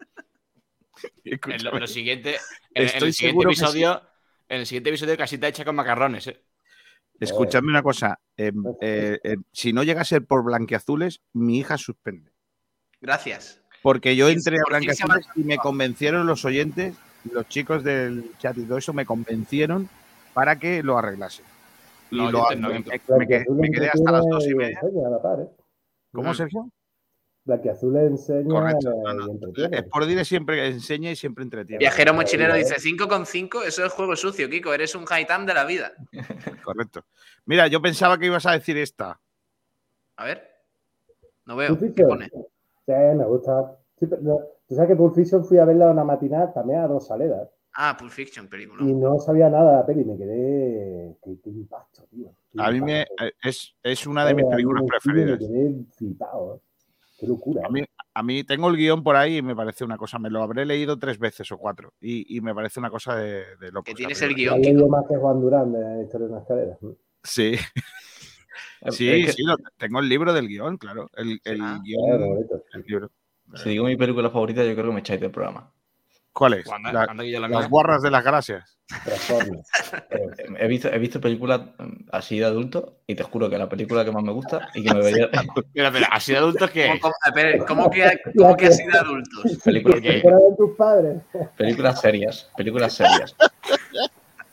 En 1.24 1.64
lo, 1.64 1.78
lo 1.78 1.88
siguiente, 1.88 2.36
en, 2.74 2.84
en 2.84 2.86
Estoy 2.86 3.08
el 3.10 3.14
siguiente 3.14 3.42
sí. 3.44 3.48
episodio, 3.48 4.02
en 4.50 4.60
el 4.62 4.66
siguiente 4.66 4.90
episodio 4.90 5.18
casi 5.18 5.36
está 5.36 5.48
hecha 5.48 5.66
con 5.66 5.76
macarrones, 5.76 6.28
¿eh? 6.28 6.42
Escuchadme 7.20 7.70
una 7.70 7.82
cosa. 7.82 8.20
em, 8.38 8.64
eh, 8.80 9.20
eh, 9.24 9.38
si 9.52 9.74
no 9.74 9.84
llega 9.84 10.02
a 10.02 10.06
ser 10.06 10.26
por 10.26 10.44
blanqueazules, 10.44 11.22
mi 11.34 11.58
hija 11.60 11.78
suspende. 11.78 12.32
Gracias. 13.02 13.62
Porque 13.82 14.16
yo 14.16 14.28
¿Quién- 14.28 14.38
entré 14.38 14.58
a 14.58 14.64
blanqueazules 14.70 15.26
y 15.36 15.44
me 15.44 15.58
convencieron 15.58 16.28
los 16.28 16.46
oyentes, 16.46 16.96
los 17.32 17.48
chicos 17.48 17.84
del 17.84 18.32
chat 18.38 18.58
y 18.58 18.64
todo 18.66 18.78
eso, 18.78 18.94
me 18.94 19.06
convencieron 19.06 19.90
para 20.34 20.60
que 20.60 20.84
lo 20.84 20.98
arreglase. 20.98 21.42
Y 22.12 22.18
No, 22.18 22.32
lo, 22.32 22.48
me, 22.52 22.56
me- 22.58 22.84
me 23.50 23.70
quedé, 23.72 23.90
hasta 23.90 24.12
las 24.12 24.26
dos 24.30 24.48
y 24.48 24.54
media. 24.56 24.80
¿eh? 24.84 25.48
¿Cómo. 26.14 26.34
Sergio? 26.34 26.70
Blanquiazul 27.48 27.96
enseña 27.98 28.50
Correcto. 28.50 28.92
eh, 28.92 29.02
No, 29.06 29.14
no. 29.14 29.28
y 29.28 29.32
entretiene. 29.32 29.78
Es 29.78 29.84
por 29.86 30.06
dire 30.06 30.26
siempre 30.26 30.68
enseña 30.68 31.10
y 31.12 31.16
siempre 31.16 31.44
entretiene. 31.44 31.80
Viajero 31.80 32.14
mochilero 32.14 32.54
eh. 32.54 32.60
dice 32.60 32.76
5,5, 32.76 33.64
eso 33.66 33.86
es 33.86 33.92
juego 33.94 34.16
sucio, 34.16 34.50
Kiko. 34.50 34.74
Eres 34.74 34.94
un 34.96 35.06
high 35.06 35.26
de 35.46 35.54
la 35.54 35.64
vida. 35.66 35.94
Correcto. 36.64 37.06
Mira, 37.46 37.68
yo 37.68 37.82
pensaba 37.82 38.18
que 38.18 38.26
ibas 38.26 38.46
a 38.46 38.52
decir 38.52 38.78
esta. 38.78 39.20
A 40.18 40.26
ver. 40.26 40.44
No 41.46 41.56
veo. 41.56 41.78
¿Qué 41.80 42.04
pone? 42.04 42.30
Sí, 42.30 42.92
me 43.16 43.26
gusta. 43.26 43.78
Sí, 43.98 44.06
pero 44.08 44.22
no, 44.22 44.40
Tú 44.68 44.76
sabes 44.76 44.90
que 44.90 44.96
Pulp 44.98 45.16
Fiction 45.16 45.46
fui 45.46 45.58
a 45.60 45.66
verla 45.66 45.90
una 45.90 46.04
matinal 46.04 46.52
también 46.54 46.80
a 46.82 46.88
Rosaleda 46.88 47.50
Ah, 47.80 47.96
Pulp 47.98 48.12
Fiction, 48.12 48.48
película. 48.48 48.84
y 48.84 48.94
no 48.94 49.18
sabía 49.20 49.50
nada 49.50 49.72
de 49.72 49.78
la 49.78 49.86
peli. 49.86 50.04
Me 50.04 50.18
quedé. 50.18 51.16
Qué, 51.24 51.38
qué 51.42 51.50
impacto, 51.52 52.04
tío. 52.12 52.28
Qué 52.52 52.62
A 52.62 52.72
mí 52.72 52.82
me, 52.82 53.02
eh, 53.04 53.32
es, 53.42 53.74
es 53.84 54.06
una 54.08 54.26
de 54.26 54.34
mis 54.34 54.44
a 54.44 54.48
mí 54.48 54.54
películas 54.56 54.84
preferidas. 54.88 55.40
Me 55.40 55.48
quedé 55.48 55.76
flipado. 55.96 56.56
¿eh? 56.56 56.60
Qué 57.18 57.26
locura. 57.28 57.64
A 57.66 57.70
mí, 57.70 57.84
a 58.14 58.24
mí 58.24 58.44
tengo 58.44 58.70
el 58.70 58.78
guion 58.78 59.04
por 59.04 59.16
ahí 59.16 59.38
y 59.38 59.42
me 59.42 59.56
parece 59.56 59.84
una 59.84 59.98
cosa, 59.98 60.20
me 60.20 60.30
lo 60.30 60.44
habré 60.44 60.66
leído 60.66 60.98
tres 61.00 61.18
veces 61.18 61.52
o 61.52 61.58
cuatro 61.58 61.94
y, 62.00 62.38
y 62.38 62.42
me 62.42 62.54
parece 62.54 62.80
una 62.80 62.90
cosa 62.92 63.16
de, 63.16 63.44
de 63.60 63.72
loco. 63.72 63.86
Que 63.86 63.96
tienes 63.96 64.22
el 64.22 64.36
guion, 64.36 64.62
leído 64.62 64.88
más 64.88 65.04
que 65.10 65.16
Juan 65.18 65.42
Durán 65.42 65.72
de 65.74 65.80
la 65.80 66.04
historia 66.04 66.28
de 66.28 66.34
una 66.34 66.42
escalera. 66.42 66.78
Sí, 67.24 67.56
sí, 68.92 69.28
sí, 69.28 69.44
lo- 69.44 69.56
tengo 69.78 70.00
el 70.00 70.10
libro 70.10 70.32
del 70.34 70.48
guion, 70.48 70.78
claro. 70.78 71.10
El, 71.16 71.40
el 71.44 71.62
Ah. 71.62 71.80
guion, 71.84 72.02
Joder, 72.02 72.20
bonito. 72.30 72.64
el 72.74 72.84
libro. 72.88 73.12
Si 73.56 73.70
digo 73.70 73.86
mi 73.86 73.96
película 73.96 74.30
favorita, 74.30 74.64
yo 74.64 74.74
creo 74.74 74.88
que 74.88 74.94
me 74.94 75.00
echáis 75.00 75.22
del 75.22 75.32
programa. 75.32 75.72
¿Cuál 76.38 76.54
es? 76.54 76.72
Anda, 76.72 76.92
La- 76.94 77.08
que 77.08 77.32
la 77.32 77.40
las 77.48 77.50
mía. 77.50 77.68
guarras 77.68 78.02
de 78.04 78.12
las 78.12 78.24
gracias. 78.24 78.78
Transformers. 79.04 79.68
Eh, 80.12 80.28
He 80.60 80.68
visto, 80.68 80.88
he 80.88 80.98
visto 81.00 81.20
películas 81.20 81.62
mm, 81.78 82.10
así 82.12 82.40
de 82.40 82.46
adulto 82.46 83.00
y 83.08 83.16
te 83.16 83.24
juro 83.24 83.50
que 83.50 83.58
la 83.58 83.68
película 83.68 84.06
que 84.06 84.12
más 84.12 84.24
me 84.24 84.32
gusta 84.32 84.70
y 84.76 84.84
que 84.84 84.94
me 84.94 85.02
vería. 85.02 85.30
Mira, 85.74 85.88
espera, 85.90 86.08
así 86.12 86.32
de 86.34 86.38
adultos 86.38 86.70
que. 86.72 86.88
¿Cómo, 86.88 87.00
cómo- 87.02 87.14
espera, 87.26 87.66
¿cómo 87.66 87.90
que, 87.90 88.20
cómo 88.38 88.56
que 88.56 88.68
así 88.68 88.86
de 88.86 88.98
adultos? 88.98 89.58
películas, 89.64 90.02
padres. 90.78 91.22
películas 91.58 92.02
serias. 92.02 92.50
Películas 92.56 92.94
serias. 92.94 93.36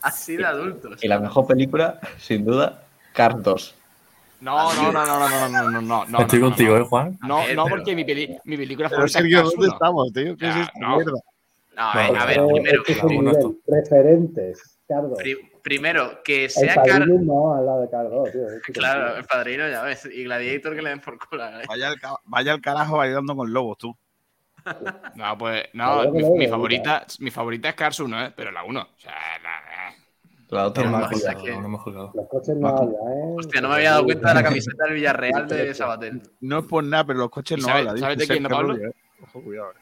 Así 0.01 0.37
de 0.37 0.45
adultos. 0.45 1.03
Y 1.03 1.07
la 1.07 1.19
mejor 1.19 1.47
película, 1.47 1.99
sin 2.17 2.45
duda, 2.45 2.83
Cars 3.13 3.41
2. 3.41 3.75
No, 4.41 4.73
no, 4.73 4.91
no, 4.91 5.05
no, 5.05 5.19
no, 5.19 5.29
no, 5.29 5.49
no, 5.49 5.69
no, 5.71 5.81
no, 5.81 6.05
no. 6.05 6.19
Estoy 6.19 6.39
no, 6.39 6.47
contigo, 6.47 6.75
no. 6.77 6.81
¿eh, 6.83 6.87
Juan? 6.87 7.17
No, 7.21 7.47
no, 7.53 7.65
porque 7.67 7.95
mi, 7.95 8.03
peli- 8.03 8.37
mi 8.43 8.57
película 8.57 8.89
Pero 8.89 8.97
favorita 9.07 9.19
es 9.19 9.23
Sergio, 9.23 9.37
Cars 9.37 9.51
¿dónde 9.51 9.65
1. 9.67 9.73
estamos, 9.73 10.13
tío? 10.13 10.37
¿Qué 10.37 10.49
es 10.49 10.55
esta 10.57 10.79
no. 10.79 10.95
mierda? 10.97 11.19
No, 11.75 11.81
a 11.91 11.95
ver, 11.95 12.17
a 12.17 12.25
ver, 12.25 12.37
Eh, 12.39 12.47
primero, 12.47 12.83
es 12.87 12.97
la 12.97 13.05
uno, 13.05 13.31
nivel. 13.31 13.57
Referentes, 13.67 14.79
Carlos. 14.87 15.17
pri- 15.17 15.51
primero, 15.61 16.21
que 16.23 16.45
El 16.45 16.49
sea 16.49 16.75
Car... 16.75 16.85
padrino 16.99 17.19
no 17.21 17.55
al 17.55 17.65
lado 17.65 17.81
de 17.81 17.89
Carlos, 17.89 18.31
tío. 18.31 18.41
Claro, 18.73 19.17
el 19.17 19.25
padrino, 19.25 19.67
ya 19.69 19.83
ves. 19.83 20.05
Y 20.05 20.23
Gladiator 20.23 20.75
que 20.75 20.81
le 20.81 20.89
den 20.89 21.01
por 21.01 21.17
cola. 21.17 21.61
¿eh? 21.61 21.65
Vaya 21.67 21.89
al, 21.89 21.95
vaya 22.25 22.53
al 22.53 22.61
carajo 22.61 22.97
bailando 22.97 23.35
con 23.35 23.51
lobos, 23.51 23.77
tú. 23.77 23.95
No, 25.15 25.37
pues, 25.37 25.63
La 25.73 25.85
no, 25.95 26.01
que 26.03 26.11
mi, 26.11 26.23
no, 26.23 26.29
mi 26.35 26.45
no, 26.45 26.51
favorita, 26.51 27.05
mi 27.19 27.31
favorita 27.31 27.69
es 27.69 27.75
Cars 27.75 27.99
1, 27.99 28.25
¿eh? 28.25 28.33
Pero 28.35 28.51
la 28.51 28.63
1. 28.63 28.81
O 28.81 28.99
sea, 28.99 29.11
la- 29.43 29.95
La 30.49 30.61
No 30.61 30.67
otra 30.67 30.83
más 30.89 31.11
jugado, 31.11 31.37
es 31.39 31.43
que- 31.43 31.51
no 31.59 31.67
me. 31.69 31.77
Los 32.13 32.27
coches 32.29 32.55
no 32.55 32.67
hablan, 32.69 32.89
¿eh? 32.91 33.35
Hostia, 33.37 33.61
no 33.61 33.69
me 33.69 33.75
había 33.75 33.91
dado 33.91 34.03
cuenta 34.05 34.29
de 34.29 34.35
la 34.35 34.43
camiseta 34.43 34.85
del 34.85 34.93
Villarreal 34.93 35.47
de 35.47 35.73
Sabatel. 35.73 36.21
No 36.41 36.59
es 36.59 36.65
por 36.65 36.83
nada, 36.83 37.03
pero 37.05 37.19
los 37.19 37.29
coches 37.31 37.57
¿Y 37.57 37.61
no 37.61 37.73
hablan. 37.73 37.97
sabes 37.97 38.17
de 38.19 38.27
quién, 38.27 38.43
no, 38.43 38.49
Pablo? 38.49 38.75
Eh. 38.77 38.91
Ojo, 39.23 39.41
cuidado. 39.43 39.71
eh. 39.71 39.75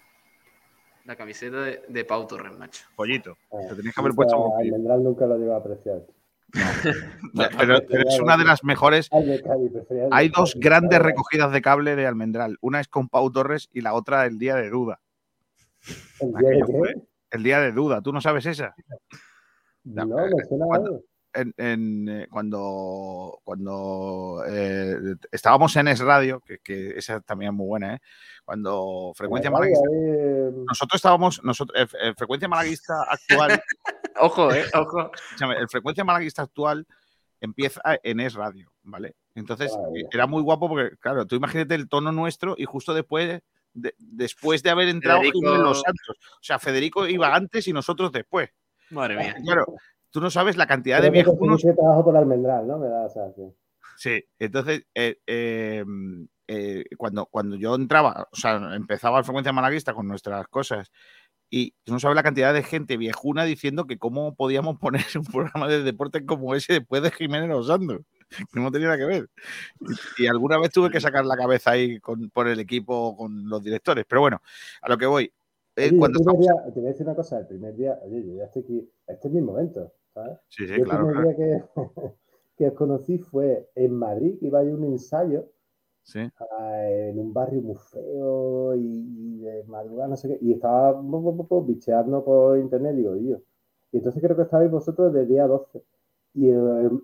La 1.06 1.16
camiseta 1.16 1.62
de, 1.62 1.82
de 1.88 2.06
Pau 2.06 2.26
Torres, 2.28 2.58
macho. 2.58 2.86
Pollito. 2.96 3.38
Ah, 3.52 3.58
Te 3.70 3.76
tenías 3.76 3.94
que 3.94 4.02
haber 4.02 4.12
nunca- 4.14 4.16
puesto 4.16 4.38
pollito. 4.38 4.76
Almendral 4.76 5.04
nunca 5.04 5.26
lo 5.26 5.38
lleva 5.38 5.56
a 5.56 5.60
apreciar. 5.60 6.02
Pero, 7.58 7.80
pero 7.90 8.08
es 8.08 8.20
una 8.20 8.38
de 8.38 8.46
las 8.46 8.64
mejores. 8.64 9.10
Hay 10.12 10.30
dos 10.30 10.56
grandes 10.56 11.00
recogidas 11.00 11.52
de 11.52 11.62
cable 11.62 11.96
de 11.96 12.06
Almendral. 12.06 12.58
Una 12.62 12.80
es 12.80 12.88
con 12.88 13.10
Pau 13.10 13.32
Torres 13.32 13.70
y 13.74 13.82
la 13.82 13.94
otra 13.94 14.26
el 14.28 14.38
día 14.38 14.56
de 14.56 14.70
duda. 14.70 15.00
¿El 16.20 16.32
día 16.34 16.50
de 16.50 16.62
qué? 16.66 17.02
El 17.32 17.44
día 17.44 17.60
de 17.60 17.72
duda. 17.72 18.02
¿Tú 18.02 18.14
no 18.14 18.22
sabes 18.22 18.46
esa? 18.46 18.76
No, 19.84 20.06
me 20.06 20.46
suena 20.48 20.66
cuando-. 20.68 21.02
En, 21.34 21.54
en, 21.58 22.10
eh, 22.10 22.28
cuando 22.30 23.40
cuando 23.44 24.44
eh, 24.48 24.96
estábamos 25.32 25.76
en 25.78 25.88
Es 25.88 26.00
Radio, 26.00 26.40
que, 26.42 26.60
que 26.60 26.92
esa 26.98 27.22
también 27.22 27.52
es 27.52 27.58
muy 27.58 27.66
buena, 27.68 27.96
¿eh? 27.96 28.00
Cuando 28.46 29.14
Frecuencia 29.16 29.50
Vale, 29.50 29.72
Malaguista. 29.72 29.90
ahí, 29.90 30.64
Nosotros 30.68 30.98
estábamos, 31.00 31.44
nosotros, 31.44 31.80
eh, 31.80 31.88
eh, 32.02 32.14
Frecuencia 32.18 32.48
Malaguista 32.48 32.94
actual, 33.10 33.62
Ojo, 34.20 34.52
eh, 34.54 34.66
ojo. 34.76 35.12
el 35.58 35.68
Frecuencia 35.70 36.04
Malaguista 36.04 36.44
actual 36.44 36.86
empieza 37.42 37.82
en 38.04 38.20
Es 38.20 38.36
Radio, 38.36 38.72
¿vale? 38.84 39.16
Entonces 39.34 39.72
eh, 39.96 40.04
era 40.12 40.28
muy 40.28 40.44
guapo 40.44 40.70
porque, 40.70 40.96
claro, 40.98 41.26
tú 41.26 41.36
imagínate 41.36 41.74
el 41.76 41.90
tono 41.90 42.12
nuestro 42.12 42.54
y 42.58 42.66
justo 42.66 42.94
después 42.94 43.42
de, 43.74 43.96
después 43.98 44.62
de 44.62 44.70
haber 44.70 44.88
entrado 44.90 45.22
Federico- 45.22 45.40
Jiménez 45.40 45.60
Los 45.62 45.82
Santos. 45.82 46.18
O 46.34 46.44
sea, 46.44 46.60
Federico 46.60 47.08
iba 47.08 47.34
antes 47.34 47.68
y 47.68 47.74
nosotros 47.74 48.12
después. 48.12 48.52
Madre 48.92 49.18
mía. 49.18 49.36
Claro, 49.44 49.66
tú 50.14 50.22
no 50.22 50.30
sabes 50.30 50.56
la 50.58 50.68
cantidad 50.68 51.00
Creo 51.00 51.12
de 51.12 51.18
viejunos. 51.24 51.40
conseguiste 51.40 51.74
trabajo 51.82 52.06
por 52.06 52.16
Almendral, 52.16 52.68
¿no? 52.68 52.78
Me 52.78 52.88
da 52.88 53.08
esa 53.08 53.22
sensación. 53.26 53.54
Sí, 53.98 54.24
entonces 54.40 54.86
eh, 54.96 55.18
eh, 55.28 55.84
eh, 56.48 56.86
cuando, 56.98 57.26
cuando 57.26 57.56
yo 57.56 57.76
entraba, 57.76 58.28
o 58.32 58.36
sea, 58.36 58.76
empezaba 58.76 59.18
el 59.20 59.26
frecuencia 59.26 59.52
malaguista 59.52 59.94
con 59.94 60.08
nuestras 60.08 60.48
cosas 60.48 60.92
y 61.50 61.74
tú 61.84 61.94
no 61.94 62.00
sabes 62.00 62.16
la 62.16 62.24
cantidad 62.24 62.54
de 62.54 62.64
gente 62.64 62.98
viejuna 62.98 63.44
diciendo 63.44 63.86
que 63.86 63.98
cómo 63.98 64.36
podíamos 64.36 64.78
poner 64.80 65.04
un 65.16 65.26
programa 65.26 65.68
de 65.68 65.84
deporte 65.84 66.26
como 66.26 66.56
ese 66.56 66.74
después 66.74 67.02
de 67.04 67.12
Jiménez 67.12 67.52
Osando, 67.56 68.00
que 68.30 68.60
no 68.60 68.72
tenía 68.72 68.88
nada 68.88 69.00
que 69.00 69.06
ver. 69.06 69.30
Y, 70.18 70.24
y 70.24 70.28
alguna 70.28 70.58
vez 70.60 70.72
tuve 70.72 70.90
que 70.90 71.02
sacar 71.02 71.26
la 71.26 71.36
cabeza 71.38 71.72
ahí 71.72 72.00
con, 72.00 72.30
por 72.30 72.48
el 72.48 72.60
equipo, 72.60 73.16
con 73.18 73.48
los 73.50 73.64
directores, 73.64 74.06
pero 74.08 74.22
bueno, 74.22 74.42
a 74.82 74.90
lo 74.90 74.98
que 74.98 75.06
voy. 75.06 75.32
eh, 75.76 75.90
Oye, 75.90 75.98
cuando 75.98 76.20
estamos- 76.20 76.40
día, 76.42 76.54
te 76.74 76.80
voy 76.80 76.90
a 76.90 76.92
decir 76.92 77.06
una 77.06 77.16
cosa, 77.16 77.40
el 77.40 77.48
primer 77.48 77.76
día, 77.76 78.00
oye, 78.04 78.26
yo 78.26 78.36
ya 78.38 78.46
estoy 78.46 78.64
aquí, 78.64 78.90
este 79.08 79.28
es 79.28 79.34
mi 79.34 79.42
momento, 79.42 79.94
¿sabes? 80.14 80.38
Sí, 80.50 80.68
sí, 80.68 80.74
Yo 80.76 80.84
el 80.84 80.90
claro, 80.90 81.08
primer 81.08 81.14
claro. 81.14 81.28
día 81.36 81.36
que, 81.36 81.64
que 82.58 82.68
os 82.68 82.74
conocí 82.74 83.18
fue 83.20 83.70
en 83.76 83.94
Madrid, 83.94 84.38
que 84.40 84.48
iba 84.48 84.60
a 84.60 84.64
ir 84.64 84.74
un 84.74 84.86
ensayo 84.86 85.46
Sí. 86.04 86.30
ah, 86.40 86.88
en 86.90 87.20
un 87.20 87.34
barrio 87.34 87.62
muy 87.62 87.76
feo 87.76 88.76
y, 88.76 88.82
y 88.82 89.40
de 89.40 89.64
madrugada, 89.66 90.10
no 90.10 90.16
sé 90.18 90.28
qué, 90.30 90.38
y 90.42 90.54
estaba 90.54 90.94
bicheando 91.66 92.24
por 92.24 92.58
internet, 92.58 92.96
digo, 92.96 93.16
yo. 93.18 93.38
Y 93.92 93.98
entonces 93.98 94.22
creo 94.22 94.36
que 94.36 94.44
estabais 94.44 94.72
vosotros 94.72 95.14
de 95.14 95.26
día 95.26 95.48
12. 95.48 95.84
Y 96.34 96.50
eh, 96.50 96.56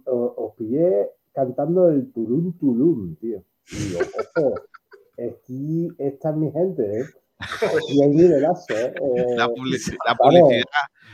os, 0.05 0.34
os 0.38 0.55
pillé 0.55 1.10
cantando 1.34 1.89
el 1.89 2.12
Tulum 2.12 2.53
Tulum, 2.57 3.16
tío. 3.18 3.43
Y 3.72 3.78
digo, 3.78 4.10
ojo, 4.14 4.68
aquí 5.18 5.95
está 5.99 6.32
mi 6.34 6.51
gente, 6.51 7.01
¿eh? 7.01 7.05
Y 7.89 8.01
hay 8.03 8.09
nivelazo, 8.09 8.73
¿eh? 8.73 8.93
Eh, 9.17 9.25
La, 9.37 9.47
publici- 9.47 9.95
la 10.05 10.13
vamos, 10.19 10.41
publicidad. 10.41 10.63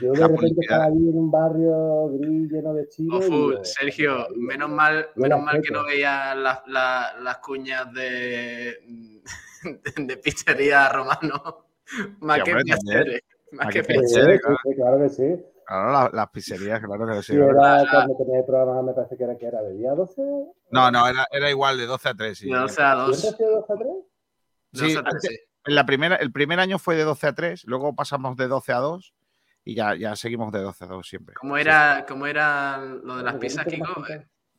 yo 0.02 0.12
de 0.12 0.20
la 0.20 0.28
repente 0.28 0.36
publicidad. 0.36 0.62
estaba 0.64 0.86
ahí 0.86 0.92
en 1.10 1.18
un 1.18 1.32
barrio 1.32 2.08
gris 2.18 2.52
lleno 2.52 2.74
de 2.74 2.88
chinos. 2.90 3.26
Sergio, 3.64 4.28
menos 4.36 4.70
mal, 4.70 5.08
menos 5.16 5.42
mal 5.42 5.62
que 5.62 5.72
no 5.72 5.86
veía 5.86 6.36
las, 6.36 6.62
las- 6.68 7.20
las 7.22 7.38
cuñas 7.38 7.92
de, 7.94 9.22
de 9.98 10.18
pizzería 10.18 10.90
romano. 10.90 11.68
Más 12.20 12.42
que 12.44 12.56
piacere. 12.56 13.22
Más 13.52 13.68
que 13.74 13.84
sí, 13.84 13.94
claro. 13.94 14.58
sí, 14.64 14.76
claro 14.76 14.98
que 15.00 15.10
sí. 15.10 15.46
Claro, 15.68 15.92
la- 15.92 16.10
las 16.14 16.30
pizzerías, 16.30 16.80
claro 16.84 17.08
que 17.08 17.16
sí. 17.22 17.34
Sí, 17.34 17.38
era 17.38 17.54
la- 17.54 17.88
cuando 17.90 18.18
tenía 18.18 18.40
el 18.40 18.46
programa, 18.46 18.82
me 18.82 18.94
parece 18.94 19.16
que 19.16 19.24
era 19.24 19.38
que 19.38 19.46
era 19.46 19.62
de 19.62 19.74
día 19.74 19.92
12. 19.94 20.22
No, 20.72 20.92
no, 20.92 21.08
era, 21.08 21.26
era 21.32 21.50
igual 21.50 21.78
de 21.78 21.86
12 21.86 22.10
a 22.10 22.14
3. 22.16 22.38
Sí. 22.38 22.50
De 22.50 22.58
12 22.58 22.82
a 22.82 22.94
2. 22.96 23.20
¿Siempre 23.20 23.46
ha 23.46 23.48
sido 23.50 23.60
12 23.62 23.74
a 23.74 23.76
3? 23.78 23.88
De 24.72 24.80
Sí, 24.80 24.86
12 24.94 24.98
a 24.98 25.02
3, 25.04 25.14
antes- 25.14 25.30
sí. 25.32 25.38
En 25.66 25.76
la 25.76 25.86
primera, 25.86 26.16
el 26.16 26.32
primer 26.32 26.60
año 26.60 26.78
fue 26.80 26.96
de 26.96 27.04
12 27.04 27.28
a 27.28 27.34
3, 27.34 27.64
luego 27.66 27.96
pasamos 27.96 28.36
de 28.38 28.48
12 28.48 28.72
a 28.72 28.78
2 28.78 29.14
y 29.64 29.76
ya, 29.76 29.96
ya 29.96 30.16
seguimos 30.16 30.52
de 30.52 30.60
12 30.62 30.84
a 30.84 30.88
2 30.88 31.08
siempre. 31.08 31.36
¿Cómo 31.40 31.58
era, 31.58 32.06
¿Cómo 32.08 32.28
era 32.28 32.78
lo 32.78 33.18
de 33.18 33.24
las 33.24 33.34
Bueno, 33.34 33.40
pizzas, 33.40 33.64
¿qué 33.66 33.72
te 33.72 33.76
Kiko? 33.78 34.04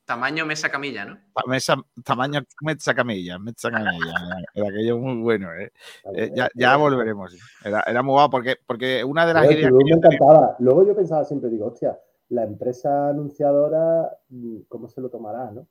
Tamaño 0.04 0.46
mesa 0.46 0.68
camilla, 0.68 1.04
¿no? 1.04 1.18
Ta- 1.34 1.42
mesa- 1.48 1.82
tamaño 2.04 2.40
mezza 2.60 2.94
camilla, 2.94 3.40
mezza 3.40 3.72
camilla. 3.72 4.14
Era 4.54 4.68
aquello 4.68 4.98
muy 4.98 5.20
bueno, 5.20 5.52
¿eh? 5.52 5.72
Eh, 6.14 6.30
ya, 6.32 6.48
ya 6.54 6.76
volveremos. 6.76 7.32
sí. 7.32 7.38
Era, 7.64 7.80
era 7.84 8.02
muy 8.04 8.12
guapo 8.12 8.30
porque, 8.30 8.56
porque 8.66 9.02
una 9.02 9.26
de 9.26 9.34
las 9.34 9.42
Pero 9.48 9.52
ideas 9.58 9.68
que 9.68 9.72
me 9.74 9.78
tenía- 9.78 9.94
encantaba. 9.96 10.56
Luego 10.60 10.86
yo 10.86 10.94
pensaba 10.94 11.24
siempre, 11.24 11.50
digo, 11.50 11.66
hostia, 11.66 11.98
la 12.28 12.44
empresa 12.44 13.08
anunciadora, 13.08 14.08
mm, 14.28 14.58
¿cómo 14.68 14.88
se 14.88 15.00
lo 15.00 15.08
tomará, 15.08 15.50
no? 15.50 15.66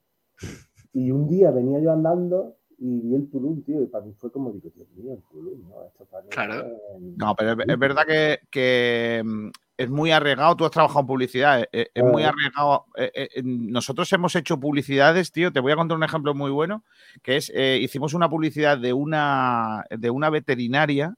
Y 0.92 1.12
un 1.12 1.28
día 1.30 1.52
venía 1.52 1.80
yo 1.80 1.94
andando 1.94 2.58
y 2.80 3.00
vi 3.02 3.16
el 3.16 3.30
Tulum, 3.30 3.64
tío, 3.64 3.82
y 3.82 3.88
para 3.88 4.06
mí 4.06 4.14
fue 4.18 4.32
como, 4.32 4.52
digo, 4.52 4.70
Dios 4.76 4.88
mío, 4.96 5.14
el 5.14 5.22
Tulum, 5.32 5.70
¿no? 5.70 5.84
Esto 5.86 6.06
para 6.06 6.26
Claro. 6.28 6.66
es- 6.66 7.18
No, 7.18 7.36
pero 7.36 7.52
es, 7.54 7.58
es 7.70 7.80
verdad 7.80 8.06
que, 8.06 8.40
que, 8.50 9.22
mm, 9.26 9.50
es 9.78 9.90
muy 9.90 10.12
arriesgado. 10.12 10.56
Tú 10.56 10.64
has 10.66 10.72
trabajado 10.72 11.02
en 11.02 11.08
publicidad, 11.08 11.62
eh, 11.64 11.68
eh, 11.72 11.88
es 11.94 12.04
muy 12.04 12.24
arriesgado. 12.24 12.86
Eh, 12.96 13.28
nosotros 13.44 14.12
hemos 14.14 14.34
hecho 14.36 14.58
publicidades, 14.60 15.32
tío. 15.34 15.52
Te 15.52 15.60
voy 15.60 15.74
a 15.74 15.76
contar 15.76 15.98
un 15.98 16.04
ejemplo 16.04 16.34
muy 16.34 16.50
bueno, 16.52 16.84
que 17.22 17.36
es, 17.38 17.52
eh, 17.54 17.78
hicimos 17.82 18.14
una 18.14 18.30
publicidad 18.30 18.78
de 18.78 18.94
una, 18.94 19.84
de 19.90 20.10
una 20.10 20.30
veterinaria 20.30 21.14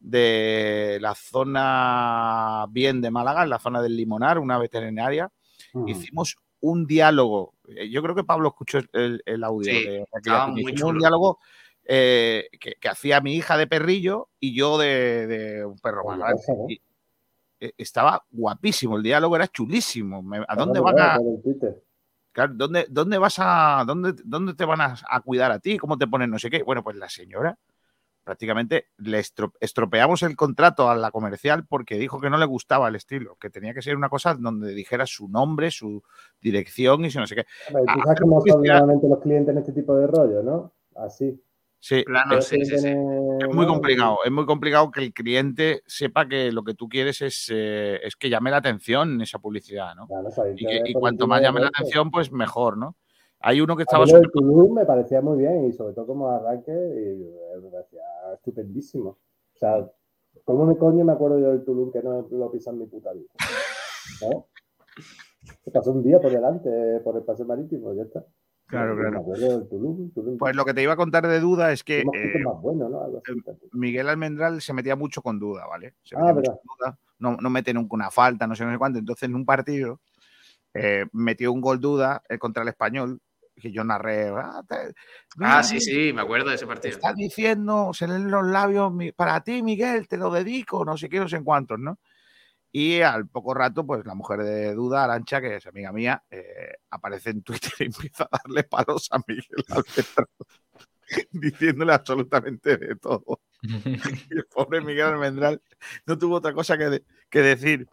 de 0.00 0.98
la 1.00 1.14
zona 1.14 2.66
bien 2.70 3.00
de 3.00 3.10
Málaga, 3.10 3.42
en 3.44 3.50
la 3.50 3.58
zona 3.58 3.80
del 3.82 3.96
Limonar, 3.96 4.38
una 4.38 4.58
veterinaria. 4.58 5.30
Hicimos 5.86 6.36
un 6.60 6.86
diálogo. 6.86 7.54
eh, 7.68 7.88
Yo 7.90 8.02
creo 8.02 8.14
que 8.14 8.24
Pablo 8.24 8.48
escuchó 8.48 8.78
el, 8.92 9.22
el 9.24 9.44
audio. 9.44 9.72
Sí, 9.72 9.84
de 9.86 10.04
un 10.84 10.98
diálogo 10.98 11.38
eh, 11.84 12.48
que, 12.60 12.74
que 12.80 12.88
hacía 12.88 13.20
mi 13.20 13.34
hija 13.34 13.56
de 13.56 13.66
perrillo 13.66 14.28
y 14.40 14.54
yo 14.54 14.78
de, 14.78 15.26
de 15.26 15.64
un 15.64 15.78
perro 15.78 16.04
Oye, 16.04 16.18
más 16.18 16.18
grande. 16.18 16.36
pasa, 16.42 16.52
¿no? 16.54 16.64
Y, 16.68 16.80
eh, 17.60 17.72
estaba 17.76 18.24
guapísimo, 18.30 18.96
el 18.96 19.02
diálogo 19.02 19.34
era 19.36 19.48
chulísimo. 19.48 20.22
Me- 20.22 20.44
¿A 20.46 20.56
dónde 20.56 20.80
Bueno, 20.80 20.96
van 20.96 21.00
a, 21.00 21.18
claro, 22.32 22.52
dónde, 22.56 22.86
dónde 22.88 23.18
vas 23.18 23.36
a, 23.38 23.84
dónde, 23.86 24.14
dónde 24.24 24.54
te 24.54 24.64
van 24.64 24.80
a, 24.80 24.94
a 25.08 25.20
cuidar 25.20 25.50
a 25.50 25.58
ti? 25.58 25.76
¿Cómo 25.78 25.98
te 25.98 26.06
ponen 26.06 26.30
no 26.30 26.38
sé 26.38 26.50
qué? 26.50 26.62
Bueno, 26.62 26.82
pues 26.84 26.96
la 26.96 27.08
señora 27.08 27.58
prácticamente 28.28 28.88
le 28.98 29.20
estro- 29.20 29.54
estropeamos 29.58 30.22
el 30.22 30.36
contrato 30.36 30.90
a 30.90 30.94
la 30.96 31.10
comercial 31.10 31.64
porque 31.66 31.96
dijo 31.96 32.20
que 32.20 32.28
no 32.28 32.36
le 32.36 32.44
gustaba 32.44 32.86
el 32.88 32.94
estilo, 32.94 33.36
que 33.40 33.48
tenía 33.48 33.72
que 33.72 33.80
ser 33.80 33.96
una 33.96 34.10
cosa 34.10 34.34
donde 34.34 34.74
dijera 34.74 35.06
su 35.06 35.28
nombre, 35.28 35.70
su 35.70 36.02
dirección 36.38 37.06
y 37.06 37.10
su 37.10 37.20
no 37.20 37.26
sé 37.26 37.36
qué. 37.36 37.44
Tú 37.44 37.74
Ah, 37.86 38.14
cómo 38.20 38.42
son 38.42 38.62
normalmente 38.62 39.08
los 39.08 39.20
clientes 39.20 39.50
en 39.52 39.58
este 39.58 39.72
tipo 39.72 39.96
de 39.96 40.06
rollo, 40.08 40.42
¿no? 40.42 40.74
Así. 40.96 41.42
Sí, 41.80 42.02
Plano, 42.02 42.32
Pero 42.32 42.42
sí, 42.42 42.58
que 42.58 42.64
sí, 42.66 42.76
sí. 42.76 42.82
tiene- 42.82 43.38
Es 43.48 43.54
muy 43.54 43.66
complicado, 43.66 44.18
es 44.22 44.30
muy 44.30 44.44
complicado 44.44 44.90
que 44.90 45.00
el 45.00 45.14
cliente 45.14 45.80
sepa 45.86 46.28
que 46.28 46.52
lo 46.52 46.64
que 46.64 46.74
tú 46.74 46.86
quieres 46.86 47.22
es, 47.22 47.50
eh, 47.50 47.98
es 48.02 48.14
que 48.14 48.28
llame 48.28 48.50
la 48.50 48.58
atención 48.58 49.22
esa 49.22 49.38
publicidad, 49.38 49.94
¿no? 49.94 50.06
Claro, 50.06 50.28
Y, 50.54 50.66
que- 50.66 50.82
y 50.84 50.92
cuanto 50.92 51.26
más 51.26 51.40
llame 51.40 51.60
la 51.60 51.68
atención, 51.68 52.10
pues 52.10 52.30
mejor, 52.30 52.76
¿no? 52.76 52.94
Hay 53.40 53.60
uno 53.60 53.76
que 53.76 53.82
A 53.82 53.84
estaba 53.84 54.04
mí 54.04 54.10
lo 54.10 54.18
del 54.18 54.26
súper... 54.26 54.42
Tulum 54.42 54.74
me 54.74 54.84
parecía 54.84 55.20
muy 55.20 55.38
bien 55.38 55.66
y 55.66 55.72
sobre 55.72 55.94
todo 55.94 56.08
como 56.08 56.28
arranque 56.28 56.72
y 56.72 57.22
eh, 57.22 57.60
me 57.62 57.70
parecía 57.70 58.02
estupendísimo. 58.34 59.10
O 59.10 59.58
sea, 59.58 59.90
¿cómo 60.44 60.66
me 60.66 60.76
coño 60.76 61.04
me 61.04 61.12
acuerdo 61.12 61.38
yo 61.38 61.50
del 61.50 61.64
Tulum 61.64 61.92
que 61.92 62.02
no 62.02 62.26
lo 62.30 62.50
pisa 62.50 62.70
en 62.70 62.78
mi 62.78 62.86
puta 62.86 63.12
vida? 63.12 63.28
¿No? 64.22 64.46
Se 65.64 65.70
pasó 65.70 65.92
un 65.92 66.02
día 66.02 66.20
por 66.20 66.30
delante, 66.30 67.00
por 67.00 67.16
el 67.16 67.22
paseo 67.22 67.46
marítimo, 67.46 67.94
ya 67.94 68.02
está. 68.02 68.24
Claro, 68.66 68.96
claro. 68.96 69.24
Tulum, 69.70 70.10
Tulum. 70.12 70.36
Pues 70.36 70.54
lo 70.54 70.64
que 70.64 70.74
te 70.74 70.82
iba 70.82 70.92
a 70.92 70.96
contar 70.96 71.26
de 71.26 71.40
duda 71.40 71.72
es 71.72 71.82
que 71.82 72.00
eh. 72.00 72.04
Miguel 73.72 74.08
Almendral 74.08 74.60
se 74.60 74.74
metía 74.74 74.94
mucho 74.94 75.22
con 75.22 75.38
duda, 75.38 75.66
¿vale? 75.66 75.94
Se 76.02 76.16
Ah, 76.16 76.20
metía 76.20 76.34
mucho 76.34 76.52
con 76.52 76.76
duda, 76.78 76.98
no, 77.18 77.36
no 77.36 77.48
mete 77.48 77.72
nunca 77.72 77.94
una 77.94 78.10
falta, 78.10 78.46
no 78.46 78.54
sé, 78.54 78.64
no 78.66 78.72
sé 78.72 78.78
cuánto. 78.78 78.98
Entonces, 78.98 79.26
en 79.28 79.34
un 79.34 79.46
partido, 79.46 80.00
eh, 80.74 81.06
metió 81.12 81.50
un 81.50 81.62
gol 81.62 81.80
duda 81.80 82.22
eh, 82.28 82.38
contra 82.38 82.62
el 82.62 82.68
español, 82.68 83.20
que 83.58 83.70
yo 83.72 83.84
narré. 83.84 84.28
"Ah, 84.28 84.62
te- 84.68 84.94
mira, 85.36 85.58
Ah, 85.58 85.62
sí, 85.62 85.80
sí, 85.80 86.12
me 86.12 86.22
acuerdo 86.22 86.48
de 86.50 86.56
ese 86.56 86.66
partido. 86.66 86.94
Está 86.94 87.12
diciendo, 87.12 87.90
se 87.92 88.06
leen 88.08 88.30
los 88.30 88.46
labios, 88.46 88.92
"Mi- 88.92 89.12
para 89.12 89.40
ti, 89.42 89.62
Miguel, 89.62 90.08
te 90.08 90.16
lo 90.16 90.30
dedico, 90.30 90.84
no 90.84 90.96
sé 90.96 91.08
qué, 91.08 91.18
no 91.18 91.28
sé 91.28 91.36
en 91.36 91.44
cuántos, 91.44 91.78
¿no? 91.78 91.98
Y 92.70 93.00
al 93.00 93.26
poco 93.28 93.54
rato, 93.54 93.86
pues 93.86 94.04
la 94.04 94.14
mujer 94.14 94.40
de 94.42 94.74
Duda, 94.74 95.04
Arancha, 95.04 95.40
que 95.40 95.56
es 95.56 95.66
amiga 95.66 95.90
mía, 95.90 96.22
eh, 96.30 96.74
aparece 96.90 97.30
en 97.30 97.42
Twitter 97.42 97.72
y 97.80 97.84
empieza 98.12 98.24
a 98.24 98.38
darle 98.44 98.64
palos 98.64 99.08
a 99.10 99.18
Miguel 99.26 99.64
Almendral, 99.68 100.28
diciéndole 101.32 101.92
absolutamente 101.92 102.76
de 102.76 102.96
todo. 102.96 103.40
Y 104.30 104.36
el 104.38 104.44
pobre 104.46 104.80
Miguel 104.80 105.06
Almendral 105.06 105.60
no 106.06 106.16
tuvo 106.18 106.36
otra 106.36 106.52
cosa 106.52 106.76
que, 106.78 106.84
de- 106.90 107.04
que 107.30 107.40
decir, 107.40 107.88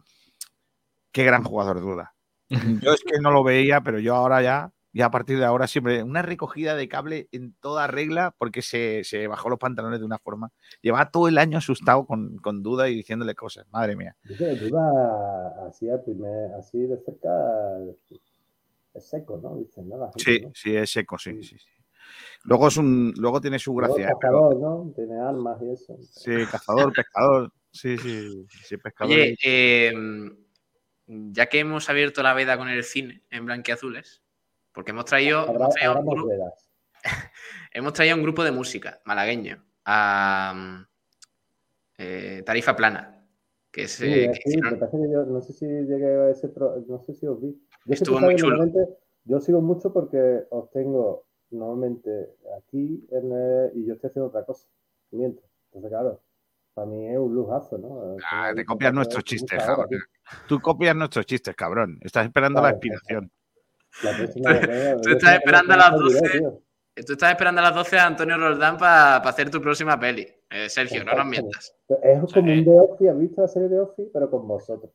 qué 1.10 1.24
gran 1.24 1.42
jugador 1.42 1.80
Duda. 1.80 2.14
Yo 2.48 2.92
es 2.92 3.00
que 3.02 3.18
no 3.20 3.32
lo 3.32 3.42
veía, 3.42 3.80
pero 3.80 3.98
yo 3.98 4.14
ahora 4.14 4.42
ya, 4.42 4.70
ya 4.96 5.06
a 5.06 5.10
partir 5.10 5.38
de 5.38 5.44
ahora 5.44 5.66
siempre, 5.66 6.02
una 6.02 6.22
recogida 6.22 6.74
de 6.74 6.88
cable 6.88 7.28
en 7.32 7.54
toda 7.60 7.86
regla, 7.86 8.34
porque 8.38 8.62
se, 8.62 9.02
se 9.04 9.26
bajó 9.26 9.50
los 9.50 9.58
pantalones 9.58 10.00
de 10.00 10.06
una 10.06 10.18
forma. 10.18 10.50
Llevaba 10.80 11.10
todo 11.10 11.28
el 11.28 11.36
año 11.38 11.58
asustado 11.58 12.06
con, 12.06 12.38
con 12.38 12.62
duda 12.62 12.88
y 12.88 12.94
diciéndole 12.94 13.34
cosas, 13.34 13.66
madre 13.70 13.94
mía. 13.96 14.16
Dice, 14.24 14.56
duda 14.56 15.68
así, 15.68 15.88
al 15.90 16.02
primer, 16.02 16.52
así 16.54 16.78
de 16.78 16.96
cerca 16.98 17.30
es 18.94 19.04
seco, 19.06 19.38
¿no? 19.42 19.56
Dicen, 19.56 19.88
¿no? 19.88 19.98
La 19.98 20.06
gente, 20.06 20.24
Sí, 20.24 20.40
¿no? 20.40 20.50
sí, 20.54 20.74
es 20.76 20.90
seco, 20.90 21.18
sí, 21.18 21.42
sí, 21.42 21.58
sí. 21.58 21.66
Luego, 22.44 22.68
es 22.68 22.76
un, 22.78 23.12
luego 23.18 23.40
tiene 23.40 23.58
su 23.58 23.72
Luego 23.78 23.94
gracia. 23.96 24.10
¿eh? 24.12 24.16
pero- 24.20 24.48
cazador, 24.50 24.56
¿no? 24.60 24.92
Tiene 24.94 25.20
armas 25.20 25.60
y 25.60 25.70
eso. 25.72 25.96
sí, 26.00 26.32
cazador, 26.50 26.92
pescador. 26.94 27.52
Sí, 27.70 27.98
sí, 27.98 28.46
sí, 28.64 28.76
pescador. 28.78 29.12
Oye, 29.12 29.36
eh, 29.44 29.92
ya 31.06 31.46
que 31.46 31.58
hemos 31.58 31.90
abierto 31.90 32.22
la 32.22 32.32
veda 32.32 32.56
con 32.56 32.68
el 32.68 32.82
cine 32.84 33.22
en 33.30 33.44
blanquiazules, 33.44 34.22
porque 34.76 34.90
hemos 34.90 35.06
traído, 35.06 35.38
Habrá, 35.40 35.54
hemos 35.54 35.74
traído, 35.74 36.00
un, 36.00 36.30
hemos 37.72 37.92
traído 37.94 38.18
grupo 38.18 38.44
de 38.44 38.52
música 38.52 39.00
malagueño 39.06 39.64
a 39.86 40.84
eh, 41.96 42.42
Tarifa 42.44 42.76
Plana, 42.76 43.26
que 43.72 43.84
es 43.84 43.92
Sí, 43.92 44.04
eh, 44.04 44.30
que 44.32 44.34
sí, 44.34 44.58
hicieron- 44.58 44.72
me 44.74 44.78
parece 44.78 44.98
que 44.98 45.10
yo 45.10 45.24
no 45.24 45.40
sé 45.40 45.52
si 45.54 45.64
llegué 45.64 46.06
a 46.14 46.28
ese 46.30 46.48
pro- 46.50 46.84
no 46.86 46.98
sé 47.00 47.14
si 47.14 47.26
os 47.26 47.40
vi. 47.40 47.58
Yo 47.86 47.94
Estuvo 47.94 48.20
muy 48.20 48.36
chulo. 48.36 48.58
Yo 49.24 49.40
sigo 49.40 49.62
mucho 49.62 49.92
porque 49.94 50.44
os 50.50 50.70
tengo 50.70 51.24
normalmente 51.50 52.34
aquí 52.58 53.08
en 53.10 53.32
el- 53.32 53.70
y 53.74 53.86
yo 53.86 53.94
estoy 53.94 54.10
haciendo 54.10 54.28
otra 54.28 54.44
cosa. 54.44 54.68
Miento. 55.10 55.42
Entonces, 55.68 55.88
claro, 55.90 56.20
para 56.74 56.86
mí 56.86 57.08
es 57.08 57.16
un 57.18 57.34
lujazo, 57.34 57.78
¿no? 57.78 58.16
Ah, 58.30 58.52
te 58.54 58.64
copias 58.66 58.92
nuestros 58.92 59.24
chistes, 59.24 59.58
cabrón. 59.64 59.88
Tú 60.46 60.60
copias 60.60 60.94
nuestros 60.94 61.24
chistes, 61.24 61.56
cabrón. 61.56 61.98
Estás 62.02 62.26
esperando 62.26 62.60
Claro, 62.60 62.72
la 62.72 62.76
inspiración. 62.76 63.32
Tío. 64.00 64.10
La 64.10 64.16
próxima 64.16 64.52
vez, 64.52 64.94
¿no? 64.96 65.00
tú 65.00 65.10
estás 65.10 65.34
esperando 65.34 65.74
a 65.74 65.76
las 65.76 65.86
sé 65.86 65.96
que 65.96 66.02
12. 66.28 66.38
tío. 66.38 66.62
Tú 67.06 67.12
estás 67.12 67.30
esperando 67.30 67.60
a 67.60 67.64
las 67.64 67.74
12 67.74 67.98
a 67.98 68.06
Antonio 68.06 68.38
Roldán 68.38 68.78
para 68.78 69.16
hacer 69.16 69.50
tu 69.50 69.60
próxima 69.60 69.98
peli. 70.00 70.26
Eh, 70.50 70.68
Sergio, 70.70 71.04
no 71.04 71.12
nos 71.14 71.26
mientas. 71.26 71.74
Es 72.02 72.32
como 72.32 72.52
un 72.52 72.64
de 72.64 72.70
Office, 72.80 73.10
¿has 73.10 73.18
visto 73.18 73.42
la 73.42 73.48
serie 73.48 73.68
de 73.68 73.80
Office? 73.80 74.10
Pero 74.12 74.30
con 74.30 74.46
vosotros. 74.48 74.90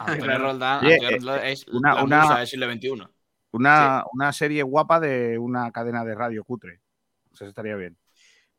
Antonio. 0.00 0.38
Roldán, 0.38 0.84
Oye, 0.84 0.94
Antonio 0.94 1.08
eh, 1.16 1.18
Roldán 1.20 1.46
es 1.46 1.68
una- 1.68 1.94
la 1.94 2.04
una- 2.04 2.20
musa 2.22 2.38
del 2.38 2.46
siglo 2.46 2.66
XXI. 2.72 3.02
Una, 3.52 4.04
una 4.12 4.32
serie 4.32 4.62
guapa 4.62 5.00
de 5.00 5.38
una 5.38 5.70
cadena 5.72 6.04
de 6.04 6.14
radio 6.14 6.44
cutre. 6.44 6.80
Eso 7.32 7.46
estaría 7.46 7.76
bien. 7.76 7.96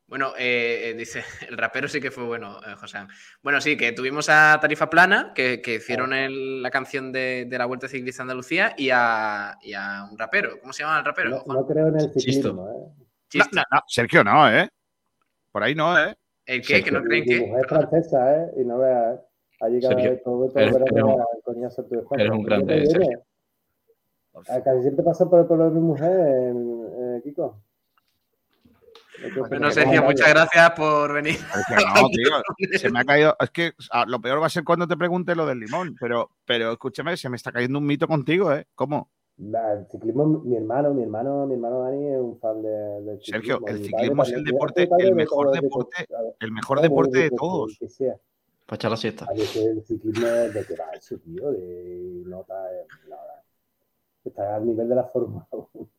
Bueno, 0.09 0.33
eh, 0.39 0.89
eh, 0.89 0.93
dice, 0.95 1.23
el 1.49 1.57
rapero 1.57 1.87
sí 1.87 2.01
que 2.01 2.09
fue 2.11 2.23
bueno, 2.25 2.59
eh, 2.65 2.73
José. 2.75 2.97
Bueno, 3.43 3.61
sí, 3.61 3.77
que 3.77 3.91
tuvimos 3.91 4.27
a 4.29 4.57
Tarifa 4.59 4.89
Plana, 4.89 5.31
que, 5.35 5.61
que 5.61 5.75
hicieron 5.75 6.13
el- 6.13 6.61
la 6.63 6.71
canción 6.71 7.11
de, 7.11 7.45
de 7.47 7.57
la 7.57 7.65
Vuelta 7.67 7.87
Ciclista 7.87 8.21
a 8.21 8.25
Andalucía, 8.25 8.73
y 8.77 8.89
a, 8.91 9.57
y 9.61 9.73
a 9.73 10.07
un 10.11 10.17
rapero. 10.17 10.59
¿Cómo 10.59 10.73
se 10.73 10.81
llama 10.83 10.99
el 10.99 11.05
rapero? 11.05 11.43
No, 11.45 11.65
creo 11.67 11.87
en 11.89 11.95
el 11.99 12.11
Chisto. 12.11 12.19
ciclismo, 12.19 12.69
¿eh? 12.69 12.73
No, 12.75 13.05
Chiste. 13.29 13.55
no, 13.55 13.63
no, 13.71 13.81
Sergio, 13.87 14.23
no, 14.23 14.51
¿eh? 14.51 14.67
Por 15.51 15.63
ahí 15.63 15.75
no, 15.75 15.97
¿eh? 15.97 16.15
¿El 16.45 16.65
qué? 16.65 16.83
¿Que 16.83 16.91
no 16.91 17.03
creen 17.03 17.25
que? 17.25 17.39
mujer 17.41 17.61
es 17.61 17.67
francesa, 17.67 18.35
¿eh? 18.35 18.51
Y 18.57 18.65
no 18.65 18.79
veas, 18.79 19.19
¿eh? 19.19 19.21
Allí 19.61 19.79
cada 19.81 19.93
Sergio, 19.93 20.11
vez 20.11 20.23
todo, 20.23 20.47
todo 20.47 20.59
eres- 20.59 20.73
verano 20.73 21.17
coñazo 21.43 21.83
tu 21.85 21.95
eres 21.95 22.07
un 22.07 22.07
¿Por 22.07 22.27
qué 22.27 22.43
grande? 22.45 22.85
Sergio. 22.87 23.23
Ah, 24.47 24.61
Casi 24.63 24.81
siempre 24.81 25.03
paso 25.03 25.29
por 25.29 25.41
el 25.41 25.45
pueblo 25.45 25.65
de 25.65 25.71
mi 25.71 25.81
mujer, 25.81 26.11
eh, 26.17 27.21
Kiko. 27.23 27.61
Bueno, 29.49 29.71
Sergio, 29.71 30.03
muchas 30.03 30.29
gracias 30.29 30.71
por 30.71 31.13
venir. 31.13 31.35
Sergio, 31.67 31.87
no, 31.95 32.07
tío, 32.09 32.77
se 32.79 32.89
me 32.89 32.99
ha 32.99 33.03
caído. 33.05 33.35
Es 33.39 33.49
que 33.51 33.71
ah, 33.91 34.05
lo 34.07 34.19
peor 34.21 34.41
va 34.41 34.47
a 34.47 34.49
ser 34.49 34.63
cuando 34.63 34.87
te 34.87 34.97
pregunte 34.97 35.35
lo 35.35 35.45
del 35.45 35.59
limón, 35.59 35.95
pero, 35.99 36.31
pero 36.45 36.71
escúchame, 36.71 37.17
se 37.17 37.29
me 37.29 37.35
está 37.37 37.51
cayendo 37.51 37.79
un 37.79 37.85
mito 37.85 38.07
contigo, 38.07 38.53
¿eh? 38.53 38.65
¿Cómo? 38.75 39.09
El 39.37 39.87
ciclismo, 39.89 40.25
mi 40.25 40.57
hermano, 40.57 40.93
mi 40.93 41.03
hermano, 41.03 41.45
mi 41.47 41.53
hermano 41.53 41.83
Dani 41.83 42.07
es 42.09 42.19
un 42.19 42.37
fan 42.39 42.61
de, 42.61 42.69
del 42.69 43.19
Sergio, 43.23 43.55
ciclismo. 43.59 43.67
el 43.69 43.79
Mi 43.79 43.85
ciclismo 43.87 44.23
es 44.23 44.31
el 44.33 44.43
deporte- 44.43 44.89
el 44.99 45.15
mejor 45.15 45.51
deporte- 45.51 46.05
El 46.41 46.51
mejor 46.51 46.81
deporte 46.81 47.19
de 47.19 47.29
todos. 47.31 47.77
que 47.79 47.87
sea. 47.87 48.15
Para 48.65 48.75
echar 48.75 48.91
la 48.91 48.97
siesta. 48.97 49.27
El 49.33 49.81
ciclismo 49.85 50.27
de 50.27 50.65
que 50.65 50.75
va 50.75 50.91
eso, 50.91 51.17
tío, 51.19 51.51
de 51.51 52.21
nota, 52.25 52.53
eh, 52.73 52.85
está 54.25 54.55
al 54.57 54.65
nivel 54.65 54.89
de 54.89 54.95
la 54.95 55.03
Fórmula 55.05 55.47
1. 55.51 55.89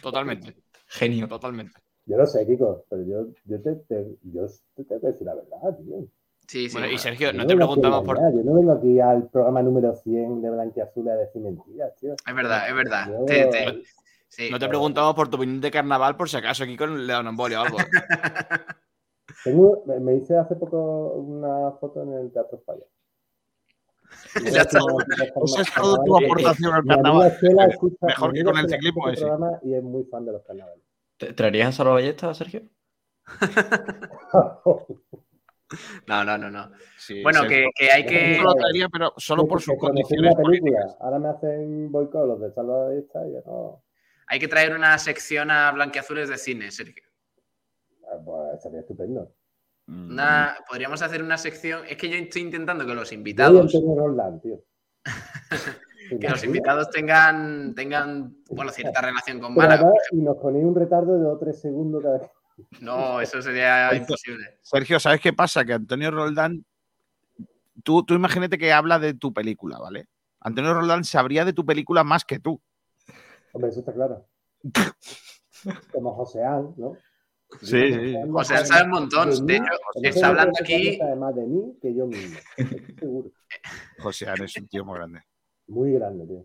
Totalmente, 0.00 0.54
Genio. 0.86 1.26
totalmente. 1.26 1.72
Yo 2.06 2.16
lo 2.18 2.26
sé, 2.26 2.46
Kiko, 2.46 2.84
pero 2.90 3.02
yo, 3.02 3.26
yo, 3.46 3.62
te, 3.62 3.76
te- 3.76 4.16
yo 4.24 4.46
te 4.74 4.84
tengo 4.84 5.00
que 5.00 5.06
decir 5.08 5.26
la 5.26 5.34
verdad, 5.34 5.78
tío. 5.78 6.06
Sí, 6.46 6.68
sí. 6.68 6.72
Bueno, 6.76 6.92
y. 6.92 6.98
Sergio, 6.98 7.32
no 7.32 7.46
te 7.46 7.56
preguntamos 7.56 8.04
por. 8.04 8.18
Yo 8.18 8.42
no 8.44 8.54
vengo 8.54 8.72
aquí 8.72 9.00
al 9.00 9.28
programa 9.30 9.62
número 9.62 9.94
100 9.94 10.42
de 10.42 10.50
Blanquiazul 10.50 11.08
a 11.08 11.14
decir 11.14 11.40
mentiras, 11.40 11.96
tío. 11.96 12.12
Es 12.12 12.34
verdad, 12.34 12.68
es 12.68 12.74
verdad. 12.74 13.06
Yo- 13.08 13.24
Te- 13.24 13.46
te- 13.46 13.82
sí. 14.28 14.48
No 14.50 14.58
te 14.58 14.68
preguntamos 14.68 15.14
por 15.14 15.28
tu 15.28 15.36
opinión 15.38 15.62
de 15.62 15.70
carnaval, 15.70 16.16
por 16.16 16.28
si 16.28 16.36
acaso 16.36 16.64
aquí 16.64 16.76
con 16.76 17.06
le 17.06 17.12
da 17.12 17.20
una 17.20 17.30
embolia 17.30 17.62
o 17.62 17.64
algo. 17.64 17.78
Tengo, 19.44 19.82
me, 19.86 20.00
me 20.00 20.16
hice 20.16 20.36
hace 20.36 20.54
poco 20.56 21.12
una 21.14 21.72
foto 21.80 22.02
en 22.02 22.12
el 22.12 22.30
Teatro 22.32 22.62
Falla. 22.64 22.84
Ya 24.52 24.62
está. 24.62 24.78
Esa 25.44 25.62
es 25.62 25.74
toda 25.74 26.04
tu 26.04 26.16
aportación 26.16 26.74
al 26.74 26.84
carnaval. 26.84 27.32
Mejor 28.02 28.32
que 28.32 28.44
con 28.44 28.58
el 28.58 28.68
ciclismo, 28.68 29.08
ese. 29.08 29.22
programa 29.22 29.58
Y 29.62 29.74
es 29.74 29.82
muy 29.82 30.04
fan 30.04 30.24
de 30.26 30.32
los 30.32 30.42
carnavales. 30.44 30.82
¿Te- 31.16 31.32
¿Traerías 31.32 31.68
a 31.68 31.72
Salva 31.72 31.94
Ballesta, 31.94 32.34
Sergio? 32.34 32.62
No, 36.06 36.22
no, 36.24 36.38
no, 36.38 36.50
no. 36.50 36.70
Sí, 36.98 37.22
Bueno, 37.22 37.48
que, 37.48 37.68
que 37.74 37.90
hay 37.90 38.04
que. 38.06 38.36
Yo 38.36 38.42
lo 38.44 38.54
traería, 38.54 38.88
pero 38.88 39.12
solo 39.16 39.46
por 39.48 39.60
sus 39.60 39.74
condiciones 39.78 40.32
la 40.32 40.36
película. 40.36 40.60
políticas. 40.76 40.96
Ahora 41.00 41.18
me 41.18 41.28
hacen 41.30 41.90
boicot 41.90 42.26
los 42.28 42.40
de 42.40 42.52
Salva 42.52 42.88
de 42.90 43.00
esta 43.00 43.26
y 43.26 43.32
yo 43.32 43.42
no. 43.46 43.82
Hay 44.28 44.38
que 44.38 44.46
traer 44.46 44.76
una 44.76 44.96
sección 44.98 45.50
a 45.50 45.72
Blanquiazules 45.72 46.28
de 46.28 46.38
cine, 46.38 46.70
Sergio. 46.70 47.02
Ah, 48.08 48.18
Pues 48.24 48.62
sería 48.62 48.80
estupendo. 48.80 49.34
Mm. 49.86 50.10
Una- 50.12 50.56
podríamos 50.68 51.02
hacer 51.02 51.22
una 51.22 51.38
sección. 51.38 51.82
Es 51.88 51.96
que 51.96 52.08
yo 52.08 52.16
estoy 52.16 52.42
intentando 52.42 52.86
que 52.86 52.94
los 52.94 53.10
Yo 53.10 53.16
invitados, 53.16 53.74
Antonio 53.74 53.96
Roldán, 53.96 54.40
tío. 54.42 54.62
que 56.08 56.28
los 56.28 56.44
invitados 56.44 56.90
tengan, 56.90 57.74
tengan, 57.74 58.36
bueno, 58.50 58.70
cierta 58.70 59.00
relación 59.00 59.40
con 59.40 59.54
Málaga. 59.54 59.82
además, 59.82 60.02
y 60.12 60.16
nos 60.16 60.36
ponéis 60.36 60.64
un 60.64 60.74
retardo 60.74 61.16
de 61.16 61.24
2 61.24 61.40
3 61.40 61.60
segundos 61.60 62.02
cada 62.02 62.18
vez. 62.18 62.30
No, 62.80 63.20
eso 63.20 63.42
sería 63.42 63.94
imposible. 63.94 64.58
Sergio, 64.62 65.00
¿sabes 65.00 65.20
qué 65.20 65.32
pasa? 65.32 65.64
Que 65.64 65.72
Antonio 65.72 66.10
Roldán, 66.10 66.64
tú, 67.82 68.04
tú 68.04 68.14
imagínate 68.14 68.58
que 68.58 68.72
habla 68.72 68.98
de 68.98 69.14
tu 69.14 69.32
película, 69.32 69.78
¿vale? 69.78 70.06
Antonio 70.40 70.74
Roldán 70.74 71.04
sabría 71.04 71.44
de 71.44 71.52
tu 71.52 71.64
película 71.64 72.04
más 72.04 72.24
que 72.24 72.38
tú. 72.38 72.60
Hombre, 73.52 73.70
eso 73.70 73.80
está 73.80 73.92
claro. 73.92 74.26
Como 75.92 76.14
Joseán, 76.14 76.74
¿no? 76.76 76.96
Sí, 77.62 77.92
sí. 77.92 78.16
O 78.32 78.44
sea, 78.44 78.64
sabe 78.64 78.84
un 78.84 78.90
montón. 78.90 79.46
De 79.46 79.56
hecho, 79.56 79.64
está 80.02 80.28
hablando 80.28 80.52
aquí. 80.60 80.96
Sabe 80.96 81.16
más 81.16 81.34
de 81.34 81.46
mí 81.46 81.78
que 81.80 81.94
yo 81.94 82.06
mismo. 82.06 82.38
Seguro. 82.98 83.30
José 84.00 84.28
Ana 84.28 84.44
es 84.44 84.56
un 84.56 84.68
tío 84.68 84.84
muy 84.84 84.96
grande. 84.96 85.20
Muy 85.66 85.92
grande, 85.92 86.26
tío. 86.26 86.44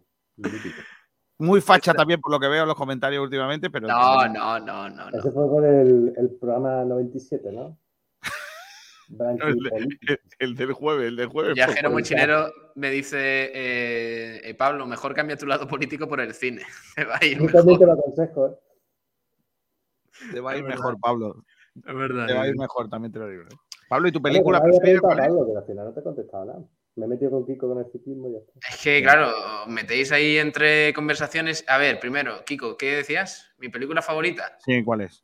Muy 1.37 1.61
facha 1.61 1.93
también 1.93 2.19
por 2.19 2.31
lo 2.31 2.39
que 2.39 2.47
veo 2.47 2.63
en 2.63 2.67
los 2.67 2.75
comentarios 2.77 3.23
últimamente, 3.23 3.69
pero 3.69 3.87
No, 3.87 4.27
no, 4.27 4.59
no, 4.59 4.89
no, 4.89 5.09
Ese 5.09 5.27
no. 5.27 5.33
fue 5.33 5.47
con 5.49 5.65
el, 5.65 6.13
el 6.17 6.29
programa 6.39 6.83
97, 6.85 7.51
¿no? 7.51 7.77
El, 9.41 9.57
el- 9.71 10.19
el 10.37 10.55
del 10.55 10.71
jueves, 10.73 11.07
el 11.07 11.15
del 11.15 11.27
jueves. 11.29 11.55
Viajero 11.55 11.89
Mochinero 11.89 12.51
me 12.75 12.91
dice, 12.91 13.17
eh, 13.17 14.41
eh, 14.43 14.53
Pablo, 14.53 14.85
mejor 14.85 15.15
cambia 15.15 15.35
tu 15.35 15.47
lado 15.47 15.67
político 15.67 16.07
por 16.07 16.19
el 16.21 16.33
cine. 16.35 16.61
Te 16.95 17.05
va 17.05 17.17
a 17.19 17.25
ir 17.25 17.39
Yo 17.39 17.47
también 17.47 17.79
te 17.79 17.85
mejor. 17.85 17.87
lo 17.87 17.93
aconsejo, 17.93 18.47
¿eh? 18.47 18.55
Te 20.31 20.39
va 20.41 20.51
a 20.51 20.57
ir 20.57 20.63
mejor, 20.63 20.99
Pablo. 20.99 21.43
Es 21.75 21.95
verdad. 21.95 22.27
Te 22.27 22.33
va 22.35 22.43
a 22.43 22.47
ir 22.47 22.55
mejor, 22.57 22.87
también 22.89 23.11
te 23.11 23.17
lo 23.19 23.27
digo. 23.29 23.43
¿eh? 23.43 23.55
Pablo, 23.89 24.07
¿y 24.09 24.11
tu 24.11 24.21
película 24.21 24.61
preferida? 24.61 25.01
Pablo, 25.01 25.47
que 25.51 25.57
al 25.57 25.65
final 25.65 25.85
no 25.85 25.93
te 25.93 25.99
he 26.01 26.03
contestado 26.03 26.45
nada. 26.45 26.59
Me 26.95 27.05
he 27.05 27.07
metido 27.07 27.31
con 27.31 27.45
Kiko 27.45 27.69
con 27.69 27.79
el 27.79 27.91
ciclismo 27.91 28.29
y 28.29 28.33
ya 28.33 28.39
está. 28.39 28.51
Es 28.75 28.81
que, 28.83 29.01
claro, 29.01 29.31
metéis 29.67 30.11
ahí 30.11 30.37
entre 30.37 30.93
conversaciones. 30.93 31.63
A 31.67 31.77
ver, 31.77 31.99
primero, 31.99 32.43
Kiko, 32.45 32.75
¿qué 32.77 32.95
decías? 32.97 33.51
¿Mi 33.57 33.69
película 33.69 34.01
favorita? 34.01 34.57
Sí, 34.65 34.83
¿cuál 34.83 35.01
es? 35.01 35.23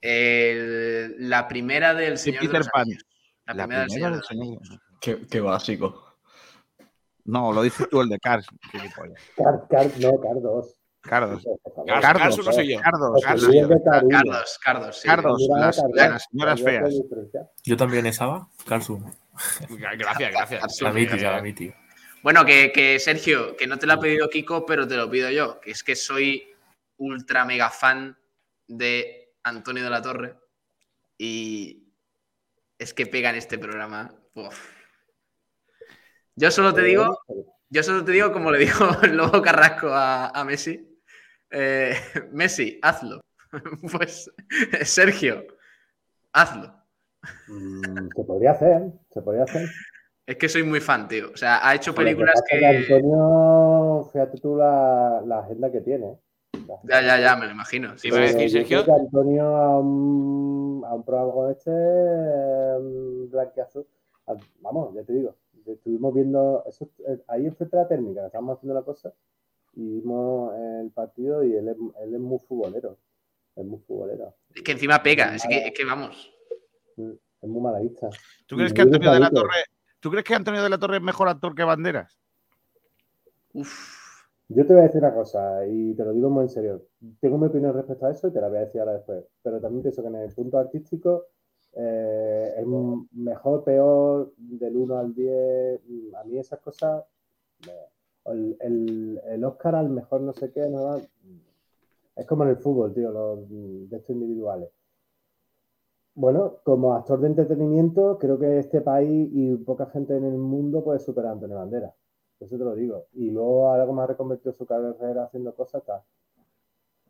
El- 0.00 1.28
la 1.28 1.48
primera 1.48 1.94
del 1.94 2.18
Sí, 2.18 2.24
Señor 2.30 2.42
de 2.42 2.46
Peter 2.48 2.58
los 2.60 2.68
Pan. 2.68 2.86
La, 3.46 3.54
La 3.54 3.62
primera 3.64 3.80
del 3.82 3.90
Señor 3.90 4.10
del 4.10 4.12
de 4.12 4.16
los 4.18 4.26
Señor. 4.26 4.44
Anillos. 4.44 4.80
Qué, 5.00 5.26
qué 5.30 5.40
básico. 5.40 6.02
No, 7.24 7.52
lo 7.52 7.62
dices 7.62 7.88
tú, 7.90 8.00
el 8.00 8.08
de 8.08 8.18
Cars. 8.18 8.46
Car, 9.36 9.66
Car, 9.68 9.86
no, 9.98 10.20
Car 10.20 10.40
2. 10.40 10.80
Cardos. 11.02 11.44
Carlos, 11.44 12.00
Carlos, 12.02 12.02
Carlos 12.02 12.46
no 12.46 12.52
soy 12.52 12.72
yo. 12.74 12.80
Cardos, 12.80 13.10
José 13.10 13.24
Cardos. 13.26 13.48
De. 13.48 14.10
Cardos, 14.10 14.58
Cardos, 14.62 14.96
sí. 15.00 15.08
Cardos. 15.08 15.46
Las- 15.48 15.76
Car 15.76 15.90
las 15.94 16.12
dos. 16.12 16.22
señoras 16.30 16.62
feas. 16.62 16.94
Yo 17.64 17.76
también 17.76 18.06
estaba, 18.06 18.48
Carsu. 18.66 19.00
Gracias, 19.98 20.32
gracias. 20.32 20.80
La 20.80 20.92
la. 20.92 21.42
Bueno, 22.22 22.44
que, 22.44 22.72
que, 22.72 22.98
Sergio, 22.98 23.56
que 23.56 23.66
no 23.66 23.78
te 23.78 23.86
lo 23.86 23.92
ha 23.94 24.00
pedido 24.00 24.28
Kiko, 24.28 24.66
pero 24.66 24.88
te 24.88 24.96
lo 24.96 25.08
pido 25.08 25.30
yo, 25.30 25.60
que 25.60 25.70
es 25.70 25.84
que 25.84 25.94
soy 25.94 26.52
ultra 26.96 27.44
mega 27.44 27.70
fan 27.70 28.18
de 28.66 29.34
Antonio 29.44 29.84
de 29.84 29.90
la 29.90 30.02
Torre 30.02 30.34
y 31.18 31.92
es 32.78 32.92
que 32.94 33.06
pega 33.06 33.30
en 33.30 33.36
este 33.36 33.58
programa. 33.58 34.14
Uf. 34.34 34.70
Yo 36.34 36.50
solo 36.50 36.74
te 36.74 36.82
digo, 36.82 37.18
yo 37.70 37.82
solo 37.82 38.04
te 38.04 38.12
digo 38.12 38.32
como 38.32 38.50
le 38.50 38.58
dijo 38.58 39.00
el 39.02 39.16
Lobo 39.16 39.40
Carrasco 39.40 39.88
a, 39.92 40.28
a 40.28 40.44
Messi, 40.44 41.00
eh, 41.50 41.96
Messi, 42.32 42.78
hazlo. 42.82 43.20
Pues 43.92 44.30
Sergio, 44.82 45.46
hazlo. 46.32 46.85
Mm, 47.48 48.08
Se 48.14 48.24
podría 48.24 48.50
hacer, 48.52 48.82
se 49.12 49.22
podría 49.22 49.44
hacer. 49.44 49.68
Es 50.26 50.36
que 50.36 50.48
soy 50.48 50.64
muy 50.64 50.80
fan, 50.80 51.06
tío. 51.06 51.30
O 51.32 51.36
sea, 51.36 51.66
ha 51.66 51.74
hecho 51.74 51.92
que 51.94 52.02
películas 52.02 52.42
que... 52.50 52.66
Antonio, 52.66 54.08
fíjate 54.12 54.38
tú 54.38 54.56
la, 54.56 55.22
la 55.24 55.38
agenda 55.38 55.70
que 55.70 55.80
tiene. 55.80 56.18
Ya, 56.82 57.00
ya, 57.00 57.20
ya, 57.20 57.36
me 57.36 57.46
lo 57.46 57.52
imagino. 57.52 57.96
Sí, 57.96 58.10
decir, 58.10 58.48
yo 58.48 58.58
Sergio. 58.58 58.84
que 58.84 58.90
Antonio 58.90 59.44
a 59.56 59.78
un, 59.78 60.82
a 60.84 60.94
un 60.94 61.04
programa 61.04 61.32
como 61.32 61.48
este, 61.50 61.70
eh, 61.70 62.76
blanqueazul, 63.30 63.86
a- 64.26 64.34
vamos, 64.60 64.94
ya 64.94 65.04
te 65.04 65.12
digo, 65.12 65.36
estuvimos 65.66 66.14
viendo, 66.14 66.64
eso, 66.66 66.88
eh, 67.06 67.18
ahí 67.28 67.46
enfrente 67.46 67.76
de 67.76 67.82
la 67.82 67.88
térmica, 67.88 68.26
estábamos 68.26 68.56
haciendo 68.56 68.74
la 68.74 68.82
cosa, 68.84 69.12
y 69.74 70.00
vimos 70.00 70.54
el 70.80 70.90
partido 70.90 71.44
y 71.44 71.54
él 71.54 71.68
es, 71.68 71.76
él 72.02 72.14
es 72.14 72.20
muy 72.20 72.38
futbolero, 72.40 72.96
es 73.54 73.64
muy 73.64 73.78
futbolero, 73.86 74.34
Es 74.54 74.62
que 74.62 74.72
encima 74.72 75.02
pega, 75.02 75.34
es 75.34 75.46
que, 75.46 75.66
es 75.68 75.72
que 75.72 75.84
vamos. 75.84 76.32
Es 76.96 77.48
muy 77.48 77.60
malavista. 77.62 78.08
¿Tú 78.46 78.56
crees 78.56 78.72
que 78.72 78.82
Antonio 78.82 79.12
de 79.12 79.20
la. 79.20 79.30
Torre, 79.30 79.64
¿tú 80.00 80.10
crees 80.10 80.24
que 80.24 80.34
Antonio 80.34 80.62
de 80.62 80.70
la 80.70 80.78
Torre 80.78 80.96
es 80.96 81.02
mejor 81.02 81.28
actor 81.28 81.54
que 81.54 81.64
Banderas? 81.64 82.18
Uf. 83.52 84.06
Yo 84.48 84.64
te 84.64 84.72
voy 84.72 84.82
a 84.82 84.86
decir 84.86 85.00
una 85.02 85.12
cosa, 85.12 85.66
y 85.66 85.92
te 85.94 86.04
lo 86.04 86.12
digo 86.12 86.30
muy 86.30 86.44
en 86.44 86.48
serio. 86.50 86.82
Tengo 87.20 87.36
mi 87.36 87.46
opinión 87.48 87.74
respecto 87.74 88.06
a 88.06 88.12
eso 88.12 88.28
y 88.28 88.32
te 88.32 88.40
la 88.40 88.48
voy 88.48 88.58
a 88.58 88.66
decir 88.66 88.80
ahora 88.80 88.92
después. 88.94 89.24
Pero 89.42 89.60
también 89.60 89.82
pienso 89.82 90.02
que 90.02 90.08
en 90.08 90.14
el 90.14 90.32
punto 90.32 90.58
artístico 90.58 91.24
eh, 91.72 92.54
es 92.56 92.66
mejor, 93.12 93.64
peor, 93.64 94.32
del 94.36 94.76
1 94.76 94.98
al 94.98 95.12
10. 95.14 95.80
mm, 95.84 96.14
A 96.14 96.24
mí 96.24 96.38
esas 96.38 96.60
cosas. 96.60 97.04
eh, 97.66 97.88
El, 98.26 98.56
el, 98.60 99.20
el 99.26 99.44
Oscar 99.44 99.74
al 99.74 99.88
mejor 99.88 100.20
no 100.20 100.32
sé 100.32 100.52
qué, 100.52 100.68
no, 100.68 100.96
es 100.96 102.26
como 102.26 102.44
en 102.44 102.50
el 102.50 102.56
fútbol, 102.56 102.94
tío, 102.94 103.10
los 103.10 103.48
de 103.50 103.96
estos 103.96 104.10
individuales. 104.10 104.70
Bueno, 106.16 106.60
como 106.64 106.94
actor 106.94 107.20
de 107.20 107.26
entretenimiento, 107.26 108.16
creo 108.18 108.38
que 108.38 108.58
este 108.58 108.80
país 108.80 109.28
y 109.32 109.54
poca 109.56 109.84
gente 109.84 110.16
en 110.16 110.24
el 110.24 110.38
mundo 110.38 110.82
puede 110.82 110.98
superar 110.98 111.28
a 111.28 111.32
Antonio 111.32 111.58
Banderas. 111.58 111.92
Eso 112.40 112.56
te 112.56 112.64
lo 112.64 112.74
digo. 112.74 113.04
Y 113.12 113.30
luego 113.30 113.70
algo 113.70 113.92
más 113.92 114.08
reconvertido 114.08 114.54
su 114.54 114.64
carrera 114.64 115.24
haciendo 115.24 115.54
cosas. 115.54 115.82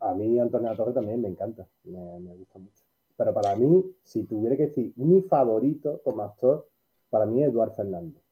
A 0.00 0.12
mí 0.12 0.40
Antonio 0.40 0.74
Torre 0.74 0.92
también 0.92 1.20
me 1.20 1.28
encanta. 1.28 1.68
Me, 1.84 2.18
me 2.18 2.34
gusta 2.34 2.58
mucho. 2.58 2.82
Pero 3.16 3.32
para 3.32 3.54
mí, 3.54 3.94
si 4.02 4.24
tuviera 4.24 4.56
que 4.56 4.66
decir 4.66 4.92
mi 4.96 5.22
favorito 5.22 6.00
como 6.02 6.22
actor, 6.22 6.68
para 7.08 7.26
mí 7.26 7.44
es 7.44 7.50
Eduard 7.50 7.74
Fernández 7.74 8.22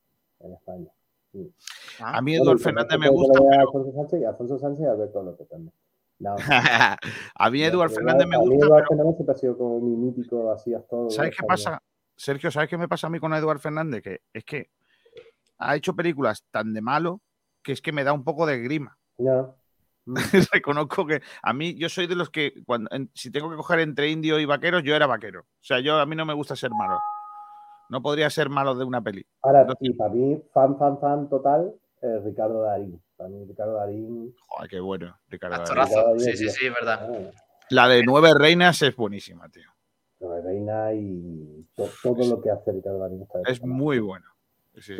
en 0.41 0.53
España. 0.55 0.91
Sí. 1.31 1.53
A 2.01 2.21
mí 2.21 2.33
Bueno, 2.33 2.45
Eduard 2.51 2.61
y 2.61 2.63
Fernández 2.65 2.99
me 2.99 3.09
gusta, 3.11 3.41
pero 3.41 3.61
Alfonso 3.61 3.93
Sánchez 3.93 4.21
y 4.21 4.25
Alfonso 4.25 4.59
Sánchez 4.59 4.83
y 4.83 4.89
Alberto 4.89 5.23
López 5.23 5.49
también. 5.49 5.73
No, 6.19 6.37
a 7.35 7.51
mí 7.51 7.63
Eduard 7.63 7.91
pero 7.91 8.01
Fernández 8.07 8.27
me 8.29 8.37
gusta, 8.37 8.67
Eduard 8.67 8.85
pero 8.85 8.89
Fernández 8.89 9.17
siempre 9.17 9.35
ha 9.35 9.39
sido 9.39 9.59
como 9.59 9.81
mi 9.81 9.97
mítico 9.97 10.51
así 10.53 10.73
actor. 10.75 11.11
¿sabes 11.11 11.37
qué 11.37 11.47
pasa? 11.47 11.83
Sergio, 12.17 12.51
¿sabes 12.51 12.69
qué 12.69 12.79
me 12.79 12.89
pasa 12.89 13.09
a 13.09 13.11
mí 13.11 13.19
con 13.19 13.35
Eduard 13.35 13.59
Fernández? 13.59 14.03
Que 14.03 14.21
es 14.33 14.45
que 14.45 14.71
ha 15.59 15.75
hecho 15.77 15.95
películas 15.97 16.45
tan 16.51 16.73
de 16.73 16.81
malo 16.81 17.21
que 17.63 17.73
es 17.73 17.81
que 17.83 17.93
me 17.93 18.05
da 18.05 18.13
un 18.13 18.23
poco 18.25 18.47
de 18.47 18.59
grima. 18.61 18.97
Ya. 19.19 19.51
Mm. 20.07 20.15
Reconozco 20.53 21.07
que 21.07 21.23
a 21.43 21.53
mí, 21.53 21.75
yo 21.77 21.89
soy 21.89 22.07
de 22.07 22.15
los 22.15 22.31
que, 22.31 22.53
cuando, 22.67 22.89
en- 22.93 23.11
si 23.15 23.31
tengo 23.31 23.51
que 23.51 23.57
coger 23.57 23.81
entre 23.81 24.11
indio 24.11 24.39
y 24.39 24.45
vaqueros, 24.45 24.83
yo 24.83 24.95
era 24.95 25.07
vaquero. 25.07 25.41
O 25.41 25.63
sea, 25.65 25.81
yo 25.81 25.97
a 25.99 26.07
mí 26.07 26.15
no 26.15 26.25
me 26.27 26.35
gusta 26.35 26.55
ser 26.55 26.71
malo. 26.71 26.99
No 27.89 28.03
podría 28.03 28.31
ser 28.31 28.49
malo 28.51 28.75
de 28.75 28.85
una 28.85 29.03
peli. 29.03 29.27
Ahora, 29.43 29.65
No- 29.65 29.75
y 29.81 29.93
para 29.95 30.13
mí, 30.13 30.43
fan, 30.53 30.79
fan, 30.79 30.99
fan 31.01 31.29
total, 31.29 31.75
eh, 32.03 32.21
Ricardo 32.25 32.63
Darín. 32.63 33.01
Para 33.17 33.31
mí, 33.31 33.45
Ricardo 33.47 33.75
Darín. 33.77 34.35
Joder, 34.49 34.71
qué 34.71 34.81
bueno, 34.81 35.19
Ricardo. 35.29 35.57
Darín. 35.59 35.79
Actorazo. 35.79 36.19
Sí, 36.19 36.25
Darín, 36.25 36.37
sí, 36.39 36.49
sí, 36.51 36.67
es 36.67 36.75
verdad. 36.75 37.09
Ah, 37.11 37.31
La 37.71 37.89
de 37.89 38.03
Nueve 38.05 38.33
Reinas 38.37 38.83
es 38.83 38.95
buenísima, 38.97 39.49
tío. 39.49 39.69
Nueva 40.21 40.41
Reina 40.41 40.93
y 40.95 41.67
to- 41.77 41.91
todo 42.03 42.25
lo 42.29 42.41
que 42.43 42.51
hace 42.51 42.73
Ricardo 42.73 42.99
Darín. 42.99 43.23
está 43.23 43.41
Es 43.51 43.63
muy 43.63 43.99
bueno. 43.99 44.27
Sí, 44.77 44.95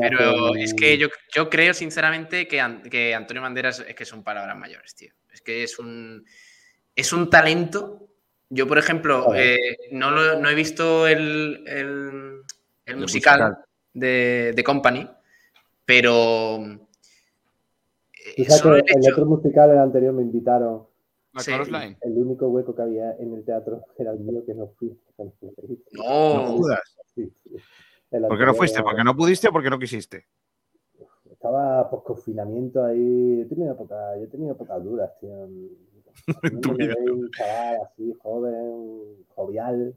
Pero 0.00 0.54
es 0.54 0.72
que 0.72 0.96
yo, 0.96 1.08
yo 1.34 1.50
creo 1.50 1.74
sinceramente 1.74 2.48
que, 2.48 2.64
que 2.90 3.14
Antonio 3.14 3.42
Banderas 3.42 3.84
es 3.86 3.94
que 3.94 4.06
son 4.06 4.24
palabras 4.24 4.56
mayores, 4.56 4.94
tío. 4.94 5.12
Es 5.30 5.42
que 5.42 5.62
es 5.62 5.78
un, 5.78 6.24
es 6.96 7.12
un 7.12 7.28
talento. 7.28 8.08
Yo, 8.48 8.66
por 8.66 8.78
ejemplo, 8.78 9.34
eh, 9.34 9.58
no, 9.92 10.10
lo- 10.12 10.40
no 10.40 10.48
he 10.48 10.54
visto 10.54 11.06
el, 11.06 11.62
el- 11.66 12.42
el 12.86 12.94
El 12.94 12.96
musical, 12.96 13.40
musical. 13.40 13.64
De, 13.92 14.52
de 14.56 14.64
Company, 14.64 15.06
pero 15.84 16.87
Eh, 18.36 18.50
solo 18.50 18.76
el 18.76 18.84
que 18.84 18.92
el 18.94 18.98
hecho- 19.04 19.12
otro 19.12 19.26
musical, 19.26 19.70
el 19.70 19.78
anterior, 19.78 20.12
me 20.12 20.22
invitaron. 20.22 20.86
La 21.34 21.40
Sí. 21.42 21.52
El 22.00 22.18
único 22.18 22.48
hueco 22.48 22.74
que 22.74 22.82
había 22.82 23.12
en 23.16 23.34
el 23.34 23.44
teatro 23.44 23.82
era 23.98 24.12
el 24.12 24.18
mío 24.20 24.42
que 24.44 24.54
no 24.54 24.68
fui. 24.78 24.98
No 25.18 25.32
No, 25.92 26.52
dudas. 26.56 26.80
Sí, 27.14 27.32
¿Por 28.10 28.38
qué 28.38 28.46
no 28.46 28.54
fuiste? 28.54 28.78
era- 28.78 28.84
¿Porque 28.84 29.04
no 29.04 29.14
pudiste 29.16 29.48
o 29.48 29.52
porque 29.52 29.70
no 29.70 29.78
quisiste? 29.78 30.26
Estaba 31.30 31.88
por 31.90 32.02
confinamiento 32.02 32.82
ahí. 32.84 33.36
Yo 33.38 33.42
he 33.42 33.46
tenido 33.46 33.72
época, 33.72 34.16
yo 34.16 34.24
he 34.24 34.28
tenido 34.28 34.52
épocas 34.52 34.82
duras, 34.82 35.10
tío. 35.20 35.30
Me 36.42 37.10
un 37.12 37.30
chaval 37.30 37.76
así, 37.86 38.12
joven, 38.20 39.24
jovial. 39.34 39.96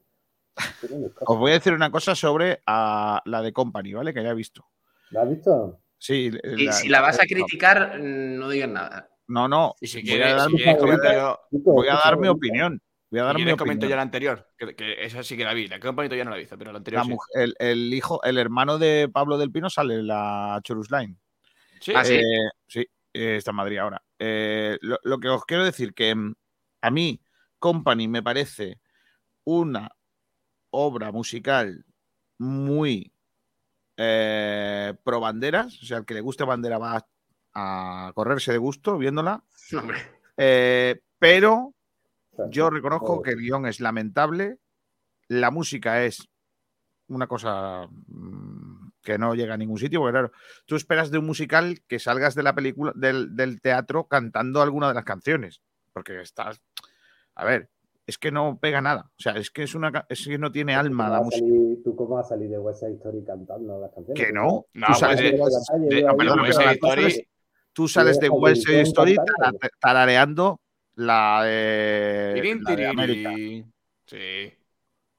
Os 1.25 1.37
voy 1.39 1.51
a 1.51 1.53
decir 1.55 1.73
una 1.73 1.89
cosa 1.89 2.13
sobre 2.13 2.59
a 2.67 3.21
la 3.25 3.41
de 3.41 3.53
Company, 3.53 3.93
¿vale? 3.93 4.13
Que 4.13 4.21
ya 4.23 4.31
he 4.31 4.35
visto. 4.35 4.65
¿Lo 5.09 5.21
has 5.21 5.29
visto? 5.29 5.79
Sí. 6.03 6.31
y 6.57 6.71
si 6.71 6.89
la 6.89 6.99
vas 6.99 7.19
a 7.21 7.25
criticar, 7.27 7.99
no 7.99 8.49
digas 8.49 8.69
nada. 8.69 9.07
No, 9.27 9.47
no. 9.47 9.75
Y 9.79 9.85
si 9.87 10.01
voy 10.01 10.09
a 10.09 10.13
quieres, 10.13 10.35
dar, 10.35 10.49
si 10.49 10.55
quieres 10.57 10.77
comento 10.77 11.39
voy 11.51 11.87
a 11.87 11.93
dar 11.93 12.17
mi 12.17 12.27
opinión. 12.27 12.81
Voy 13.11 13.19
a 13.19 13.23
dar 13.25 13.35
mi 13.35 13.43
quieres 13.43 13.57
comento 13.59 13.81
yo 13.83 13.87
opinión. 13.89 13.97
la 13.97 14.01
anterior, 14.01 14.47
que, 14.57 14.75
que 14.75 15.05
esa 15.05 15.21
sí 15.21 15.37
que 15.37 15.43
la 15.43 15.53
vi. 15.53 15.67
La 15.67 15.79
Company 15.79 16.07
todavía 16.09 16.23
no 16.25 16.31
la 16.31 16.37
he 16.37 16.39
visto, 16.39 16.57
pero 16.57 16.71
la 16.71 16.79
anterior 16.79 17.01
La 17.01 17.05
sí. 17.05 17.11
mujer- 17.11 17.43
el, 17.43 17.55
el 17.59 17.93
hijo, 17.93 18.23
el 18.23 18.37
hermano 18.39 18.79
de 18.79 19.09
Pablo 19.13 19.37
del 19.37 19.51
Pino 19.51 19.69
sale 19.69 19.93
en 19.95 20.07
la 20.07 20.59
Chorus 20.63 20.89
Line. 20.89 21.15
Sí, 21.79 21.93
Ah, 21.95 22.03
sí. 22.03 22.15
Eh, 22.15 22.49
sí, 22.67 22.79
eh, 23.13 23.35
está 23.35 23.51
en 23.51 23.57
Madrid 23.57 23.77
ahora. 23.77 24.01
Eh, 24.17 24.77
lo, 24.81 24.97
lo 25.03 25.19
que 25.19 25.29
os 25.29 25.45
quiero 25.45 25.63
decir 25.63 25.93
que 25.93 26.15
mm, 26.15 26.33
a 26.81 26.89
mí 26.89 27.21
Company 27.59 28.07
me 28.07 28.23
parece 28.23 28.79
una 29.43 29.91
obra 30.71 31.11
musical 31.11 31.85
muy 32.39 33.10
eh, 33.97 34.93
pro 35.03 35.19
banderas, 35.19 35.81
o 35.81 35.85
sea, 35.85 35.97
el 35.97 36.05
que 36.05 36.13
le 36.13 36.21
guste 36.21 36.43
bandera 36.43 36.77
va 36.77 36.97
a, 37.53 38.07
a 38.07 38.13
correrse 38.13 38.51
de 38.51 38.57
gusto 38.57 38.97
viéndola, 38.97 39.43
Eh, 40.37 41.01
pero 41.19 41.73
yo 42.49 42.69
reconozco 42.69 43.21
que 43.21 43.31
el 43.31 43.39
guion 43.41 43.67
es 43.67 43.79
lamentable, 43.79 44.57
la 45.27 45.51
música 45.51 46.03
es 46.03 46.27
una 47.07 47.27
cosa 47.27 47.87
mm, 48.07 48.91
que 49.01 49.17
no 49.17 49.35
llega 49.35 49.53
a 49.53 49.57
ningún 49.57 49.77
sitio, 49.77 49.99
porque 49.99 50.13
claro, 50.13 50.31
tú 50.65 50.75
esperas 50.75 51.11
de 51.11 51.17
un 51.17 51.25
musical 51.25 51.81
que 51.87 51.99
salgas 51.99 52.35
de 52.35 52.43
la 52.43 52.55
película, 52.55 52.93
del, 52.95 53.35
del 53.35 53.61
teatro 53.61 54.07
cantando 54.07 54.61
alguna 54.61 54.87
de 54.87 54.93
las 54.93 55.03
canciones, 55.03 55.61
porque 55.93 56.21
estás, 56.21 56.61
a 57.35 57.45
ver, 57.45 57.69
es 58.07 58.17
que 58.17 58.31
no 58.31 58.57
pega 58.59 58.81
nada, 58.81 59.05
o 59.09 59.21
sea, 59.21 59.33
es 59.33 59.49
que 59.51 59.63
es 59.63 59.75
una, 59.75 60.05
es 60.09 60.25
que 60.25 60.37
no 60.37 60.51
tiene 60.51 60.75
alma 60.75 61.05
¿Cómo 61.05 61.15
la 61.17 61.21
música, 61.23 61.45
salir- 61.45 61.83
¿Tú 61.83 61.95
cómo 61.95 62.15
vas 62.15 62.25
a 62.25 62.29
salir 62.29 62.49
de 62.49 62.57
West 62.59 62.79
Side 62.79 62.93
Story 62.93 63.23
cantando 63.23 63.79
las 63.79 63.91
canciones? 63.91 64.23
que 64.25 64.33
no, 64.33 64.65
No, 64.73 64.87
tú 64.87 64.93
sales 64.95 65.17
pues, 65.37 65.53
de, 65.71 65.79
de- 65.79 65.89
de- 65.89 65.95
de- 65.95 66.01
no, 66.03 66.17
perdón, 66.17 66.17
perdona, 66.17 66.41
West 66.43 66.59
Side 66.59 66.79
sales- 66.79 67.05
Story. 67.07 67.27
tú 67.73 67.87
sales 67.87 68.19
de 68.19 68.29
West 68.29 68.67
de 68.67 68.71
Side 68.73 68.81
Story 68.81 69.17
tarareando 69.79 70.59
la 70.95 71.43
de, 71.43 72.31
Tirín, 72.35 72.63
la 72.63 72.75
de 72.75 72.87
América. 72.87 73.31
Sí. 74.05 74.53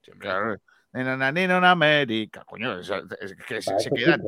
Siempre. 0.02 0.28
Claro. 0.28 0.56
Nena, 0.92 1.32
nena, 1.32 1.56
en 1.58 1.64
América. 1.64 2.44
Coño, 2.44 2.78
es, 2.78 2.90
es 3.20 3.34
que 3.46 3.62
se, 3.62 3.90
quedan. 3.90 4.20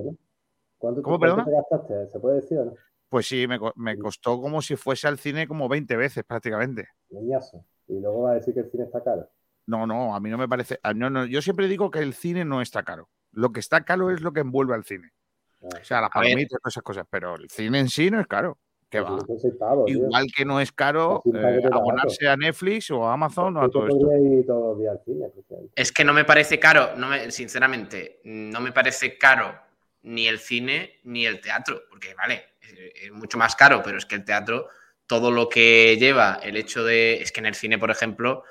¿Cuánto, 0.78 1.02
¿Cómo, 1.02 1.18
perdona? 1.20 1.44
te 1.44 1.50
gastaste? 1.50 2.08
¿Se 2.08 2.18
puede 2.18 2.36
decir 2.36 2.58
o 2.58 2.64
no? 2.66 2.72
Pues 3.10 3.26
sí, 3.26 3.46
me, 3.46 3.58
me 3.76 3.98
costó 3.98 4.40
como 4.40 4.62
si 4.62 4.74
fuese 4.76 5.06
al 5.06 5.18
cine 5.18 5.46
como 5.46 5.68
20 5.68 5.94
veces 5.96 6.24
prácticamente. 6.24 6.88
Leñazo. 7.10 7.64
Y 7.88 8.00
luego 8.00 8.22
va 8.22 8.32
a 8.32 8.34
decir 8.34 8.54
que 8.54 8.60
el 8.60 8.70
cine 8.70 8.84
está 8.84 9.02
caro. 9.02 9.28
No, 9.66 9.86
no, 9.86 10.14
a 10.14 10.20
mí 10.20 10.30
no 10.30 10.38
me 10.38 10.48
parece. 10.48 10.78
No, 10.94 11.10
no, 11.10 11.24
yo 11.24 11.40
siempre 11.40 11.68
digo 11.68 11.90
que 11.90 12.00
el 12.00 12.14
cine 12.14 12.44
no 12.44 12.60
está 12.60 12.82
caro. 12.82 13.08
Lo 13.32 13.52
que 13.52 13.60
está 13.60 13.84
caro 13.84 14.10
es 14.10 14.20
lo 14.20 14.32
que 14.32 14.40
envuelve 14.40 14.74
al 14.74 14.84
cine. 14.84 15.12
Ah. 15.62 15.78
O 15.80 15.84
sea, 15.84 16.00
las 16.00 16.10
palomitas 16.10 16.52
y 16.52 16.60
todas 16.60 16.72
esas 16.72 16.82
cosas. 16.82 17.06
Pero 17.08 17.36
el 17.36 17.48
cine 17.48 17.80
en 17.80 17.88
sí 17.88 18.10
no 18.10 18.20
es 18.20 18.26
caro. 18.26 18.58
¿Qué 18.90 19.00
va? 19.00 19.18
Soy 19.40 19.50
pavo, 19.58 19.86
tío. 19.86 20.04
Igual 20.04 20.26
que 20.36 20.44
no 20.44 20.60
es 20.60 20.70
caro 20.70 21.20
un 21.24 21.36
eh, 21.36 21.62
abonarse 21.72 22.28
a 22.28 22.36
Netflix 22.36 22.90
o 22.92 23.04
a 23.04 23.14
Amazon 23.14 23.56
o 23.56 23.60
a 23.60 23.64
Yo 23.64 23.70
todo 23.70 23.88
esto. 23.88 25.70
Es 25.74 25.90
que 25.90 26.04
no 26.04 26.12
me 26.12 26.24
parece 26.24 26.60
caro, 26.60 26.94
no 26.96 27.08
me, 27.08 27.30
sinceramente, 27.32 28.20
no 28.22 28.60
me 28.60 28.70
parece 28.70 29.18
caro 29.18 29.52
ni 30.02 30.28
el 30.28 30.38
cine 30.38 31.00
ni 31.04 31.26
el 31.26 31.40
teatro, 31.40 31.80
porque 31.90 32.14
vale, 32.14 32.44
es, 32.60 33.06
es 33.06 33.10
mucho 33.10 33.36
más 33.36 33.56
caro, 33.56 33.82
pero 33.82 33.98
es 33.98 34.06
que 34.06 34.14
el 34.14 34.24
teatro, 34.24 34.68
todo 35.06 35.30
lo 35.30 35.48
que 35.48 35.96
lleva, 35.98 36.40
el 36.42 36.56
hecho 36.56 36.84
de, 36.84 37.22
es 37.22 37.32
que 37.32 37.40
en 37.40 37.46
el 37.46 37.54
cine, 37.54 37.78
por 37.78 37.90
ejemplo, 37.90 38.44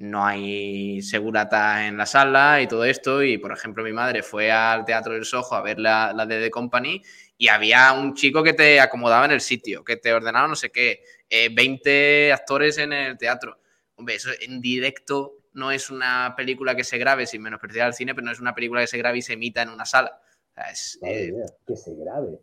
no 0.00 0.24
hay 0.24 1.02
segurata 1.02 1.86
en 1.86 1.98
la 1.98 2.06
sala 2.06 2.62
y 2.62 2.66
todo 2.66 2.84
esto, 2.84 3.22
y 3.22 3.36
por 3.36 3.52
ejemplo 3.52 3.84
mi 3.84 3.92
madre 3.92 4.22
fue 4.22 4.50
al 4.50 4.86
Teatro 4.86 5.12
del 5.12 5.26
Sojo 5.26 5.54
a 5.54 5.62
ver 5.62 5.78
la, 5.78 6.14
la 6.14 6.24
de 6.24 6.40
The 6.40 6.50
Company 6.50 7.02
y 7.36 7.48
había 7.48 7.92
un 7.92 8.14
chico 8.14 8.42
que 8.42 8.54
te 8.54 8.80
acomodaba 8.80 9.26
en 9.26 9.32
el 9.32 9.42
sitio, 9.42 9.84
que 9.84 9.96
te 9.96 10.12
ordenaba 10.12 10.48
no 10.48 10.56
sé 10.56 10.70
qué, 10.70 11.02
eh, 11.28 11.50
20 11.52 12.32
actores 12.32 12.78
en 12.78 12.92
el 12.92 13.18
teatro. 13.18 13.58
Hombre, 13.94 14.14
eso 14.14 14.30
en 14.40 14.60
directo 14.60 15.40
no 15.52 15.70
es 15.70 15.90
una 15.90 16.34
película 16.36 16.74
que 16.74 16.84
se 16.84 16.98
grabe 16.98 17.26
sin 17.26 17.42
menospreciar 17.42 17.86
al 17.86 17.94
cine, 17.94 18.14
pero 18.14 18.24
no 18.24 18.32
es 18.32 18.40
una 18.40 18.54
película 18.54 18.80
que 18.80 18.86
se 18.86 18.98
grabe 18.98 19.18
y 19.18 19.22
se 19.22 19.34
emita 19.34 19.62
en 19.62 19.68
una 19.68 19.84
sala. 19.84 20.20
O 20.50 20.54
sea, 20.54 20.70
es, 20.70 20.98
eh, 21.02 21.32
que 21.66 21.76
se 21.76 21.94
grabe. 21.94 22.40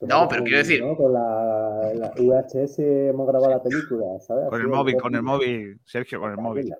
No, 0.00 0.26
pero 0.28 0.42
quiero 0.44 0.58
decir- 0.58 0.80
¿no? 0.82 0.96
Con 0.96 1.12
la, 1.12 1.92
la 1.94 2.10
VHS 2.16 2.78
hemos 3.08 3.26
grabado 3.26 3.50
la 3.50 3.62
película, 3.62 4.18
¿sabes? 4.20 4.48
Con 4.48 4.60
el 4.60 4.68
móvil, 4.68 4.96
con 4.96 5.14
el 5.14 5.22
móvil. 5.22 5.80
Sergio, 5.84 6.20
con 6.20 6.30
el 6.30 6.38
móvil. 6.38 6.72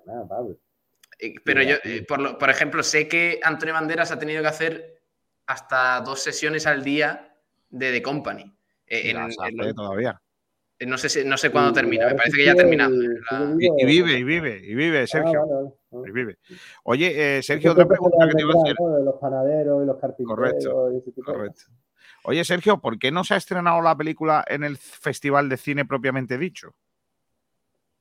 eh, 1.19 1.35
pero 1.45 1.61
yo, 1.61 1.75
por, 2.07 2.19
lo- 2.19 2.37
por 2.37 2.49
ejemplo, 2.49 2.81
sé 2.81 3.07
que 3.07 3.39
Antonio 3.43 3.73
Banderas 3.75 4.11
ha 4.11 4.17
tenido 4.17 4.41
que 4.41 4.47
hacer 4.47 5.01
hasta 5.45 6.01
dos 6.01 6.21
sesiones 6.21 6.65
al 6.65 6.83
día 6.83 7.35
de 7.69 7.91
The 7.91 8.01
Company. 8.01 8.51
Eh, 8.87 9.11
en- 9.11 9.17
las 9.17 9.35
hace 9.39 9.73
todavía. 9.75 10.19
eh, 10.79 10.85
no 10.87 10.97
sé, 10.97 11.09
si- 11.09 11.23
no 11.23 11.37
sé 11.37 11.51
cuándo 11.51 11.69
Y 11.69 11.73
termina, 11.75 12.07
me 12.07 12.15
parece 12.15 12.37
que 12.37 12.45
ya 12.45 12.53
ha 12.53 12.55
terminado. 12.55 12.89
La-. 12.95 13.55
Y, 13.59 13.83
y 13.83 13.85
vive, 13.85 14.13
y 14.17 14.23
vive, 14.23 14.59
y 14.63 14.73
vive, 14.73 15.01
Ah, 15.01 15.07
Sergio. 15.07 15.45
vale, 15.45 15.71
vale. 15.91 16.09
Y 16.09 16.11
vive. 16.11 16.37
Oye, 16.85 17.37
eh, 17.37 17.43
Sergio, 17.43 17.73
otra 17.73 17.85
pregunta 17.85 18.27
que 18.27 18.33
te 18.33 18.41
iba 18.41 18.53
a 18.55 18.57
hacer. 18.63 18.75
los 19.05 19.15
panaderos 19.21 19.83
y 19.83 19.85
los 19.85 19.97
carpinteros 19.99 20.35
Correcto, 20.35 20.91
y 20.91 20.97
ese 20.97 21.11
tipo 21.11 21.31
de 21.31 21.37
Correcto. 21.37 21.61
Oye, 22.23 22.43
Sergio, 22.45 22.79
¿por 22.81 22.97
qué 22.99 23.11
no 23.11 23.23
se 23.23 23.33
ha 23.33 23.37
estrenado 23.37 23.81
la 23.81 23.95
película 23.97 24.43
en 24.47 24.63
el 24.63 24.77
Festival 24.77 25.49
de 25.49 25.57
Cine 25.57 25.85
propiamente 25.85 26.37
dicho? 26.37 26.73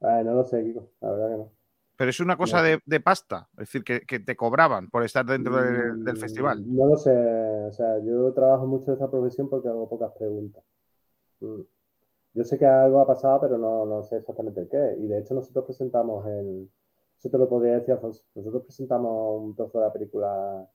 no 0.00 0.34
lo 0.34 0.44
sé, 0.44 0.62
Kiko, 0.64 0.92
la 1.00 1.10
verdad 1.10 1.30
que 1.30 1.36
no. 1.38 1.52
Pero 1.96 2.10
es 2.10 2.20
una 2.20 2.36
cosa 2.36 2.62
No. 2.62 2.62
de, 2.62 2.80
de 2.86 3.00
pasta, 3.00 3.48
es 3.52 3.58
decir, 3.58 3.84
que, 3.84 4.00
que 4.02 4.18
te 4.20 4.34
cobraban 4.36 4.88
por 4.90 5.04
estar 5.04 5.24
dentro 5.26 5.56
del, 5.62 6.02
del 6.02 6.16
Mm, 6.16 6.16
festival. 6.16 6.66
No 6.76 6.86
lo 6.86 6.96
sé, 6.96 7.10
o 7.12 7.72
sea, 7.72 7.98
yo 8.00 8.32
trabajo 8.34 8.66
mucho 8.66 8.86
en 8.90 8.94
esta 8.94 9.10
profesión 9.10 9.48
porque 9.48 9.68
hago 9.68 9.88
pocas 9.88 10.12
preguntas. 10.18 10.62
Mm. 11.40 11.62
Yo 12.34 12.44
sé 12.44 12.58
que 12.58 12.66
algo 12.66 13.00
ha 13.00 13.06
pasado, 13.06 13.40
pero 13.42 13.58
no, 13.58 13.86
no 13.86 14.02
sé 14.04 14.18
exactamente 14.18 14.68
qué. 14.70 14.96
Y 15.00 15.06
de 15.08 15.20
hecho 15.20 15.34
nosotros 15.34 15.64
presentamos 15.66 16.26
el... 16.26 16.70
Eso 17.18 17.30
te 17.30 17.38
lo 17.38 17.48
podría 17.48 17.74
decir, 17.74 17.94
Alfonso. 17.94 18.24
Nosotros 18.34 18.64
presentamos 18.64 19.42
un 19.42 19.56
trozo 19.56 19.78
de 19.80 19.86
la 19.86 19.92
película 19.92 20.68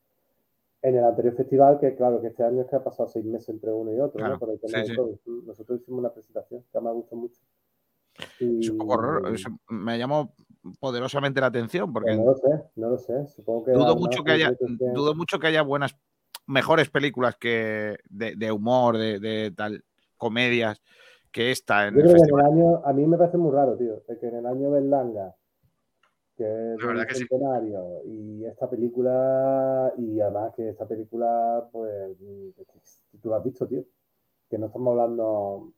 en 0.88 0.96
el 0.96 1.04
anterior 1.04 1.36
festival, 1.36 1.80
que 1.80 1.96
claro, 1.96 2.22
que 2.22 2.28
este 2.28 2.44
año 2.44 2.62
es 2.62 2.68
que 2.68 2.76
ha 2.76 2.84
pasado 2.84 3.10
seis 3.10 3.26
meses 3.26 3.50
entre 3.50 3.72
uno 3.72 3.92
y 3.92 4.00
otro, 4.00 4.20
Claro, 4.20 4.34
¿no? 4.34 4.40
Por 4.40 4.52
el 4.52 4.60
tema 4.60 4.84
sí, 4.84 4.94
sí. 4.94 5.02
Mm, 5.02 5.46
Nosotros 5.48 5.82
hicimos 5.82 6.00
una 6.00 6.14
presentación 6.14 6.64
que 6.72 6.80
me 6.80 6.90
ha 6.90 6.92
gustado 6.92 7.18
mucho. 7.22 7.42
Es 8.40 8.70
un 8.70 8.78
poco 8.78 8.98
raro. 9.02 9.22
Y- 9.34 9.74
me 9.74 9.98
llamó 9.98 10.36
poderosamente 10.80 11.42
la 11.42 11.48
atención 11.48 11.92
porque 11.92 12.12
Pues 12.16 12.20
no 12.20 12.26
lo 12.26 12.36
sé, 12.36 12.64
no 12.76 12.90
lo 12.90 12.98
sé. 13.00 13.26
Supongo 13.28 13.66
que 13.66 13.72
dudo 13.72 13.96
mucho 13.96 14.24
que 14.24 14.32
haya 14.32 14.50
que- 14.56 14.66
dudo 14.94 15.16
mucho 15.16 15.40
que 15.40 15.48
haya 15.48 15.64
buenas 15.64 15.98
mejores 16.46 16.90
películas 16.90 17.36
que 17.38 17.98
de, 18.08 18.36
de 18.36 18.52
humor 18.52 18.98
de, 19.00 19.20
de 19.20 19.52
tal 19.52 19.84
comedias 20.18 20.82
que 21.32 21.50
esta 21.50 21.88
en 21.88 21.96
Yo 21.96 22.02
el 22.02 22.06
creo 22.08 22.14
que 22.14 22.18
en 22.18 22.20
festival 22.22 22.46
el 22.46 22.54
año, 22.60 22.82
a 22.86 22.94
mí 22.94 23.06
me 23.08 23.18
parece 23.18 23.38
muy 23.38 23.52
raro, 23.52 23.76
tío, 23.76 24.04
de 24.08 24.20
que 24.20 24.28
en 24.28 24.36
el 24.36 24.46
año 24.46 24.70
Berlanga, 24.70 25.36
que 26.36 26.44
es 26.74 26.82
La 26.82 26.88
verdad 26.88 27.08
que 27.08 27.16
sí. 27.16 27.28
centenario, 27.28 28.04
y 28.06 28.46
esta 28.46 28.70
película, 28.70 29.94
y 29.98 30.20
además 30.20 30.54
que 30.56 30.70
esta 30.70 30.88
película, 30.88 31.68
pues, 31.72 32.18
tú 33.22 33.30
lo 33.30 33.36
has 33.36 33.44
visto, 33.44 33.68
tío, 33.68 33.84
que 34.50 34.58
no 34.58 34.68
estamos 34.68 34.92
hablando, 34.92 35.74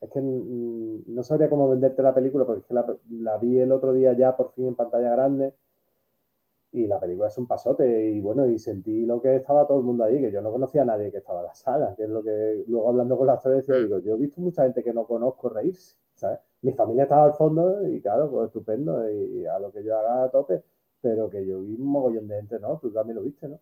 es 0.00 0.10
que 0.10 0.20
mm, 0.20 1.04
no 1.14 1.22
sabría 1.22 1.50
cómo 1.50 1.68
venderte 1.68 2.02
la 2.02 2.14
película, 2.14 2.44
porque 2.44 2.60
es 2.60 2.66
que 2.66 2.74
la, 2.74 2.96
la 3.10 3.38
vi 3.38 3.58
el 3.58 3.72
otro 3.72 3.92
día 3.92 4.12
ya 4.14 4.36
por 4.36 4.52
fin 4.52 4.68
en 4.68 4.74
pantalla 4.76 5.10
grande, 5.10 5.54
y 6.76 6.86
la 6.86 7.00
película 7.00 7.28
es 7.28 7.38
un 7.38 7.46
pasote, 7.46 8.10
y 8.10 8.20
bueno, 8.20 8.46
y 8.46 8.58
sentí 8.58 9.04
lo 9.06 9.20
que 9.20 9.36
estaba 9.36 9.66
todo 9.66 9.78
el 9.78 9.84
mundo 9.84 10.04
ahí, 10.04 10.20
que 10.20 10.30
yo 10.32 10.40
no 10.42 10.52
conocía 10.52 10.82
a 10.82 10.84
nadie 10.84 11.10
que 11.10 11.18
estaba 11.18 11.40
en 11.40 11.46
la 11.46 11.54
sala, 11.54 11.94
que 11.96 12.04
es 12.04 12.08
lo 12.10 12.22
que 12.22 12.64
luego 12.68 12.88
hablando 12.90 13.16
con 13.18 13.26
las 13.26 13.42
tres 13.42 13.56
decía, 13.66 13.76
digo, 13.76 13.98
yo 14.00 14.14
he 14.14 14.18
visto 14.18 14.40
mucha 14.40 14.64
gente 14.64 14.82
que 14.84 14.92
no 14.92 15.06
conozco 15.06 15.48
reírse, 15.48 15.96
¿sabes? 16.14 16.40
Mi 16.62 16.72
familia 16.72 17.04
estaba 17.04 17.24
al 17.26 17.34
fondo 17.34 17.86
y 17.88 18.00
claro, 18.00 18.30
pues 18.30 18.46
estupendo, 18.46 19.10
y 19.10 19.46
a 19.46 19.58
lo 19.58 19.72
que 19.72 19.82
yo 19.84 19.96
haga 19.98 20.24
a 20.24 20.30
tope, 20.30 20.62
pero 21.00 21.28
que 21.30 21.46
yo 21.46 21.60
vi 21.60 21.74
un 21.74 21.86
mogollón 21.86 22.28
de 22.28 22.36
gente, 22.36 22.58
¿no? 22.60 22.78
Tú 22.78 22.90
también 22.92 23.16
lo 23.16 23.22
viste, 23.22 23.48
¿no? 23.48 23.60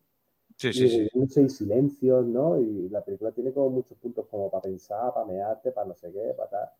sí 0.57 0.73
Y 0.73 0.78
sí 0.78 0.89
sí 0.89 1.09
y 1.43 1.49
silencios, 1.51 2.27
¿no? 2.27 2.59
Y 2.61 2.89
la 2.91 3.03
película 3.05 3.32
tiene 3.32 3.53
como 3.53 3.70
muchos 3.70 3.97
puntos 3.99 4.27
como 4.28 4.51
para 4.51 4.62
pensar, 4.65 5.15
para 5.15 5.27
mearte, 5.27 5.73
para 5.73 5.89
no 5.89 5.95
sé 5.95 6.12
qué, 6.12 6.35
para 6.36 6.51
tal. 6.51 6.70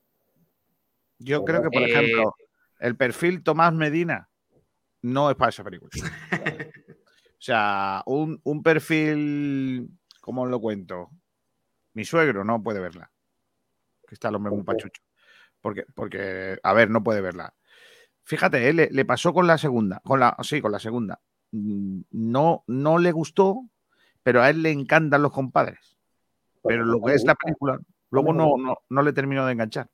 yo 1.19 1.44
creo 1.44 1.62
que 1.62 1.70
por 1.70 1.85
Eh, 1.85 1.85
ejemplo 1.85 2.35
el 2.78 2.97
perfil 2.97 3.43
Tomás 3.43 3.73
Medina 3.74 4.31
no 5.05 5.31
es 5.31 5.36
para 5.36 5.51
esa 5.51 5.64
película 5.64 5.90
o 7.28 7.40
sea 7.40 8.02
un, 8.06 8.40
un 8.44 8.62
perfil 8.62 9.90
¿cómo 10.20 10.43
os 10.43 10.51
lo 10.51 10.60
cuento? 10.60 11.10
mi 11.94 12.05
suegro 12.05 12.44
no 12.44 12.62
puede 12.62 12.81
verla 12.81 13.10
que 14.06 14.14
está 14.14 14.28
el 14.28 14.35
hombre 14.36 14.52
muy 14.52 14.62
pachucho 14.64 15.02
porque 15.60 15.85
porque 15.94 16.59
a 16.62 16.72
ver 16.72 16.90
no 16.90 17.02
puede 17.02 17.20
verla 17.20 17.55
fíjate, 18.24 18.68
eh, 18.68 18.72
le, 18.72 18.89
le 18.90 19.05
pasó 19.05 19.32
con 19.32 19.47
la 19.47 19.59
segunda, 19.59 20.01
con 20.05 20.18
la, 20.18 20.36
sí, 20.43 20.60
con 20.60 20.72
la 20.72 20.78
segunda. 20.78 21.20
Mm, 21.52 22.01
No, 22.10 22.64
no 22.66 22.98
le 22.98 23.12
gustó, 23.12 23.68
pero 24.22 24.43
a 24.43 24.51
él 24.51 24.62
le 24.62 24.70
encantan 24.70 25.22
los 25.22 25.32
compadres. 25.32 25.97
Pero 26.62 26.85
lo 26.85 27.01
que 27.02 27.12
es 27.14 27.24
la 27.24 27.35
película, 27.35 27.78
luego 28.10 28.32
no, 28.32 28.56
no, 28.56 28.78
no 28.89 29.02
le 29.02 29.12
terminó 29.12 29.44
de 29.44 29.52
enganchar. 29.52 29.90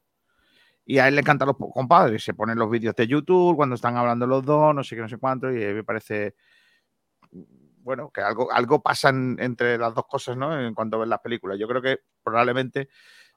Y 0.84 0.98
a 0.98 1.08
él 1.08 1.14
le 1.14 1.20
encantan 1.20 1.48
los 1.48 1.56
compadres. 1.56 2.24
Se 2.24 2.34
ponen 2.34 2.58
los 2.58 2.70
vídeos 2.70 2.94
de 2.96 3.06
YouTube 3.06 3.56
cuando 3.56 3.74
están 3.74 3.96
hablando 3.96 4.26
los 4.26 4.44
dos, 4.44 4.74
no 4.74 4.82
sé 4.82 4.96
qué, 4.96 5.02
no 5.02 5.08
sé 5.08 5.18
cuánto, 5.18 5.50
y 5.50 5.54
me 5.54 5.84
parece. 5.84 6.34
Bueno, 7.82 8.10
que 8.10 8.20
algo, 8.20 8.52
algo 8.52 8.82
pasa 8.82 9.08
en- 9.08 9.36
entre 9.40 9.78
las 9.78 9.94
dos 9.94 10.04
cosas, 10.06 10.36
¿no? 10.36 10.58
En 10.60 10.74
cuanto 10.74 10.98
ves 10.98 11.08
las 11.08 11.20
películas. 11.20 11.58
Yo 11.58 11.66
creo 11.68 11.80
que 11.80 11.98
probablemente 12.22 12.88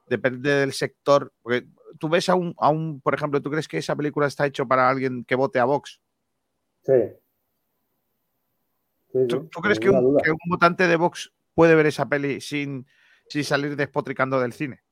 depende 0.06 0.50
del 0.50 0.72
sector. 0.72 1.32
Porque 1.42 1.66
tú 1.98 2.08
ves 2.08 2.28
a 2.28 2.34
un, 2.34 2.54
a 2.58 2.68
un, 2.68 3.00
por 3.00 3.14
ejemplo, 3.14 3.40
¿tú 3.40 3.50
crees 3.50 3.68
que 3.68 3.78
esa 3.78 3.96
película 3.96 4.26
está 4.26 4.46
hecho 4.46 4.66
para 4.66 4.88
alguien 4.88 5.24
que 5.24 5.34
vote 5.34 5.58
a 5.58 5.64
Vox? 5.64 6.00
Sí. 6.82 6.92
Sí, 9.12 9.18
sí, 9.20 9.26
¿Tú, 9.28 9.48
crees 9.62 9.78
un, 9.78 10.18
que 10.22 10.30
un 10.30 10.38
votante 10.48 10.88
de 10.88 10.96
Vox 10.96 11.32
puede 11.54 11.74
ver 11.74 11.86
esa 11.86 12.08
peli 12.08 12.40
sin, 12.40 12.86
sin 13.28 13.44
salir 13.44 13.76
despotricando 13.76 14.40
del 14.40 14.52
cine? 14.52 14.83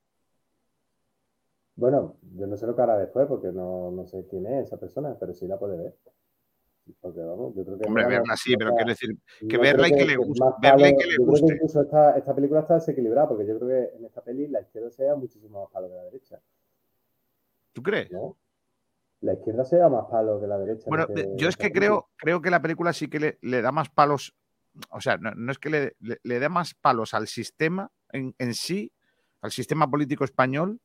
Bueno, 1.77 2.17
yo 2.37 2.47
no 2.47 2.57
sé 2.57 2.67
lo 2.67 2.77
que 2.77 2.83
hará 2.83 2.99
después 2.99 3.27
porque 3.27 3.51
no, 3.53 3.91
no 3.91 4.07
sé 4.07 4.27
quién 4.29 4.47
es 4.47 4.67
esa 4.67 4.79
persona, 4.79 5.17
pero 5.19 5.33
sí 5.33 5.47
la 5.47 5.59
puede 5.59 5.77
ver. 5.77 5.95
Porque 7.01 7.21
vamos, 7.21 7.55
yo 7.55 7.65
creo 7.65 7.79
que 7.79 7.87
Hombre, 7.87 8.07
verla 8.07 8.37
sí, 8.37 8.57
pero 8.57 8.75
quiero 8.75 8.89
decir, 8.91 9.17
que 9.49 9.57
verla 9.57 9.89
y 9.89 9.93
que 9.93 10.05
le 10.05 10.17
guste, 10.17 10.45
verla 10.61 10.89
y 10.89 10.97
que 10.97 11.07
le 11.07 11.15
creo 11.15 11.27
guste. 11.27 11.55
incluso 11.55 11.83
esta, 11.83 12.19
esta 12.19 12.35
película 12.35 12.61
está 12.61 12.75
desequilibrada 12.75 13.29
porque 13.29 13.47
yo 13.47 13.57
creo 13.59 13.69
que 13.69 13.97
en 13.97 14.05
esta 14.05 14.21
peli 14.21 14.49
la 14.49 14.61
izquierda 14.61 14.91
sea 14.91 15.15
muchísimo 15.15 15.61
más 15.63 15.71
palo 15.71 15.89
que 15.89 15.95
la 15.95 16.03
derecha, 16.05 16.41
¿Tú 17.73 17.83
crees? 17.83 18.11
¿no? 18.11 18.37
La 19.21 19.35
izquierda 19.35 19.65
sea 19.65 19.89
más 19.89 20.07
palo 20.07 20.41
que 20.41 20.47
la 20.49 20.59
derecha. 20.59 20.85
en 20.85 20.91
Bueno, 20.91 21.07
en 21.09 21.39
yo 21.39 21.49
es 21.49 21.57
que 21.57 21.71
creo, 21.71 22.09
creo 22.17 22.43
que 22.43 22.51
la 22.51 22.61
película 22.61 22.93
sí 22.93 23.09
que 23.09 23.21
le, 23.21 23.39
le 23.43 23.63
da 23.63 23.71
más 23.71 23.89
palos, 23.89 24.35
o 24.91 25.01
sea, 25.01 25.17
no, 25.19 25.31
no 25.37 25.53
es 25.53 25.59
que 25.59 25.71
le, 25.71 25.97
le, 26.01 26.19
le 26.23 26.41
dé 26.41 26.49
más 26.49 26.75
palos 26.75 27.15
al 27.15 27.29
sistema 27.29 27.93
en, 28.11 28.35
en 28.39 28.55
sí, 28.55 28.93
al 29.41 29.53
sistema 29.53 29.89
político 29.89 30.25
español, 30.25 30.81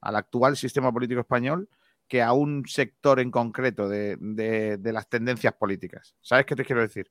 al 0.00 0.16
actual 0.16 0.56
sistema 0.56 0.92
político 0.92 1.20
español, 1.20 1.68
que 2.06 2.22
a 2.22 2.32
un 2.32 2.64
sector 2.66 3.20
en 3.20 3.30
concreto 3.30 3.88
de, 3.88 4.16
de- 4.20 4.76
de 4.78 4.92
las 4.92 5.08
tendencias 5.08 5.54
políticas. 5.54 6.16
¿Sabes 6.20 6.46
qué 6.46 6.56
te 6.56 6.64
quiero 6.64 6.80
decir? 6.82 7.10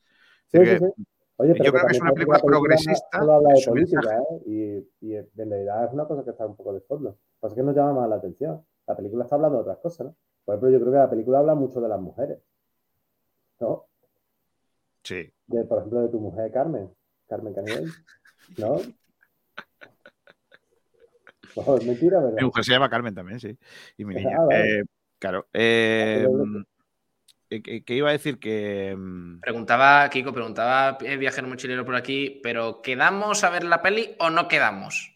Es 0.51 0.51
Sí, 0.51 0.59
decir, 0.59 0.79
sí, 0.79 0.85
que 0.85 0.91
sí. 0.95 1.07
Oye, 1.39 1.53
pero 1.53 1.65
yo 1.65 1.71
creo 1.71 1.85
que 1.87 1.93
es 1.93 2.01
una 2.01 2.11
película 2.13 2.37
la 2.37 2.43
película 2.43 2.59
progresista 2.59 3.19
Solo 3.19 3.33
habla 3.33 3.49
de 3.53 3.65
política. 3.67 4.17
¿eh? 4.19 4.41
Y, 5.01 5.07
y 5.07 5.15
en 5.15 5.29
realidad 5.49 5.85
es 5.85 5.93
una 5.93 6.05
cosa 6.05 6.23
que 6.23 6.31
está 6.31 6.45
un 6.47 6.55
poco 6.55 6.73
de 6.73 6.81
fondo. 6.81 7.09
Lo 7.11 7.15
que 7.15 7.19
pasa 7.39 7.55
que 7.55 7.63
nos 7.63 7.75
llama 7.75 7.93
más 7.93 8.09
la 8.09 8.15
atención. 8.15 8.65
La 8.87 8.95
película 8.95 9.23
está 9.25 9.35
hablando 9.35 9.57
de 9.57 9.61
otras 9.61 9.77
cosas, 9.79 10.07
¿no? 10.07 10.15
Por 10.45 10.55
ejemplo, 10.55 10.69
yo 10.71 10.79
creo 10.79 10.91
que 10.93 10.97
la 10.97 11.09
película 11.09 11.39
habla 11.39 11.53
mucho 11.55 11.79
de 11.81 11.89
las 11.89 11.99
mujeres, 11.99 12.39
¿no? 13.59 13.87
Sí. 15.03 15.31
De, 15.47 15.63
por 15.65 15.79
ejemplo, 15.79 16.01
de 16.01 16.09
tu 16.09 16.19
mujer 16.19 16.51
Carmen, 16.51 16.89
Carmen 17.27 17.53
Caniel, 17.53 17.91
¿no? 18.57 18.77
Es 21.77 21.85
mentira, 21.85 22.19
¿verdad? 22.19 22.37
Mi 22.37 22.45
mujer 22.45 22.63
se 22.63 22.71
llama 22.71 22.89
Carmen 22.89 23.13
también, 23.15 23.39
sí. 23.39 23.57
Y 23.97 24.05
mi 24.05 24.15
niña. 24.15 24.37
Ah, 24.39 24.45
vale. 24.45 24.79
Eh, 24.79 24.83
claro. 25.19 25.47
eh, 25.53 26.25
doble. 26.27 26.65
eh, 27.49 27.83
que 27.83 27.93
iba 27.95 28.09
a 28.09 28.13
decir 28.13 28.39
que. 28.39 28.95
mm, 28.97 29.39
Preguntaba, 29.41 30.09
Kiko, 30.09 30.33
preguntaba 30.33 30.97
eh, 31.01 31.17
Viajero 31.17 31.47
Mochilero 31.47 31.85
por 31.85 31.95
aquí, 31.95 32.39
pero 32.43 32.81
¿quedamos 32.81 33.43
a 33.43 33.49
ver 33.49 33.63
la 33.63 33.81
peli 33.81 34.15
o 34.19 34.29
no 34.29 34.47
quedamos? 34.47 35.13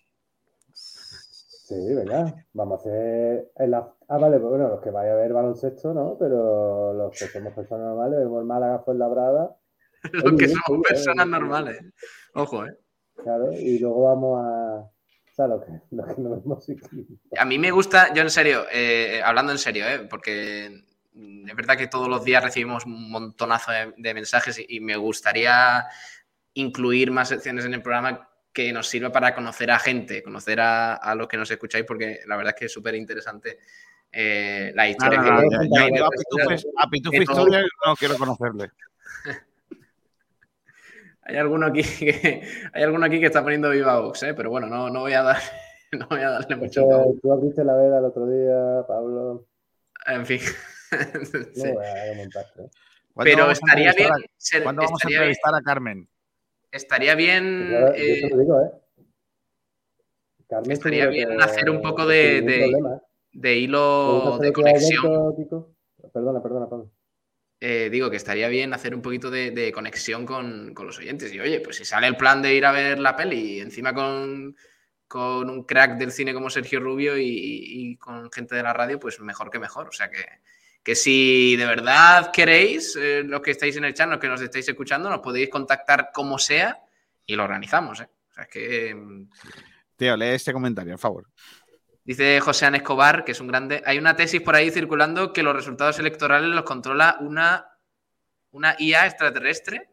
Sí, 0.73 1.93
venga, 1.95 2.45
vamos 2.53 2.79
a 2.79 2.81
hacer. 2.81 3.51
el 3.57 3.73
Ah, 3.73 4.17
vale, 4.17 4.39
pues 4.39 4.49
bueno, 4.49 4.67
los 4.67 4.81
que 4.81 4.91
vaya 4.91 5.13
a 5.13 5.15
ver 5.15 5.31
baloncesto, 5.31 5.93
¿no? 5.93 6.17
Pero 6.19 6.91
los 6.93 7.17
que 7.17 7.27
somos 7.27 7.53
personas 7.53 7.85
normales, 7.85 8.19
vemos 8.19 8.41
el 8.41 8.45
Málaga 8.45 8.79
fue 8.79 8.93
la 8.95 9.07
brada, 9.07 9.55
Los 10.11 10.33
que 10.33 10.49
somos 10.49 10.81
personas 10.87 11.27
normales. 11.27 11.79
Ojo, 12.33 12.65
¿eh? 12.65 12.77
claro, 13.23 13.53
y 13.53 13.79
luego 13.79 14.03
vamos 14.03 14.39
a. 14.43 14.91
O 15.41 15.47
sea, 15.47 15.47
los 15.47 16.15
que, 16.15 16.21
no 16.21 16.29
vemos 16.31 16.67
A 17.37 17.45
mí 17.45 17.57
me 17.57 17.71
gusta, 17.71 18.13
yo 18.13 18.21
en 18.21 18.29
serio, 18.29 18.65
eh, 18.71 19.21
hablando 19.23 19.51
en 19.51 19.57
serio, 19.57 19.87
¿eh? 19.87 20.07
porque 20.09 20.83
mm, 21.13 21.49
es 21.49 21.55
verdad 21.55 21.77
que 21.77 21.87
todos 21.87 22.07
los 22.07 22.23
días 22.23 22.43
recibimos 22.43 22.85
un 22.85 23.09
montonazo 23.11 23.71
de, 23.71 23.93
de 23.97 24.13
mensajes 24.13 24.59
y, 24.59 24.65
y 24.69 24.79
me 24.79 24.95
gustaría 24.97 25.85
incluir 26.53 27.11
más 27.11 27.29
secciones 27.29 27.65
en 27.65 27.73
el 27.73 27.81
programa 27.81 28.27
que 28.53 28.73
nos 28.73 28.87
sirva 28.89 29.11
para 29.11 29.33
conocer 29.33 29.71
a 29.71 29.79
gente, 29.79 30.21
conocer 30.21 30.59
a, 30.59 30.95
a 30.95 31.15
los 31.15 31.27
que 31.27 31.37
nos 31.37 31.49
escucháis, 31.49 31.85
porque 31.85 32.19
la 32.27 32.35
verdad 32.35 32.53
es 32.53 32.59
que 32.59 32.65
es 32.65 32.73
súper 32.73 32.95
interesante 32.95 33.59
eh, 34.11 34.73
la 34.75 34.89
historia 34.89 35.19
no, 35.21 35.23
que... 35.23 35.31
no, 35.31 35.37
que- 35.39 35.69
ya- 35.69 35.79
ya- 35.83 35.87
que- 35.87 35.97
yo 35.97 36.05
a 36.05 36.09
que- 36.09 36.17
Pitufo, 36.17 36.69
a 36.77 36.89
Pitufo 36.89 37.11
que- 37.11 37.23
Historia 37.23 37.61
no 37.85 37.95
quiero 37.95 38.17
conocerle. 38.17 38.71
Hay 41.23 41.35
alguno 41.37 41.67
aquí 41.67 41.81
que 41.99 42.41
hay 42.73 42.83
alguno 42.83 43.05
aquí 43.05 43.19
que 43.19 43.27
está 43.27 43.43
poniendo 43.43 43.69
viva 43.69 43.99
Vox, 43.99 44.23
¿eh? 44.23 44.33
pero 44.33 44.49
bueno, 44.49 44.67
no, 44.67 44.89
no 44.89 45.01
voy 45.01 45.13
a 45.13 45.21
dar, 45.23 45.37
no 45.91 46.07
voy 46.09 46.21
a 46.21 46.29
darle 46.31 46.55
mucho 46.55 46.81
Eso. 46.81 47.15
Tú 47.21 47.31
abriste 47.31 47.63
la 47.63 47.75
veda 47.75 47.99
el 47.99 48.05
otro 48.05 48.27
día, 48.27 48.85
Pablo. 48.87 49.45
En 50.07 50.25
fin. 50.25 50.39
No 50.91 51.25
Sí. 51.53 51.71
voy 51.71 51.85
a 51.85 52.17
montarte. 52.17 52.69
¿Cuándo 53.13 53.31
Pero 53.35 53.51
estaría 53.51 53.93
bien, 53.93 54.09
ser- 54.37 54.63
¿Cuándo 54.63 54.81
vamos 54.83 54.99
a 55.05 55.07
bien, 55.07 55.19
entrevistar 55.21 55.55
a 55.55 55.61
Carmen? 55.61 56.09
estaría 56.69 57.15
bien, 57.15 57.69
Yo, 57.71 57.79
yo 57.79 57.87
eh, 57.93 58.21
te 58.23 58.29
lo 58.29 58.37
digo, 58.41 58.61
¿eh? 58.61 58.71
Carmen 60.49 60.71
estaría 60.71 61.07
bien 61.07 61.29
que- 61.29 61.43
hacer 61.43 61.69
un 61.69 61.81
poco 61.81 62.05
de- 62.05 62.39
¿eh? 62.39 62.41
de 62.41 62.51
¿Te 62.51 62.65
gusta 62.67 63.51
hilo 63.53 64.37
de 64.39 64.51
conexión. 64.53 65.05
evento? 65.33 65.73
Perdona, 66.13 66.41
perdona, 66.43 66.67
Pablo. 66.67 66.89
Eh, 67.63 67.89
digo 67.91 68.09
que 68.09 68.17
estaría 68.17 68.47
bien 68.47 68.73
hacer 68.73 68.95
un 68.95 69.03
poquito 69.03 69.29
de, 69.29 69.71
conexión 69.71 70.25
con, 70.25 70.73
con 70.73 70.87
los 70.87 70.97
oyentes. 70.97 71.31
Y 71.31 71.39
oye, 71.39 71.59
pues 71.59 71.75
si 71.75 71.85
sale 71.85 72.07
el 72.07 72.17
plan 72.17 72.41
de 72.41 72.55
ir 72.55 72.65
a 72.65 72.71
ver 72.71 72.97
la 72.97 73.15
peli, 73.15 73.59
encima 73.59 73.93
con, 73.93 74.55
con 75.07 75.47
un 75.47 75.63
crack 75.63 75.97
del 75.97 76.11
cine 76.11 76.33
como 76.33 76.49
Sergio 76.49 76.79
Rubio 76.79 77.17
y, 77.19 77.97
con 77.97 78.31
gente 78.31 78.55
de 78.55 78.63
la 78.63 78.73
radio, 78.73 78.99
pues 78.99 79.19
mejor 79.19 79.51
que 79.51 79.59
mejor. 79.59 79.89
O 79.89 79.91
sea 79.91 80.09
que, 80.09 80.25
que 80.81 80.95
si 80.95 81.55
de 81.55 81.67
verdad 81.67 82.31
queréis, 82.31 82.95
eh, 82.95 83.21
los 83.23 83.41
que 83.41 83.51
estáis 83.51 83.77
en 83.77 83.85
el 83.85 83.93
chat, 83.93 84.09
los 84.09 84.19
que 84.19 84.27
nos 84.27 84.41
estáis 84.41 84.67
escuchando, 84.67 85.09
nos 85.11 85.19
podéis 85.19 85.49
contactar 85.49 86.09
como 86.11 86.39
sea 86.39 86.81
y 87.27 87.35
lo 87.35 87.43
organizamos. 87.43 87.99
¿eh? 87.99 88.09
O 88.31 88.33
sea 88.33 88.47
que. 88.47 88.95
mm, 88.95 89.29
Tío, 89.97 90.17
lee 90.17 90.29
este 90.29 90.51
comentario, 90.51 90.93
por 90.93 90.99
favor. 90.99 91.27
Dice 92.11 92.41
José 92.41 92.65
An 92.65 92.75
Escobar, 92.75 93.23
que 93.23 93.31
es 93.31 93.39
un 93.39 93.47
grande. 93.47 93.81
Hay 93.85 93.97
una 93.97 94.17
tesis 94.17 94.41
por 94.41 94.53
ahí 94.53 94.69
circulando 94.69 95.31
que 95.31 95.43
los 95.43 95.55
resultados 95.55 95.97
electorales 95.97 96.49
los 96.49 96.65
controla 96.65 97.15
una, 97.21 97.65
una 98.51 98.75
IA 98.77 99.05
extraterrestre 99.07 99.89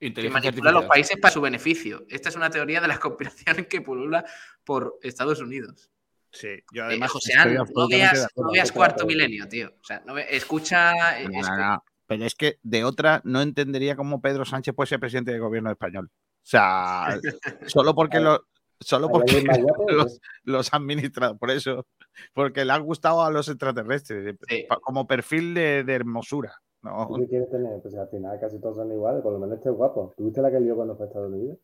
que 0.00 0.28
manipula 0.28 0.70
a 0.70 0.72
los 0.72 0.86
países 0.86 1.16
para 1.20 1.32
su 1.32 1.40
beneficio. 1.40 2.04
Esta 2.08 2.30
es 2.30 2.34
una 2.34 2.50
teoría 2.50 2.80
de 2.80 2.88
las 2.88 2.98
conspiraciones 2.98 3.68
que 3.68 3.80
pulula 3.80 4.24
por 4.64 4.98
Estados 5.02 5.40
Unidos. 5.40 5.88
Sí, 6.32 6.48
yo 6.72 6.82
Eh, 6.82 6.86
además. 6.86 7.12
José, 7.12 7.32
estoy 7.32 7.54
no 7.54 7.86
veas, 7.88 8.24
acuerdo. 8.24 8.28
no 8.48 8.52
veas 8.52 8.72
cuarto 8.72 9.06
milenio, 9.06 9.46
tío. 9.48 9.72
O 9.80 9.84
sea, 9.84 10.02
no 10.04 10.14
ve- 10.14 10.26
escucha. 10.30 10.94
No, 11.28 11.38
es- 11.40 11.48
no, 11.48 11.56
no. 11.58 11.84
Pero 12.08 12.24
es 12.24 12.34
que 12.34 12.58
de 12.64 12.82
otra 12.82 13.20
no 13.22 13.40
entendería 13.40 13.94
cómo 13.94 14.20
Pedro 14.20 14.44
Sánchez 14.44 14.74
puede 14.74 14.88
ser 14.88 14.98
presidente 14.98 15.30
del 15.30 15.40
gobierno 15.40 15.70
español. 15.70 16.10
O 16.10 16.44
sea, 16.44 17.20
solo 17.68 17.94
porque 17.94 18.18
lo, 18.18 18.48
solo 18.82 19.06
¿Hay 19.08 19.12
porque 19.12 19.42
más 19.46 19.58
guapo? 19.62 19.90
los, 19.90 20.20
los 20.44 20.72
administra, 20.74 21.34
por 21.34 21.50
eso, 21.50 21.86
porque 22.34 22.64
le 22.64 22.72
han 22.72 22.84
gustado 22.84 23.22
a 23.22 23.30
los 23.30 23.48
extraterrestres, 23.48 24.36
Sí. 24.48 24.66
como 24.82 25.06
perfil 25.06 25.54
de, 25.54 25.84
de 25.84 25.92
hermosura. 25.94 26.54
¿no? 26.82 27.06
¿Tú 27.06 27.14
qué 27.20 27.28
quieres 27.28 27.48
tener? 27.50 27.80
Pues 27.80 27.94
al 27.94 28.08
final 28.08 28.40
casi 28.40 28.58
todos 28.58 28.76
son 28.76 28.90
iguales, 28.92 29.22
por 29.22 29.32
lo 29.32 29.38
menos 29.38 29.56
este 29.56 29.68
es 29.68 29.74
guapo. 29.76 30.12
¿Tuviste 30.16 30.42
la 30.42 30.50
que 30.50 30.58
lió 30.60 30.74
cuando 30.74 30.96
fue 30.96 31.06
a 31.06 31.08
Estados 31.08 31.32
Unidos? 31.32 31.58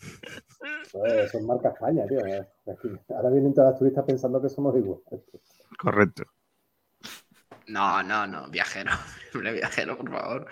Pues, 0.92 1.12
eso 1.12 1.38
es 1.38 1.44
marca 1.44 1.70
España, 1.70 2.06
tío. 2.06 2.20
Ahora 3.14 3.30
vienen 3.30 3.52
todas 3.52 3.70
las 3.70 3.78
turistas 3.78 4.04
pensando 4.04 4.40
que 4.40 4.48
somos 4.48 4.74
iguales. 4.76 5.02
Correcto. 5.78 6.22
No, 7.68 8.02
no, 8.02 8.26
no, 8.26 8.48
viajero. 8.48 8.92
Hombre, 9.34 9.52
viajero, 9.52 9.96
por 9.96 10.10
favor. 10.10 10.46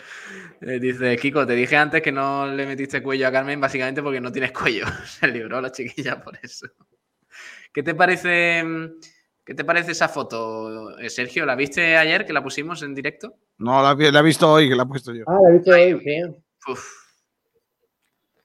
Eh, 0.61 0.79
dice, 0.81 1.17
Kiko, 1.17 1.47
te 1.47 1.55
dije 1.55 1.77
antes 1.77 2.03
que 2.03 2.13
no 2.13 2.47
le 2.47 2.67
metiste 2.67 3.03
cuello 3.03 3.29
a 3.29 3.33
Carmen 3.33 3.61
básicamente 3.61 4.03
porque 4.03 4.21
no 4.21 4.33
tienes 4.33 4.53
cuello. 4.53 4.85
Se 5.05 5.29
libró 5.29 5.61
la 5.61 5.71
chiquilla 5.71 6.23
por 6.23 6.39
eso. 6.43 6.67
¿Qué 7.73 7.83
te 7.83 7.95
parece, 7.95 8.63
mm, 8.63 9.01
qué 9.45 9.55
te 9.55 9.65
parece 9.65 9.93
esa 9.93 10.09
foto, 10.09 10.99
eh, 10.99 11.09
Sergio? 11.09 11.47
¿La 11.47 11.55
viste 11.55 11.97
ayer 11.97 12.25
que 12.27 12.33
la 12.33 12.43
pusimos 12.43 12.83
en 12.83 12.95
directo? 12.95 13.35
No, 13.59 13.83
la, 13.83 13.93
he 13.93 14.23
visto 14.23 14.51
hoy, 14.51 14.69
que 14.69 14.77
la 14.77 14.83
he 14.83 14.87
puesto 14.87 15.13
yo. 15.13 15.25
Ah, 15.27 15.39
la 15.43 15.51
he 15.51 15.53
visto 15.53 15.71
hoy, 15.71 16.01
sí. 16.01 16.23
Uf, 16.71 16.89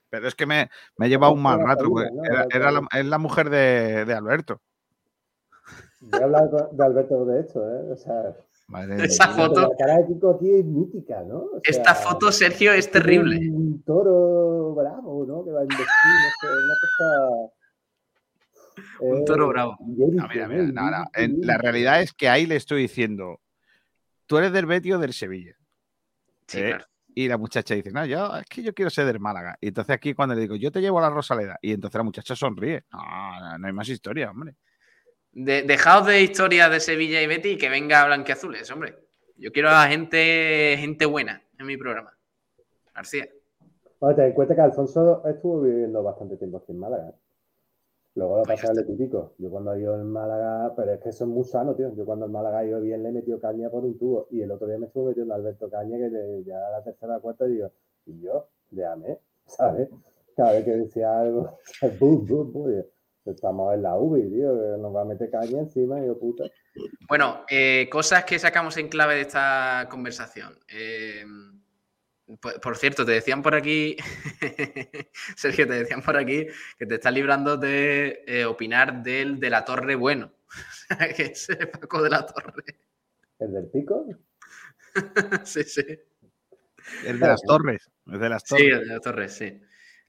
Pero 0.09 0.27
es 0.27 0.35
que 0.35 0.45
me, 0.45 0.69
me 0.97 1.05
ha 1.05 1.09
llevado 1.09 1.33
un 1.33 1.41
mal 1.41 1.59
rato. 1.59 1.91
Era, 2.51 2.71
la, 2.71 2.87
es 2.91 3.05
la 3.05 3.17
mujer 3.17 3.49
de, 3.49 4.05
de 4.05 4.13
Alberto. 4.13 4.61
Yo 6.01 6.17
he 6.17 6.23
hablado 6.23 6.69
de 6.71 6.85
Alberto 6.85 7.25
de 7.25 7.41
esto, 7.41 7.61
¿eh? 7.61 7.91
O 7.91 7.95
sea, 7.95 8.35
Madre 8.69 9.03
Esa 9.03 9.27
foto- 9.29 9.61
La 9.69 9.75
cara 9.77 9.97
de 9.97 10.07
Kiko 10.07 10.29
aquí 10.35 10.53
es 10.53 10.63
mítica, 10.65 11.23
¿no? 11.27 11.37
O 11.39 11.59
sea, 11.63 11.71
esta 11.71 11.95
foto, 11.95 12.31
Sergio, 12.31 12.71
es 12.71 12.89
terrible. 12.91 13.37
Un 13.49 13.81
toro 13.83 14.73
bravo, 14.75 15.25
¿no? 15.25 15.43
Que 15.43 15.51
va 15.51 15.61
a 15.61 15.63
investir, 15.63 15.87
no 16.05 16.29
sé, 16.39 16.47
una 16.47 16.75
cosa. 16.81 17.53
Un 19.01 19.17
eh, 19.17 19.23
toro 19.25 19.47
bravo. 19.47 19.75
No, 19.79 20.27
mira, 20.27 20.47
mira, 20.47 20.63
no, 20.63 20.91
no. 20.91 20.97
Idéntico, 20.97 21.09
En- 21.15 21.47
la 21.47 21.57
realidad 21.57 22.01
es 22.01 22.13
que 22.13 22.29
ahí 22.29 22.45
le 22.45 22.55
estoy 22.57 22.83
diciendo, 22.83 23.41
tú 24.27 24.37
eres 24.37 24.53
del 24.53 24.65
Betis 24.67 24.93
o 24.93 24.99
del 24.99 25.13
Sevilla. 25.13 25.55
Sí, 26.47 26.59
Eh, 26.59 26.67
claro. 26.69 26.85
Y 27.15 27.27
la 27.27 27.37
muchacha 27.37 27.73
dice, 27.73 27.91
no, 27.91 28.05
yo 28.05 28.37
es 28.37 28.45
que 28.45 28.61
yo 28.61 28.73
quiero 28.73 28.89
ser 28.89 29.05
del 29.07 29.19
Málaga. 29.19 29.57
Y 29.59 29.69
entonces 29.69 29.93
aquí 29.93 30.13
cuando 30.13 30.35
le 30.35 30.41
digo, 30.41 30.55
yo 30.55 30.71
te 30.71 30.79
llevo 30.79 30.99
a 30.99 31.01
la 31.01 31.09
Rosaleda. 31.09 31.57
Y 31.61 31.73
entonces 31.73 31.97
la 31.97 32.03
muchacha 32.03 32.35
sonríe. 32.35 32.85
No, 32.93 32.99
no, 33.41 33.57
no 33.57 33.67
hay 33.67 33.73
más 33.73 33.89
historia, 33.89 34.29
hombre. 34.29 34.55
De- 35.31 35.63
dejaos 35.63 36.07
de 36.07 36.21
historias 36.21 36.71
de 36.71 36.79
Sevilla 36.79 37.21
y 37.21 37.27
Betty 37.27 37.49
y 37.51 37.57
que 37.57 37.69
venga 37.69 38.05
Blanquiazules, 38.05 38.69
hombre. 38.71 38.95
Yo 39.37 39.51
quiero 39.51 39.69
a 39.69 39.87
gente, 39.87 40.75
gente 40.77 41.05
buena 41.05 41.41
en 41.57 41.65
mi 41.65 41.77
programa. 41.77 42.17
García. 42.93 43.29
Bueno, 43.99 44.15
ten 44.15 44.25
en 44.25 44.33
cuenta 44.33 44.55
que 44.55 44.61
Alfonso 44.61 45.23
estuvo 45.25 45.61
viviendo 45.61 46.03
bastante 46.03 46.37
tiempo 46.37 46.57
aquí 46.57 46.71
en 46.71 46.79
Málaga. 46.79 47.09
¿eh? 47.09 47.13
Luego 48.15 48.37
lo 48.37 48.43
pasa 48.43 48.73
lo 48.73 48.85
típico. 48.85 49.33
Yo 49.37 49.49
cuando 49.49 49.73
he 49.73 49.79
ido 49.81 49.95
en 49.95 50.09
Málaga, 50.11 50.73
pero 50.75 50.93
es 50.93 50.99
que 50.99 51.09
eso 51.09 51.23
es 51.23 51.29
muy 51.29 51.43
sano, 51.45 51.75
tío. 51.75 51.93
Yo 51.95 52.05
cuando 52.05 52.25
en 52.25 52.31
Málaga 52.31 52.65
ido 52.65 52.81
bien 52.81 53.03
le 53.03 53.09
he 53.09 53.11
metido 53.11 53.39
caña 53.39 53.69
por 53.69 53.85
un 53.85 53.97
tubo. 53.97 54.27
Y 54.31 54.41
el 54.41 54.51
otro 54.51 54.67
día 54.67 54.77
me 54.77 54.87
estuvo 54.87 55.07
metiendo 55.09 55.33
Alberto 55.33 55.69
Caña, 55.69 55.97
que 55.97 56.43
ya 56.45 56.59
la 56.69 56.83
tercera 56.83 57.17
o 57.17 57.21
cuarta 57.21 57.45
digo, 57.45 57.71
y 58.05 58.19
yo, 58.19 58.47
déjame, 58.71 59.19
¿sabes? 59.45 59.89
Cada 60.35 60.53
vez 60.53 60.65
que 60.65 60.71
decía 60.71 61.19
algo, 61.19 61.59
digo, 62.01 62.85
estamos 63.25 63.73
en 63.73 63.83
la 63.83 63.95
UBI, 63.95 64.29
tío, 64.29 64.53
que 64.59 64.81
nos 64.81 64.95
va 64.95 65.01
a 65.01 65.05
meter 65.05 65.29
caña 65.29 65.59
encima, 65.59 66.03
yo, 66.05 66.17
puta. 66.17 66.45
Bueno, 67.07 67.45
eh, 67.49 67.87
cosas 67.91 68.25
que 68.25 68.39
sacamos 68.39 68.77
en 68.77 68.89
clave 68.89 69.15
de 69.15 69.21
esta 69.21 69.87
conversación. 69.89 70.57
Eh, 70.67 71.25
por, 72.39 72.59
por 72.61 72.77
cierto, 72.77 73.05
te 73.05 73.13
decían 73.13 73.41
por 73.41 73.55
aquí, 73.55 73.95
Sergio, 75.35 75.67
te 75.67 75.73
decían 75.73 76.01
por 76.01 76.17
aquí 76.17 76.45
que 76.77 76.85
te 76.85 76.95
estás 76.95 77.13
librando 77.13 77.57
de 77.57 78.23
eh, 78.27 78.45
opinar 78.45 79.01
del 79.03 79.39
de 79.39 79.49
la 79.49 79.65
Torre 79.65 79.95
Bueno. 79.95 80.31
que 81.15 81.23
es 81.23 81.47
Paco 81.71 82.01
de 82.01 82.09
la 82.09 82.25
Torre. 82.25 82.63
¿El 83.39 83.53
del 83.53 83.67
pico? 83.67 84.05
sí, 85.43 85.63
sí. 85.63 85.83
El 87.05 87.19
de 87.19 87.27
las 87.27 87.41
torres. 87.43 87.89
El 88.07 88.19
de 88.19 88.29
las 88.29 88.43
Sí, 88.43 88.55
torres. 88.55 88.73
el 88.73 88.87
de 88.87 88.93
la 88.95 88.99
Torre, 88.99 89.29
sí. 89.29 89.61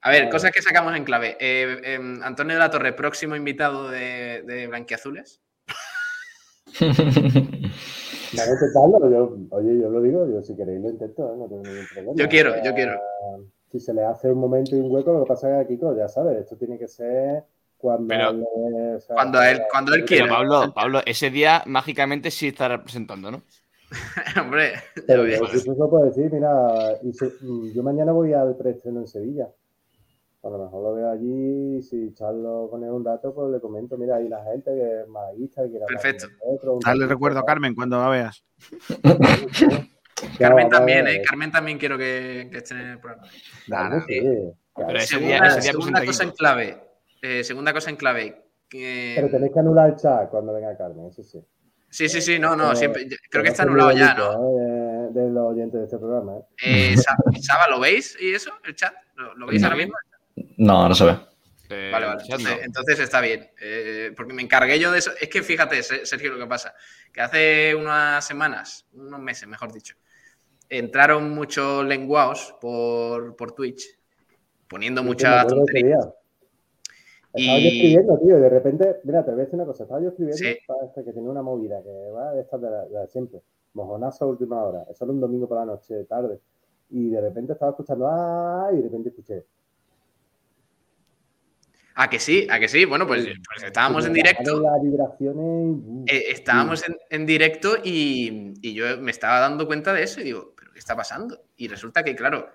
A 0.03 0.11
ver, 0.11 0.29
cosas 0.31 0.51
que 0.51 0.63
sacamos 0.63 0.97
en 0.97 1.05
clave. 1.05 1.37
Eh, 1.41 1.81
em, 1.85 2.23
Antonio 2.23 2.55
de 2.55 2.61
la 2.61 2.71
Torre, 2.71 2.93
próximo 2.95 3.37
invitado 3.37 3.89
de, 3.91 4.43
de 4.47 4.67
Blanquiazules. 4.67 5.41
A 6.81 8.45
intentarlo, 8.49 9.11
yo, 9.11 9.37
oye, 9.51 9.81
yo 9.81 9.91
lo 9.91 10.01
digo, 10.01 10.27
yo 10.31 10.41
si 10.43 10.55
queréis 10.55 10.81
lo 10.81 10.89
intento, 10.91 11.33
¿eh? 11.33 11.37
no 11.37 11.49
tengo 11.49 11.63
ningún 11.65 11.85
problema. 11.93 12.13
Yo 12.15 12.29
quiero, 12.29 12.55
yo 12.65 12.73
quiero. 12.75 12.99
Si 13.73 13.81
se 13.81 13.93
le 13.93 14.05
hace 14.05 14.31
un 14.31 14.39
momento 14.39 14.77
y 14.77 14.81
un 14.81 14.91
hueco, 14.91 15.13
lo 15.13 15.25
que 15.25 15.29
pasa 15.29 15.61
es 15.61 15.67
que 15.67 15.75
Kiko, 15.75 15.97
ya 15.97 16.09
sabes, 16.09 16.39
esto 16.39 16.57
tiene 16.57 16.79
que 16.79 16.87
ser 16.89 17.45
cuando, 17.77 18.07
Pero- 18.09 18.33
le- 18.33 18.95
o 18.95 19.01
sea, 19.01 19.15
Cuando 19.17 19.43
él, 19.43 19.61
cuando 19.71 19.95
él 19.95 20.05
quiera. 20.05 20.29
Pablo, 20.29 20.73
Pablo, 20.75 21.01
ese 21.05 21.31
día 21.31 21.63
mágicamente 21.67 22.31
sí 22.31 22.49
está 22.49 22.69
representando, 22.69 23.31
¿no? 23.33 23.43
Hombre, 24.41 24.75
Pero 25.07 25.27
yo 25.27 25.37
incluso 25.53 25.91
puedo 25.91 26.05
decir, 26.05 26.31
mira, 26.33 26.53
mm, 27.03 27.73
yo 27.75 27.83
mañana 27.83 28.13
voy 28.13 28.33
al 28.33 28.57
preestreno 28.57 29.01
en 29.01 29.09
Sevilla. 29.09 29.49
A 30.43 30.49
lo 30.49 30.59
mejor 30.59 30.83
lo 30.83 30.95
veo 30.95 31.11
allí 31.11 31.77
y 31.77 31.83
si 31.83 32.15
Charlo 32.15 32.67
pone 32.71 32.91
un 32.91 33.05
dato, 33.05 33.35
pues 33.35 33.51
le 33.53 33.61
comento, 33.61 33.99
mira, 33.99 34.17
hay 34.17 34.27
la 34.29 34.43
gente 34.45 34.71
que 34.75 35.01
es 35.03 35.09
malaguista, 35.09 35.63
que 35.65 35.71
quiere 35.71 35.85
Perfecto. 35.87 36.29
un 36.43 36.81
Dale 36.81 37.07
recuerdo 37.07 37.41
a. 37.41 37.45
Carmen 37.45 37.75
cuando 37.75 37.99
la 38.01 38.09
veas. 38.09 38.43
Carmen 40.39 40.69
también. 40.69 41.07
¿eh? 41.09 41.23
Carmen 41.29 41.51
también 41.51 41.79
quiero 41.79 41.99
que, 41.99 42.49
que 42.51 42.59
esté 42.59 42.75
en 42.75 42.81
el 42.81 42.99
programa. 43.01 43.27
Nah. 43.69 44.01
sí, 44.07 44.21
claro. 44.21 44.55
Pero 44.87 44.99
ese 44.99 45.07
segunda 45.09 45.29
día, 45.37 45.47
ese 45.47 45.61
día 45.61 45.73
segunda 45.73 46.01
presenta 46.01 46.07
cosa 46.07 46.23
en 46.25 46.31
clave. 46.31 46.83
eh, 47.23 47.45
segunda 47.45 47.73
cosa 47.73 47.91
en 47.91 47.97
clave. 47.97 48.45
que- 48.69 49.13
Pero 49.17 49.29
tenéis 49.31 49.53
que 49.53 49.59
anular 49.61 49.91
el 49.91 49.97
chat 49.97 50.31
cuando 50.31 50.53
venga 50.55 50.77
Carmen, 50.77 51.07
eso 51.07 51.23
sí. 51.23 51.39
Sí, 51.91 52.09
sí, 52.09 52.21
sí, 52.23 52.39
no, 52.39 52.55
no, 52.57 52.73
Eh, 52.73 52.77
siempre. 52.77 53.07
Creo 53.31 53.43
que 53.43 53.51
está 53.51 53.65
anulado 53.65 53.91
ya, 53.93 54.15
¿no? 54.15 54.33
¿eh? 54.49 55.11
De, 55.13 55.21
de 55.23 55.31
los 55.31 55.51
oyentes 55.53 55.81
de 55.81 55.85
este 55.85 55.99
programa. 55.99 56.37
¿eh? 56.39 56.93
Eh, 56.93 56.97
Sa- 56.97 57.17
Saba, 57.43 57.69
¿lo 57.69 57.81
veis? 57.81 58.17
¿Y 58.21 58.33
eso? 58.33 58.53
¿El 58.65 58.75
chat? 58.77 58.95
¿Lo, 59.17 59.35
lo 59.35 59.47
veis 59.47 59.61
No. 59.61 59.67
ahora 59.69 59.77
mismo? 59.77 59.95
No, 60.61 60.89
no 60.89 60.95
se 60.95 61.05
ve. 61.05 61.17
Eh, 61.71 61.91
Vale, 61.93 62.07
vale. 62.07 62.23
no. 62.29 62.51
Entonces, 62.63 62.99
está 63.01 63.21
bien. 63.21 63.49
Eh, 63.63 64.13
porque 64.17 64.33
me 64.33 64.43
encargué 64.43 64.79
yo 64.79 64.91
de 64.93 64.99
eso. 64.99 65.13
Es 65.21 65.29
que 65.29 65.43
fíjate, 65.43 65.83
Se- 65.83 66.05
Sergio, 66.05 66.33
lo 66.33 66.39
que 66.39 66.47
pasa. 66.49 66.75
Que 67.13 67.21
hace 67.21 67.75
unas 67.75 68.25
semanas, 68.27 68.87
unos 68.93 69.21
meses, 69.21 69.49
mejor 69.49 69.73
dicho, 69.73 69.95
entraron 70.69 71.31
muchos 71.31 71.85
lenguados 71.87 72.55
por, 72.61 73.37
por 73.37 73.53
Twitch, 73.53 73.85
poniendo 74.69 75.03
mucha 75.03 75.47
tontería. 75.47 75.99
Estaba 77.33 77.59
yo 77.61 77.67
escribiendo, 77.69 78.19
tío, 78.19 78.39
y 78.39 78.41
de 78.41 78.49
repente, 78.49 78.97
mira, 79.05 79.25
te 79.25 79.31
voy 79.31 79.41
a 79.41 79.45
decir 79.45 79.55
una 79.55 79.65
cosa, 79.65 79.85
estaba 79.85 80.01
yo 80.03 80.09
escribiendo 80.09 80.37
Sí. 80.37 80.59
para 80.67 80.87
este 80.87 81.05
que 81.05 81.13
tiene 81.13 81.29
una 81.29 81.43
movida 81.43 81.81
que 81.83 82.11
va 82.11 82.33
de 82.33 82.41
estas 82.43 82.61
de, 82.61 82.71
la- 82.71 82.85
de 82.87 82.91
la 82.91 83.01
de 83.03 83.09
siempre, 83.09 83.41
mojonazo 83.75 84.25
a 84.25 84.29
última 84.29 84.61
hora, 84.65 84.85
eso 84.91 85.05
era 85.05 85.13
un 85.13 85.21
domingo 85.21 85.49
por 85.49 85.59
la 85.59 85.65
noche, 85.65 86.03
tarde, 86.05 86.41
y 86.91 87.09
de 87.09 87.21
repente 87.21 87.53
estaba 87.53 87.71
escuchando, 87.71 88.09
ah, 88.09 88.71
y 88.73 88.79
de 88.79 88.83
repente 88.83 89.11
escuché. 89.11 89.47
¿A 92.03 92.09
que 92.09 92.19
sí? 92.19 92.47
¿A 92.51 92.59
que 92.59 92.67
sí? 92.67 92.87
Bueno, 92.87 93.07
pues, 93.07 93.27
pues 93.27 93.63
estábamos 93.63 94.07
en 94.07 94.15
directo. 94.15 94.63
Uh, 94.63 96.05
eh, 96.07 96.25
estábamos 96.29 96.83
en, 96.89 96.97
en 97.11 97.27
directo 97.27 97.77
y, 97.85 98.55
y 98.63 98.73
yo 98.73 98.97
me 98.97 99.11
estaba 99.11 99.39
dando 99.39 99.67
cuenta 99.67 99.93
de 99.93 100.05
eso 100.05 100.23
y 100.23 100.25
digo, 100.25 100.55
¿pero 100.57 100.73
qué 100.73 100.79
está 100.79 100.97
pasando? 100.97 101.43
Y 101.59 101.69
resulta 101.69 102.03
que, 102.03 102.17
claro, 102.17 102.49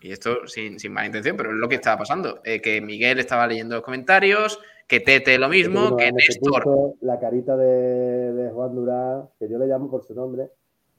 y 0.00 0.12
esto 0.12 0.46
sin, 0.46 0.78
sin 0.78 0.94
mala 0.94 1.08
intención, 1.08 1.36
pero 1.36 1.50
es 1.50 1.56
lo 1.56 1.68
que 1.68 1.74
estaba 1.74 1.98
pasando, 1.98 2.40
eh, 2.42 2.62
que 2.62 2.80
Miguel 2.80 3.18
estaba 3.18 3.46
leyendo 3.46 3.74
los 3.74 3.84
comentarios, 3.84 4.60
que 4.86 5.00
Tete 5.00 5.36
lo 5.36 5.50
mismo, 5.50 5.94
que 5.94 6.10
Néstor. 6.12 6.94
La 7.02 7.20
carita 7.20 7.54
de, 7.54 8.32
de 8.32 8.50
Juan 8.50 8.74
Durán, 8.74 9.28
que 9.38 9.46
yo 9.46 9.58
le 9.58 9.66
llamo 9.66 9.90
por 9.90 10.04
su 10.04 10.14
nombre. 10.14 10.48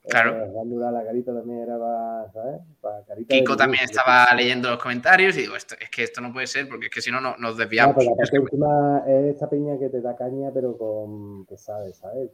Claro. 0.08 0.42
Eh, 0.42 0.92
la 0.92 1.04
carita 1.04 1.34
también 1.34 1.60
era 1.60 1.78
para, 1.78 2.32
¿sabes? 2.32 2.60
Para 2.80 3.04
carita 3.04 3.34
Kiko 3.34 3.56
también 3.56 3.84
estaba 3.84 4.34
leyendo 4.34 4.70
los 4.70 4.82
comentarios 4.82 5.36
y 5.36 5.42
digo, 5.42 5.56
esto, 5.56 5.74
es 5.78 5.90
que 5.90 6.02
esto 6.02 6.20
no 6.20 6.32
puede 6.32 6.46
ser 6.46 6.68
porque 6.68 6.86
es 6.86 6.92
que 6.92 7.02
si 7.02 7.10
no, 7.10 7.20
no 7.20 7.36
nos 7.36 7.56
desviamos. 7.56 7.96
última 7.96 9.02
es 9.06 9.34
esta 9.34 9.50
peña 9.50 9.78
que 9.78 9.88
te 9.88 10.00
da 10.00 10.16
caña, 10.16 10.50
pero 10.52 10.76
con 10.76 11.44
que 11.46 11.58
sabes, 11.58 11.98
¿sabes? 11.98 12.30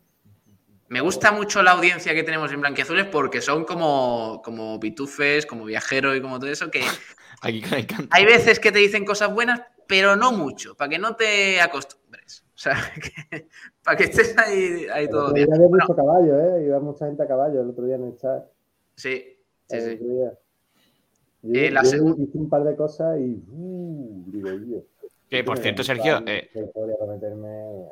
Me 0.88 1.01
gusta 1.01 1.32
mucho 1.32 1.62
la 1.62 1.72
audiencia 1.72 2.14
que 2.14 2.22
tenemos 2.22 2.52
en 2.52 2.60
Blanquiazules 2.60 3.06
porque 3.06 3.40
son 3.40 3.64
como, 3.64 4.40
como 4.44 4.78
pitufes, 4.78 5.46
como 5.46 5.64
viajeros 5.64 6.16
y 6.16 6.20
como 6.20 6.38
todo 6.38 6.51
eso, 6.51 6.70
que 6.70 6.82
hay 8.10 8.24
veces 8.24 8.60
que 8.60 8.70
te 8.70 8.78
dicen 8.78 9.05
cosas 9.05 9.32
buenas, 9.32 9.62
pero 9.88 10.14
no 10.14 10.32
mucho, 10.32 10.76
para 10.76 10.90
que 10.90 10.98
no 10.98 11.16
te 11.16 11.60
acostumbres. 11.60 12.03
O 12.65 12.66
sea, 12.66 12.77
que- 13.31 13.47
para 13.85 13.97
que 13.99 14.05
estés 14.05 14.35
ahí, 14.39 14.86
ahí 14.93 15.07
todo 15.09 15.28
el 15.28 15.35
día. 15.35 15.45
había 15.53 15.66
Bueno, 15.69 15.85
mucho 15.86 15.95
caballo, 15.95 16.41
¿eh? 16.41 16.65
Iba 16.65 16.81
mucha 16.81 17.07
gente 17.07 17.23
a 17.23 17.27
caballo 17.27 17.61
el 17.61 17.69
otro 17.69 17.85
día 17.85 17.97
en 17.97 18.05
el 18.05 18.16
chat. 18.16 18.47
sí, 18.97 19.23
sí, 19.69 19.77
el 19.77 19.99
sí. 19.99 20.05
día. 20.05 20.32
Yo, 21.43 21.61
Eh, 21.61 21.70
la 21.70 21.82
yo 21.82 22.15
hice 22.16 22.39
un 22.39 22.49
par 22.49 22.65
de 22.65 22.74
cosas 22.74 23.20
y... 23.20 23.45
Uh, 23.51 24.24
digo, 24.28 24.49
yo. 24.51 24.82
Que 25.28 25.45
por 25.45 25.59
cierto, 25.59 25.82
Sergio, 25.85 26.23
eh, 26.27 26.49
Que 26.53 26.62
prometerme... 26.99 27.85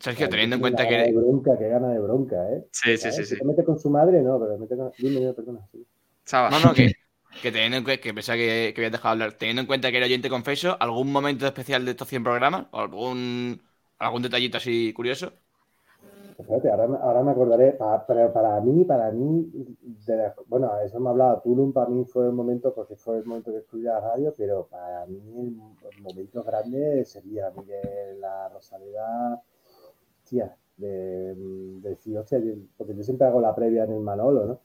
Sergio, 0.00 0.28
teniendo 0.28 0.56
en 0.56 0.60
cuenta 0.60 0.86
que. 0.88 1.12
bronca, 1.12 1.56
qué 1.56 1.68
gana 1.68 1.92
de 1.92 2.00
bronca, 2.00 2.52
¿eh? 2.52 2.66
Sí, 2.72 2.96
sí, 2.96 3.12
sí, 3.12 3.24
Si 3.24 3.34
sí. 3.34 3.38
te 3.38 3.44
metes 3.44 3.64
con 3.64 3.78
su 3.78 3.90
madre, 3.90 4.22
no, 4.22 4.40
pero 4.40 4.54
te 4.54 4.58
metes 4.58 4.76
con... 4.78 4.92
Dime, 4.98 5.32
perdona. 5.34 5.60
sí. 5.70 5.84
Chava. 6.24 6.50
No, 6.50 6.58
no, 6.60 6.74
que, 6.74 6.92
que 7.40 7.52
teniendo 7.52 7.76
en 7.78 7.84
cuenta, 7.84 8.02
que 8.02 8.14
pensaba 8.14 8.36
que, 8.36 8.72
que 8.74 8.80
habías 8.80 8.92
dejado 8.92 9.12
hablar, 9.12 9.32
teniendo 9.34 9.60
en 9.62 9.66
cuenta 9.66 9.90
que 9.90 9.96
era 9.98 10.06
oyente 10.06 10.28
confeso, 10.30 10.76
¿algún 10.80 11.12
momento 11.12 11.46
especial 11.46 11.84
de 11.84 11.92
estos 11.92 12.08
100 12.08 12.24
programas? 12.24 12.66
¿O 12.72 12.80
algún, 12.80 13.62
algún 13.98 14.22
detallito 14.22 14.58
así 14.58 14.92
curioso? 14.92 15.32
Espérate, 16.38 16.70
ahora, 16.70 16.84
ahora 17.02 17.22
me 17.24 17.32
acordaré, 17.32 17.72
pa- 17.72 18.04
pero 18.06 18.32
para 18.32 18.60
mí, 18.60 18.84
para 18.84 19.10
mí, 19.10 19.50
de 20.06 20.32
bueno, 20.46 20.70
eso 20.80 21.00
me 21.00 21.10
hablaba 21.10 21.40
Tulum, 21.42 21.72
para 21.72 21.88
mí 21.90 22.04
fue 22.04 22.26
el 22.26 22.32
momento, 22.32 22.72
porque 22.74 22.94
fue 22.96 23.18
el 23.18 23.24
momento 23.24 23.50
que 23.52 23.58
escuché 23.58 23.84
la 23.84 24.00
radio, 24.00 24.32
pero 24.36 24.66
para 24.68 25.04
mí 25.06 25.18
el, 25.36 25.56
el 25.94 26.00
momento 26.00 26.44
grande 26.44 27.04
sería 27.04 27.50
Miguel, 27.50 28.20
la 28.20 28.48
Rosaleda, 28.50 29.42
tía, 30.24 30.56
de, 30.78 31.34
de 31.36 31.90
decir, 31.90 32.18
hostia, 32.18 32.38
yo- 32.40 32.54
porque 32.76 32.94
yo 32.96 33.02
siempre 33.04 33.26
hago 33.26 33.40
la 33.40 33.54
previa 33.54 33.84
en 33.84 33.92
el 33.94 34.00
Manolo, 34.00 34.46
¿no? 34.46 34.60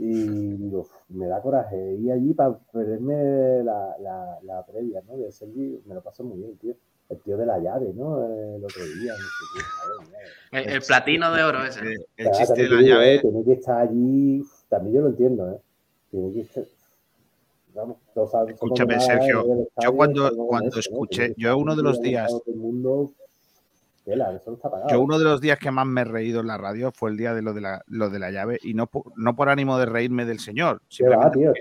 Y 0.00 0.56
digo, 0.56 0.80
"Uf, 0.82 0.92
me 1.08 1.26
da 1.26 1.42
coraje 1.42 1.94
ir 1.94 2.12
allí 2.12 2.32
para 2.32 2.56
perderme 2.72 3.64
la, 3.64 3.96
la, 4.00 4.38
la 4.44 4.64
previa, 4.64 5.02
¿no? 5.08 5.16
De 5.16 5.32
Sergi, 5.32 5.82
me 5.86 5.94
lo 5.96 6.02
paso 6.02 6.22
muy 6.22 6.38
bien, 6.38 6.56
tío. 6.56 6.74
El 7.08 7.18
tío 7.20 7.36
de 7.36 7.46
la 7.46 7.58
llave, 7.58 7.92
¿no? 7.94 8.22
El 8.24 8.62
otro 8.64 8.84
día, 8.84 9.12
no 9.12 9.18
sé. 9.18 10.58
El, 10.58 10.68
el 10.74 10.82
platino 10.82 11.32
de 11.32 11.42
oro 11.42 11.64
ese. 11.64 11.80
Eh, 11.80 11.96
El 12.16 12.26
Claro, 12.26 12.38
chiste 12.38 12.62
de 12.62 12.68
la 12.68 12.80
llave. 12.82 13.14
eh, 13.16 13.20
Tiene 13.22 13.44
que 13.44 13.52
estar 13.54 13.78
allí, 13.88 14.44
también 14.68 14.94
yo 14.96 15.00
lo 15.02 15.08
entiendo, 15.08 15.50
¿eh? 15.52 15.58
Tiene 16.10 16.32
que 16.32 16.40
estar. 16.42 16.64
Vamos, 17.74 17.96
Escúchame, 18.48 18.98
Sergio, 19.00 19.40
el 19.52 19.68
yo 19.82 19.94
cuando- 19.94 20.30
cuando 20.48 20.78
escuché- 20.78 21.34
yo 21.36 21.56
uno 21.56 21.76
de 21.76 21.82
los 21.82 22.00
días- 22.00 22.32
el 22.46 22.56
mundo, 22.56 23.12
tela, 24.08 24.32
eso 24.34 24.50
no 24.50 24.56
está 24.56 24.70
pagado. 24.70 24.90
Yo 24.90 25.00
uno 25.00 25.18
de 25.18 25.24
los 25.24 25.40
días 25.40 25.58
que 25.58 25.70
más 25.70 25.86
me 25.86 26.00
he 26.00 26.04
reído 26.04 26.40
en 26.40 26.46
la 26.46 26.56
radio 26.56 26.90
fue 26.92 27.10
el 27.10 27.16
día 27.16 27.34
de 27.34 27.42
lo 27.42 27.52
de 27.52 27.60
la, 27.60 27.82
lo 27.86 28.10
de 28.10 28.18
la 28.18 28.30
llave 28.30 28.58
y 28.62 28.74
no 28.74 28.86
por, 28.86 29.12
no 29.16 29.36
por 29.36 29.48
ánimo 29.48 29.78
de 29.78 29.86
reírme 29.86 30.24
del 30.24 30.40
señor, 30.40 30.82
¿Qué 30.88 31.08
va, 31.08 31.30
tío? 31.30 31.52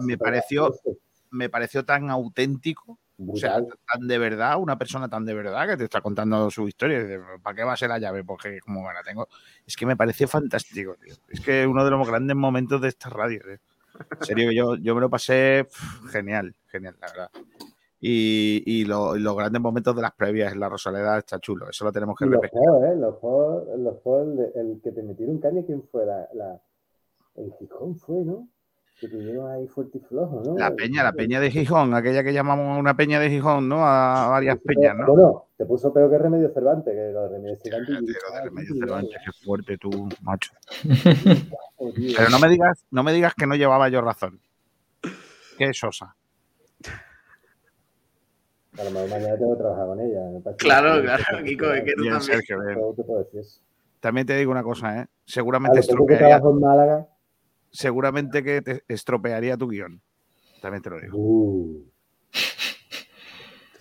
me 0.00 0.16
pareció- 0.18 0.64
gracioso, 0.70 0.98
me 1.30 1.48
pareció 1.48 1.84
tan 1.84 2.10
auténtico, 2.10 2.98
o 3.26 3.36
sea, 3.36 3.62
tan 3.92 4.08
de 4.08 4.18
verdad, 4.18 4.58
una 4.58 4.76
persona 4.76 5.08
tan 5.08 5.24
de 5.24 5.34
verdad 5.34 5.68
que 5.68 5.76
te 5.76 5.84
está 5.84 6.00
contando 6.00 6.50
su 6.50 6.66
historia. 6.66 6.98
¿Para 7.42 7.54
qué 7.54 7.62
va 7.62 7.74
a 7.74 7.76
ser 7.76 7.90
la 7.90 7.98
llave? 7.98 8.24
Porque 8.24 8.58
como 8.60 8.90
la 8.92 9.02
tengo. 9.02 9.28
Es 9.64 9.76
que 9.76 9.86
me 9.86 9.96
pareció 9.96 10.26
fantástico, 10.26 10.96
tío. 10.96 11.14
Es 11.28 11.40
que 11.40 11.66
uno 11.66 11.84
de 11.84 11.90
los 11.92 12.08
grandes 12.08 12.34
momentos 12.34 12.80
de 12.80 12.88
esta 12.88 13.10
radio. 13.10 13.40
En 13.48 14.26
serio, 14.26 14.50
yo, 14.50 14.74
yo 14.76 14.94
me 14.94 15.00
lo 15.00 15.08
pasé 15.08 15.68
genial, 16.10 16.54
genial, 16.66 16.96
la 17.00 17.06
verdad. 17.06 17.30
Y, 18.04 18.64
y 18.66 18.84
lo- 18.84 19.14
y 19.16 19.20
los 19.20 19.36
grandes 19.36 19.62
momentos 19.62 19.94
de 19.94 20.02
las 20.02 20.12
previas 20.12 20.52
en 20.52 20.58
la 20.58 20.68
Rosaleda 20.68 21.18
está 21.18 21.38
chulo. 21.38 21.70
Eso 21.70 21.84
lo 21.84 21.92
tenemos 21.92 22.16
que 22.18 22.26
los 22.26 22.40
juegos, 22.50 22.82
¿eh? 22.84 22.96
Los 22.96 23.14
juegos, 23.18 23.78
los 23.78 23.96
juegos, 24.02 24.26
el, 24.28 24.36
de- 24.36 24.60
el 24.60 24.80
que 24.82 24.90
te 24.90 25.02
metieron 25.04 25.38
caña, 25.38 25.62
¿quién 25.64 25.84
fue? 25.84 26.04
La, 26.04 26.28
la, 26.34 26.60
el 27.36 27.52
Gijón 27.60 27.96
fue, 27.96 28.24
¿no? 28.24 28.48
Que 29.00 29.06
te 29.08 29.16
dieron 29.18 29.48
ahí 29.52 29.68
fuerte 29.68 29.98
y 29.98 30.00
flojo, 30.00 30.42
¿no? 30.44 30.58
La 30.58 30.74
peña, 30.74 31.04
la 31.04 31.12
peña 31.12 31.38
de 31.38 31.50
Gijón, 31.52 31.94
aquella 31.94 32.24
que 32.24 32.32
llamamos 32.32 32.76
una 32.76 32.96
peña 32.96 33.20
de 33.20 33.30
Gijón, 33.30 33.68
¿no? 33.68 33.86
A 33.86 34.26
varias 34.28 34.58
peñas, 34.58 34.96
¿no? 34.96 35.06
Bueno, 35.06 35.44
te 35.56 35.64
puso 35.64 35.92
peor 35.92 36.10
que 36.10 36.18
Remedio 36.18 36.50
Cervantes, 36.52 36.92
que 36.92 37.12
los 37.12 37.30
Remedios 37.30 37.60
Cervantes. 37.62 37.98
Tío, 37.98 38.04
y- 38.04 38.34
de 38.34 38.42
Remedios 38.44 38.78
Cervantes, 38.78 39.16
qué 39.24 39.44
fuerte 39.44 39.78
tú, 39.78 40.08
macho. 40.22 40.52
Pero 42.16 42.30
no 42.30 42.38
me 42.40 42.48
digas, 42.48 42.84
no 42.90 43.02
me 43.04 43.12
digas 43.12 43.34
que 43.34 43.46
no 43.46 43.54
llevaba 43.54 43.88
yo 43.88 44.00
razón. 44.00 44.40
Qué 45.56 45.72
sosa. 45.72 46.16
A 48.78 48.84
lo 48.84 48.90
mejor 48.90 49.08
mañana 49.10 49.36
tengo 49.36 49.52
que 49.54 49.58
trabajar 49.58 49.86
con 49.86 50.00
ella. 50.00 50.20
parece 50.42 50.56
Claro, 50.58 50.94
que- 50.96 51.02
claro, 51.02 51.44
Kiko, 51.44 51.72
es 51.72 51.84
que 51.84 51.92
tú 51.94 52.02
Bien, 52.02 52.14
también. 52.14 52.38
Sergio, 52.38 52.60
bien. 52.64 52.78
También 54.00 54.26
te 54.26 54.36
digo 54.36 54.50
una 54.50 54.62
cosa, 54.62 55.00
¿eh? 55.02 55.06
Seguramente 55.26 55.74
que 55.76 55.80
estropearía, 55.80 56.28
trabajo 56.28 56.50
en 56.50 56.60
Málaga. 56.60 57.08
seguramente 57.70 58.42
que 58.42 58.62
te 58.62 58.84
estropearía 58.88 59.56
tu 59.56 59.68
guion. 59.68 60.00
También 60.60 60.82
te 60.82 60.90
lo 60.90 61.00
digo. 61.00 61.16
Uh, 61.18 61.84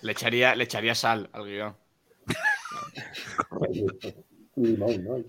Le 0.02 0.12
echaría, 0.12 0.56
le 0.56 0.64
echaría 0.66 0.94
sal 0.96 1.30
al 1.32 1.46
guion. 1.46 1.76
limón, 4.56 5.04
¿no? 5.04 5.24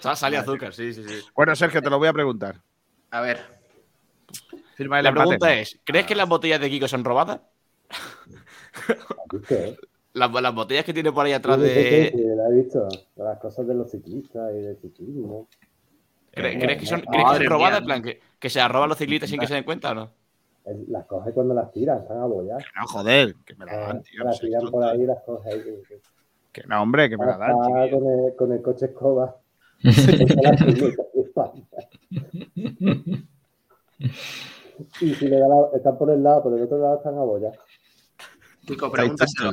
Sal, 0.00 0.16
sal 0.16 0.32
y 0.32 0.36
azúcar, 0.36 0.72
sí, 0.72 0.92
sí, 0.92 1.02
sí. 1.02 1.26
Bueno, 1.34 1.54
Sergio, 1.56 1.82
te 1.82 1.90
lo 1.90 1.98
voy 1.98 2.08
a 2.08 2.12
preguntar. 2.12 2.62
A 3.10 3.20
ver, 3.20 3.40
Firma 4.76 5.02
La 5.02 5.12
pregunta 5.12 5.52
es: 5.54 5.78
¿crees 5.84 6.06
que 6.06 6.14
las 6.14 6.28
botellas 6.28 6.60
de 6.60 6.70
Kiko 6.70 6.88
son 6.88 7.04
robadas? 7.04 7.40
Las, 10.14 10.32
las 10.32 10.54
botellas 10.54 10.84
que 10.84 10.94
tiene 10.94 11.12
por 11.12 11.26
ahí 11.26 11.32
atrás 11.32 11.58
Sí, 11.60 11.66
sí, 11.68 11.74
sí, 11.74 11.80
de. 11.80 12.12
sí, 12.14 12.22
lo 12.24 12.46
he 12.46 12.54
visto. 12.54 12.88
Las 13.16 13.38
cosas 13.38 13.66
de 13.66 13.74
los 13.74 13.90
ciclistas 13.90 14.52
y 14.54 14.58
del 14.62 14.76
ciclismo. 14.78 15.46
¿Cre- 16.32 16.58
¿Crees 16.60 16.78
que 16.78 16.86
son, 16.86 17.00
Madre 17.00 17.10
¿crees 17.10 17.24
que 17.24 17.30
son 17.32 17.38
mía. 17.40 17.48
robadas? 17.48 17.78
En 17.80 17.84
plan, 17.84 18.02
que, 18.02 18.20
que 18.38 18.50
se 18.50 18.58
las 18.58 18.70
roban 18.70 18.88
los 18.88 18.98
ciclistas 18.98 19.28
sin 19.30 19.38
que 19.40 19.46
se 19.46 19.54
den 19.54 19.64
cuenta 19.64 19.90
o 19.92 19.94
no? 19.94 20.10
Las 20.88 21.06
coge 21.06 21.32
cuando 21.32 21.54
las 21.54 21.70
tiran, 21.70 21.98
están 21.98 22.18
a 22.18 22.26
bollar. 22.26 22.58
No, 22.80 22.86
joder, 22.88 23.34
que 23.44 23.54
me 23.54 23.66
la 23.66 23.72
Ah, 23.72 23.86
dan, 23.88 24.02
tío. 24.02 24.24
las 24.24 24.40
tiran 24.40 24.70
por 24.70 24.84
ahí 24.84 25.02
y 25.02 25.06
las 25.06 25.22
coge 25.22 25.48
ahí. 25.50 25.62
que- 25.62 25.82
que- 25.88 26.00
Que 26.52 26.62
no, 26.66 26.82
hombre, 26.82 27.08
que 27.10 27.16
me 27.18 27.26
la 27.26 27.36
dan, 27.38 27.52
con 27.90 28.06
el, 28.06 28.34
con 28.36 28.52
el 28.52 28.62
coche 28.62 28.86
escoba. 28.86 29.36
La 29.84 30.50
de 30.52 30.96
y 35.00 35.14
si 35.14 35.28
le 35.28 35.38
da 35.38 35.48
la- 35.48 35.68
están 35.74 35.96
por 35.98 36.10
el 36.10 36.22
lado, 36.22 36.42
por 36.44 36.54
el 36.54 36.62
otro 36.64 36.78
lado 36.78 36.96
están 36.96 37.14
a 37.18 37.22
bollar. 37.22 37.52
Kiko, 38.66 38.90
pregúntaselo. 38.90 39.50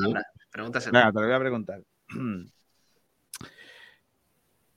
Pregúntaselo. 0.52 0.94
Venga, 0.98 1.12
te 1.12 1.20
lo 1.22 1.26
voy 1.28 1.36
a 1.36 1.40
preguntar. 1.40 1.82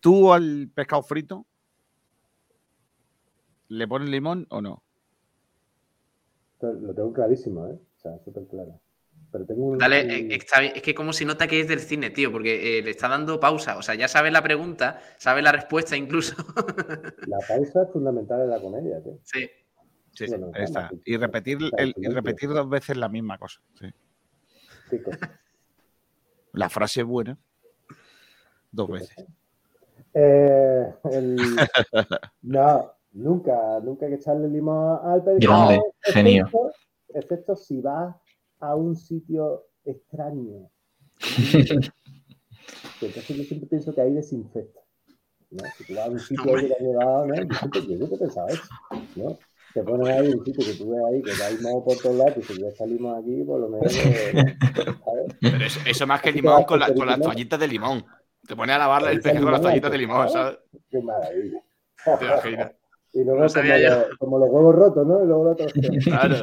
¿Tú 0.01 0.33
al 0.33 0.71
pescado 0.75 1.03
frito 1.03 1.47
le 3.69 3.89
pones 3.89 4.09
limón 4.09 4.47
o 4.51 4.61
no? 4.63 4.83
Lo 6.61 6.95
tengo 6.95 7.13
clarísimo, 7.13 7.67
¿eh? 7.67 7.73
O 7.97 8.01
sea, 8.01 8.19
súper 8.25 8.47
claro. 8.47 8.81
Pero 9.33 9.45
tengo 9.45 9.67
un. 9.67 9.79
Dale, 9.79 10.01
eh, 10.01 10.29
está 10.31 10.63
es 10.65 10.81
que 10.83 10.95
como 10.95 11.13
si 11.13 11.25
nota 11.25 11.47
que 11.49 11.61
es 11.61 11.69
del 11.69 11.81
cine, 11.81 12.11
tío, 12.11 12.31
porque 12.31 12.79
eh, 12.79 12.83
le 12.83 12.91
está 12.91 13.09
dando 13.09 13.41
pausa. 13.41 13.77
O 13.77 13.83
sea, 13.83 13.95
ya 13.95 14.07
sabe 14.09 14.31
la 14.31 14.43
pregunta, 14.43 15.01
sabe 15.19 15.43
la 15.43 15.53
respuesta 15.53 15.97
incluso. 15.97 16.35
La 17.27 17.39
pausa 17.47 17.83
es 17.83 17.91
fundamental 17.93 18.43
en 18.43 18.51
la 18.51 18.61
comedia, 18.61 19.03
tío. 19.03 19.19
sí. 19.25 19.49
Sí, 20.13 20.25
Bueno, 20.29 20.51
ahí 20.55 20.63
está. 20.65 20.91
Y 21.05 21.19
repetir, 21.19 21.59
el- 21.77 21.93
y 21.95 22.09
repetir 22.09 22.49
dos 22.49 22.67
veces 22.71 22.97
la 22.97 23.11
misma 23.11 23.37
cosa. 23.37 23.61
sí. 23.79 23.87
¿Qué 24.91 25.03
cosa? 25.03 25.41
La 26.53 26.69
frase 26.69 27.01
es 27.01 27.07
buena. 27.07 27.39
Dos 28.71 28.89
veces. 28.91 29.17
Eh, 30.15 30.95
el- 31.13 31.37
No, 32.43 32.93
nunca, 33.13 33.81
nunca 33.81 34.07
hay 34.07 34.13
que 34.13 34.19
echarle 34.19 34.49
limón 34.49 34.99
al 35.05 35.23
pescado. 35.23 35.69
Grande, 35.69 35.81
genio. 36.03 36.51
excepto- 37.09 37.57
si 37.57 37.81
vas 37.81 38.15
a 38.61 38.75
un 38.75 38.97
sitio 38.97 39.67
extraño. 39.85 40.71
Entonces 43.01 43.29
yo 43.37 43.45
siempre 43.45 43.69
pienso 43.69 43.95
que 43.95 44.01
ahí 44.01 44.13
desinfecta. 44.15 44.81
¿no? 45.51 45.65
Si 45.77 45.85
tú 45.87 45.95
vas 45.95 46.07
a 46.07 46.11
un 46.11 46.19
sitio 46.19 46.55
que 46.55 46.63
te 46.69 46.75
has 46.75 46.81
llevado, 46.81 47.27
¿no? 47.27 47.35
Yo 47.35 47.55
siempre, 47.55 47.81
yo 47.87 47.97
siempre 47.97 48.19
pensaba 48.19 48.49
eso. 48.49 48.63
¿no? 49.17 49.39
Te 49.77 49.83
pones 49.83 50.09
ahí 50.09 50.29
un 50.29 50.43
sitio 50.43 50.65
que 50.65 50.73
tú 50.73 50.91
ves 50.91 51.01
ahí, 51.13 51.23
que 51.23 51.43
hay 51.45 51.59
moho 51.59 51.85
por 51.85 51.99
todos 51.99 52.17
lados, 52.17 52.33
y 52.39 52.43
si 52.45 52.63
ya 52.63 52.71
salimos 52.71 53.19
aquí, 53.23 53.45
por 53.45 53.61
lo 53.61 53.69
menos. 53.69 53.93
¿sabes? 55.05 55.37
Pero 55.39 55.65
eso, 55.67 55.81
eso 55.87 56.07
más 56.07 56.23
que 56.23 56.31
que 56.31 56.37
limón 56.37 56.65
con, 56.65 56.81
la- 56.81 56.95
con 56.95 57.07
las 57.07 57.21
toallitas 57.21 57.61
de 57.61 57.69
limón. 57.69 58.03
Te 58.47 58.57
pone 58.57 58.73
a 58.73 58.79
lavar 58.79 59.07
el 59.13 59.21
peje 59.21 59.39
con 59.43 59.53
las 59.53 59.61
toallitas 59.61 59.91
de 59.91 59.99
limón, 59.99 60.31
¿sabes? 60.31 60.59
Qué 60.91 60.99
maravilla. 61.03 61.61
Te 62.19 62.25
imaginas. 62.25 62.73
Y 63.13 63.19
luego 63.19 63.33
No 63.35 63.37
como, 63.41 63.49
sabía 63.51 63.79
yo. 63.81 63.89
los, 64.09 64.19
como 64.19 64.39
los 64.39 64.49
huevos 64.49 64.75
rotos, 64.77 65.07
¿no? 65.07 65.23
Y 65.23 65.27
luego 65.27 65.45
los 65.45 65.53
otros. 65.53 65.73
Claro. 66.05 66.37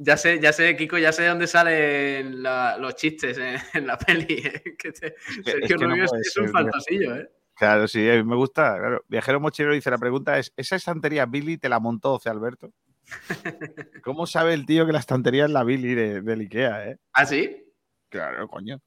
Ya 0.00 0.16
sé, 0.16 0.40
ya 0.40 0.52
sé, 0.52 0.74
Kiko, 0.76 0.98
ya 0.98 1.12
sé 1.12 1.22
de 1.22 1.28
dónde 1.28 1.46
salen 1.46 2.42
la- 2.42 2.76
los 2.78 2.96
chistes 2.96 3.38
en, 3.38 3.56
en 3.74 3.86
la 3.86 3.96
peli. 3.96 4.42
eh, 4.44 4.62
que 4.76 4.90
te- 4.90 5.14
que- 5.14 5.50
Sergio 5.52 5.60
es 5.62 5.68
que 5.68 5.74
no 5.86 5.90
Rubio 5.90 6.04
es- 6.04 6.36
un 6.36 6.48
fantasillo, 6.48 7.14
¿eh? 7.14 7.30
Claro, 7.54 7.86
sí, 7.88 8.00
me 8.00 8.36
gusta. 8.36 8.76
Claro. 8.78 9.04
Viajero 9.08 9.40
mochilero 9.40 9.74
dice: 9.74 9.90
La 9.90 9.98
pregunta 9.98 10.38
es: 10.38 10.52
¿esa 10.56 10.76
estantería 10.76 11.26
Billy 11.26 11.56
te 11.58 11.68
la 11.68 11.80
montó 11.80 12.18
C. 12.18 12.28
Alberto? 12.28 12.72
¿Cómo 14.02 14.26
sabe 14.26 14.54
el 14.54 14.66
tío 14.66 14.86
que 14.86 14.92
la 14.92 14.98
estantería 14.98 15.44
es 15.44 15.50
la 15.50 15.64
Billy 15.64 15.94
de, 15.94 16.20
del 16.20 16.40
Ikea, 16.40 16.88
eh? 16.90 16.98
¿Ah, 17.12 17.26
sí? 17.26 17.64
Claro, 18.08 18.48
coño. 18.48 18.80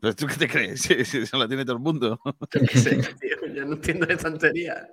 ¿Pero 0.00 0.14
tú 0.16 0.26
qué 0.26 0.34
te 0.34 0.48
crees? 0.48 0.80
Sí, 0.90 1.04
sí, 1.04 1.18
Eso 1.18 1.38
lo 1.38 1.46
tiene 1.46 1.64
todo 1.64 1.76
el 1.76 1.82
mundo. 1.82 2.18
Yo 2.24 2.60
tío. 3.20 3.64
No 3.66 3.74
entiendo 3.74 4.06
de 4.06 4.16
tontería. 4.16 4.88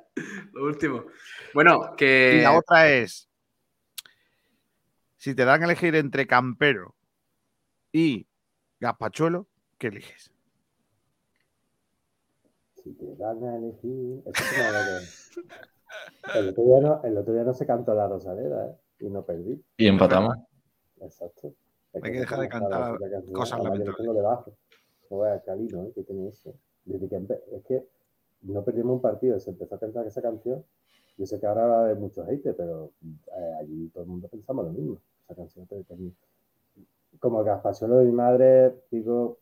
Lo 0.53 0.65
último. 0.65 1.05
Bueno, 1.53 1.91
Y 1.93 1.95
que. 1.95 2.39
la 2.43 2.57
otra 2.57 2.89
es: 2.91 3.29
si 5.15 5.33
te 5.33 5.45
dan 5.45 5.61
a 5.61 5.65
elegir 5.65 5.95
entre 5.95 6.27
campero 6.27 6.95
y 7.91 8.27
gazpachuelo, 8.79 9.47
¿qué 9.77 9.87
eliges? 9.87 10.31
Si 12.87 12.93
te 12.93 13.15
dan 13.17 13.43
a 13.43 13.57
elegir. 13.57 14.21
Eso 14.25 14.43
es 14.43 14.69
una 14.69 14.79
de 14.79 14.99
que- 16.31 16.39
el, 16.39 16.49
otro 16.49 16.63
día 16.63 16.79
no, 16.79 17.03
el 17.03 17.17
otro 17.17 17.33
día 17.33 17.43
no 17.43 17.53
se 17.53 17.65
cantó 17.65 17.93
la 17.93 18.07
Rosaleda, 18.07 18.67
¿eh? 18.69 18.75
Y 18.99 19.09
no 19.09 19.23
perdí. 19.25 19.61
Y 19.77 19.87
empatamos. 19.87 20.37
Exacto. 21.01 21.53
Hay 21.93 22.01
que 22.01 22.19
dejar 22.19 22.39
de 22.39 22.49
cantar 22.49 22.97
cosas 23.33 23.59
yo 24.03 24.13
debajo. 24.13 24.53
Joder, 25.09 25.33
alcalino, 25.33 25.83
¿eh? 25.83 25.91
que 25.93 26.03
tiene 26.03 26.29
eso. 26.29 26.53
Desde 26.85 27.07
que 27.09 27.17
empe- 27.19 27.41
es 27.51 27.63
que 27.65 27.85
no 28.43 28.63
perdimos 28.63 28.95
un 28.95 29.01
partido, 29.01 29.39
se 29.39 29.49
empezó 29.51 29.75
a 29.75 29.79
cantar 29.79 30.05
esa 30.07 30.21
canción. 30.21 30.63
Yo 31.17 31.25
sé 31.25 31.39
que 31.39 31.45
ahora 31.45 31.65
va 31.65 31.77
a 31.79 31.83
haber 31.85 31.97
muchos 31.97 32.25
haters, 32.27 32.55
pero 32.55 32.91
eh, 33.03 33.53
allí 33.59 33.89
todo 33.89 34.03
el 34.03 34.09
mundo 34.09 34.27
pensamos 34.29 34.65
lo 34.65 34.71
mismo. 34.71 35.01
Esa 35.25 35.35
canción 35.35 35.67
como 37.19 37.39
el 37.39 37.45
gazpachuelo 37.45 37.97
de 37.97 38.05
mi 38.05 38.11
madre, 38.11 38.75
digo, 38.91 39.39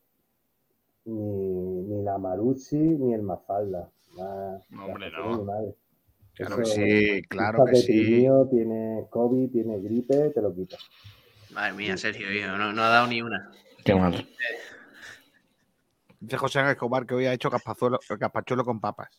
ni, 1.06 1.82
ni 1.84 2.04
la 2.04 2.18
Marucci 2.18 2.76
ni 2.76 3.14
el 3.14 3.22
Mafalda. 3.22 3.90
La, 4.16 4.60
No, 4.70 4.86
hombre, 4.86 5.12
no. 5.12 5.46
Claro 6.34 6.58
que 6.58 6.66
sí, 6.66 7.22
claro 7.30 7.66
que 7.66 7.76
sí. 7.78 8.28
Tiene 8.52 9.06
COVID, 9.10 9.52
tiene 9.52 9.80
gripe, 9.80 10.32
te 10.32 10.42
lo 10.42 10.54
quita. 10.54 10.78
Madre 11.52 11.74
mía, 11.74 11.96
Sergio, 11.96 12.32
hijo, 12.32 12.48
no, 12.58 12.74
no 12.74 12.84
ha 12.84 12.90
dado 12.90 13.08
ni 13.08 13.22
una. 13.22 13.52
Qué 13.84 13.96
mal. 13.96 14.28
Dice 16.20 16.38
José 16.38 16.60
Ángel 16.60 16.74
Escobar 16.74 17.06
que 17.06 17.14
hoy 17.14 17.26
ha 17.26 17.34
hecho 17.34 17.50
gazpachuelo 17.50 18.66
con 18.66 18.82
papas. 18.82 19.10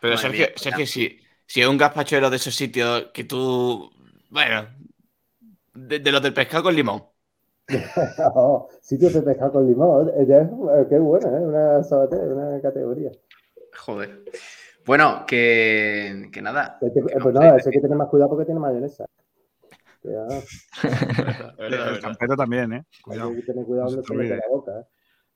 Pero 0.00 0.14
Madre 0.14 0.18
Sergio, 0.18 0.46
mía, 0.46 0.54
Sergio 0.56 0.86
si, 0.86 1.20
si 1.46 1.60
es 1.60 1.66
un 1.66 1.76
gazpachuelo 1.76 2.30
de 2.30 2.36
esos 2.36 2.54
sitios 2.54 3.10
que 3.12 3.24
tú. 3.24 3.90
Bueno. 4.30 4.68
De, 5.74 5.98
de 5.98 6.12
los 6.12 6.22
del 6.22 6.32
pescado 6.32 6.62
con 6.62 6.74
limón. 6.74 7.02
Oh, 8.34 8.68
sitios 8.80 9.14
de 9.14 9.22
pescado 9.22 9.52
con 9.52 9.66
limón. 9.66 10.10
eh, 10.16 10.26
ya 10.26 10.38
es- 10.42 10.48
eh, 10.50 10.86
qué 10.88 10.98
bueno, 10.98 11.28
¿eh? 11.28 11.40
Una, 11.40 11.82
sabate, 11.82 12.16
una 12.16 12.60
categoría. 12.60 13.10
Joder. 13.78 14.22
Bueno, 14.86 15.24
que, 15.26 16.28
que 16.32 16.42
nada. 16.42 16.78
Hay 16.82 16.88
que- 16.92 17.00
que 17.00 17.12
eh, 17.14 17.18
pues 17.22 17.34
no, 17.34 17.40
nada, 17.40 17.56
eso 17.56 17.68
hay 17.70 17.72
que 17.74 17.80
tener 17.80 17.96
más 17.96 18.08
cuidado 18.08 18.30
porque 18.30 18.44
tiene 18.44 18.60
mayonesa. 18.60 19.06
Cuidado, 20.02 20.28
Verdad, 21.58 21.94
El 21.94 22.00
campero 22.00 22.36
también, 22.36 22.72
¿eh? 22.74 22.84
hay 22.96 23.02
Cuidado. 23.02 23.34
que 23.34 23.42
tener 23.42 23.64
cuidado 23.64 23.84
No 23.84 23.90
se 23.90 23.96
donde 23.96 24.06
te 24.06 24.08
se 24.08 24.14
mete 24.18 24.32
olvide. 24.34 24.36
la 24.46 24.54
boca. 24.56 24.80
¿eh? 24.80 24.84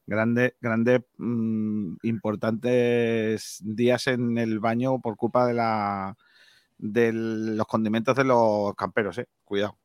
Grandes, 0.07 0.53
grandes, 0.61 1.01
mm, 1.17 1.97
importantes 2.03 3.59
días 3.65 4.07
en 4.09 4.37
el 4.39 4.59
baño 4.61 5.01
por 5.01 5.17
culpa 5.17 5.47
de 5.47 5.55
la 5.55 6.15
de 6.77 7.11
los 7.13 7.67
condimentos 7.67 8.15
de 8.17 8.25
los 8.25 8.75
camperos, 8.75 9.19
¿eh? 9.19 9.27
Cuidado. 9.45 9.77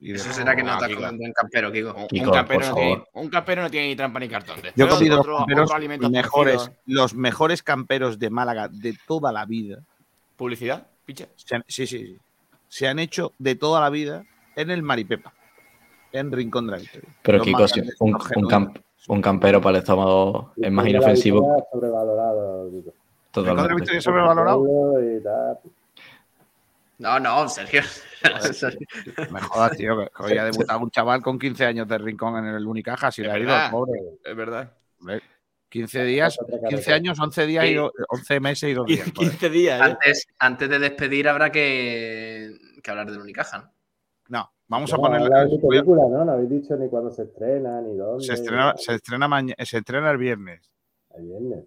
Y 0.00 0.12
de- 0.12 0.16
Eso 0.16 0.32
será 0.32 0.56
que 0.56 0.62
no 0.62 0.72
Ah, 0.72 0.78
comiendo 0.80 1.24
en 1.24 1.32
campero, 1.32 1.70
Kiko. 1.70 1.94
Un, 1.94 2.06
Kiko, 2.08 2.24
un 2.30 2.34
campero 2.34 2.60
no 2.66 2.74
tiene, 2.74 2.90
favor. 2.94 3.08
un 3.12 3.28
campero 3.28 3.62
no 3.62 3.70
tiene 3.70 3.88
ni 3.88 3.96
trampa 3.96 4.18
ni 4.20 4.28
cartón. 4.28 4.56
Yo 4.74 4.86
he 4.86 4.88
comido 4.88 5.16
los 5.16 5.26
otro- 5.42 5.74
alimento 5.74 6.08
mejores, 6.08 6.70
los 6.86 7.14
mejores 7.14 7.62
camperos 7.62 8.18
de 8.18 8.30
Málaga 8.30 8.68
de 8.68 8.96
toda 9.06 9.32
la 9.32 9.44
vida. 9.44 9.80
¿Publicidad? 10.36 10.86
¿Picha? 11.04 11.26
Se 11.36 11.56
han- 11.56 11.64
sí, 11.68 11.86
sí, 11.86 11.98
sí. 12.06 12.18
Se 12.68 12.88
han 12.88 12.98
hecho 12.98 13.32
de 13.38 13.54
toda 13.54 13.80
la 13.80 13.90
vida 13.90 14.24
en 14.54 14.70
el 14.70 14.82
Maripepa, 14.82 15.32
en 16.12 16.32
Rincón 16.32 16.66
de 16.66 16.72
la 16.72 16.78
Victoria. 16.78 17.08
Pero 17.22 17.38
Los 17.38 17.46
Kiko, 17.46 17.58
grandes, 17.58 17.96
un, 18.00 18.12
los 18.12 18.30
un, 18.34 18.48
camp- 18.48 18.78
un 19.08 19.20
campero 19.22 19.60
para 19.60 19.76
el 19.76 19.82
estómago 19.82 20.52
es 20.56 20.72
más 20.72 20.86
inofensivo 20.86 21.40
digo. 21.40 21.54
Rincón 21.56 21.80
de 21.80 21.88
la 21.88 22.80
totalmente. 23.30 23.74
Victoria 23.74 24.00
sobrevalorado. 24.00 24.64
No, 26.98 27.20
no, 27.20 27.48
Sergio. 27.48 27.82
Me 29.30 29.40
jodas, 29.40 29.76
tío, 29.76 29.96
que 30.16 30.22
hoy 30.22 30.38
ha 30.38 30.44
debutado 30.44 30.80
un 30.80 30.90
chaval 30.90 31.22
con 31.22 31.38
15 31.38 31.64
años 31.66 31.86
de 31.88 31.98
Rincón 31.98 32.36
en 32.38 32.54
el 32.54 32.66
Unicaja. 32.66 33.10
Si 33.10 33.22
le 33.22 33.30
ha 33.30 33.38
ido, 33.38 33.48
verdad. 33.48 33.64
el 33.66 33.70
pobre. 33.70 34.00
Es 34.24 34.36
verdad. 34.36 34.72
Hombre, 34.98 35.22
15 35.68 36.04
días, 36.04 36.38
Otra 36.40 36.56
cara 36.58 36.68
15 36.68 36.90
de- 36.90 36.96
años, 36.96 37.18
11 37.20 37.46
días 37.46 37.64
y 37.64 37.68
Sí. 37.68 37.74
do- 37.74 37.92
11 38.08 38.40
meses 38.40 38.70
y 38.70 38.72
2 38.74 38.86
días. 38.86 39.00
joder. 39.14 39.30
15 39.30 39.50
días, 39.50 39.80
¿eh? 39.80 39.84
antes, 39.84 40.26
antes 40.38 40.68
de 40.70 40.78
despedir 40.78 41.28
habrá 41.28 41.52
que, 41.52 42.54
que 42.82 42.90
hablar 42.90 43.10
del 43.10 43.20
Unicaja, 43.20 43.58
¿no? 43.58 43.72
No, 44.28 44.52
vamos 44.68 44.92
a 44.92 44.96
No, 44.96 45.12
de 45.12 45.46
mi 45.46 45.58
película, 45.58 46.02
¿no? 46.10 46.24
No 46.24 46.32
habéis 46.32 46.50
dicho 46.50 46.76
ni 46.76 46.88
cuándo 46.88 47.10
se 47.12 47.24
estrena, 47.24 47.80
ni 47.82 47.94
dónde. 47.96 48.24
Se 48.24 48.32
estrena, 48.32 48.74
se 48.76 48.94
estrena 48.94 49.28
maña- 49.28 49.54
se 49.64 49.78
estrena 49.78 50.10
el 50.10 50.18
viernes. 50.18 50.68
El 51.16 51.26
viernes. 51.26 51.64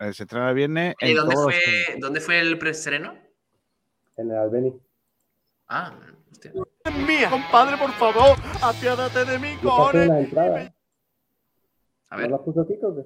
Eh, 0.00 0.12
Se 0.12 0.24
estrena 0.24 0.48
el 0.50 0.54
viernes. 0.56 0.94
¿Y 1.00 1.14
fue, 1.14 1.54
dónde 1.98 2.20
fue 2.20 2.40
el 2.40 2.58
preestreno? 2.58 3.14
En 4.22 4.30
el 4.30 4.36
Albeni. 4.36 4.72
Ah, 5.68 5.92
hostia. 6.30 6.52
Mía, 7.06 7.30
compadre, 7.30 7.76
por 7.76 7.90
favor, 7.92 8.36
apiádate 8.62 9.24
de 9.24 9.38
mí, 9.38 9.48
¿Y 9.48 9.54
esta 9.54 9.90
fue 9.90 10.04
una 10.06 10.20
entrada? 10.20 10.74
A 12.10 12.16
¿No 12.16 12.22
ver, 12.22 12.30
las 12.30 12.40
puso 12.40 12.66
Kiko 12.66 12.88
o 12.88 12.96
qué? 12.96 13.02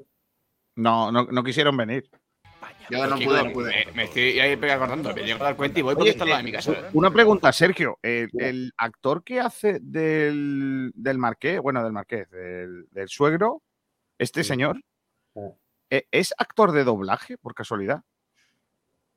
No, 0.76 1.10
no, 1.12 1.24
no 1.24 1.42
quisieron 1.44 1.76
venir. 1.76 2.10
yo 2.90 3.06
no 3.06 3.16
pude, 3.16 3.44
no 3.44 3.52
pude. 3.52 3.86
Me, 3.86 3.92
me 3.92 4.04
estoy 4.04 4.38
ahí 4.40 4.56
pega 4.56 4.78
cortando. 4.78 5.14
Me 5.14 5.22
llego 5.22 5.40
a 5.42 5.44
dar 5.44 5.56
cuenta 5.56 5.78
y 5.78 5.82
voy 5.82 5.94
porque 5.94 6.10
está 6.10 6.24
al 6.24 6.30
lado 6.30 6.38
de 6.40 6.44
mi 6.44 6.52
casa. 6.52 6.72
¿eh? 6.72 6.90
Una 6.92 7.10
pregunta, 7.10 7.52
Sergio. 7.52 7.98
El, 8.02 8.28
el 8.38 8.72
actor 8.76 9.22
que 9.24 9.40
hace 9.40 9.78
del, 9.80 10.92
del 10.94 11.18
Marqués, 11.18 11.60
bueno, 11.60 11.82
del 11.82 11.92
Marqués, 11.92 12.28
del, 12.30 12.88
del 12.90 13.08
suegro, 13.08 13.62
este 14.18 14.42
Sí. 14.42 14.48
señor, 14.48 14.80
Ah. 15.36 15.50
eh, 15.90 16.06
¿es 16.10 16.34
actor 16.36 16.72
de 16.72 16.84
doblaje, 16.84 17.38
por 17.38 17.54
casualidad? 17.54 18.02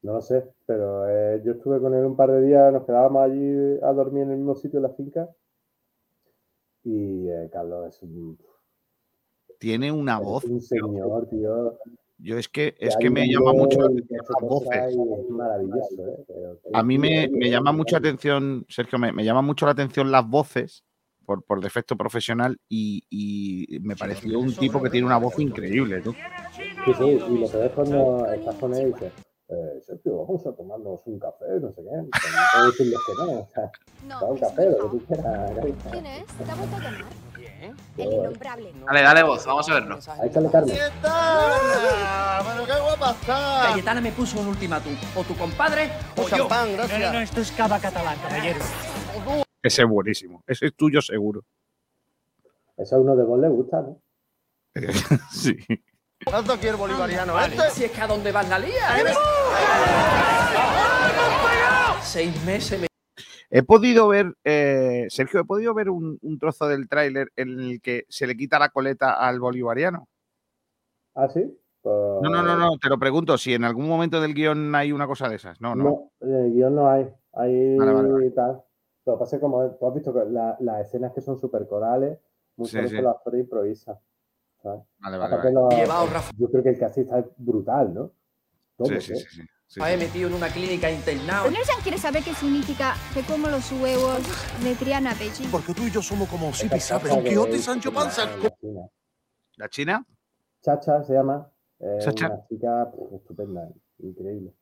No 0.01 0.13
lo 0.13 0.21
sé, 0.21 0.45
pero 0.65 1.09
eh, 1.09 1.41
yo 1.43 1.51
estuve 1.53 1.79
con 1.81 1.93
él 1.93 2.05
un 2.05 2.15
par 2.15 2.31
de 2.31 2.41
días, 2.45 2.71
nos 2.71 2.85
quedábamos 2.85 3.21
allí 3.23 3.77
a 3.83 3.91
dormir 3.91 4.23
en 4.23 4.31
el 4.31 4.37
mismo 4.37 4.55
sitio 4.55 4.77
en 4.77 4.83
la 4.83 4.89
finca. 4.89 5.29
Y 6.83 7.27
eh, 7.27 7.49
Carlos 7.51 7.87
es 7.95 8.01
un, 8.03 8.37
Tiene 9.59 9.91
una 9.91 10.17
es 10.19 10.23
voz. 10.23 10.43
un 10.45 10.61
señor, 10.61 11.27
tío. 11.29 11.77
Yo 12.21 12.37
es 12.37 12.47
que, 12.49 12.73
que 12.75 12.85
es 12.87 12.95
que 12.97 13.07
hay 13.07 13.13
me 13.13 13.27
llama 13.27 13.53
mucho 13.53 13.79
la 13.79 13.85
atención 13.87 14.17
las 14.41 14.49
voces. 14.49 14.95
¿eh? 14.95 16.25
Pero- 16.27 16.59
A 16.73 16.83
mí 16.83 16.97
me, 16.97 17.27
me 17.29 17.49
llama 17.49 17.71
oye. 17.71 17.95
atención, 17.97 18.65
Sergio, 18.69 18.99
me, 18.99 19.11
me 19.11 19.23
llama 19.25 19.41
mucho 19.41 19.65
la 19.65 19.73
atención 19.73 20.11
las 20.11 20.27
voces 20.27 20.83
por, 21.25 21.43
por 21.43 21.61
defecto 21.61 21.95
profesional 21.97 22.57
y, 22.69 23.03
y 23.09 23.79
me 23.81 23.95
pareció 23.95 24.39
un 24.39 24.53
tipo 24.55 24.81
que 24.81 24.89
tiene 24.89 25.05
una 25.07 25.17
voz 25.17 25.37
increíble. 25.39 26.01
¿tú? 26.01 26.13
Sí, 26.85 26.93
sí, 26.97 27.03
y 27.05 27.37
lo 27.39 27.49
que 27.49 27.57
ves 27.57 27.71
cuando 27.73 28.25
estás 28.31 28.55
con 28.55 28.73
él 28.73 28.81
y 28.89 28.93
dices, 28.93 29.13
eh, 29.49 29.81
Sergio, 29.85 30.25
vamos 30.25 30.45
a 30.45 30.51
tomarnos 30.53 31.01
un 31.05 31.19
café, 31.19 31.45
no 31.59 31.71
sé 31.71 31.81
qué. 31.83 31.91
No 31.97 32.09
puedo 32.53 32.65
decirles 32.71 32.99
que 33.05 33.13
no, 33.15 33.31
o 33.39 33.47
sea, 33.53 33.71
No, 34.05 34.25
un 34.27 34.37
café, 34.37 34.69
lo 34.69 34.77
que 34.77 34.83
no. 34.83 34.89
tú 34.91 35.05
quieras. 35.05 35.51
¿Quién 35.91 36.05
es? 36.05 36.25
¿Te 36.27 36.51
ha 36.51 36.55
vuelto 36.55 36.75
a 36.75 36.79
llamar? 36.79 37.05
Bien. 37.37 37.75
El 37.97 38.13
innombrable. 38.13 38.73
Dale, 38.85 39.01
dale 39.01 39.23
voz, 39.23 39.45
vamos 39.45 39.69
a 39.69 39.73
verlo. 39.73 39.95
Ahí 40.21 40.29
sale 40.31 40.49
Carmen. 40.49 40.75
¡Cayetana! 40.77 42.41
¡Pero 42.53 42.65
qué 42.65 42.81
guapa 42.81 43.11
está! 43.11 43.61
Cayetana 43.69 44.01
me 44.01 44.11
puso 44.11 44.39
un 44.39 44.47
ultimátum. 44.47 44.95
O 45.15 45.23
tu 45.23 45.35
compadre 45.35 45.89
o 46.15 46.21
yo. 46.27 46.37
champán, 46.37 46.73
gracias. 46.73 47.15
esto 47.29 47.41
es 47.41 47.51
cava 47.51 47.79
catalán, 47.79 48.17
caballero. 48.19 48.59
Ese 49.61 49.81
es 49.81 49.87
buenísimo. 49.89 50.43
Ese 50.47 50.67
es 50.67 50.75
tuyo 50.75 51.01
seguro. 51.01 51.43
Eso 52.77 52.95
a 52.95 52.99
uno 52.99 53.15
de 53.15 53.23
vos 53.25 53.39
le 53.39 53.49
gusta, 53.49 53.81
¿no? 53.81 53.99
sí. 55.31 55.57
¿Cuánto 56.25 56.53
aquí 56.53 56.67
el 56.67 56.75
bolivariano 56.75 57.39
este? 57.39 57.69
Si 57.71 57.83
es 57.85 57.91
que 57.91 58.01
a 58.01 58.07
dónde 58.07 58.31
vas 58.31 58.47
la 58.49 58.59
lía. 58.59 58.99
¿Eres- 58.99 59.17
Seis 62.03 62.43
meses 62.45 62.81
me 62.81 62.87
He 63.51 63.63
podido 63.63 64.07
ver, 64.07 64.35
eh, 64.43 65.07
Sergio, 65.09 65.39
he 65.41 65.45
podido 65.45 65.73
ver 65.73 65.89
un, 65.89 66.19
un 66.21 66.37
trozo 66.39 66.67
del 66.67 66.87
tráiler 66.87 67.29
en 67.35 67.59
el 67.59 67.81
que 67.81 68.05
se 68.09 68.27
le 68.27 68.35
quita 68.37 68.59
la 68.59 68.69
coleta 68.69 69.13
al 69.13 69.39
bolivariano. 69.39 70.07
¿Ah, 71.15 71.27
sí? 71.29 71.57
Pues- 71.81 71.95
No, 72.21 72.29
no, 72.29 72.43
no, 72.43 72.55
no, 72.55 72.77
te 72.79 72.89
lo 72.89 72.99
pregunto, 72.99 73.37
si 73.37 73.53
en 73.53 73.63
algún 73.63 73.87
momento 73.87 74.21
del 74.21 74.33
guion 74.35 74.73
hay 74.75 74.91
una 74.91 75.07
cosa 75.07 75.29
de 75.29 75.35
esas. 75.37 75.59
No, 75.61 75.73
no. 75.75 75.83
No, 75.83 76.11
en 76.21 76.35
el 76.35 76.51
guion 76.53 76.75
no 76.75 76.89
hay. 76.89 77.09
Hay 77.33 77.77
Vale, 77.77 77.93
vale, 77.93 78.11
vale. 78.11 78.31
tal. 78.31 78.61
Lo 79.05 79.13
que 79.15 79.19
pasa 79.19 79.35
es 79.35 79.39
que 79.39 79.41
como 79.41 79.67
tú 79.71 79.87
has 79.87 79.93
visto 79.95 80.13
que 80.13 80.25
la- 80.29 80.57
las 80.59 80.85
escenas 80.85 81.11
que 81.13 81.21
son 81.21 81.39
súper 81.39 81.67
corales, 81.67 82.19
muchas 82.55 82.71
Sí, 82.71 82.77
veces 82.77 82.97
sí. 82.97 83.01
los 83.01 83.15
actores 83.15 83.41
improvisan. 83.41 83.95
¿Sabes? 84.61 84.81
Vale, 84.99 85.17
vale, 85.17 85.37
Llevado, 85.75 86.07
Rafa. 86.07 86.31
yo 86.37 86.49
creo 86.49 86.63
que 86.63 86.69
el 86.69 86.79
casi 86.79 87.01
está 87.01 87.23
brutal, 87.37 87.93
¿no? 87.93 88.11
Todo, 88.77 88.87
Sí, 88.89 89.01
sí, 89.01 89.13
¿eh? 89.13 89.15
sí, 89.17 89.25
sí, 89.41 89.41
sí, 89.67 89.79
he 89.81 89.97
sí. 89.99 90.05
metido 90.05 90.29
en 90.29 90.35
una 90.35 90.47
clínica 90.49 90.89
internado. 90.91 91.49
¿No 91.51 91.57
quiere 91.83 91.97
saber 91.97 92.23
qué 92.23 92.33
significa 92.33 92.95
que 93.13 93.21
como 93.23 93.47
los 93.49 93.71
huevos 93.71 94.19
de 94.63 94.75
Triana 94.75 95.13
Beijing? 95.15 95.49
Porque 95.51 95.73
tú 95.73 95.83
y 95.83 95.91
yo 95.91 96.01
somos 96.01 96.27
como 96.29 96.45
Don 96.45 97.23
que 97.23 97.29
Quijote 97.29 97.57
y 97.57 97.59
Sancho 97.59 97.91
Panza. 97.93 98.25
la 98.25 98.49
China. 98.55 98.81
¿La 99.57 99.69
China? 99.69 100.05
Chacha 100.61 101.03
se 101.03 101.13
llama. 101.13 101.49
Es 101.79 102.03
Chacha. 102.05 102.27
una 102.27 102.47
chica 102.47 102.91
estupenda, 103.15 103.69
increíble. 103.99 104.53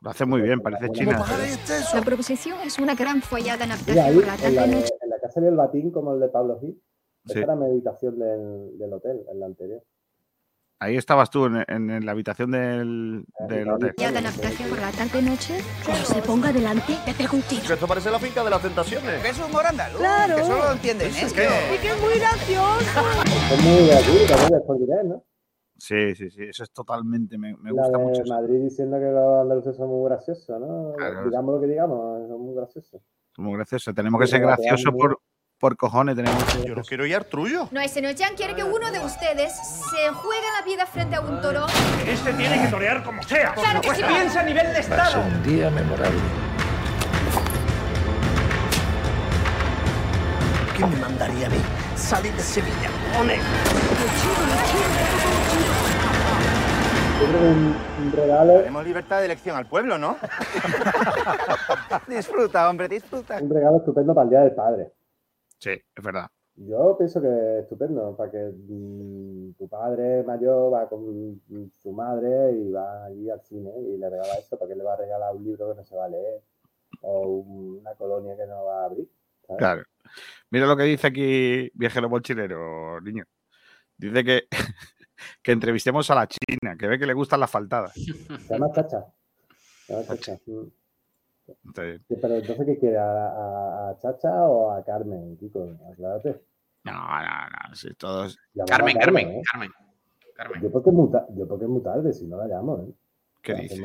Lo 0.00 0.10
hace 0.10 0.26
muy 0.26 0.40
bien, 0.42 0.60
parece 0.60 0.88
¿Cómo 0.88 0.94
china. 0.98 1.24
este? 1.46 1.80
La 1.94 2.02
proposición 2.02 2.58
es 2.60 2.78
una 2.78 2.94
gran 2.94 3.22
follada 3.22 3.64
en 3.64 3.70
Mira, 3.86 4.04
ahí, 4.06 4.16
la 4.16 4.36
la, 4.36 4.64
en 4.64 5.10
la 5.10 5.18
casa 5.20 5.40
del 5.40 5.54
batín, 5.54 5.90
como 5.92 6.12
el 6.12 6.20
de 6.20 6.28
Pablo 6.28 6.58
Gil, 6.60 6.82
Sí. 7.24 7.32
esa 7.32 7.40
era 7.40 7.54
mi 7.56 7.66
habitación 7.66 8.18
del, 8.18 8.78
del 8.78 8.92
hotel, 8.92 9.24
en 9.30 9.40
la 9.40 9.46
anterior. 9.46 9.82
Ahí 10.80 10.96
estabas 10.96 11.30
tú 11.30 11.46
en, 11.46 11.62
en- 11.68 11.90
en 11.90 12.04
la 12.04 12.10
habitación 12.10 12.50
del, 12.50 13.24
del 13.48 13.70
hotel. 13.70 13.94
Follada 13.96 14.18
en 14.18 14.26
adaptación 14.26 14.68
por 14.68 14.80
la 14.80 14.90
tarde 14.90 15.22
noche. 15.22 15.58
Cuando 15.84 16.04
se 16.04 16.22
ponga 16.22 16.52
delante, 16.52 16.94
te 17.04 17.14
pego 17.14 17.36
un 17.36 17.42
tiro. 17.42 17.62
Que 17.68 17.74
esto 17.74 17.86
parece 17.86 18.10
la 18.10 18.18
finca 18.18 18.42
de 18.42 18.50
las 18.50 18.60
tentaciones. 18.62 19.24
es 19.24 19.38
un 19.38 19.52
morandalo? 19.52 19.96
Claro. 19.98 20.34
Que 20.36 20.42
solo 20.42 20.64
lo 20.64 20.72
entienden 20.72 21.06
Es 21.06 21.22
esto. 21.22 21.36
que- 21.36 21.78
que 21.80 21.88
es 21.88 22.00
muy 22.02 22.18
gracioso. 22.18 23.00
Es 23.52 23.62
muy 23.64 24.78
Direct, 24.80 25.04
¿no? 25.04 25.24
Sí, 25.78 26.14
sí, 26.16 26.30
sí, 26.30 26.42
eso 26.44 26.62
es 26.64 26.70
totalmente, 26.72 27.36
me, 27.38 27.56
me 27.56 27.70
la 27.72 27.82
gusta 27.82 27.98
de 27.98 28.04
mucho. 28.04 28.22
eso. 28.22 28.34
Madrid 28.34 28.60
diciendo 28.62 28.98
que 28.98 29.06
los 29.10 29.42
andaluces 29.42 29.76
son 29.76 29.88
muy 29.88 30.08
graciosos, 30.08 30.60
¿no? 30.60 30.92
Claro. 30.96 31.24
Digamos 31.24 31.54
lo 31.56 31.60
que 31.60 31.66
digamos, 31.68 32.28
son 32.28 32.40
muy 32.40 32.54
graciosos. 32.54 33.02
Muy 33.38 33.54
gracioso. 33.56 33.92
Tenemos 33.94 34.20
que 34.20 34.26
ser 34.28 34.40
graciosos 34.40 34.92
por, 34.92 35.18
por 35.62 35.76
cojones 35.76 36.16
tenemos. 36.16 36.42
Yo 36.66 36.74
no 36.74 36.82
quiero 36.82 37.06
ir 37.06 37.22
trullo. 37.22 37.68
No, 37.70 37.80
ese 37.80 38.02
Chan 38.16 38.34
quiere 38.36 38.56
que 38.56 38.64
uno 38.64 38.90
de 38.90 38.98
ustedes 38.98 39.52
se 39.54 40.08
juegue 40.12 40.46
la 40.58 40.64
vida 40.64 40.86
frente 40.86 41.14
a 41.14 41.20
un 41.20 41.40
toro. 41.40 41.66
Este 42.04 42.32
tiene 42.32 42.62
que 42.62 42.66
torear 42.66 43.04
como 43.04 43.22
sea. 43.22 43.54
Claro 43.54 43.80
que 43.80 43.94
sí. 43.94 44.02
Piensa 44.02 44.40
a 44.40 44.42
nivel 44.42 44.72
de 44.72 44.80
Estado. 44.80 45.22
un 45.22 45.42
día 45.44 45.70
memorable. 45.70 46.18
¿Quién 50.74 50.90
me 50.90 50.96
mandaría 50.96 51.46
a 51.46 51.50
mí? 51.50 51.58
Salir 51.94 52.32
de 52.32 52.42
Sevilla, 52.42 52.90
cojones. 53.12 53.40
Yo 57.20 57.28
creo 57.28 57.40
que 57.40 57.46
un, 57.46 57.76
un 58.04 58.12
regalo, 58.12 58.52
Tenemos 58.58 58.84
libertad 58.84 59.18
de 59.20 59.26
elección 59.26 59.56
al 59.56 59.66
pueblo, 59.66 59.96
¿no? 59.96 60.16
Disfruta, 62.08 62.68
hombre, 62.68 62.88
disfruta. 62.88 63.38
un 63.40 63.48
regalo 63.48 63.76
estupendo 63.76 64.12
para 64.12 64.24
el 64.24 64.30
Día 64.30 64.40
del 64.40 64.54
Padre. 64.56 64.92
Sí, 65.62 65.70
es 65.70 66.04
verdad. 66.04 66.26
Yo 66.56 66.96
pienso 66.98 67.22
que 67.22 67.28
es 67.28 67.62
estupendo, 67.62 68.16
para 68.16 68.32
que 68.32 68.38
mm, 68.38 69.52
tu 69.52 69.68
padre 69.68 70.24
mayor 70.24 70.74
va 70.74 70.88
con 70.88 71.40
su 71.80 71.92
madre 71.92 72.52
y 72.52 72.72
va 72.72 73.04
allí 73.04 73.30
al 73.30 73.40
cine 73.42 73.70
y 73.80 73.96
le 73.96 74.10
regala 74.10 74.34
eso, 74.34 74.58
para 74.58 74.68
que 74.68 74.74
le 74.76 74.82
va 74.82 74.94
a 74.94 74.96
regalar 74.96 75.36
un 75.36 75.44
libro 75.44 75.70
que 75.70 75.76
no 75.76 75.84
se 75.84 75.94
va 75.94 76.06
a 76.06 76.08
leer 76.08 76.42
o 77.02 77.28
una 77.28 77.94
colonia 77.94 78.36
que 78.36 78.46
no 78.46 78.64
va 78.64 78.82
a 78.82 78.84
abrir. 78.86 79.08
¿sabes? 79.46 79.58
Claro. 79.58 79.82
Mira 80.50 80.66
lo 80.66 80.76
que 80.76 80.82
dice 80.82 81.06
aquí 81.06 81.70
Viajero 81.74 82.10
Mochilero, 82.10 83.00
niño. 83.00 83.24
Dice 83.96 84.24
que, 84.24 84.48
que 85.44 85.52
entrevistemos 85.52 86.10
a 86.10 86.16
la 86.16 86.26
China, 86.26 86.76
que 86.76 86.88
ve 86.88 86.98
que 86.98 87.06
le 87.06 87.14
gustan 87.14 87.38
las 87.38 87.50
faltadas. 87.50 87.94
Se 87.94 88.52
llama 88.52 88.72
Chacha. 88.72 89.06
Se 89.86 89.92
llama 89.92 90.06
Chacha. 90.06 90.38
Entonces, 91.64 92.00
Pero 92.08 92.34
entonces, 92.36 92.66
¿qué 92.66 92.78
quiere? 92.78 92.98
¿A, 92.98 93.88
a- 93.90 93.98
Chacha 93.98 94.30
o 94.48 94.70
a 94.70 94.84
Carmen, 94.84 95.36
Kiko? 95.38 95.76
Aclárate. 95.92 96.42
no, 96.84 96.92
no, 96.92 96.98
no. 96.98 97.74
Sí, 97.74 97.92
todos. 97.94 98.38
Carmen, 98.66 98.96
Carmen, 98.98 99.28
¿eh? 99.30 99.42
Carmen. 99.50 99.70
Carmen. 100.34 100.62
Yo 100.62 100.70
porque, 100.72 100.90
es 100.90 100.96
muy 100.96 101.10
ta- 101.10 101.26
yo 101.34 101.46
porque 101.46 101.64
es 101.64 101.70
muy 101.70 101.82
tarde, 101.82 102.12
si 102.12 102.26
no 102.26 102.36
la 102.38 102.46
llamo, 102.46 102.78
¿eh? 102.78 102.92
¿Qué 103.42 103.52
La 103.54 103.60
dices? 103.60 103.78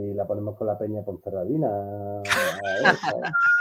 Y 0.00 0.14
la 0.14 0.26
ponemos 0.26 0.56
con 0.56 0.66
la 0.66 0.76
peña 0.76 1.02
Ponferradina. 1.02 2.22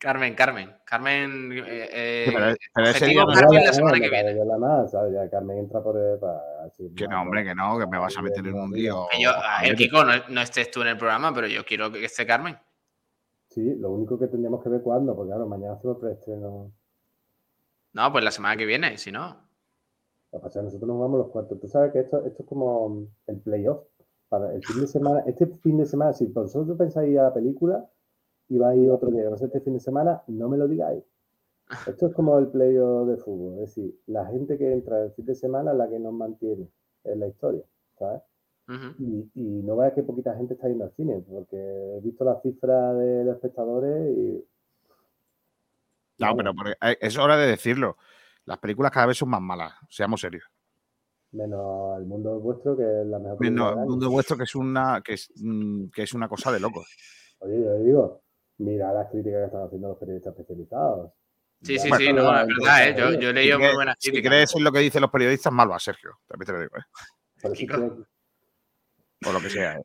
Carmen, 0.00 0.34
Carmen. 0.34 0.70
Carmen. 0.86 1.52
eh, 1.52 1.88
eh, 1.92 2.30
pero- 2.34 2.54
pero 2.74 2.86
ese 2.88 3.04
objetivo 3.04 3.26
no- 3.26 3.34
Carmen 3.34 3.64
la 3.64 3.72
semana 3.72 4.00
que 4.00 4.08
viene. 4.08 4.34
yo 4.34 4.44
la 4.46 4.56
más, 4.56 4.90
¿sabes? 4.90 5.12
Ya 5.12 5.28
Carmen 5.28 5.58
entra 5.58 5.82
por 5.82 5.96
el, 5.98 6.18
para, 6.18 6.40
así, 6.64 6.90
Que 6.96 7.06
no, 7.06 7.20
hombre, 7.20 7.44
que 7.44 7.54
no, 7.54 7.78
que 7.78 7.86
me 7.86 7.98
vas 7.98 8.16
a 8.16 8.22
meter 8.22 8.46
en 8.46 8.54
un 8.54 8.70
lío. 8.72 9.06
Yo, 9.20 9.30
a 9.30 9.60
ver, 9.62 9.76
Kiko, 9.76 10.02
no, 10.04 10.12
no 10.30 10.40
estés 10.40 10.70
tú 10.70 10.80
en 10.80 10.88
el 10.88 10.96
programa, 10.96 11.34
pero 11.34 11.46
yo 11.48 11.64
quiero 11.66 11.92
que 11.92 12.02
esté 12.02 12.26
Carmen. 12.26 12.56
Sí, 13.48 13.74
lo 13.74 13.90
único 13.90 14.18
que 14.18 14.26
tendríamos 14.28 14.62
que 14.62 14.70
ver 14.70 14.80
cuándo, 14.80 15.14
porque 15.14 15.30
claro, 15.30 15.46
mañana 15.46 15.74
hacemos 15.74 15.98
preestreno. 15.98 16.72
No, 17.92 18.12
pues 18.12 18.24
la 18.24 18.30
semana 18.30 18.56
que 18.56 18.64
viene, 18.64 18.96
si 18.96 19.12
no. 19.12 19.36
Lo 20.32 20.38
que 20.38 20.42
pasa 20.44 20.60
es 20.60 20.62
que 20.62 20.64
nosotros 20.66 20.88
nos 20.88 20.96
jugamos 20.96 21.18
los 21.18 21.28
cuartos. 21.28 21.60
Tú 21.60 21.68
sabes 21.68 21.92
que 21.92 21.98
esto, 22.00 22.24
esto 22.24 22.42
es 22.42 22.48
como 22.48 23.06
el 23.26 23.40
playoff. 23.40 23.82
Para 24.30 24.54
el 24.54 24.64
fin 24.64 24.80
de 24.80 24.86
semana, 24.86 25.24
este 25.26 25.46
fin 25.62 25.76
de 25.76 25.84
semana, 25.86 26.12
si 26.12 26.26
vosotros 26.26 26.78
pensáis 26.78 27.10
ir 27.10 27.18
a 27.18 27.24
la 27.24 27.34
película 27.34 27.84
y 28.50 28.58
vais 28.58 28.78
a 28.78 28.82
ir 28.82 28.90
otro 28.90 29.10
día, 29.10 29.22
que 29.22 29.30
no 29.30 29.38
sé 29.38 29.46
este 29.46 29.60
fin 29.60 29.74
de 29.74 29.80
semana, 29.80 30.22
no 30.26 30.48
me 30.48 30.58
lo 30.58 30.66
digáis. 30.68 31.02
Esto 31.86 32.08
es 32.08 32.14
como 32.14 32.36
el 32.36 32.48
playoff 32.48 33.08
de 33.08 33.16
fútbol. 33.16 33.54
Es 33.60 33.76
decir, 33.76 33.94
la 34.08 34.26
gente 34.26 34.58
que 34.58 34.72
entra 34.72 35.04
el 35.04 35.12
fin 35.12 35.24
de 35.24 35.36
semana 35.36 35.70
es 35.70 35.78
la 35.78 35.88
que 35.88 36.00
nos 36.00 36.12
mantiene 36.12 36.68
en 37.04 37.20
la 37.20 37.28
historia, 37.28 37.62
¿sabes? 37.96 38.22
Y, 38.98 39.28
y 39.34 39.62
no 39.64 39.76
veas 39.76 39.94
que 39.94 40.04
poquita 40.04 40.36
gente 40.36 40.54
está 40.54 40.68
yendo 40.68 40.84
al 40.84 40.92
cine, 40.92 41.24
porque 41.28 41.56
he 41.56 42.00
visto 42.00 42.24
las 42.24 42.40
cifras 42.40 42.96
de 42.98 43.24
los 43.24 43.34
espectadores 43.34 44.16
y 44.16 44.44
No, 46.18 46.36
pero 46.36 46.52
eh, 46.80 46.98
es 47.00 47.18
hora 47.18 47.36
de 47.36 47.48
decirlo. 47.48 47.96
Las 48.44 48.58
películas 48.58 48.92
cada 48.92 49.06
vez 49.06 49.16
son 49.16 49.28
más 49.28 49.40
malas, 49.40 49.72
seamos 49.88 50.20
serios. 50.20 50.44
menos 51.32 51.98
el 51.98 52.06
mundo 52.06 52.38
vuestro, 52.38 52.76
que 52.76 52.82
es 52.82 53.06
la 53.06 53.18
mejor 53.18 53.38
película 53.38 53.70
Menos 53.70 53.82
el 53.82 53.88
mundo 53.88 54.10
vuestro 54.10 54.36
que 54.36 54.44
es 54.44 54.54
una 54.54 55.00
que 55.04 55.14
es, 55.14 55.32
mm, 55.36 55.86
que 55.88 56.02
es 56.02 56.14
una 56.14 56.28
cosa 56.28 56.52
de 56.52 56.60
locos. 56.60 56.86
Oye, 57.40 57.60
yo 57.60 57.72
le 57.72 57.84
digo, 57.84 58.22
mira 58.60 58.92
las 58.92 59.10
críticas 59.10 59.40
que 59.40 59.46
están 59.46 59.62
haciendo 59.62 59.88
los 59.88 59.98
periodistas 59.98 60.32
especializados. 60.32 61.12
Sí, 61.62 61.78
sí, 61.78 61.90
Ya, 61.90 61.96
sí, 61.98 62.12
no, 62.12 62.32
la 62.32 62.42
es 62.42 62.46
verdad, 62.48 62.88
¿eh? 62.88 62.94
Yo, 62.96 63.20
yo 63.20 63.28
he 63.28 63.32
Si 63.32 63.34
leído 63.34 63.58
muy 63.58 63.66
crees- 63.66 63.74
buenas 63.76 63.96
si 63.98 64.10
críticas. 64.10 64.30
crees 64.30 64.56
en 64.56 64.64
lo 64.64 64.72
que 64.72 64.78
dicen 64.78 65.00
los 65.02 65.10
periodistas, 65.10 65.52
malo 65.52 65.74
a 65.74 65.78
Sergio. 65.78 66.18
También 66.26 66.46
te 66.46 66.52
lo 66.52 66.60
digo, 66.60 66.76
¿eh? 66.78 68.04
O 69.26 69.32
lo 69.32 69.40
que 69.40 69.50
sea. 69.50 69.76
¿eh? 69.76 69.82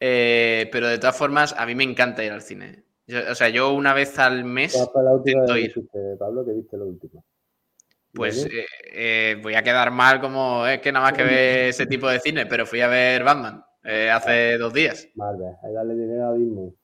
Eh, 0.00 0.68
pero 0.70 0.86
de 0.88 0.98
todas 0.98 1.16
formas, 1.16 1.54
a 1.58 1.66
mí 1.66 1.74
me 1.74 1.84
encanta 1.84 2.22
ir 2.24 2.30
al 2.32 2.42
cine. 2.42 2.84
Yo- 3.06 3.20
o 3.30 3.34
sea, 3.34 3.48
yo 3.48 3.72
una 3.72 3.94
vez 3.94 4.18
al 4.18 4.44
mes, 4.44 4.72
¿Cuál 4.74 4.88
fue 4.92 5.02
la 5.04 5.12
última 5.12 5.40
intento 5.40 5.56
ir. 5.58 5.72
fuiste, 5.72 6.16
Pablo, 6.18 6.44
que 6.44 6.52
viste 6.52 6.76
lo 6.76 6.86
último? 6.86 7.24
pues 8.14 8.44
¿Vale? 8.44 8.60
eh, 8.60 8.66
eh, 8.90 9.40
voy 9.42 9.54
a 9.54 9.62
quedar 9.62 9.90
mal 9.92 10.18
como 10.20 10.66
es 10.66 10.80
que 10.80 10.90
nada 10.90 11.04
más 11.06 11.12
que 11.12 11.22
ver 11.22 11.68
ese 11.68 11.86
tipo 11.86 12.08
de 12.08 12.18
cine, 12.18 12.46
pero 12.46 12.64
fui 12.66 12.80
a 12.80 12.88
ver 12.88 13.22
Batman 13.22 13.62
eh, 13.84 14.10
hace 14.10 14.56
dos 14.58 14.72
días. 14.72 15.06
Marvel, 15.14 15.54
hay 15.62 15.72
darle 15.74 15.94
dinero 15.94 16.28
a 16.28 16.34
Disney. 16.34 16.74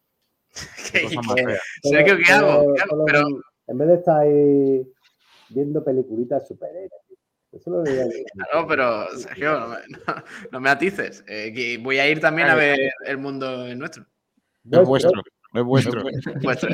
Qué. 0.93 1.09
Sergio, 1.83 2.17
¿qué 2.25 2.33
hago? 2.33 2.75
¿Qué 2.75 2.83
hago? 2.83 3.05
Pero- 3.05 3.27
En 3.67 3.79
vez 3.79 3.89
de 3.89 3.95
estar 3.95 4.21
ahí 4.21 4.87
viendo 5.51 5.83
peliculitas 5.85 6.47
superhéroes. 6.47 6.91
Eso 7.53 7.71
lo 7.71 7.83
diría 7.83 8.05
yo. 8.05 8.11
Claro, 8.35 8.67
pero 8.67 9.07
Sergio, 9.17 9.61
no 9.61 9.69
me, 9.69 9.77
no- 9.89 10.25
no 10.53 10.61
me 10.61 10.71
atices. 10.71 11.25
Eh, 11.29 11.53
que 11.55 11.79
voy 11.79 11.99
a 11.99 12.09
ir 12.11 12.21
también 12.21 12.49
a 12.49 12.55
ver 12.55 12.79
El 13.07 13.19
Mundo 13.19 13.67
es 13.67 13.77
Nuestro. 13.77 14.05
No 14.65 14.81
es 14.83 14.89
vuestro, 14.89 15.13
no 15.53 15.61
es 15.61 15.67
vuestro. 15.67 16.03
Vuestro. 16.43 16.69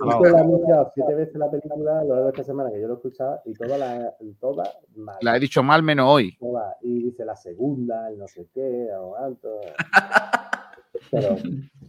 Vamos. 0.00 0.20
Visto 0.22 0.36
la 0.36 0.40
anunciado 0.40 0.92
siete 0.94 1.14
veces 1.14 1.34
la 1.36 1.50
película 1.50 2.00
a 2.00 2.04
lo 2.04 2.10
largo 2.14 2.24
de 2.26 2.30
esta 2.30 2.44
semana 2.44 2.70
que 2.70 2.80
yo 2.80 2.86
lo 2.86 2.94
he 2.94 2.96
escuchado 2.96 3.40
y 3.44 3.54
todas 3.54 3.78
las 3.80 4.14
todas 4.40 4.68
mal. 4.94 5.16
La 5.20 5.36
he 5.36 5.40
dicho 5.40 5.62
mal 5.62 5.82
menos 5.82 6.06
hoy. 6.08 6.38
Y 6.82 7.02
dice 7.04 7.24
la 7.24 7.34
segunda, 7.36 8.08
el 8.08 8.18
no 8.18 8.28
sé 8.28 8.46
qué, 8.54 8.88
o 8.98 9.16
alto. 9.16 9.60
Pero 11.10 11.36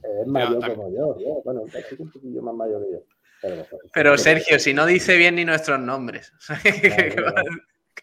es 0.04 0.28
mayor 0.28 0.60
también- 0.60 0.76
como 0.76 0.94
yo. 0.94 1.42
Bueno, 1.44 1.64
es 1.68 2.00
un 2.00 2.10
poquillo 2.12 2.42
más 2.42 2.56
mayor 2.56 2.84
que 2.86 2.92
yo. 2.94 3.00
Pero, 3.94 4.18
Sergio, 4.18 4.60
si 4.60 4.74
no 4.74 4.86
dice 4.86 5.18
bien 5.18 5.36
ni 5.36 5.46
nuestros 5.46 5.80
nombres. 5.80 6.32
¿qué 6.64 7.16
va- 7.22 7.44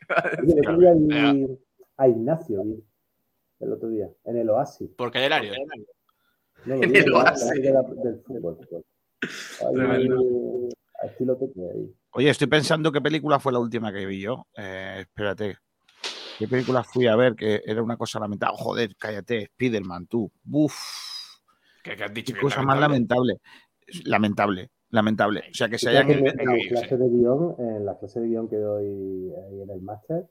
Claro, 0.08 1.58
a 1.96 2.08
Ignacio 2.08 2.64
el 3.60 3.72
otro 3.72 3.88
día, 3.88 4.08
en 4.24 4.36
el 4.38 4.48
Oasis. 4.50 4.88
Por 4.96 5.10
Candelario. 5.10 5.52
No, 6.64 6.74
En 6.82 6.94
el 6.96 7.12
Oasis. 7.12 7.50
de 7.62 7.70
la- 7.72 7.82
del 7.82 8.20
fútbol. 8.24 8.58
pues. 8.68 8.84
Ahí, 9.60 9.74
Tremendo. 9.74 10.68
a 11.02 11.06
estilo 11.06 11.36
Tete 11.36 11.60
ahí. 11.72 11.92
Oye, 12.12 12.30
estoy 12.30 12.46
pensando 12.46 12.90
qué 12.92 13.00
película 13.00 13.38
fue 13.40 13.52
la 13.52 13.58
última 13.58 13.92
que 13.92 14.06
vi 14.06 14.20
yo. 14.20 14.46
Eh, 14.56 14.98
espérate. 15.00 15.58
¿Qué 16.38 16.46
película 16.46 16.84
fui 16.84 17.06
a 17.08 17.16
ver? 17.16 17.34
Que 17.34 17.60
era 17.66 17.82
una 17.82 17.96
cosa 17.96 18.20
lamentable. 18.20 18.56
Joder, 18.58 18.96
cállate, 18.96 19.46
Spiderman, 19.46 20.06
tú. 20.06 20.30
Buf. 20.44 20.74
¿Qué, 21.88 21.96
qué 21.96 22.04
has 22.04 22.14
dicho? 22.14 22.32
Qué 22.32 22.38
que 22.38 22.42
cosa 22.42 22.62
más 22.62 22.78
lamentable. 22.78 23.40
Lamentable, 24.04 24.70
lamentable. 24.90 25.44
O 25.50 25.54
sea, 25.54 25.68
que 25.68 25.78
se 25.78 25.88
hayan 25.90 26.06
Fíjate 26.06 26.22
que 26.22 26.28
inventado. 26.30 26.56
en 26.56 26.68
clase 26.68 26.96
de 26.96 27.08
guion, 27.08 27.54
en 27.58 27.86
la 27.86 27.98
clase 27.98 28.20
de 28.20 28.28
guion 28.28 28.48
que 28.48 28.56
doy 28.56 28.84
ahí 28.84 29.62
en 29.62 29.70
el 29.70 29.80
máster, 29.80 30.26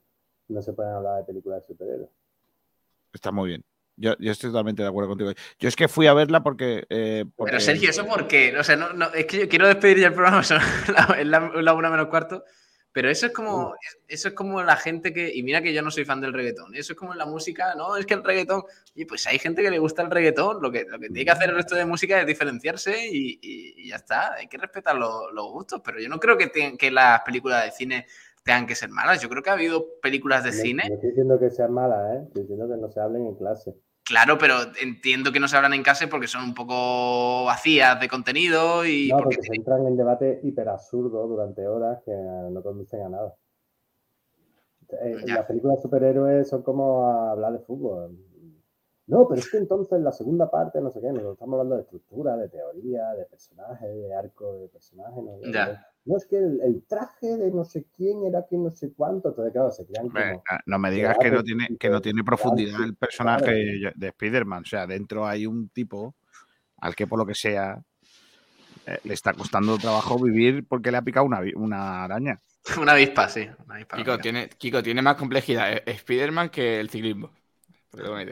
no 0.48 0.62
se 0.62 0.72
pueden 0.72 0.92
hablar 0.94 1.18
de 1.18 1.24
películas 1.24 1.60
de 1.62 1.66
superhéroes. 1.66 2.08
Está 3.12 3.32
muy 3.32 3.48
bien. 3.48 3.64
Yo, 3.96 4.14
yo 4.20 4.30
estoy 4.30 4.50
totalmente 4.50 4.82
de 4.82 4.88
acuerdo 4.88 5.08
contigo. 5.08 5.32
Yo 5.58 5.68
es 5.68 5.74
que 5.74 5.88
fui 5.88 6.06
a 6.06 6.14
verla 6.14 6.42
porque. 6.44 6.86
eh, 6.88 7.24
porque- 7.34 7.50
Pero 7.50 7.60
Sergio, 7.60 7.90
¿eso 7.90 8.06
por 8.06 8.28
qué? 8.28 8.56
O 8.56 8.62
sea, 8.62 8.76
no, 8.76 8.92
no, 8.92 9.06
es 9.12 9.26
que 9.26 9.40
yo 9.40 9.48
quiero 9.48 9.66
despedir 9.66 9.98
ya 9.98 10.06
el 10.08 10.14
programa, 10.14 10.42
son 10.44 10.58
la- 10.94 11.16
es 11.18 11.26
la, 11.26 11.50
la 11.60 11.74
una 11.74 11.90
menos 11.90 12.06
cuarto, 12.06 12.44
pero 12.98 13.10
eso 13.10 13.26
es 13.26 13.32
como 13.32 13.76
eso 14.08 14.26
es 14.26 14.34
como 14.34 14.60
la 14.64 14.74
gente 14.74 15.12
que, 15.12 15.32
y 15.32 15.44
mira 15.44 15.62
que 15.62 15.72
yo 15.72 15.82
no 15.82 15.90
soy 15.92 16.04
fan 16.04 16.20
del 16.20 16.32
reggaetón, 16.32 16.74
eso 16.74 16.94
es 16.94 16.98
como 16.98 17.12
en 17.12 17.18
la 17.18 17.26
música, 17.26 17.76
no, 17.76 17.96
es 17.96 18.06
que 18.06 18.14
el 18.14 18.24
reggaetón, 18.24 18.64
y 18.92 19.04
pues 19.04 19.24
hay 19.28 19.38
gente 19.38 19.62
que 19.62 19.70
le 19.70 19.78
gusta 19.78 20.02
el 20.02 20.10
reggaetón, 20.10 20.60
lo 20.60 20.72
que, 20.72 20.82
lo 20.84 20.98
que 20.98 21.06
tiene 21.06 21.24
que 21.24 21.30
hacer 21.30 21.48
el 21.50 21.54
resto 21.54 21.76
de 21.76 21.84
música 21.84 22.20
es 22.20 22.26
diferenciarse 22.26 23.06
y, 23.06 23.38
y- 23.40 23.74
y 23.84 23.88
ya 23.90 23.94
está, 23.96 24.34
hay 24.34 24.48
que 24.48 24.58
respetar 24.58 24.96
los, 24.96 25.32
los 25.32 25.46
gustos, 25.52 25.80
pero 25.84 26.00
yo 26.00 26.08
no 26.08 26.18
creo 26.18 26.36
que, 26.36 26.48
te- 26.48 26.76
que 26.76 26.90
las 26.90 27.20
películas 27.20 27.64
de 27.66 27.70
cine 27.70 28.06
tengan 28.42 28.66
que 28.66 28.74
ser 28.74 28.88
malas, 28.88 29.22
yo 29.22 29.28
creo 29.28 29.44
que 29.44 29.50
ha 29.50 29.52
habido 29.52 29.86
películas 30.02 30.42
de 30.42 30.50
No- 30.50 30.56
cine 30.56 30.88
No 30.88 30.94
estoy 30.96 31.10
diciendo 31.10 31.38
que 31.38 31.50
sean 31.50 31.72
malas, 31.72 32.16
¿eh? 32.16 32.22
estoy 32.26 32.42
diciendo 32.42 32.68
que 32.68 32.80
no 32.80 32.90
se 32.90 32.98
hablen 32.98 33.26
en 33.26 33.36
clase. 33.36 33.76
Claro, 34.08 34.38
pero 34.38 34.54
entiendo 34.80 35.30
que 35.30 35.38
no 35.38 35.48
se 35.48 35.56
hablan 35.56 35.74
en 35.74 35.82
casa 35.82 36.06
porque 36.08 36.26
son 36.26 36.42
un 36.42 36.54
poco 36.54 37.44
vacías 37.44 38.00
de 38.00 38.08
contenido 38.08 38.86
y 38.86 39.08
No, 39.08 39.18
porque 39.18 39.36
porque 39.36 39.48
se 39.48 39.56
entran 39.56 39.86
en 39.86 39.98
debate 39.98 40.40
hiper 40.42 40.66
absurdo 40.70 41.26
durante 41.26 41.68
horas 41.68 42.00
que 42.06 42.12
no 42.12 42.62
conducen 42.62 43.02
a 43.02 43.08
nada. 43.10 43.36
Eh. 45.02 45.16
Las 45.26 45.44
películas 45.44 45.76
de 45.76 45.82
superhéroes 45.82 46.48
son 46.48 46.62
como 46.62 47.06
hablar 47.06 47.52
de 47.52 47.58
fútbol. 47.58 48.16
No, 49.08 49.26
pero 49.26 49.40
es 49.40 49.50
que 49.50 49.56
entonces 49.56 50.00
la 50.02 50.12
segunda 50.12 50.50
parte, 50.50 50.80
no 50.82 50.90
sé 50.90 51.00
qué, 51.00 51.06
nosotros 51.08 51.32
estamos 51.32 51.54
hablando 51.54 51.76
de 51.76 51.82
estructura, 51.82 52.36
de 52.36 52.48
teoría, 52.50 53.08
de 53.14 53.24
personaje, 53.24 53.86
de 53.88 54.14
arco 54.14 54.52
de 54.58 54.68
personaje. 54.68 55.22
No, 55.22 55.40
Ya. 55.50 55.86
no 56.04 56.16
es 56.18 56.26
que 56.26 56.36
el, 56.36 56.60
el 56.62 56.84
traje 56.86 57.38
de 57.38 57.50
no 57.50 57.64
sé 57.64 57.86
quién 57.96 58.24
era 58.24 58.44
que 58.48 58.58
no 58.58 58.70
sé 58.70 58.92
cuánto. 58.92 59.30
Entonces, 59.30 59.52
claro, 59.52 59.70
se 59.70 59.86
crean 59.86 60.08
como. 60.10 60.24
no- 60.24 60.42
no 60.66 60.78
me 60.78 60.90
digas 60.90 61.16
que 61.18 61.30
no 61.30 61.42
tiene, 61.42 61.68
que 61.80 61.88
no 61.88 62.00
tiene 62.02 62.22
profundidad 62.22 62.84
el 62.84 62.96
personaje 62.96 63.78
Claro. 63.80 63.94
de 63.96 64.08
Spider-Man. 64.08 64.62
O 64.62 64.66
sea, 64.66 64.86
dentro 64.86 65.26
hay 65.26 65.46
un 65.46 65.70
tipo 65.70 66.14
al 66.76 66.94
que 66.94 67.06
por 67.06 67.18
lo 67.18 67.24
que 67.26 67.34
sea 67.34 67.82
eh, 68.86 68.98
le 69.04 69.14
está 69.14 69.32
costando 69.32 69.76
trabajo 69.78 70.18
vivir 70.22 70.66
porque 70.68 70.90
le 70.90 70.98
ha 70.98 71.02
picado 71.02 71.24
una, 71.24 71.40
una 71.56 72.04
araña. 72.04 72.40
Una 72.78 72.92
avispa, 72.92 73.26
sí. 73.30 73.48
Una 73.64 73.76
avispa 73.76 73.96
Kiko 73.96 74.18
tiene, 74.18 74.50
Kiko 74.50 74.82
tiene 74.82 75.00
más 75.00 75.16
complejidad 75.16 75.72
eh, 75.72 75.82
Spider-Man 75.86 76.50
que 76.50 76.78
el 76.78 76.90
ciclismo. 76.90 77.30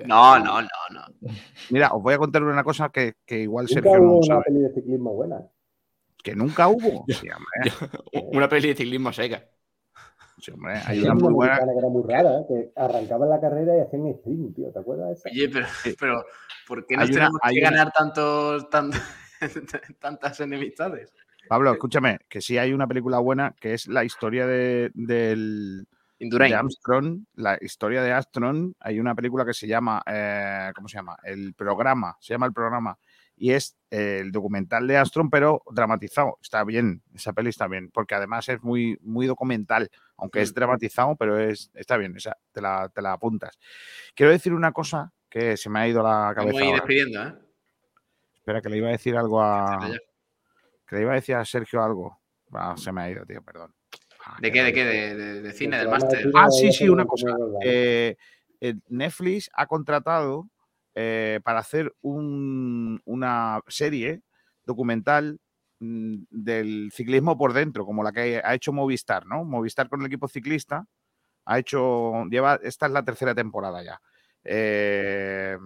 No, 0.06 0.38
no, 0.38 0.60
no, 0.62 0.68
no. 0.90 1.02
Mira, 1.70 1.88
os 1.92 2.02
voy 2.02 2.14
a 2.14 2.18
contar 2.18 2.42
una 2.42 2.62
cosa 2.64 2.88
que, 2.90 3.14
que 3.24 3.40
igual 3.40 3.64
Nunca 3.64 3.74
Sergio 3.74 3.92
hubo 3.92 4.06
no 4.06 4.16
una 4.18 4.26
sabe. 4.26 4.42
peli 4.46 4.60
de 4.60 4.74
ciclismo 4.74 5.14
buena. 5.14 5.40
Que 6.22 6.34
nunca 6.34 6.68
hubo. 6.68 7.04
Sí, 7.08 7.28
hombre. 7.30 8.26
Una 8.32 8.48
peli 8.48 8.68
de 8.68 8.74
ciclismo 8.76 9.12
seca. 9.12 9.44
Sí, 10.38 10.50
hombre. 10.50 10.74
Hay 10.86 11.00
una 11.00 11.14
muy 11.14 11.32
buena. 11.32 11.56
que 11.58 11.78
era 11.78 11.88
muy 11.88 12.02
rara, 12.06 12.40
¿eh? 12.40 12.44
que 12.48 12.72
arrancaban 12.76 13.30
la 13.30 13.40
carrera 13.40 13.76
y 13.76 13.80
hacían 13.80 14.06
sprint, 14.08 14.54
tío. 14.56 14.70
¿Te 14.70 14.78
acuerdas 14.78 15.08
de 15.08 15.14
esa? 15.14 15.28
Oye, 15.30 15.48
pero, 15.48 15.66
pero 15.98 16.24
¿por 16.68 16.86
qué 16.86 16.96
nos 16.96 17.04
Hay 17.04 17.10
una- 17.10 17.18
tenemos 17.20 17.40
hay 17.42 17.54
que 17.54 17.60
una- 17.62 17.70
ganar 17.70 17.92
tantos, 17.92 18.68
tan- 18.70 18.90
tantas 20.00 20.40
enemistades? 20.40 21.12
Pablo, 21.48 21.72
escúchame, 21.72 22.18
que 22.28 22.40
sí 22.40 22.58
hay 22.58 22.72
una 22.72 22.86
película 22.88 23.18
buena 23.20 23.54
que 23.60 23.72
es 23.74 23.86
la 23.86 24.04
historia 24.04 24.46
de, 24.46 24.90
del, 24.94 25.86
Indurain. 26.18 26.50
de 26.50 26.56
Armstrong. 26.56 27.24
La 27.34 27.58
historia 27.60 28.02
de 28.02 28.12
Armstrong. 28.12 28.72
Hay 28.80 29.00
una 29.00 29.14
película 29.14 29.44
que 29.44 29.54
se 29.54 29.66
llama, 29.66 30.02
eh, 30.06 30.70
¿cómo 30.74 30.88
se 30.88 30.96
llama? 30.96 31.16
El 31.22 31.54
programa, 31.54 32.16
se 32.20 32.34
llama 32.34 32.46
el 32.46 32.52
programa. 32.52 32.98
Y 33.38 33.52
es 33.52 33.76
eh, 33.90 34.20
el 34.22 34.32
documental 34.32 34.86
de 34.86 34.96
Armstrong, 34.96 35.28
pero 35.30 35.62
dramatizado. 35.70 36.38
Está 36.40 36.64
bien, 36.64 37.02
esa 37.14 37.34
peli 37.34 37.50
está 37.50 37.68
bien, 37.68 37.90
porque 37.90 38.14
además 38.14 38.48
es 38.48 38.62
muy, 38.62 38.98
muy 39.02 39.26
documental, 39.26 39.90
aunque 40.16 40.40
es 40.40 40.54
dramatizado, 40.54 41.16
pero 41.16 41.38
es, 41.38 41.70
está 41.74 41.98
bien, 41.98 42.16
esa, 42.16 42.38
te, 42.52 42.62
la, 42.62 42.88
te 42.88 43.02
la 43.02 43.12
apuntas. 43.12 43.58
Quiero 44.14 44.32
decir 44.32 44.54
una 44.54 44.72
cosa 44.72 45.12
que 45.28 45.58
se 45.58 45.68
me 45.68 45.80
ha 45.80 45.88
ido 45.88 46.02
la 46.02 46.32
cabeza. 46.34 46.64
Ahora. 46.64 46.76
despidiendo, 46.76 47.22
¿eh? 47.24 47.34
Espera, 48.36 48.62
que 48.62 48.68
le 48.70 48.78
iba 48.78 48.88
a 48.88 48.92
decir 48.92 49.16
algo 49.16 49.42
a. 49.42 49.90
Que 50.86 50.96
le 50.96 51.02
iba 51.02 51.12
a 51.12 51.16
decir 51.16 51.34
a 51.34 51.44
Sergio 51.44 51.82
algo. 51.82 52.18
Ah, 52.52 52.74
se 52.76 52.92
me 52.92 53.02
ha 53.02 53.10
ido, 53.10 53.26
tío, 53.26 53.42
perdón. 53.42 53.74
Ah, 54.28 54.36
¿De 54.40 54.50
qué? 54.50 54.62
¿De 54.64 54.72
qué? 54.72 54.84
¿De, 54.84 55.14
de- 55.14 55.42
de 55.42 55.52
cine? 55.52 55.76
¿De 55.78 55.84
programa 55.84 56.08
de 56.08 56.24
máster? 56.24 56.32
Ah, 56.36 56.50
sí, 56.50 56.72
sí, 56.72 56.88
una 56.88 57.06
cosa. 57.06 57.26
Eh, 57.62 58.16
Netflix 58.88 59.48
ha 59.54 59.66
contratado 59.66 60.48
eh, 60.94 61.40
para 61.44 61.60
hacer 61.60 61.94
un- 62.00 63.00
una 63.04 63.60
serie 63.68 64.22
documental 64.64 65.38
mm, 65.78 66.16
del 66.30 66.90
ciclismo 66.92 67.36
por 67.38 67.52
dentro, 67.52 67.84
como 67.84 68.02
la 68.02 68.10
que 68.12 68.40
ha 68.42 68.54
hecho 68.54 68.72
Movistar, 68.72 69.26
¿no? 69.26 69.44
Movistar 69.44 69.88
con 69.88 70.00
el 70.00 70.06
equipo 70.06 70.26
ciclista 70.26 70.86
ha 71.44 71.58
hecho, 71.58 72.24
lleva, 72.30 72.58
esta 72.62 72.86
es 72.86 72.92
la 72.92 73.04
tercera 73.04 73.34
temporada 73.34 73.82
ya. 73.84 74.00
Eh, 74.42 75.56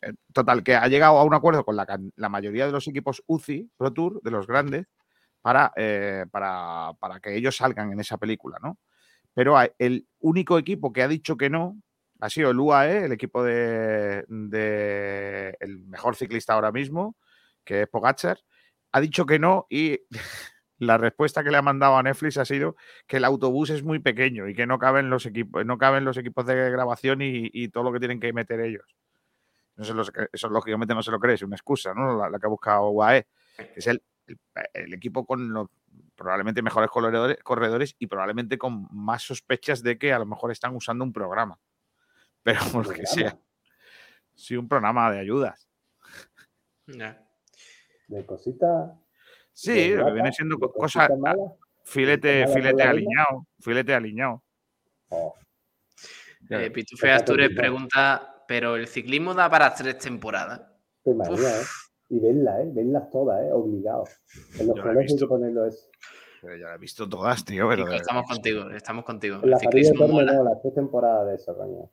eh, 0.00 0.12
total, 0.32 0.62
que 0.64 0.74
ha 0.74 0.88
llegado 0.88 1.18
a 1.18 1.24
un 1.24 1.34
acuerdo 1.34 1.64
con 1.64 1.76
la, 1.76 1.84
can- 1.86 2.10
la 2.16 2.28
mayoría 2.28 2.66
de 2.66 2.72
los 2.72 2.88
equipos 2.88 3.22
UCI 3.26 3.70
Pro 3.76 3.92
Tour, 3.92 4.20
de 4.22 4.30
los 4.30 4.46
grandes, 4.46 4.86
para, 5.42 5.72
eh, 5.76 6.26
para, 6.30 6.92
para 7.00 7.20
que 7.20 7.34
ellos 7.36 7.56
salgan 7.56 7.92
en 7.92 8.00
esa 8.00 8.18
película, 8.18 8.58
¿no? 8.62 8.78
Pero 9.34 9.56
el 9.78 10.06
único 10.18 10.58
equipo 10.58 10.92
que 10.92 11.02
ha 11.02 11.08
dicho 11.08 11.36
que 11.36 11.48
no 11.50 11.80
ha 12.20 12.28
sido 12.28 12.50
el 12.50 12.58
UAE, 12.60 13.04
el 13.06 13.12
equipo 13.12 13.42
de, 13.44 14.24
el 15.60 15.78
mejor 15.86 16.16
ciclista 16.16 16.54
ahora 16.54 16.72
mismo, 16.72 17.16
que 17.64 17.82
es 17.82 17.88
Pogacar, 17.88 18.38
ha 18.92 19.00
dicho 19.00 19.24
que 19.26 19.38
no 19.38 19.66
y 19.70 20.00
la 20.78 20.98
respuesta 20.98 21.44
que 21.44 21.50
le 21.50 21.56
ha 21.58 21.62
mandado 21.62 21.96
a 21.96 22.02
Netflix 22.02 22.38
ha 22.38 22.44
sido 22.44 22.76
que 23.06 23.18
el 23.18 23.24
autobús 23.24 23.70
es 23.70 23.82
muy 23.82 23.98
pequeño 23.98 24.48
y 24.48 24.54
que 24.54 24.66
no 24.66 24.78
caben 24.78 25.10
los 25.10 25.26
equipos, 25.26 25.64
no 25.64 25.78
caben 25.78 26.04
los 26.04 26.16
equipos 26.16 26.46
de 26.46 26.70
grabación 26.70 27.22
y, 27.22 27.50
y 27.52 27.68
todo 27.68 27.84
lo 27.84 27.92
que 27.92 27.98
tienen 28.00 28.20
que 28.20 28.32
meter 28.32 28.60
ellos. 28.60 28.84
No 29.76 29.84
se 29.84 29.94
los- 29.94 30.12
eso 30.32 30.48
lógicamente 30.48 30.94
no 30.94 31.02
se 31.02 31.10
lo 31.10 31.18
cree, 31.20 31.34
es 31.34 31.42
una 31.42 31.56
excusa, 31.56 31.94
¿no? 31.94 32.18
La, 32.18 32.28
la 32.28 32.38
que 32.38 32.46
ha 32.46 32.50
buscado 32.50 32.88
UAE, 32.90 33.26
es 33.76 33.86
el, 33.86 34.02
el- 34.30 34.38
el 34.74 34.94
equipo 34.94 35.26
con 35.26 35.52
los 35.52 35.68
probablemente 36.14 36.62
mejores 36.62 36.90
corredores, 36.90 37.38
corredores 37.42 37.96
y 37.98 38.06
probablemente 38.06 38.58
con 38.58 38.86
más 38.90 39.22
sospechas 39.22 39.82
de 39.82 39.98
que 39.98 40.12
a 40.12 40.18
lo 40.18 40.26
mejor 40.26 40.50
están 40.52 40.74
usando 40.76 41.04
un 41.04 41.12
programa. 41.12 41.58
Pero 42.42 42.60
por 42.72 42.86
lo 42.86 42.92
que 42.92 43.06
sea. 43.06 43.38
Sí, 44.34 44.56
un 44.56 44.68
programa 44.68 45.10
de 45.10 45.18
ayudas. 45.20 45.68
Ya. 46.86 47.22
De 48.08 48.24
cositas. 48.26 48.90
Sí, 49.52 49.90
de 49.90 49.96
lo 49.96 50.06
que 50.06 50.12
viene 50.12 50.32
siendo 50.32 50.58
cosas, 50.58 51.10
malas. 51.18 51.52
filete, 51.84 52.46
filete 52.48 52.82
aliñado, 52.82 53.46
filete 53.60 53.94
aliñado. 53.94 54.42
Oh. 55.10 55.34
Eh, 56.48 56.70
Pitufe 56.70 57.06
Está 57.06 57.16
Astures 57.16 57.50
pregunta, 57.54 58.44
¿pero 58.48 58.76
el 58.76 58.88
ciclismo 58.88 59.34
da 59.34 59.50
para 59.50 59.74
tres 59.74 59.98
temporadas? 59.98 60.62
te 61.04 61.10
¿eh? 61.10 61.14
Y 62.10 62.20
verla, 62.20 62.60
¿eh? 62.62 62.70
Verlas 62.72 63.08
todas, 63.10 63.42
¿eh? 63.42 63.52
Obligado. 63.52 64.04
En 64.58 64.66
los 64.66 64.76
Yo 64.76 64.82
colegios 64.82 64.86
hay 64.86 65.06
que 65.06 65.12
visto. 65.14 65.28
ponerlo 65.28 65.66
eso. 65.66 65.88
Pero 66.42 66.56
ya 66.56 66.66
la 66.68 66.74
he 66.74 66.78
visto 66.78 67.08
todas, 67.08 67.44
tío. 67.44 67.68
Pero 67.68 67.88
estamos 67.92 68.26
contigo, 68.26 68.70
estamos 68.70 69.04
contigo. 69.04 69.36
En 69.36 69.44
El 69.44 69.50
la 69.50 69.58
Farilla 69.58 69.90
de 69.90 69.98
Torme 69.98 70.24
no, 70.24 70.44
las 70.44 70.60
tres 70.60 70.74
temporadas 70.74 71.26
de 71.28 71.34
eso, 71.34 71.56
coño. 71.56 71.90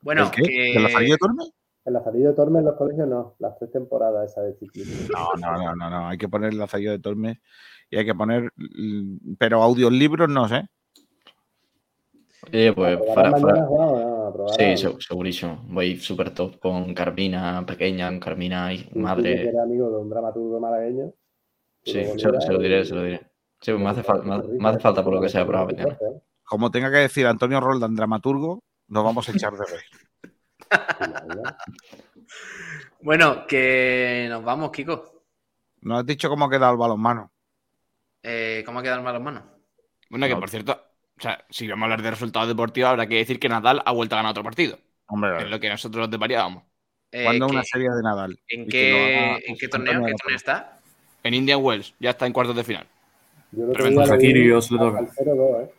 Bueno, 0.00 0.24
¿El 0.24 0.30
qué? 0.30 0.42
que... 0.42 0.72
¿De 0.74 0.80
la 0.80 0.88
farilla 0.88 1.14
de 1.14 1.18
Torme? 1.18 1.44
En 1.84 1.92
la 1.92 2.00
Farilla 2.00 2.28
de 2.28 2.34
Torme 2.34 2.58
en 2.60 2.64
los 2.64 2.76
colegios 2.76 3.08
no, 3.08 3.34
las 3.38 3.58
tres 3.58 3.70
temporadas 3.70 4.30
esas 4.30 4.44
de 4.44 4.54
ciclismo. 4.54 5.08
No, 5.12 5.28
no, 5.40 5.58
no, 5.58 5.74
no, 5.76 5.90
no. 5.90 6.08
Hay 6.08 6.18
que 6.18 6.28
poner 6.28 6.54
la 6.54 6.66
farilla 6.66 6.92
de 6.92 6.98
Tormes 6.98 7.38
y 7.90 7.98
hay 7.98 8.04
que 8.04 8.14
poner. 8.14 8.50
Pero 9.38 9.62
audiolibros 9.62 10.28
no 10.28 10.48
sé. 10.48 10.66
Oye, 12.52 12.72
pues 12.72 12.96
¿Aprobarán 12.96 13.40
fuera, 13.40 13.56
mañana, 13.56 13.66
Sí, 14.56 14.64
seg- 14.86 15.00
segurísimo. 15.06 15.62
Voy 15.68 15.96
súper 15.98 16.32
top 16.34 16.58
con 16.58 16.92
Carmina 16.94 17.64
pequeña, 17.66 18.08
con 18.08 18.20
Carmina 18.20 18.72
y 18.72 18.84
que 18.84 18.98
madre. 18.98 19.42
eres 19.42 19.56
amigo 19.58 19.90
de 19.90 19.96
un 19.96 20.08
dramaturgo 20.10 20.60
malagueño. 20.60 21.12
Sí, 21.84 21.92
se, 22.04 22.14
miras 22.14 22.44
se 22.44 22.52
lo 22.52 22.60
y- 22.60 22.62
diré, 22.62 22.84
se 22.84 22.94
lo 22.94 23.02
diré. 23.02 23.18
Sí, 23.60 23.70
pues 23.72 23.78
me 23.80 23.88
hace, 23.90 24.02
fal- 24.02 24.22
me 24.24 24.34
hace- 24.34 24.48
me 24.48 24.68
hace 24.68 24.78
falta 24.80 25.02
por 25.04 25.14
lo 25.14 25.20
que 25.20 25.28
sea 25.28 25.46
probar 25.46 25.66
mañana. 25.66 25.94
¿eh? 26.00 26.20
Como 26.44 26.70
tenga 26.70 26.90
que 26.90 26.98
decir 26.98 27.26
Antonio 27.26 27.60
Roldán, 27.60 27.94
dramaturgo, 27.94 28.62
nos 28.88 29.04
vamos 29.04 29.28
a 29.28 29.32
echar 29.32 29.52
de 29.52 29.64
reír. 29.64 29.82
Bueno, 33.00 33.46
que 33.46 34.26
nos 34.30 34.44
vamos, 34.44 34.70
Kiko. 34.70 35.24
¿No 35.82 35.98
has 35.98 36.06
dicho 36.06 36.28
cómo 36.28 36.44
ha 36.44 36.50
quedado 36.50 36.72
el 36.72 36.78
balonmano? 36.78 37.32
Eh, 38.22 38.62
¿Cómo 38.64 38.78
ha 38.78 38.82
quedado 38.82 39.00
el 39.00 39.04
balonmano? 39.04 39.42
Bueno, 40.10 40.26
que 40.28 40.36
por 40.36 40.48
cierto, 40.50 40.78
o 41.22 41.28
sea, 41.28 41.44
si 41.50 41.68
vamos 41.68 41.82
a 41.82 41.84
hablar 41.86 42.02
de 42.02 42.10
resultados 42.10 42.48
deportivos, 42.48 42.90
habrá 42.90 43.06
que 43.06 43.14
decir 43.14 43.38
que 43.38 43.48
Nadal 43.48 43.80
ha 43.84 43.92
vuelto 43.92 44.16
a 44.16 44.18
ganar 44.18 44.32
otro 44.32 44.42
partido. 44.42 44.76
Hombre, 45.06 45.44
Es 45.44 45.48
lo 45.50 45.60
que 45.60 45.68
nosotros 45.68 46.10
desvariábamos. 46.10 46.64
Eh, 47.12 47.22
¿cuándo 47.24 47.46
que- 47.46 47.52
una 47.52 47.62
serie 47.64 47.88
de 47.90 48.02
Nadal? 48.02 48.40
¿En 48.48 48.66
que 48.66 48.90
lo 48.90 48.96
qué, 48.96 49.16
haga 49.16 49.34
¿en 49.36 49.40
qué 49.42 49.52
José 49.54 49.68
torneo? 49.68 49.92
Antonio 49.92 50.16
¿Qué 50.16 50.22
torneo 50.22 50.36
está? 50.36 50.78
En 51.22 51.34
Indian 51.34 51.60
Wells, 51.62 51.94
ya 52.00 52.10
está 52.10 52.26
en 52.26 52.32
cuartos 52.32 52.56
de 52.56 52.64
final. 52.64 52.86
Yo 53.52 53.66
lo 53.66 53.72
Tremendo 53.72 54.04
Shakiri, 54.04 54.60
se 54.62 54.74
le 54.74 54.80
toca. 54.80 54.98
al 54.98 55.08
0-2, 55.10 55.62
¿eh? 55.62 55.70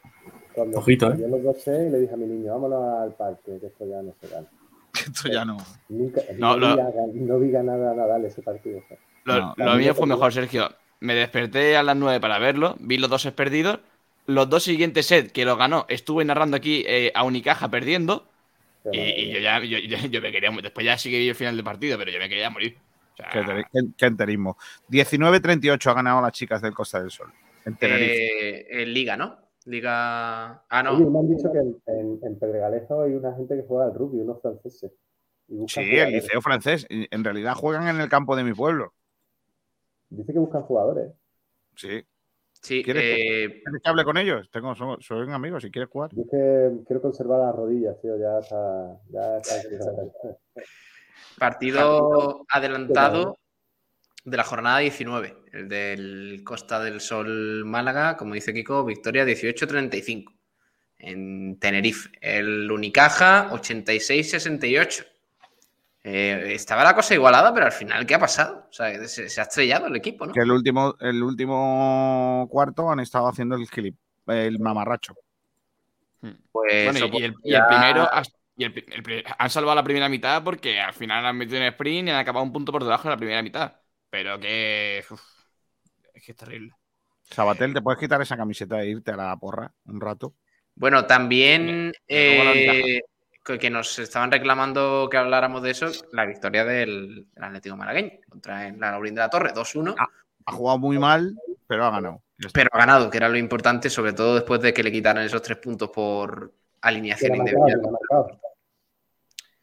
Cuando 0.54 0.78
Ojito, 0.78 1.12
¿eh? 1.12 1.18
Yo 1.20 1.28
los 1.28 1.44
dos 1.44 1.62
sé 1.62 1.88
y 1.88 1.90
le 1.90 2.00
dije 2.00 2.14
a 2.14 2.18
mi 2.18 2.26
niño, 2.28 2.54
vámonos 2.54 3.02
al 3.02 3.14
parque, 3.16 3.58
que 3.60 3.68
esto 3.68 3.86
ya 3.86 4.02
no 4.02 4.14
se 4.22 4.28
gana. 4.30 4.48
Esto 4.94 5.28
ya 5.28 5.44
no. 5.44 5.58
Nunca, 5.90 6.22
No, 6.38 6.56
no, 6.56 6.58
lo- 6.58 6.76
vi 6.76 6.82
a- 6.82 7.26
no 7.26 7.40
vi 7.40 7.52
ganar 7.52 7.82
a 7.82 7.94
Nadal 7.96 8.24
ese 8.26 8.42
partido. 8.44 8.78
o 8.80 8.84
sea. 8.88 8.98
Lo, 9.26 9.34
No, 9.58 9.66
lo 9.66 9.76
mío 9.76 9.94
fue 9.96 10.06
mejor, 10.08 10.32
Sergio. 10.32 10.70
Me 11.00 11.16
desperté 11.16 11.76
a 11.76 11.84
las 11.84 11.98
9 11.98 12.22
para 12.22 12.40
verlo, 12.40 12.76
vi 12.80 12.98
los 12.98 13.10
dos 13.10 13.26
perdidos. 13.32 13.80
Los 14.26 14.50
dos 14.50 14.64
siguientes 14.64 15.06
sets 15.08 15.32
que 15.32 15.46
lo 15.46 15.58
ganó, 15.58 15.86
estuve 15.90 16.24
narrando 16.26 16.56
aquí 16.58 16.84
eh, 16.88 17.12
a 17.14 17.24
Unicaja 17.24 17.70
perdiendo. 17.70 18.30
Y, 18.92 19.32
yo 19.32 19.40
ya 19.40 19.60
yo, 19.64 19.78
yo- 19.78 19.98
yo 20.10 20.22
me 20.22 20.32
quería 20.32 20.50
morir. 20.52 20.64
Después 20.64 20.86
ya 20.86 20.98
sí 20.98 21.10
que 21.10 21.20
vi 21.20 21.30
el 21.30 21.36
final 21.36 21.56
del 21.56 21.64
partido, 21.66 21.98
pero 21.98 22.12
yo 22.12 22.20
me 22.20 22.30
quería 22.30 22.50
morir. 22.50 22.78
O 23.14 23.16
sea, 23.16 23.30
Qué, 23.30 23.64
qué- 23.98 24.06
enterismo. 24.06 24.58
19-38 24.90 25.90
ha 25.90 25.94
ganado 25.94 26.22
las 26.22 26.32
chicas 26.32 26.62
del 26.62 26.74
Costa 26.74 27.00
del 27.00 27.12
Sol. 27.12 27.32
En. 27.66 27.78
Eh, 27.82 28.82
en 28.82 28.94
Liga, 28.94 29.16
¿no? 29.16 29.38
Liga. 29.66 30.64
Ah, 30.70 30.84
no. 30.84 30.96
Oye, 30.98 31.06
me 31.06 31.20
han 31.20 31.30
dicho 31.30 31.50
que 31.52 31.60
en, 31.60 31.78
en, 31.88 32.20
en 32.24 32.40
Pedregalejo 32.40 33.04
hay 33.04 33.14
una 33.14 33.34
gente 33.36 33.56
que 33.56 33.64
juega 33.66 33.86
al 33.86 33.94
rugby, 33.94 34.20
unos 34.20 34.42
franceses. 34.42 34.92
Sí, 35.68 35.82
el 35.98 36.12
liceo 36.12 36.42
francés. 36.42 36.86
En 36.90 37.24
realidad 37.24 37.54
juegan 37.56 37.88
en 37.88 38.02
el 38.02 38.10
campo 38.10 38.36
de 38.36 38.44
mi 38.44 38.54
pueblo. 38.54 38.94
Dice 40.10 40.34
que 40.34 40.40
buscan 40.40 40.64
jugadores. 40.64 41.12
Sí. 41.76 42.04
Sí, 42.64 42.82
¿Quieres 42.82 43.04
que- 43.04 43.44
eh, 43.44 43.62
¿Quieres 43.62 43.82
que 43.84 43.90
hable 43.90 44.06
con 44.06 44.18
ellos? 44.18 44.50
Tengo, 44.50 44.74
son, 44.74 45.02
son 45.02 45.30
amigos 45.32 45.64
si 45.64 45.70
quieres 45.70 45.90
jugar. 45.90 46.12
Yo 46.14 46.22
es 46.24 46.30
que 46.32 46.72
quiero 46.88 47.02
conservar 47.02 47.42
las 47.42 47.54
rodillas, 47.54 48.00
tío. 48.02 48.18
Ya 48.18 48.40
está. 48.40 49.02
Ya 49.12 49.38
está 49.38 49.54
partido 51.38 52.46
adelantado 52.50 53.38
de 54.24 54.38
la 54.38 54.44
jornada 54.46 54.80
19. 54.80 55.36
El 55.52 55.68
del 55.68 56.42
Costa 56.46 56.80
del 56.82 57.02
Sol 57.02 57.66
Málaga, 57.66 58.16
como 58.16 58.34
dice 58.34 58.54
Kiko, 58.54 58.86
victoria 58.86 59.26
18-35 59.26 60.32
en 61.00 61.60
Tenerife. 61.60 62.10
El 62.22 62.72
Unicaja 62.72 63.50
86-68. 63.52 65.06
Eh, 66.04 66.54
estaba 66.54 66.84
la 66.84 66.96
cosa 66.96 67.14
igualada, 67.14 67.54
pero 67.54 67.66
al 67.66 67.72
final, 67.72 68.06
¿qué 68.06 68.16
ha 68.16 68.20
pasado? 68.20 68.68
O 68.70 68.74
sea, 68.74 68.94
se, 69.08 69.30
se 69.30 69.40
ha 69.42 69.44
estrellado 69.44 69.88
el 69.88 69.96
equipo, 69.96 70.26
¿no? 70.26 70.34
Que 70.34 70.42
el 70.42 70.52
último, 70.52 70.96
el 71.00 71.22
último 71.24 72.48
cuarto 72.50 72.90
han 72.92 73.00
estado 73.00 73.28
haciendo 73.28 73.56
el 73.56 73.70
clip, 73.70 73.96
el 74.28 74.60
mamarracho. 74.60 75.16
Pues 76.52 76.84
bueno, 76.84 77.00
y, 77.14 77.20
y 77.20 77.24
el, 77.24 77.34
y 77.44 77.54
el 77.54 77.62
ya- 77.62 77.68
primero. 77.68 78.10
y 78.56 78.64
el 78.66 79.24
han 79.38 79.50
salvado 79.50 79.76
la 79.76 79.84
primera 79.84 80.10
mitad 80.10 80.44
porque 80.44 80.80
al 80.80 80.94
final 80.94 81.26
han 81.26 81.38
metido 81.38 81.58
un 81.60 81.64
sprint 81.68 82.08
y 82.08 82.12
han 82.12 82.18
acabado 82.18 82.46
un 82.46 82.54
punto 82.54 82.72
por 82.72 82.84
debajo 82.84 83.04
de 83.04 83.10
la 83.16 83.18
primera 83.18 83.42
mitad. 83.42 83.76
pero 84.10 84.40
que. 84.40 85.04
uf, 85.10 85.22
es 86.14 86.24
que 86.26 86.32
es 86.32 86.38
terrible. 86.38 86.72
Sabatel, 87.24 87.74
¿te 87.74 87.82
puedes 87.82 88.00
quitar 88.00 88.22
esa 88.22 88.38
camiseta 88.38 88.82
e 88.82 88.90
irte 88.90 89.12
a 89.12 89.18
la 89.18 89.36
porra 89.38 89.74
un 89.86 90.00
rato? 90.00 90.36
Bueno, 90.76 91.06
también 91.06 91.94
eh, 92.08 93.02
que 93.44 93.60
que 93.60 93.70
nos 93.70 94.00
estaban 94.00 94.32
reclamando 94.32 95.08
que 95.12 95.18
habláramos 95.18 95.62
de 95.64 95.72
eso, 95.72 95.88
la 96.12 96.26
victoria 96.26 96.64
del, 96.66 97.28
del 97.34 97.44
Atlético 97.44 97.76
Malagueño 97.76 98.12
contra 98.30 98.68
el 98.68 98.80
Laurín 98.80 99.16
de 99.16 99.22
la 99.22 99.30
Torre, 99.30 99.54
2-1, 99.54 99.96
Ah, 99.98 100.08
Ha 100.46 100.52
jugado 100.54 100.78
muy 100.80 100.98
mal, 100.98 101.38
pero 101.68 101.86
ha 101.86 101.92
ganado. 101.92 102.22
Pero 102.54 102.70
ha 102.74 102.78
ganado, 102.78 103.10
que 103.10 103.18
era 103.18 103.30
lo 103.30 103.38
importante, 103.38 103.90
sobre 103.90 104.14
todo 104.14 104.36
después 104.36 104.62
de 104.62 104.74
que 104.74 104.84
le 104.84 104.92
quitaran 104.92 105.24
esos 105.24 105.42
tres 105.42 105.58
puntos 105.58 105.90
por 105.90 106.52
alineación 106.82 107.32
la 107.32 107.38
indebida. 107.38 107.78
la. 108.10 108.38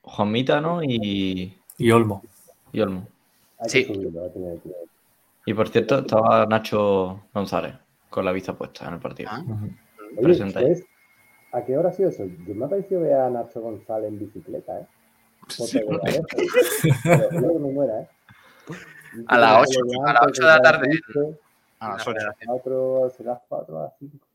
Juanmita, 0.03 0.61
¿no? 0.61 0.83
Y, 0.83 1.57
Y 1.79 1.91
Olmo. 1.91 2.23
y 2.73 2.81
Olmo. 2.81 3.07
Sí. 3.67 3.85
subirlo, 3.85 4.31
Y 5.45 5.53
por 5.55 5.69
cierto, 5.69 5.99
estaba 6.01 6.47
Nacho 6.47 7.25
González 7.35 7.75
con 8.09 8.25
la 8.25 8.33
vista 8.33 8.55
puesta 8.55 8.87
en 8.89 8.95
el 8.95 9.01
partido. 9.01 9.29
Ah, 9.33 9.43
Oye, 10.17 10.35
¿a 11.53 11.65
qué 11.65 11.77
hora 11.77 11.89
ha 11.91 11.93
sido 11.93 12.09
eso? 12.11 12.25
Yo 12.47 12.55
me 12.55 12.65
ha 12.65 12.69
parecido 12.69 13.01
ver 13.03 13.15
a 13.15 13.31
Nacho 13.31 13.61
González 13.61 14.09
en 14.09 14.19
bicicleta, 14.19 14.81
¿eh? 14.81 14.87
Sí, 15.49 15.81
Pero 17.05 17.29
que 17.31 17.39
me 17.59 17.73
muera, 17.73 18.03
¿eh? 18.03 18.09
A 19.27 19.39
las 19.39 19.63
ocho, 19.69 19.81
a 20.07 20.13
las 20.13 20.23
ocho 20.27 20.43
de 20.43 20.49
la 20.49 20.61
tarde. 20.63 20.89
A 21.81 21.89
las 21.89 21.97
la 21.97 22.03
ocho. 22.03 22.05
federación. 22.13 22.47
Cuatro, 22.53 23.11
será 23.17 23.43
cuatro 23.49 23.81
a 23.81 23.83
las 23.85 23.93
cinco. 23.99 24.27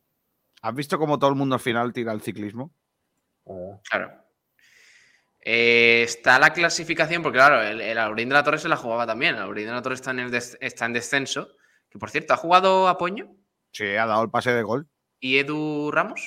¿Has 0.61 0.75
visto 0.75 0.97
cómo 0.97 1.17
todo 1.19 1.29
el 1.29 1.35
mundo 1.35 1.55
al 1.55 1.61
final 1.61 1.93
tira 1.93 2.11
el 2.11 2.21
ciclismo? 2.21 2.71
Claro. 3.89 4.11
Eh, 5.41 6.01
está 6.03 6.39
la 6.39 6.49
clasificación, 6.51 7.21
porque 7.21 7.37
claro, 7.37 7.61
el, 7.61 7.79
el 7.79 7.97
Aurín 7.99 8.29
de 8.29 8.33
la 8.33 8.43
Torre 8.43 8.57
se 8.57 8.67
la 8.67 8.75
jugaba 8.77 9.05
también. 9.05 9.35
El 9.35 9.43
Aurín 9.43 9.67
de 9.67 9.71
la 9.73 9.81
Torre 9.83 9.95
está 9.95 10.09
en, 10.11 10.19
el 10.19 10.31
des- 10.31 10.57
está 10.59 10.85
en 10.87 10.93
descenso. 10.93 11.49
Que 11.89 11.99
por 11.99 12.09
cierto, 12.09 12.33
ha 12.33 12.37
jugado 12.37 12.87
Apoño 12.87 13.33
Sí, 13.71 13.85
ha 13.95 14.05
dado 14.07 14.23
el 14.23 14.29
pase 14.31 14.51
de 14.53 14.63
gol 14.63 14.87
y 15.19 15.37
Edu 15.37 15.91
Ramos. 15.91 16.21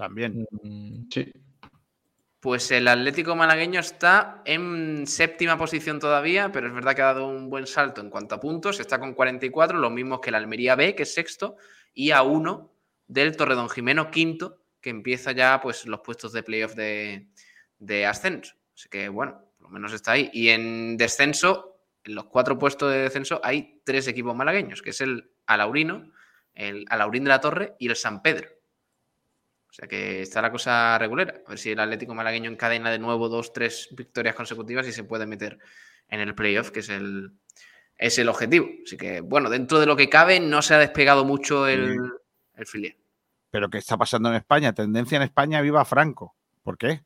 También. 0.00 0.46
Mm, 0.62 1.08
Sí. 1.10 1.32
Pues 2.40 2.70
el 2.70 2.88
Atlético 2.88 3.36
Malagueño 3.36 3.80
está 3.80 4.40
en 4.46 5.06
séptima 5.06 5.58
posición 5.58 5.98
todavía, 6.00 6.50
pero 6.50 6.68
es 6.68 6.72
verdad 6.72 6.94
que 6.94 7.02
ha 7.02 7.12
dado 7.12 7.28
un 7.28 7.50
buen 7.50 7.66
salto 7.66 8.00
en 8.00 8.08
cuanto 8.08 8.34
a 8.34 8.40
puntos. 8.40 8.80
Está 8.80 8.98
con 8.98 9.12
44, 9.12 9.78
los 9.78 9.92
mismos 9.92 10.20
que 10.20 10.30
el 10.30 10.36
Almería 10.36 10.74
B, 10.74 10.94
que 10.94 11.02
es 11.02 11.12
sexto, 11.12 11.56
y 11.92 12.12
a 12.12 12.22
uno 12.22 12.72
del 13.06 13.36
Torredón 13.36 13.68
Jimeno, 13.68 14.10
quinto, 14.10 14.62
que 14.80 14.88
empieza 14.88 15.32
ya 15.32 15.60
pues 15.60 15.84
los 15.84 16.00
puestos 16.00 16.32
de 16.32 16.42
playoff 16.42 16.74
de, 16.74 17.28
de 17.78 18.06
ascenso. 18.06 18.54
Así 18.74 18.88
que 18.88 19.10
bueno, 19.10 19.52
por 19.58 19.64
lo 19.64 19.68
menos 19.68 19.92
está 19.92 20.12
ahí. 20.12 20.30
Y 20.32 20.48
en 20.48 20.96
descenso, 20.96 21.82
en 22.04 22.14
los 22.14 22.24
cuatro 22.24 22.58
puestos 22.58 22.90
de 22.90 23.00
descenso, 23.00 23.42
hay 23.44 23.82
tres 23.84 24.08
equipos 24.08 24.34
malagueños, 24.34 24.80
que 24.80 24.90
es 24.90 25.02
el 25.02 25.30
Alaurino, 25.44 26.10
el 26.54 26.86
Alaurín 26.88 27.24
de 27.24 27.28
la 27.28 27.40
Torre 27.40 27.76
y 27.78 27.88
el 27.88 27.96
San 27.96 28.22
Pedro. 28.22 28.48
O 29.70 29.72
sea 29.72 29.86
que 29.88 30.22
está 30.22 30.42
la 30.42 30.50
cosa 30.50 30.98
regulera. 30.98 31.42
A 31.46 31.50
ver 31.50 31.58
si 31.58 31.70
el 31.70 31.78
Atlético 31.80 32.12
Malagueño 32.14 32.50
encadena 32.50 32.90
de 32.90 32.98
nuevo 32.98 33.28
dos, 33.28 33.52
tres 33.52 33.88
victorias 33.92 34.34
consecutivas 34.34 34.86
y 34.88 34.92
se 34.92 35.04
puede 35.04 35.26
meter 35.26 35.58
en 36.08 36.20
el 36.20 36.34
playoff, 36.34 36.70
que 36.72 36.80
es 36.80 36.88
el, 36.88 37.32
es 37.96 38.18
el 38.18 38.28
objetivo. 38.28 38.66
Así 38.84 38.96
que, 38.96 39.20
bueno, 39.20 39.48
dentro 39.48 39.78
de 39.78 39.86
lo 39.86 39.94
que 39.96 40.08
cabe, 40.08 40.40
no 40.40 40.60
se 40.60 40.74
ha 40.74 40.78
despegado 40.78 41.24
mucho 41.24 41.68
el, 41.68 41.96
el 42.56 42.66
filial. 42.66 42.96
Pero 43.52 43.70
¿qué 43.70 43.78
está 43.78 43.96
pasando 43.96 44.28
en 44.28 44.34
España? 44.36 44.72
Tendencia 44.72 45.16
en 45.16 45.22
España, 45.22 45.60
viva 45.60 45.84
Franco. 45.84 46.34
¿Por 46.64 46.76
qué? 46.76 47.02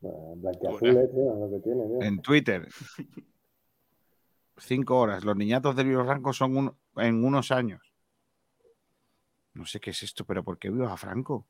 Bueno, 0.00 0.34
Blanquiazules, 0.36 1.10
tío, 1.10 1.34
lo 1.34 1.50
que 1.50 1.62
tiene, 1.62 1.84
tío. 1.86 2.00
En 2.02 2.22
Twitter. 2.22 2.66
Cinco 4.56 4.98
horas. 4.98 5.24
Los 5.24 5.36
niñatos 5.36 5.74
de 5.76 5.84
Viva 5.84 6.04
Franco 6.04 6.32
son 6.32 6.56
un- 6.56 6.76
en 6.96 7.24
unos 7.24 7.50
años. 7.50 7.89
No 9.54 9.66
sé 9.66 9.80
qué 9.80 9.90
es 9.90 10.02
esto, 10.02 10.24
pero 10.24 10.44
¿por 10.44 10.58
qué 10.58 10.70
viva 10.70 10.96
Franco? 10.96 11.46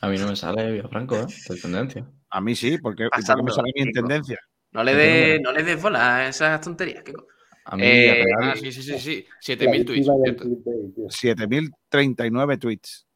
A 0.00 0.08
mí 0.08 0.18
no 0.18 0.26
me 0.26 0.34
sale 0.36 0.72
Villafranco, 0.72 1.16
¿eh? 1.16 1.26
De 1.48 1.60
tendencia. 1.60 2.04
A 2.30 2.40
mí 2.40 2.56
sí, 2.56 2.78
porque, 2.78 3.08
Pasando, 3.10 3.44
me 3.44 3.52
sale 3.52 3.72
Kiko. 3.72 3.90
tendencia. 3.92 4.38
No 4.72 4.82
le 4.82 4.92
¿Qué 4.92 4.98
des 4.98 5.40
no 5.40 5.52
le 5.52 5.62
des 5.62 5.80
bola 5.80 6.16
a 6.16 6.28
esas 6.28 6.60
tonterías. 6.60 7.04
Kiko. 7.04 7.26
A 7.66 7.76
mí 7.76 7.82
Eh, 7.84 8.24
Ah, 8.42 8.54
sí, 8.56 8.72
sí, 8.72 8.82
sí, 8.82 8.98
sí. 8.98 9.24
La 9.28 9.36
7000 9.40 9.84
tweets. 9.86 10.06
víctima 10.06 10.14
del 10.16 10.24
cierto. 10.24 10.42
clickbait, 10.44 10.94
tío. 10.96 11.10
7039 11.10 12.58
tweets. 12.58 13.06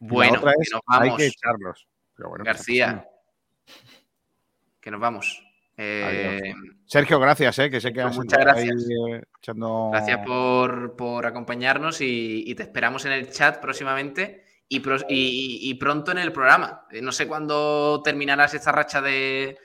Y 0.00 0.04
la 0.06 0.10
Bueno, 0.10 0.38
otra 0.38 0.52
que 0.52 0.70
nos 0.72 0.80
hay 0.86 1.00
vamos. 1.08 1.16
que 1.18 1.26
echarlos. 1.26 1.86
Pero 2.16 2.28
bueno, 2.30 2.44
¿qué 2.44 2.50
está 2.50 2.58
García. 2.58 3.08
Que 4.80 4.90
nos 4.90 5.00
vamos. 5.00 5.46
Eh, 5.82 6.52
Sergio, 6.84 7.18
gracias, 7.18 7.58
eh, 7.58 7.70
que 7.70 7.80
sé 7.80 7.88
que 7.92 8.02
Pues 8.02 8.12
has 8.12 8.16
muchas 8.18 8.38
estado 8.40 8.58
ahí, 8.58 8.66
gracias. 8.66 8.90
eh, 8.90 9.22
echando... 9.38 9.88
Gracias 9.92 10.26
por, 10.26 10.94
por 10.94 11.24
acompañarnos 11.24 12.00
y, 12.02 12.44
y 12.46 12.54
te 12.54 12.64
esperamos 12.64 13.06
en 13.06 13.12
el 13.12 13.30
chat 13.30 13.60
próximamente 13.60 14.44
y, 14.68 14.80
pro- 14.80 14.98
y- 15.08 15.58
y 15.62 15.74
pronto 15.74 16.12
en 16.12 16.18
el 16.18 16.32
programa. 16.32 16.86
Eh, 16.90 17.00
No 17.00 17.12
sé 17.12 17.26
cuándo 17.26 18.02
terminarás 18.04 18.52
esta 18.52 18.72
racha 18.72 19.00
de, 19.00 19.56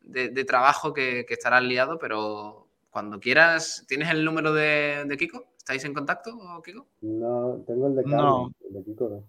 de- 0.00 0.28
de 0.28 0.44
trabajo 0.44 0.92
que, 0.92 1.24
que 1.26 1.34
estarás 1.34 1.62
liado, 1.62 1.98
pero 1.98 2.68
cuando 2.90 3.18
quieras, 3.18 3.84
¿tienes 3.88 4.10
el 4.10 4.24
número 4.26 4.52
de, 4.52 5.04
de 5.06 5.16
Kiko? 5.16 5.54
¿Estáis 5.56 5.84
en 5.86 5.94
contacto, 5.94 6.36
Kiko? 6.64 6.86
No, 7.00 7.64
tengo 7.66 7.88
el 7.88 7.96
de 7.96 8.02
Carmen, 8.02 8.18
No. 8.20 8.52
el 8.68 8.74
de 8.74 8.84
Kiko 8.84 9.08
no. 9.08 9.24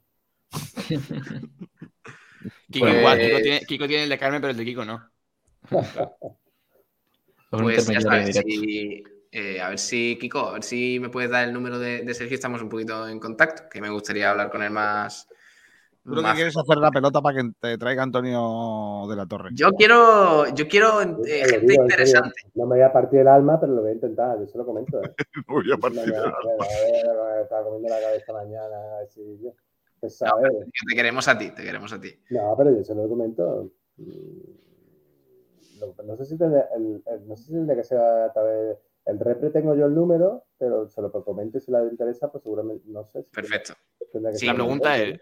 Kiko 2.71 2.85
Pues- 2.85 2.97
igual, 2.99 3.19
Kiko 3.19 3.37
tiene, 3.41 3.59
Kiko 3.61 3.87
tiene 3.87 4.03
el 4.03 4.09
de 4.09 4.17
Carmen, 4.17 4.41
pero 4.41 4.51
el 4.51 4.57
de 4.57 4.65
Kiko 4.65 4.83
no. 4.85 5.09
Pues 7.49 7.87
ya 7.87 8.01
sabes, 8.01 8.35
si- 8.35 9.03
eh, 9.31 9.61
a 9.61 9.69
ver 9.69 9.79
si, 9.79 10.17
Kiko, 10.19 10.39
a 10.49 10.53
ver 10.53 10.63
si 10.63 10.99
me 10.99 11.09
puedes 11.09 11.29
dar 11.29 11.47
el 11.47 11.53
número 11.53 11.79
de, 11.79 12.03
de 12.03 12.13
Sergio, 12.13 12.35
estamos 12.35 12.61
un 12.61 12.69
poquito 12.69 13.07
en 13.07 13.19
contacto, 13.19 13.63
que 13.69 13.81
me 13.81 13.89
gustaría 13.89 14.29
hablar 14.31 14.49
con 14.51 14.63
él 14.63 14.71
más. 14.71 15.27
Tú 16.03 16.15
lo 16.15 16.23
que 16.23 16.33
quieres 16.35 16.53
es 16.55 16.57
hacer 16.57 16.77
la 16.77 16.91
pelota 16.91 17.21
para 17.21 17.41
que 17.41 17.49
te 17.59 17.77
traiga 17.77 18.03
Antonio 18.03 19.05
de 19.09 19.15
la 19.15 19.25
Torre. 19.25 19.49
Yo 19.53 19.71
quiero, 19.73 20.47
yo 20.55 20.67
quiero 20.67 21.01
eh, 21.01 21.45
gente 21.45 21.59
digo, 21.67 21.83
en 21.83 21.89
serio, 21.89 22.05
interesante. 22.05 22.41
No 22.55 22.65
me 22.65 22.75
voy 22.77 22.81
a 22.85 22.93
partir 22.93 23.19
el 23.19 23.27
alma, 23.27 23.59
pero 23.59 23.73
lo 23.73 23.81
voy 23.81 23.91
a 23.91 23.93
intentar, 23.95 24.39
yo 24.39 24.47
se 24.47 24.57
lo 24.57 24.65
comento. 24.65 25.01
¿eh? 25.01 25.09
Uy, 25.49 25.71
a 25.71 25.77
partir 25.77 26.13
Estaba 27.43 27.63
comiendo 27.63 27.89
la 27.89 28.01
cabeza 28.01 28.33
mañana, 28.33 28.95
a 28.95 28.99
ver 28.99 29.07
si 29.09 29.21
yo. 29.41 29.51
No, 30.01 30.31
que 30.41 30.65
te 30.89 30.95
queremos 30.95 31.27
a 31.27 31.37
ti, 31.37 31.51
te 31.51 31.63
queremos 31.63 31.91
a 31.91 31.99
ti. 31.99 32.13
No, 32.29 32.55
pero 32.57 32.71
yo 32.71 32.83
se 32.83 32.95
lo 32.95 33.07
comento. 33.09 33.69
Mm, 33.97 34.66
No 36.05 36.15
sé 36.15 36.25
si 36.25 36.35
el, 36.35 37.03
el- 37.05 37.27
no 37.27 37.35
sé 37.35 37.43
si 37.45 37.51
tendría 37.53 37.75
que 37.77 37.83
ser 37.83 37.99
a 37.99 38.31
través. 38.33 38.77
El 39.05 39.19
repre 39.19 39.49
tengo 39.51 39.73
yo 39.75 39.85
el 39.85 39.95
número, 39.95 40.43
pero 40.57 40.87
se 40.89 41.01
lo 41.01 41.11
comento 41.23 41.57
y 41.57 41.61
si 41.61 41.71
le 41.71 41.79
interesa, 41.87 42.29
pues 42.31 42.43
seguramente, 42.43 42.83
no 42.89 43.05
sé. 43.05 43.23
Si 43.23 43.31
Perfecto. 43.31 43.73
que 44.11 44.19
Sí, 44.31 44.45
La 44.45 44.53
pregunta 44.53 44.95
el 44.95 44.97
es, 44.97 45.21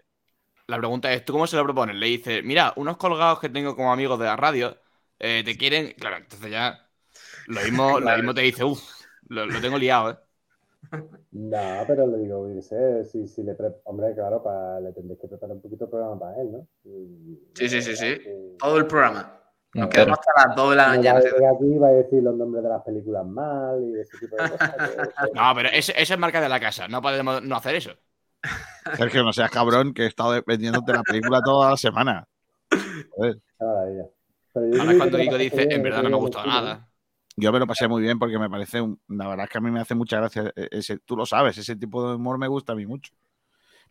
la 0.68 0.78
pregunta 0.78 1.12
es, 1.12 1.24
¿tú 1.24 1.32
cómo 1.34 1.46
se 1.46 1.56
lo 1.56 1.64
propones? 1.64 1.96
Le 1.96 2.06
dices, 2.08 2.44
mira, 2.44 2.72
unos 2.76 2.96
colgados 2.98 3.40
que 3.40 3.48
tengo 3.50 3.76
como 3.76 3.92
amigos 3.92 4.18
de 4.18 4.26
la 4.26 4.36
radio, 4.36 4.78
eh, 5.18 5.42
te 5.44 5.56
quieren... 5.58 5.92
Claro, 5.98 6.18
entonces 6.18 6.50
ya 6.50 6.90
lo 7.46 7.62
mismo, 7.62 8.00
lo 8.00 8.12
mismo 8.14 8.34
te 8.34 8.42
dice, 8.42 8.64
uff, 8.64 8.82
lo, 9.28 9.46
lo 9.46 9.60
tengo 9.60 9.78
liado, 9.78 10.12
¿eh? 10.12 10.16
No, 11.32 11.84
pero 11.86 12.06
le 12.06 12.18
digo, 12.18 12.46
si, 13.04 13.26
si 13.28 13.42
le 13.42 13.56
hombre, 13.84 14.14
claro, 14.14 14.42
para, 14.42 14.80
le 14.80 14.92
tendréis 14.92 15.20
que 15.20 15.28
preparar 15.28 15.56
un 15.56 15.62
poquito 15.62 15.84
el 15.84 15.90
programa 15.90 16.18
para 16.18 16.40
él, 16.40 16.52
¿no? 16.52 16.66
Y- 16.84 17.38
Sí, 17.54 17.68
sí, 17.68 17.82
sí, 17.82 17.96
sí. 17.96 18.16
Todo 18.58 18.78
el 18.78 18.86
programa. 18.86 19.32
Nos 19.80 19.88
quedamos 19.90 20.18
hasta 20.18 20.46
las 20.48 20.56
2 20.56 20.70
de 20.70 20.76
la 20.76 20.88
mañana. 20.88 21.18
aquí 21.18 21.64
y 21.64 21.78
va 21.78 21.88
a 21.88 21.92
decir 21.92 22.22
los 22.22 22.34
nombres 22.36 22.62
de 22.64 22.68
las 22.70 22.82
películas 22.82 23.26
mal 23.26 23.82
y 23.84 24.00
ese 24.00 24.18
tipo 24.18 24.36
de 24.36 24.50
cosas. 24.50 24.74
que- 24.74 25.30
No, 25.34 25.52
pero 25.54 25.68
esa 25.70 25.92
es 25.92 26.18
marca 26.18 26.40
de 26.40 26.48
la 26.48 26.60
casa, 26.60 26.88
no 26.88 27.00
podemos 27.02 27.42
no 27.42 27.56
hacer 27.56 27.74
eso. 27.76 27.90
Sergio, 28.96 29.24
no 29.24 29.32
seas 29.32 29.50
cabrón, 29.50 29.92
que 29.92 30.04
he 30.04 30.06
estado 30.06 30.40
vendiéndote 30.46 30.92
la 30.92 31.02
película 31.02 31.40
toda 31.42 31.70
la 31.70 31.76
semana. 31.76 32.26
Joder. 33.16 33.38
Pero 33.58 34.80
Ahora 34.80 34.96
cuando 34.96 35.18
la 35.18 35.36
dice, 35.38 35.68
en 35.70 35.82
verdad 35.82 36.02
no 36.02 36.10
me 36.10 36.16
ha 36.16 36.20
gustado 36.20 36.46
nada. 36.46 36.88
Yo 37.36 37.52
me 37.52 37.58
lo 37.58 37.66
pasé 37.66 37.86
muy 37.86 38.00
bien 38.00 38.18
porque 38.18 38.38
me 38.38 38.48
parece, 38.48 38.80
un- 38.80 38.98
la 39.08 39.28
verdad 39.28 39.44
es 39.44 39.50
que 39.50 39.58
a 39.58 39.60
mí 39.60 39.70
me 39.70 39.80
hace 39.80 39.94
mucha 39.94 40.16
gracia 40.16 40.50
e- 40.56 40.68
ese, 40.70 40.98
tú 41.00 41.16
lo 41.16 41.26
sabes, 41.26 41.58
ese 41.58 41.76
tipo 41.76 42.08
de 42.08 42.16
humor 42.16 42.38
me 42.38 42.48
gusta 42.48 42.72
a 42.72 42.76
mí 42.76 42.86
mucho. 42.86 43.12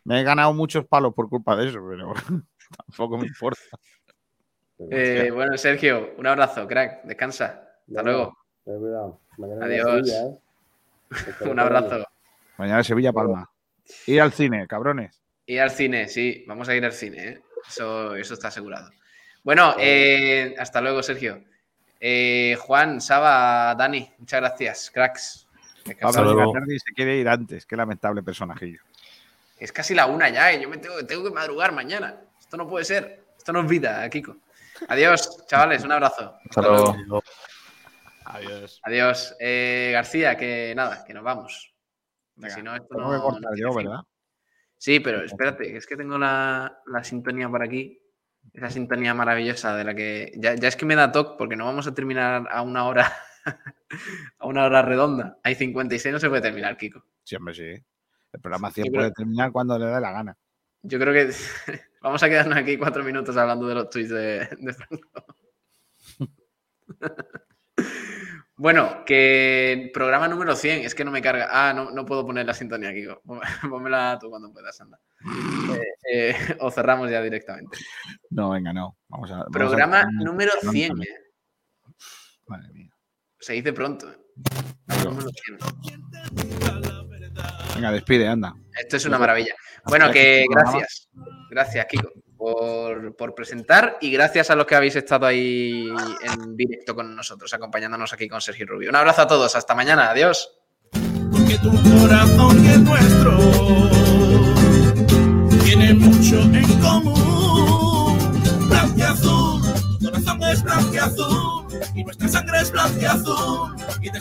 Me 0.04 0.20
he 0.20 0.24
ganado 0.24 0.52
muchos 0.54 0.86
palos 0.88 1.14
por 1.14 1.30
culpa 1.30 1.56
de 1.56 1.68
eso, 1.70 1.80
pero 1.88 2.14
tampoco 2.88 3.18
me 3.20 3.28
importa. 3.28 3.60
Eh, 4.92 5.32
bueno, 5.34 5.58
Sergio, 5.58 6.14
un 6.18 6.28
abrazo, 6.28 6.68
crack. 6.68 7.04
Descansa. 7.04 7.70
Hasta 7.88 8.04
luego. 8.04 8.38
ten 8.64 8.80
cuidado. 8.80 9.20
Mañana 9.38 9.66
Adiós. 9.66 10.10
¿eh? 10.10 10.40
Un 11.50 11.60
abrazo. 11.60 12.06
Mañana 12.58 12.84
Sevilla 12.84 13.14
Palma. 13.14 13.50
Ir 14.08 14.22
al 14.22 14.32
cine, 14.32 14.68
cabrones. 14.68 15.22
Ir 15.46 15.62
al 15.62 15.72
cine, 15.72 16.08
sí, 16.08 16.44
vamos 16.48 16.68
a 16.70 16.76
ir 16.76 16.84
al 16.84 16.94
cine, 16.94 17.28
¿eh? 17.28 17.42
eso, 17.68 18.16
eso 18.16 18.34
está 18.34 18.48
asegurado. 18.48 18.90
Bueno, 19.44 19.76
eh, 19.78 20.56
hasta 20.58 20.82
luego, 20.82 21.04
Sergio. 21.04 21.44
Eh, 22.00 22.58
Juan, 22.60 23.00
Saba, 23.00 23.76
Dani, 23.76 24.12
muchas 24.18 24.42
gracias, 24.42 24.92
cracks. 24.92 25.48
Pablo 26.02 26.52
se 26.84 26.94
quiere 26.94 27.18
ir 27.18 27.30
antes. 27.30 27.66
Qué 27.66 27.76
lamentable 27.76 28.24
personajillo. 28.24 28.82
Es 29.60 29.72
casi 29.72 29.94
la 29.94 30.08
una 30.08 30.30
ya, 30.30 30.52
y 30.52 30.62
yo 30.62 30.70
me 30.70 30.78
tengo, 30.78 31.06
tengo 31.06 31.24
que 31.24 31.30
madrugar 31.30 31.72
mañana. 31.72 32.20
Esto 32.40 32.58
no 32.58 32.68
puede 32.68 32.86
ser. 32.86 33.24
Esto 33.38 33.54
no 33.54 33.62
es 33.62 33.68
vida, 33.68 34.10
Kiko. 34.10 34.36
Adiós, 34.88 35.46
chavales, 35.48 35.84
un 35.84 35.92
abrazo. 35.92 36.38
Hasta 36.50 36.62
luego. 36.62 36.96
Luego. 37.08 37.24
Adiós. 38.26 38.80
Adiós. 38.84 39.36
Eh, 39.40 39.90
García, 39.94 40.36
que 40.38 40.74
nada, 40.76 41.04
que 41.06 41.14
nos 41.14 41.24
vamos. 41.24 41.74
Venga, 42.36 42.54
si 42.56 42.62
no, 42.62 42.76
esto 42.76 42.88
no- 42.98 43.22
cortar 43.22 43.52
no 43.52 43.58
yo. 43.58 43.74
¿verdad? 43.74 44.00
Sí, 44.78 45.00
pero 45.00 45.24
espérate, 45.24 45.64
que 45.72 45.78
es 45.78 45.88
que 45.88 45.96
tengo 45.96 46.18
la, 46.18 46.80
la 46.88 47.04
sintonía 47.04 47.50
por 47.50 47.64
aquí. 47.64 48.02
Esa 48.54 48.70
sintonía 48.70 49.14
maravillosa 49.14 49.76
de 49.76 49.84
la 49.84 49.96
que. 49.96 50.32
Ya, 50.36 50.54
ya 50.56 50.68
es 50.68 50.76
que 50.76 50.86
me 50.86 50.96
da 50.96 51.12
toque 51.12 51.36
porque 51.38 51.56
no 51.56 51.66
vamos 51.66 51.88
a 51.88 51.94
terminar 51.94 52.48
a 52.50 52.62
una 52.62 52.86
hora. 52.86 53.12
a 54.40 54.48
una 54.48 54.66
hora 54.66 54.82
redonda. 54.82 55.38
Hay 55.44 55.56
56, 55.56 56.14
no 56.14 56.20
se 56.20 56.30
puede 56.30 56.42
terminar, 56.42 56.78
Kiko. 56.78 57.04
Siempre 57.24 57.54
sí. 57.54 57.64
El 58.34 58.42
programa 58.42 58.70
100 58.72 58.86
Yo 58.86 58.92
creo- 58.92 59.02
puede 59.02 59.12
terminar 59.14 59.52
cuando 59.52 59.80
le 59.80 59.86
dé 59.86 60.02
la 60.02 60.12
gana. 60.12 60.38
Yo 60.82 61.00
creo 61.00 61.14
que 61.14 61.32
vamos 62.06 62.22
a 62.22 62.30
quedarnos 62.30 62.58
aquí 62.58 62.78
cuatro 62.78 63.04
minutos 63.04 63.36
hablando 63.36 63.68
de 63.68 63.76
los 63.76 63.90
tweets 63.90 64.10
de, 64.10 64.48
de 64.60 64.74
Franco. 64.74 65.26
Bueno, 68.58 69.04
que 69.06 69.92
programa 69.94 70.30
número 70.30 70.56
100, 70.56 70.86
es 70.86 70.96
que 70.96 71.04
no 71.04 71.12
me 71.12 71.22
carga. 71.22 71.50
Ah, 71.52 71.74
no, 71.74 71.92
no 71.92 72.06
puedo 72.06 72.26
poner 72.26 72.46
la 72.46 72.54
sintonía, 72.54 72.94
Kiko. 72.94 73.22
Pónmela 73.70 74.18
tú 74.18 74.30
cuando 74.30 74.50
puedas, 74.54 74.80
anda. 74.80 74.98
Eh, 75.74 75.84
eh, 76.14 76.36
o 76.62 76.72
cerramos 76.72 77.12
ya 77.12 77.22
directamente. 77.22 77.78
No, 78.30 78.52
venga, 78.52 78.72
no. 78.72 78.96
Vamos 79.10 79.30
a. 79.32 79.40
vamos 79.40 79.52
Programa 79.52 80.06
número 80.10 80.54
100. 80.62 80.88
pronto, 80.88 81.04
eh. 81.04 81.34
Madre 82.48 82.70
mía. 82.72 82.96
Se 83.40 83.52
dice 83.54 83.74
pronto. 83.74 84.08
Número 85.04 85.28
100. 85.28 85.58
Venga, 87.76 87.92
despide, 87.92 88.26
anda. 88.26 88.56
Esto 88.80 88.96
es 88.96 89.06
una 89.06 89.20
maravilla. 89.20 89.54
Bueno, 89.84 90.10
que 90.12 90.46
gracias. 90.50 91.10
Gracias, 91.50 91.86
Kiko, 91.86 92.12
por, 92.38 93.16
por 93.16 93.36
presentar 93.36 93.98
y 94.02 94.12
gracias 94.12 94.50
a 94.50 94.56
los 94.56 94.66
que 94.66 94.76
habéis 94.76 94.96
estado 94.96 95.26
ahí 95.26 95.88
en 96.24 96.56
directo 96.56 96.96
con 96.96 97.16
nosotros, 97.16 97.54
acompañándonos 97.54 98.12
aquí 98.14 98.28
con 98.28 98.42
Sergio 98.42 98.66
Rubio. 98.66 98.90
Un 98.90 98.96
abrazo 98.96 99.22
a 99.22 99.28
todos. 99.28 99.56
Hasta 99.56 99.76
mañana. 99.76 100.10
Adiós. 100.10 100.58
tiene 105.64 105.94
mucho 105.94 106.42
en 106.42 106.80
común. 106.82 107.26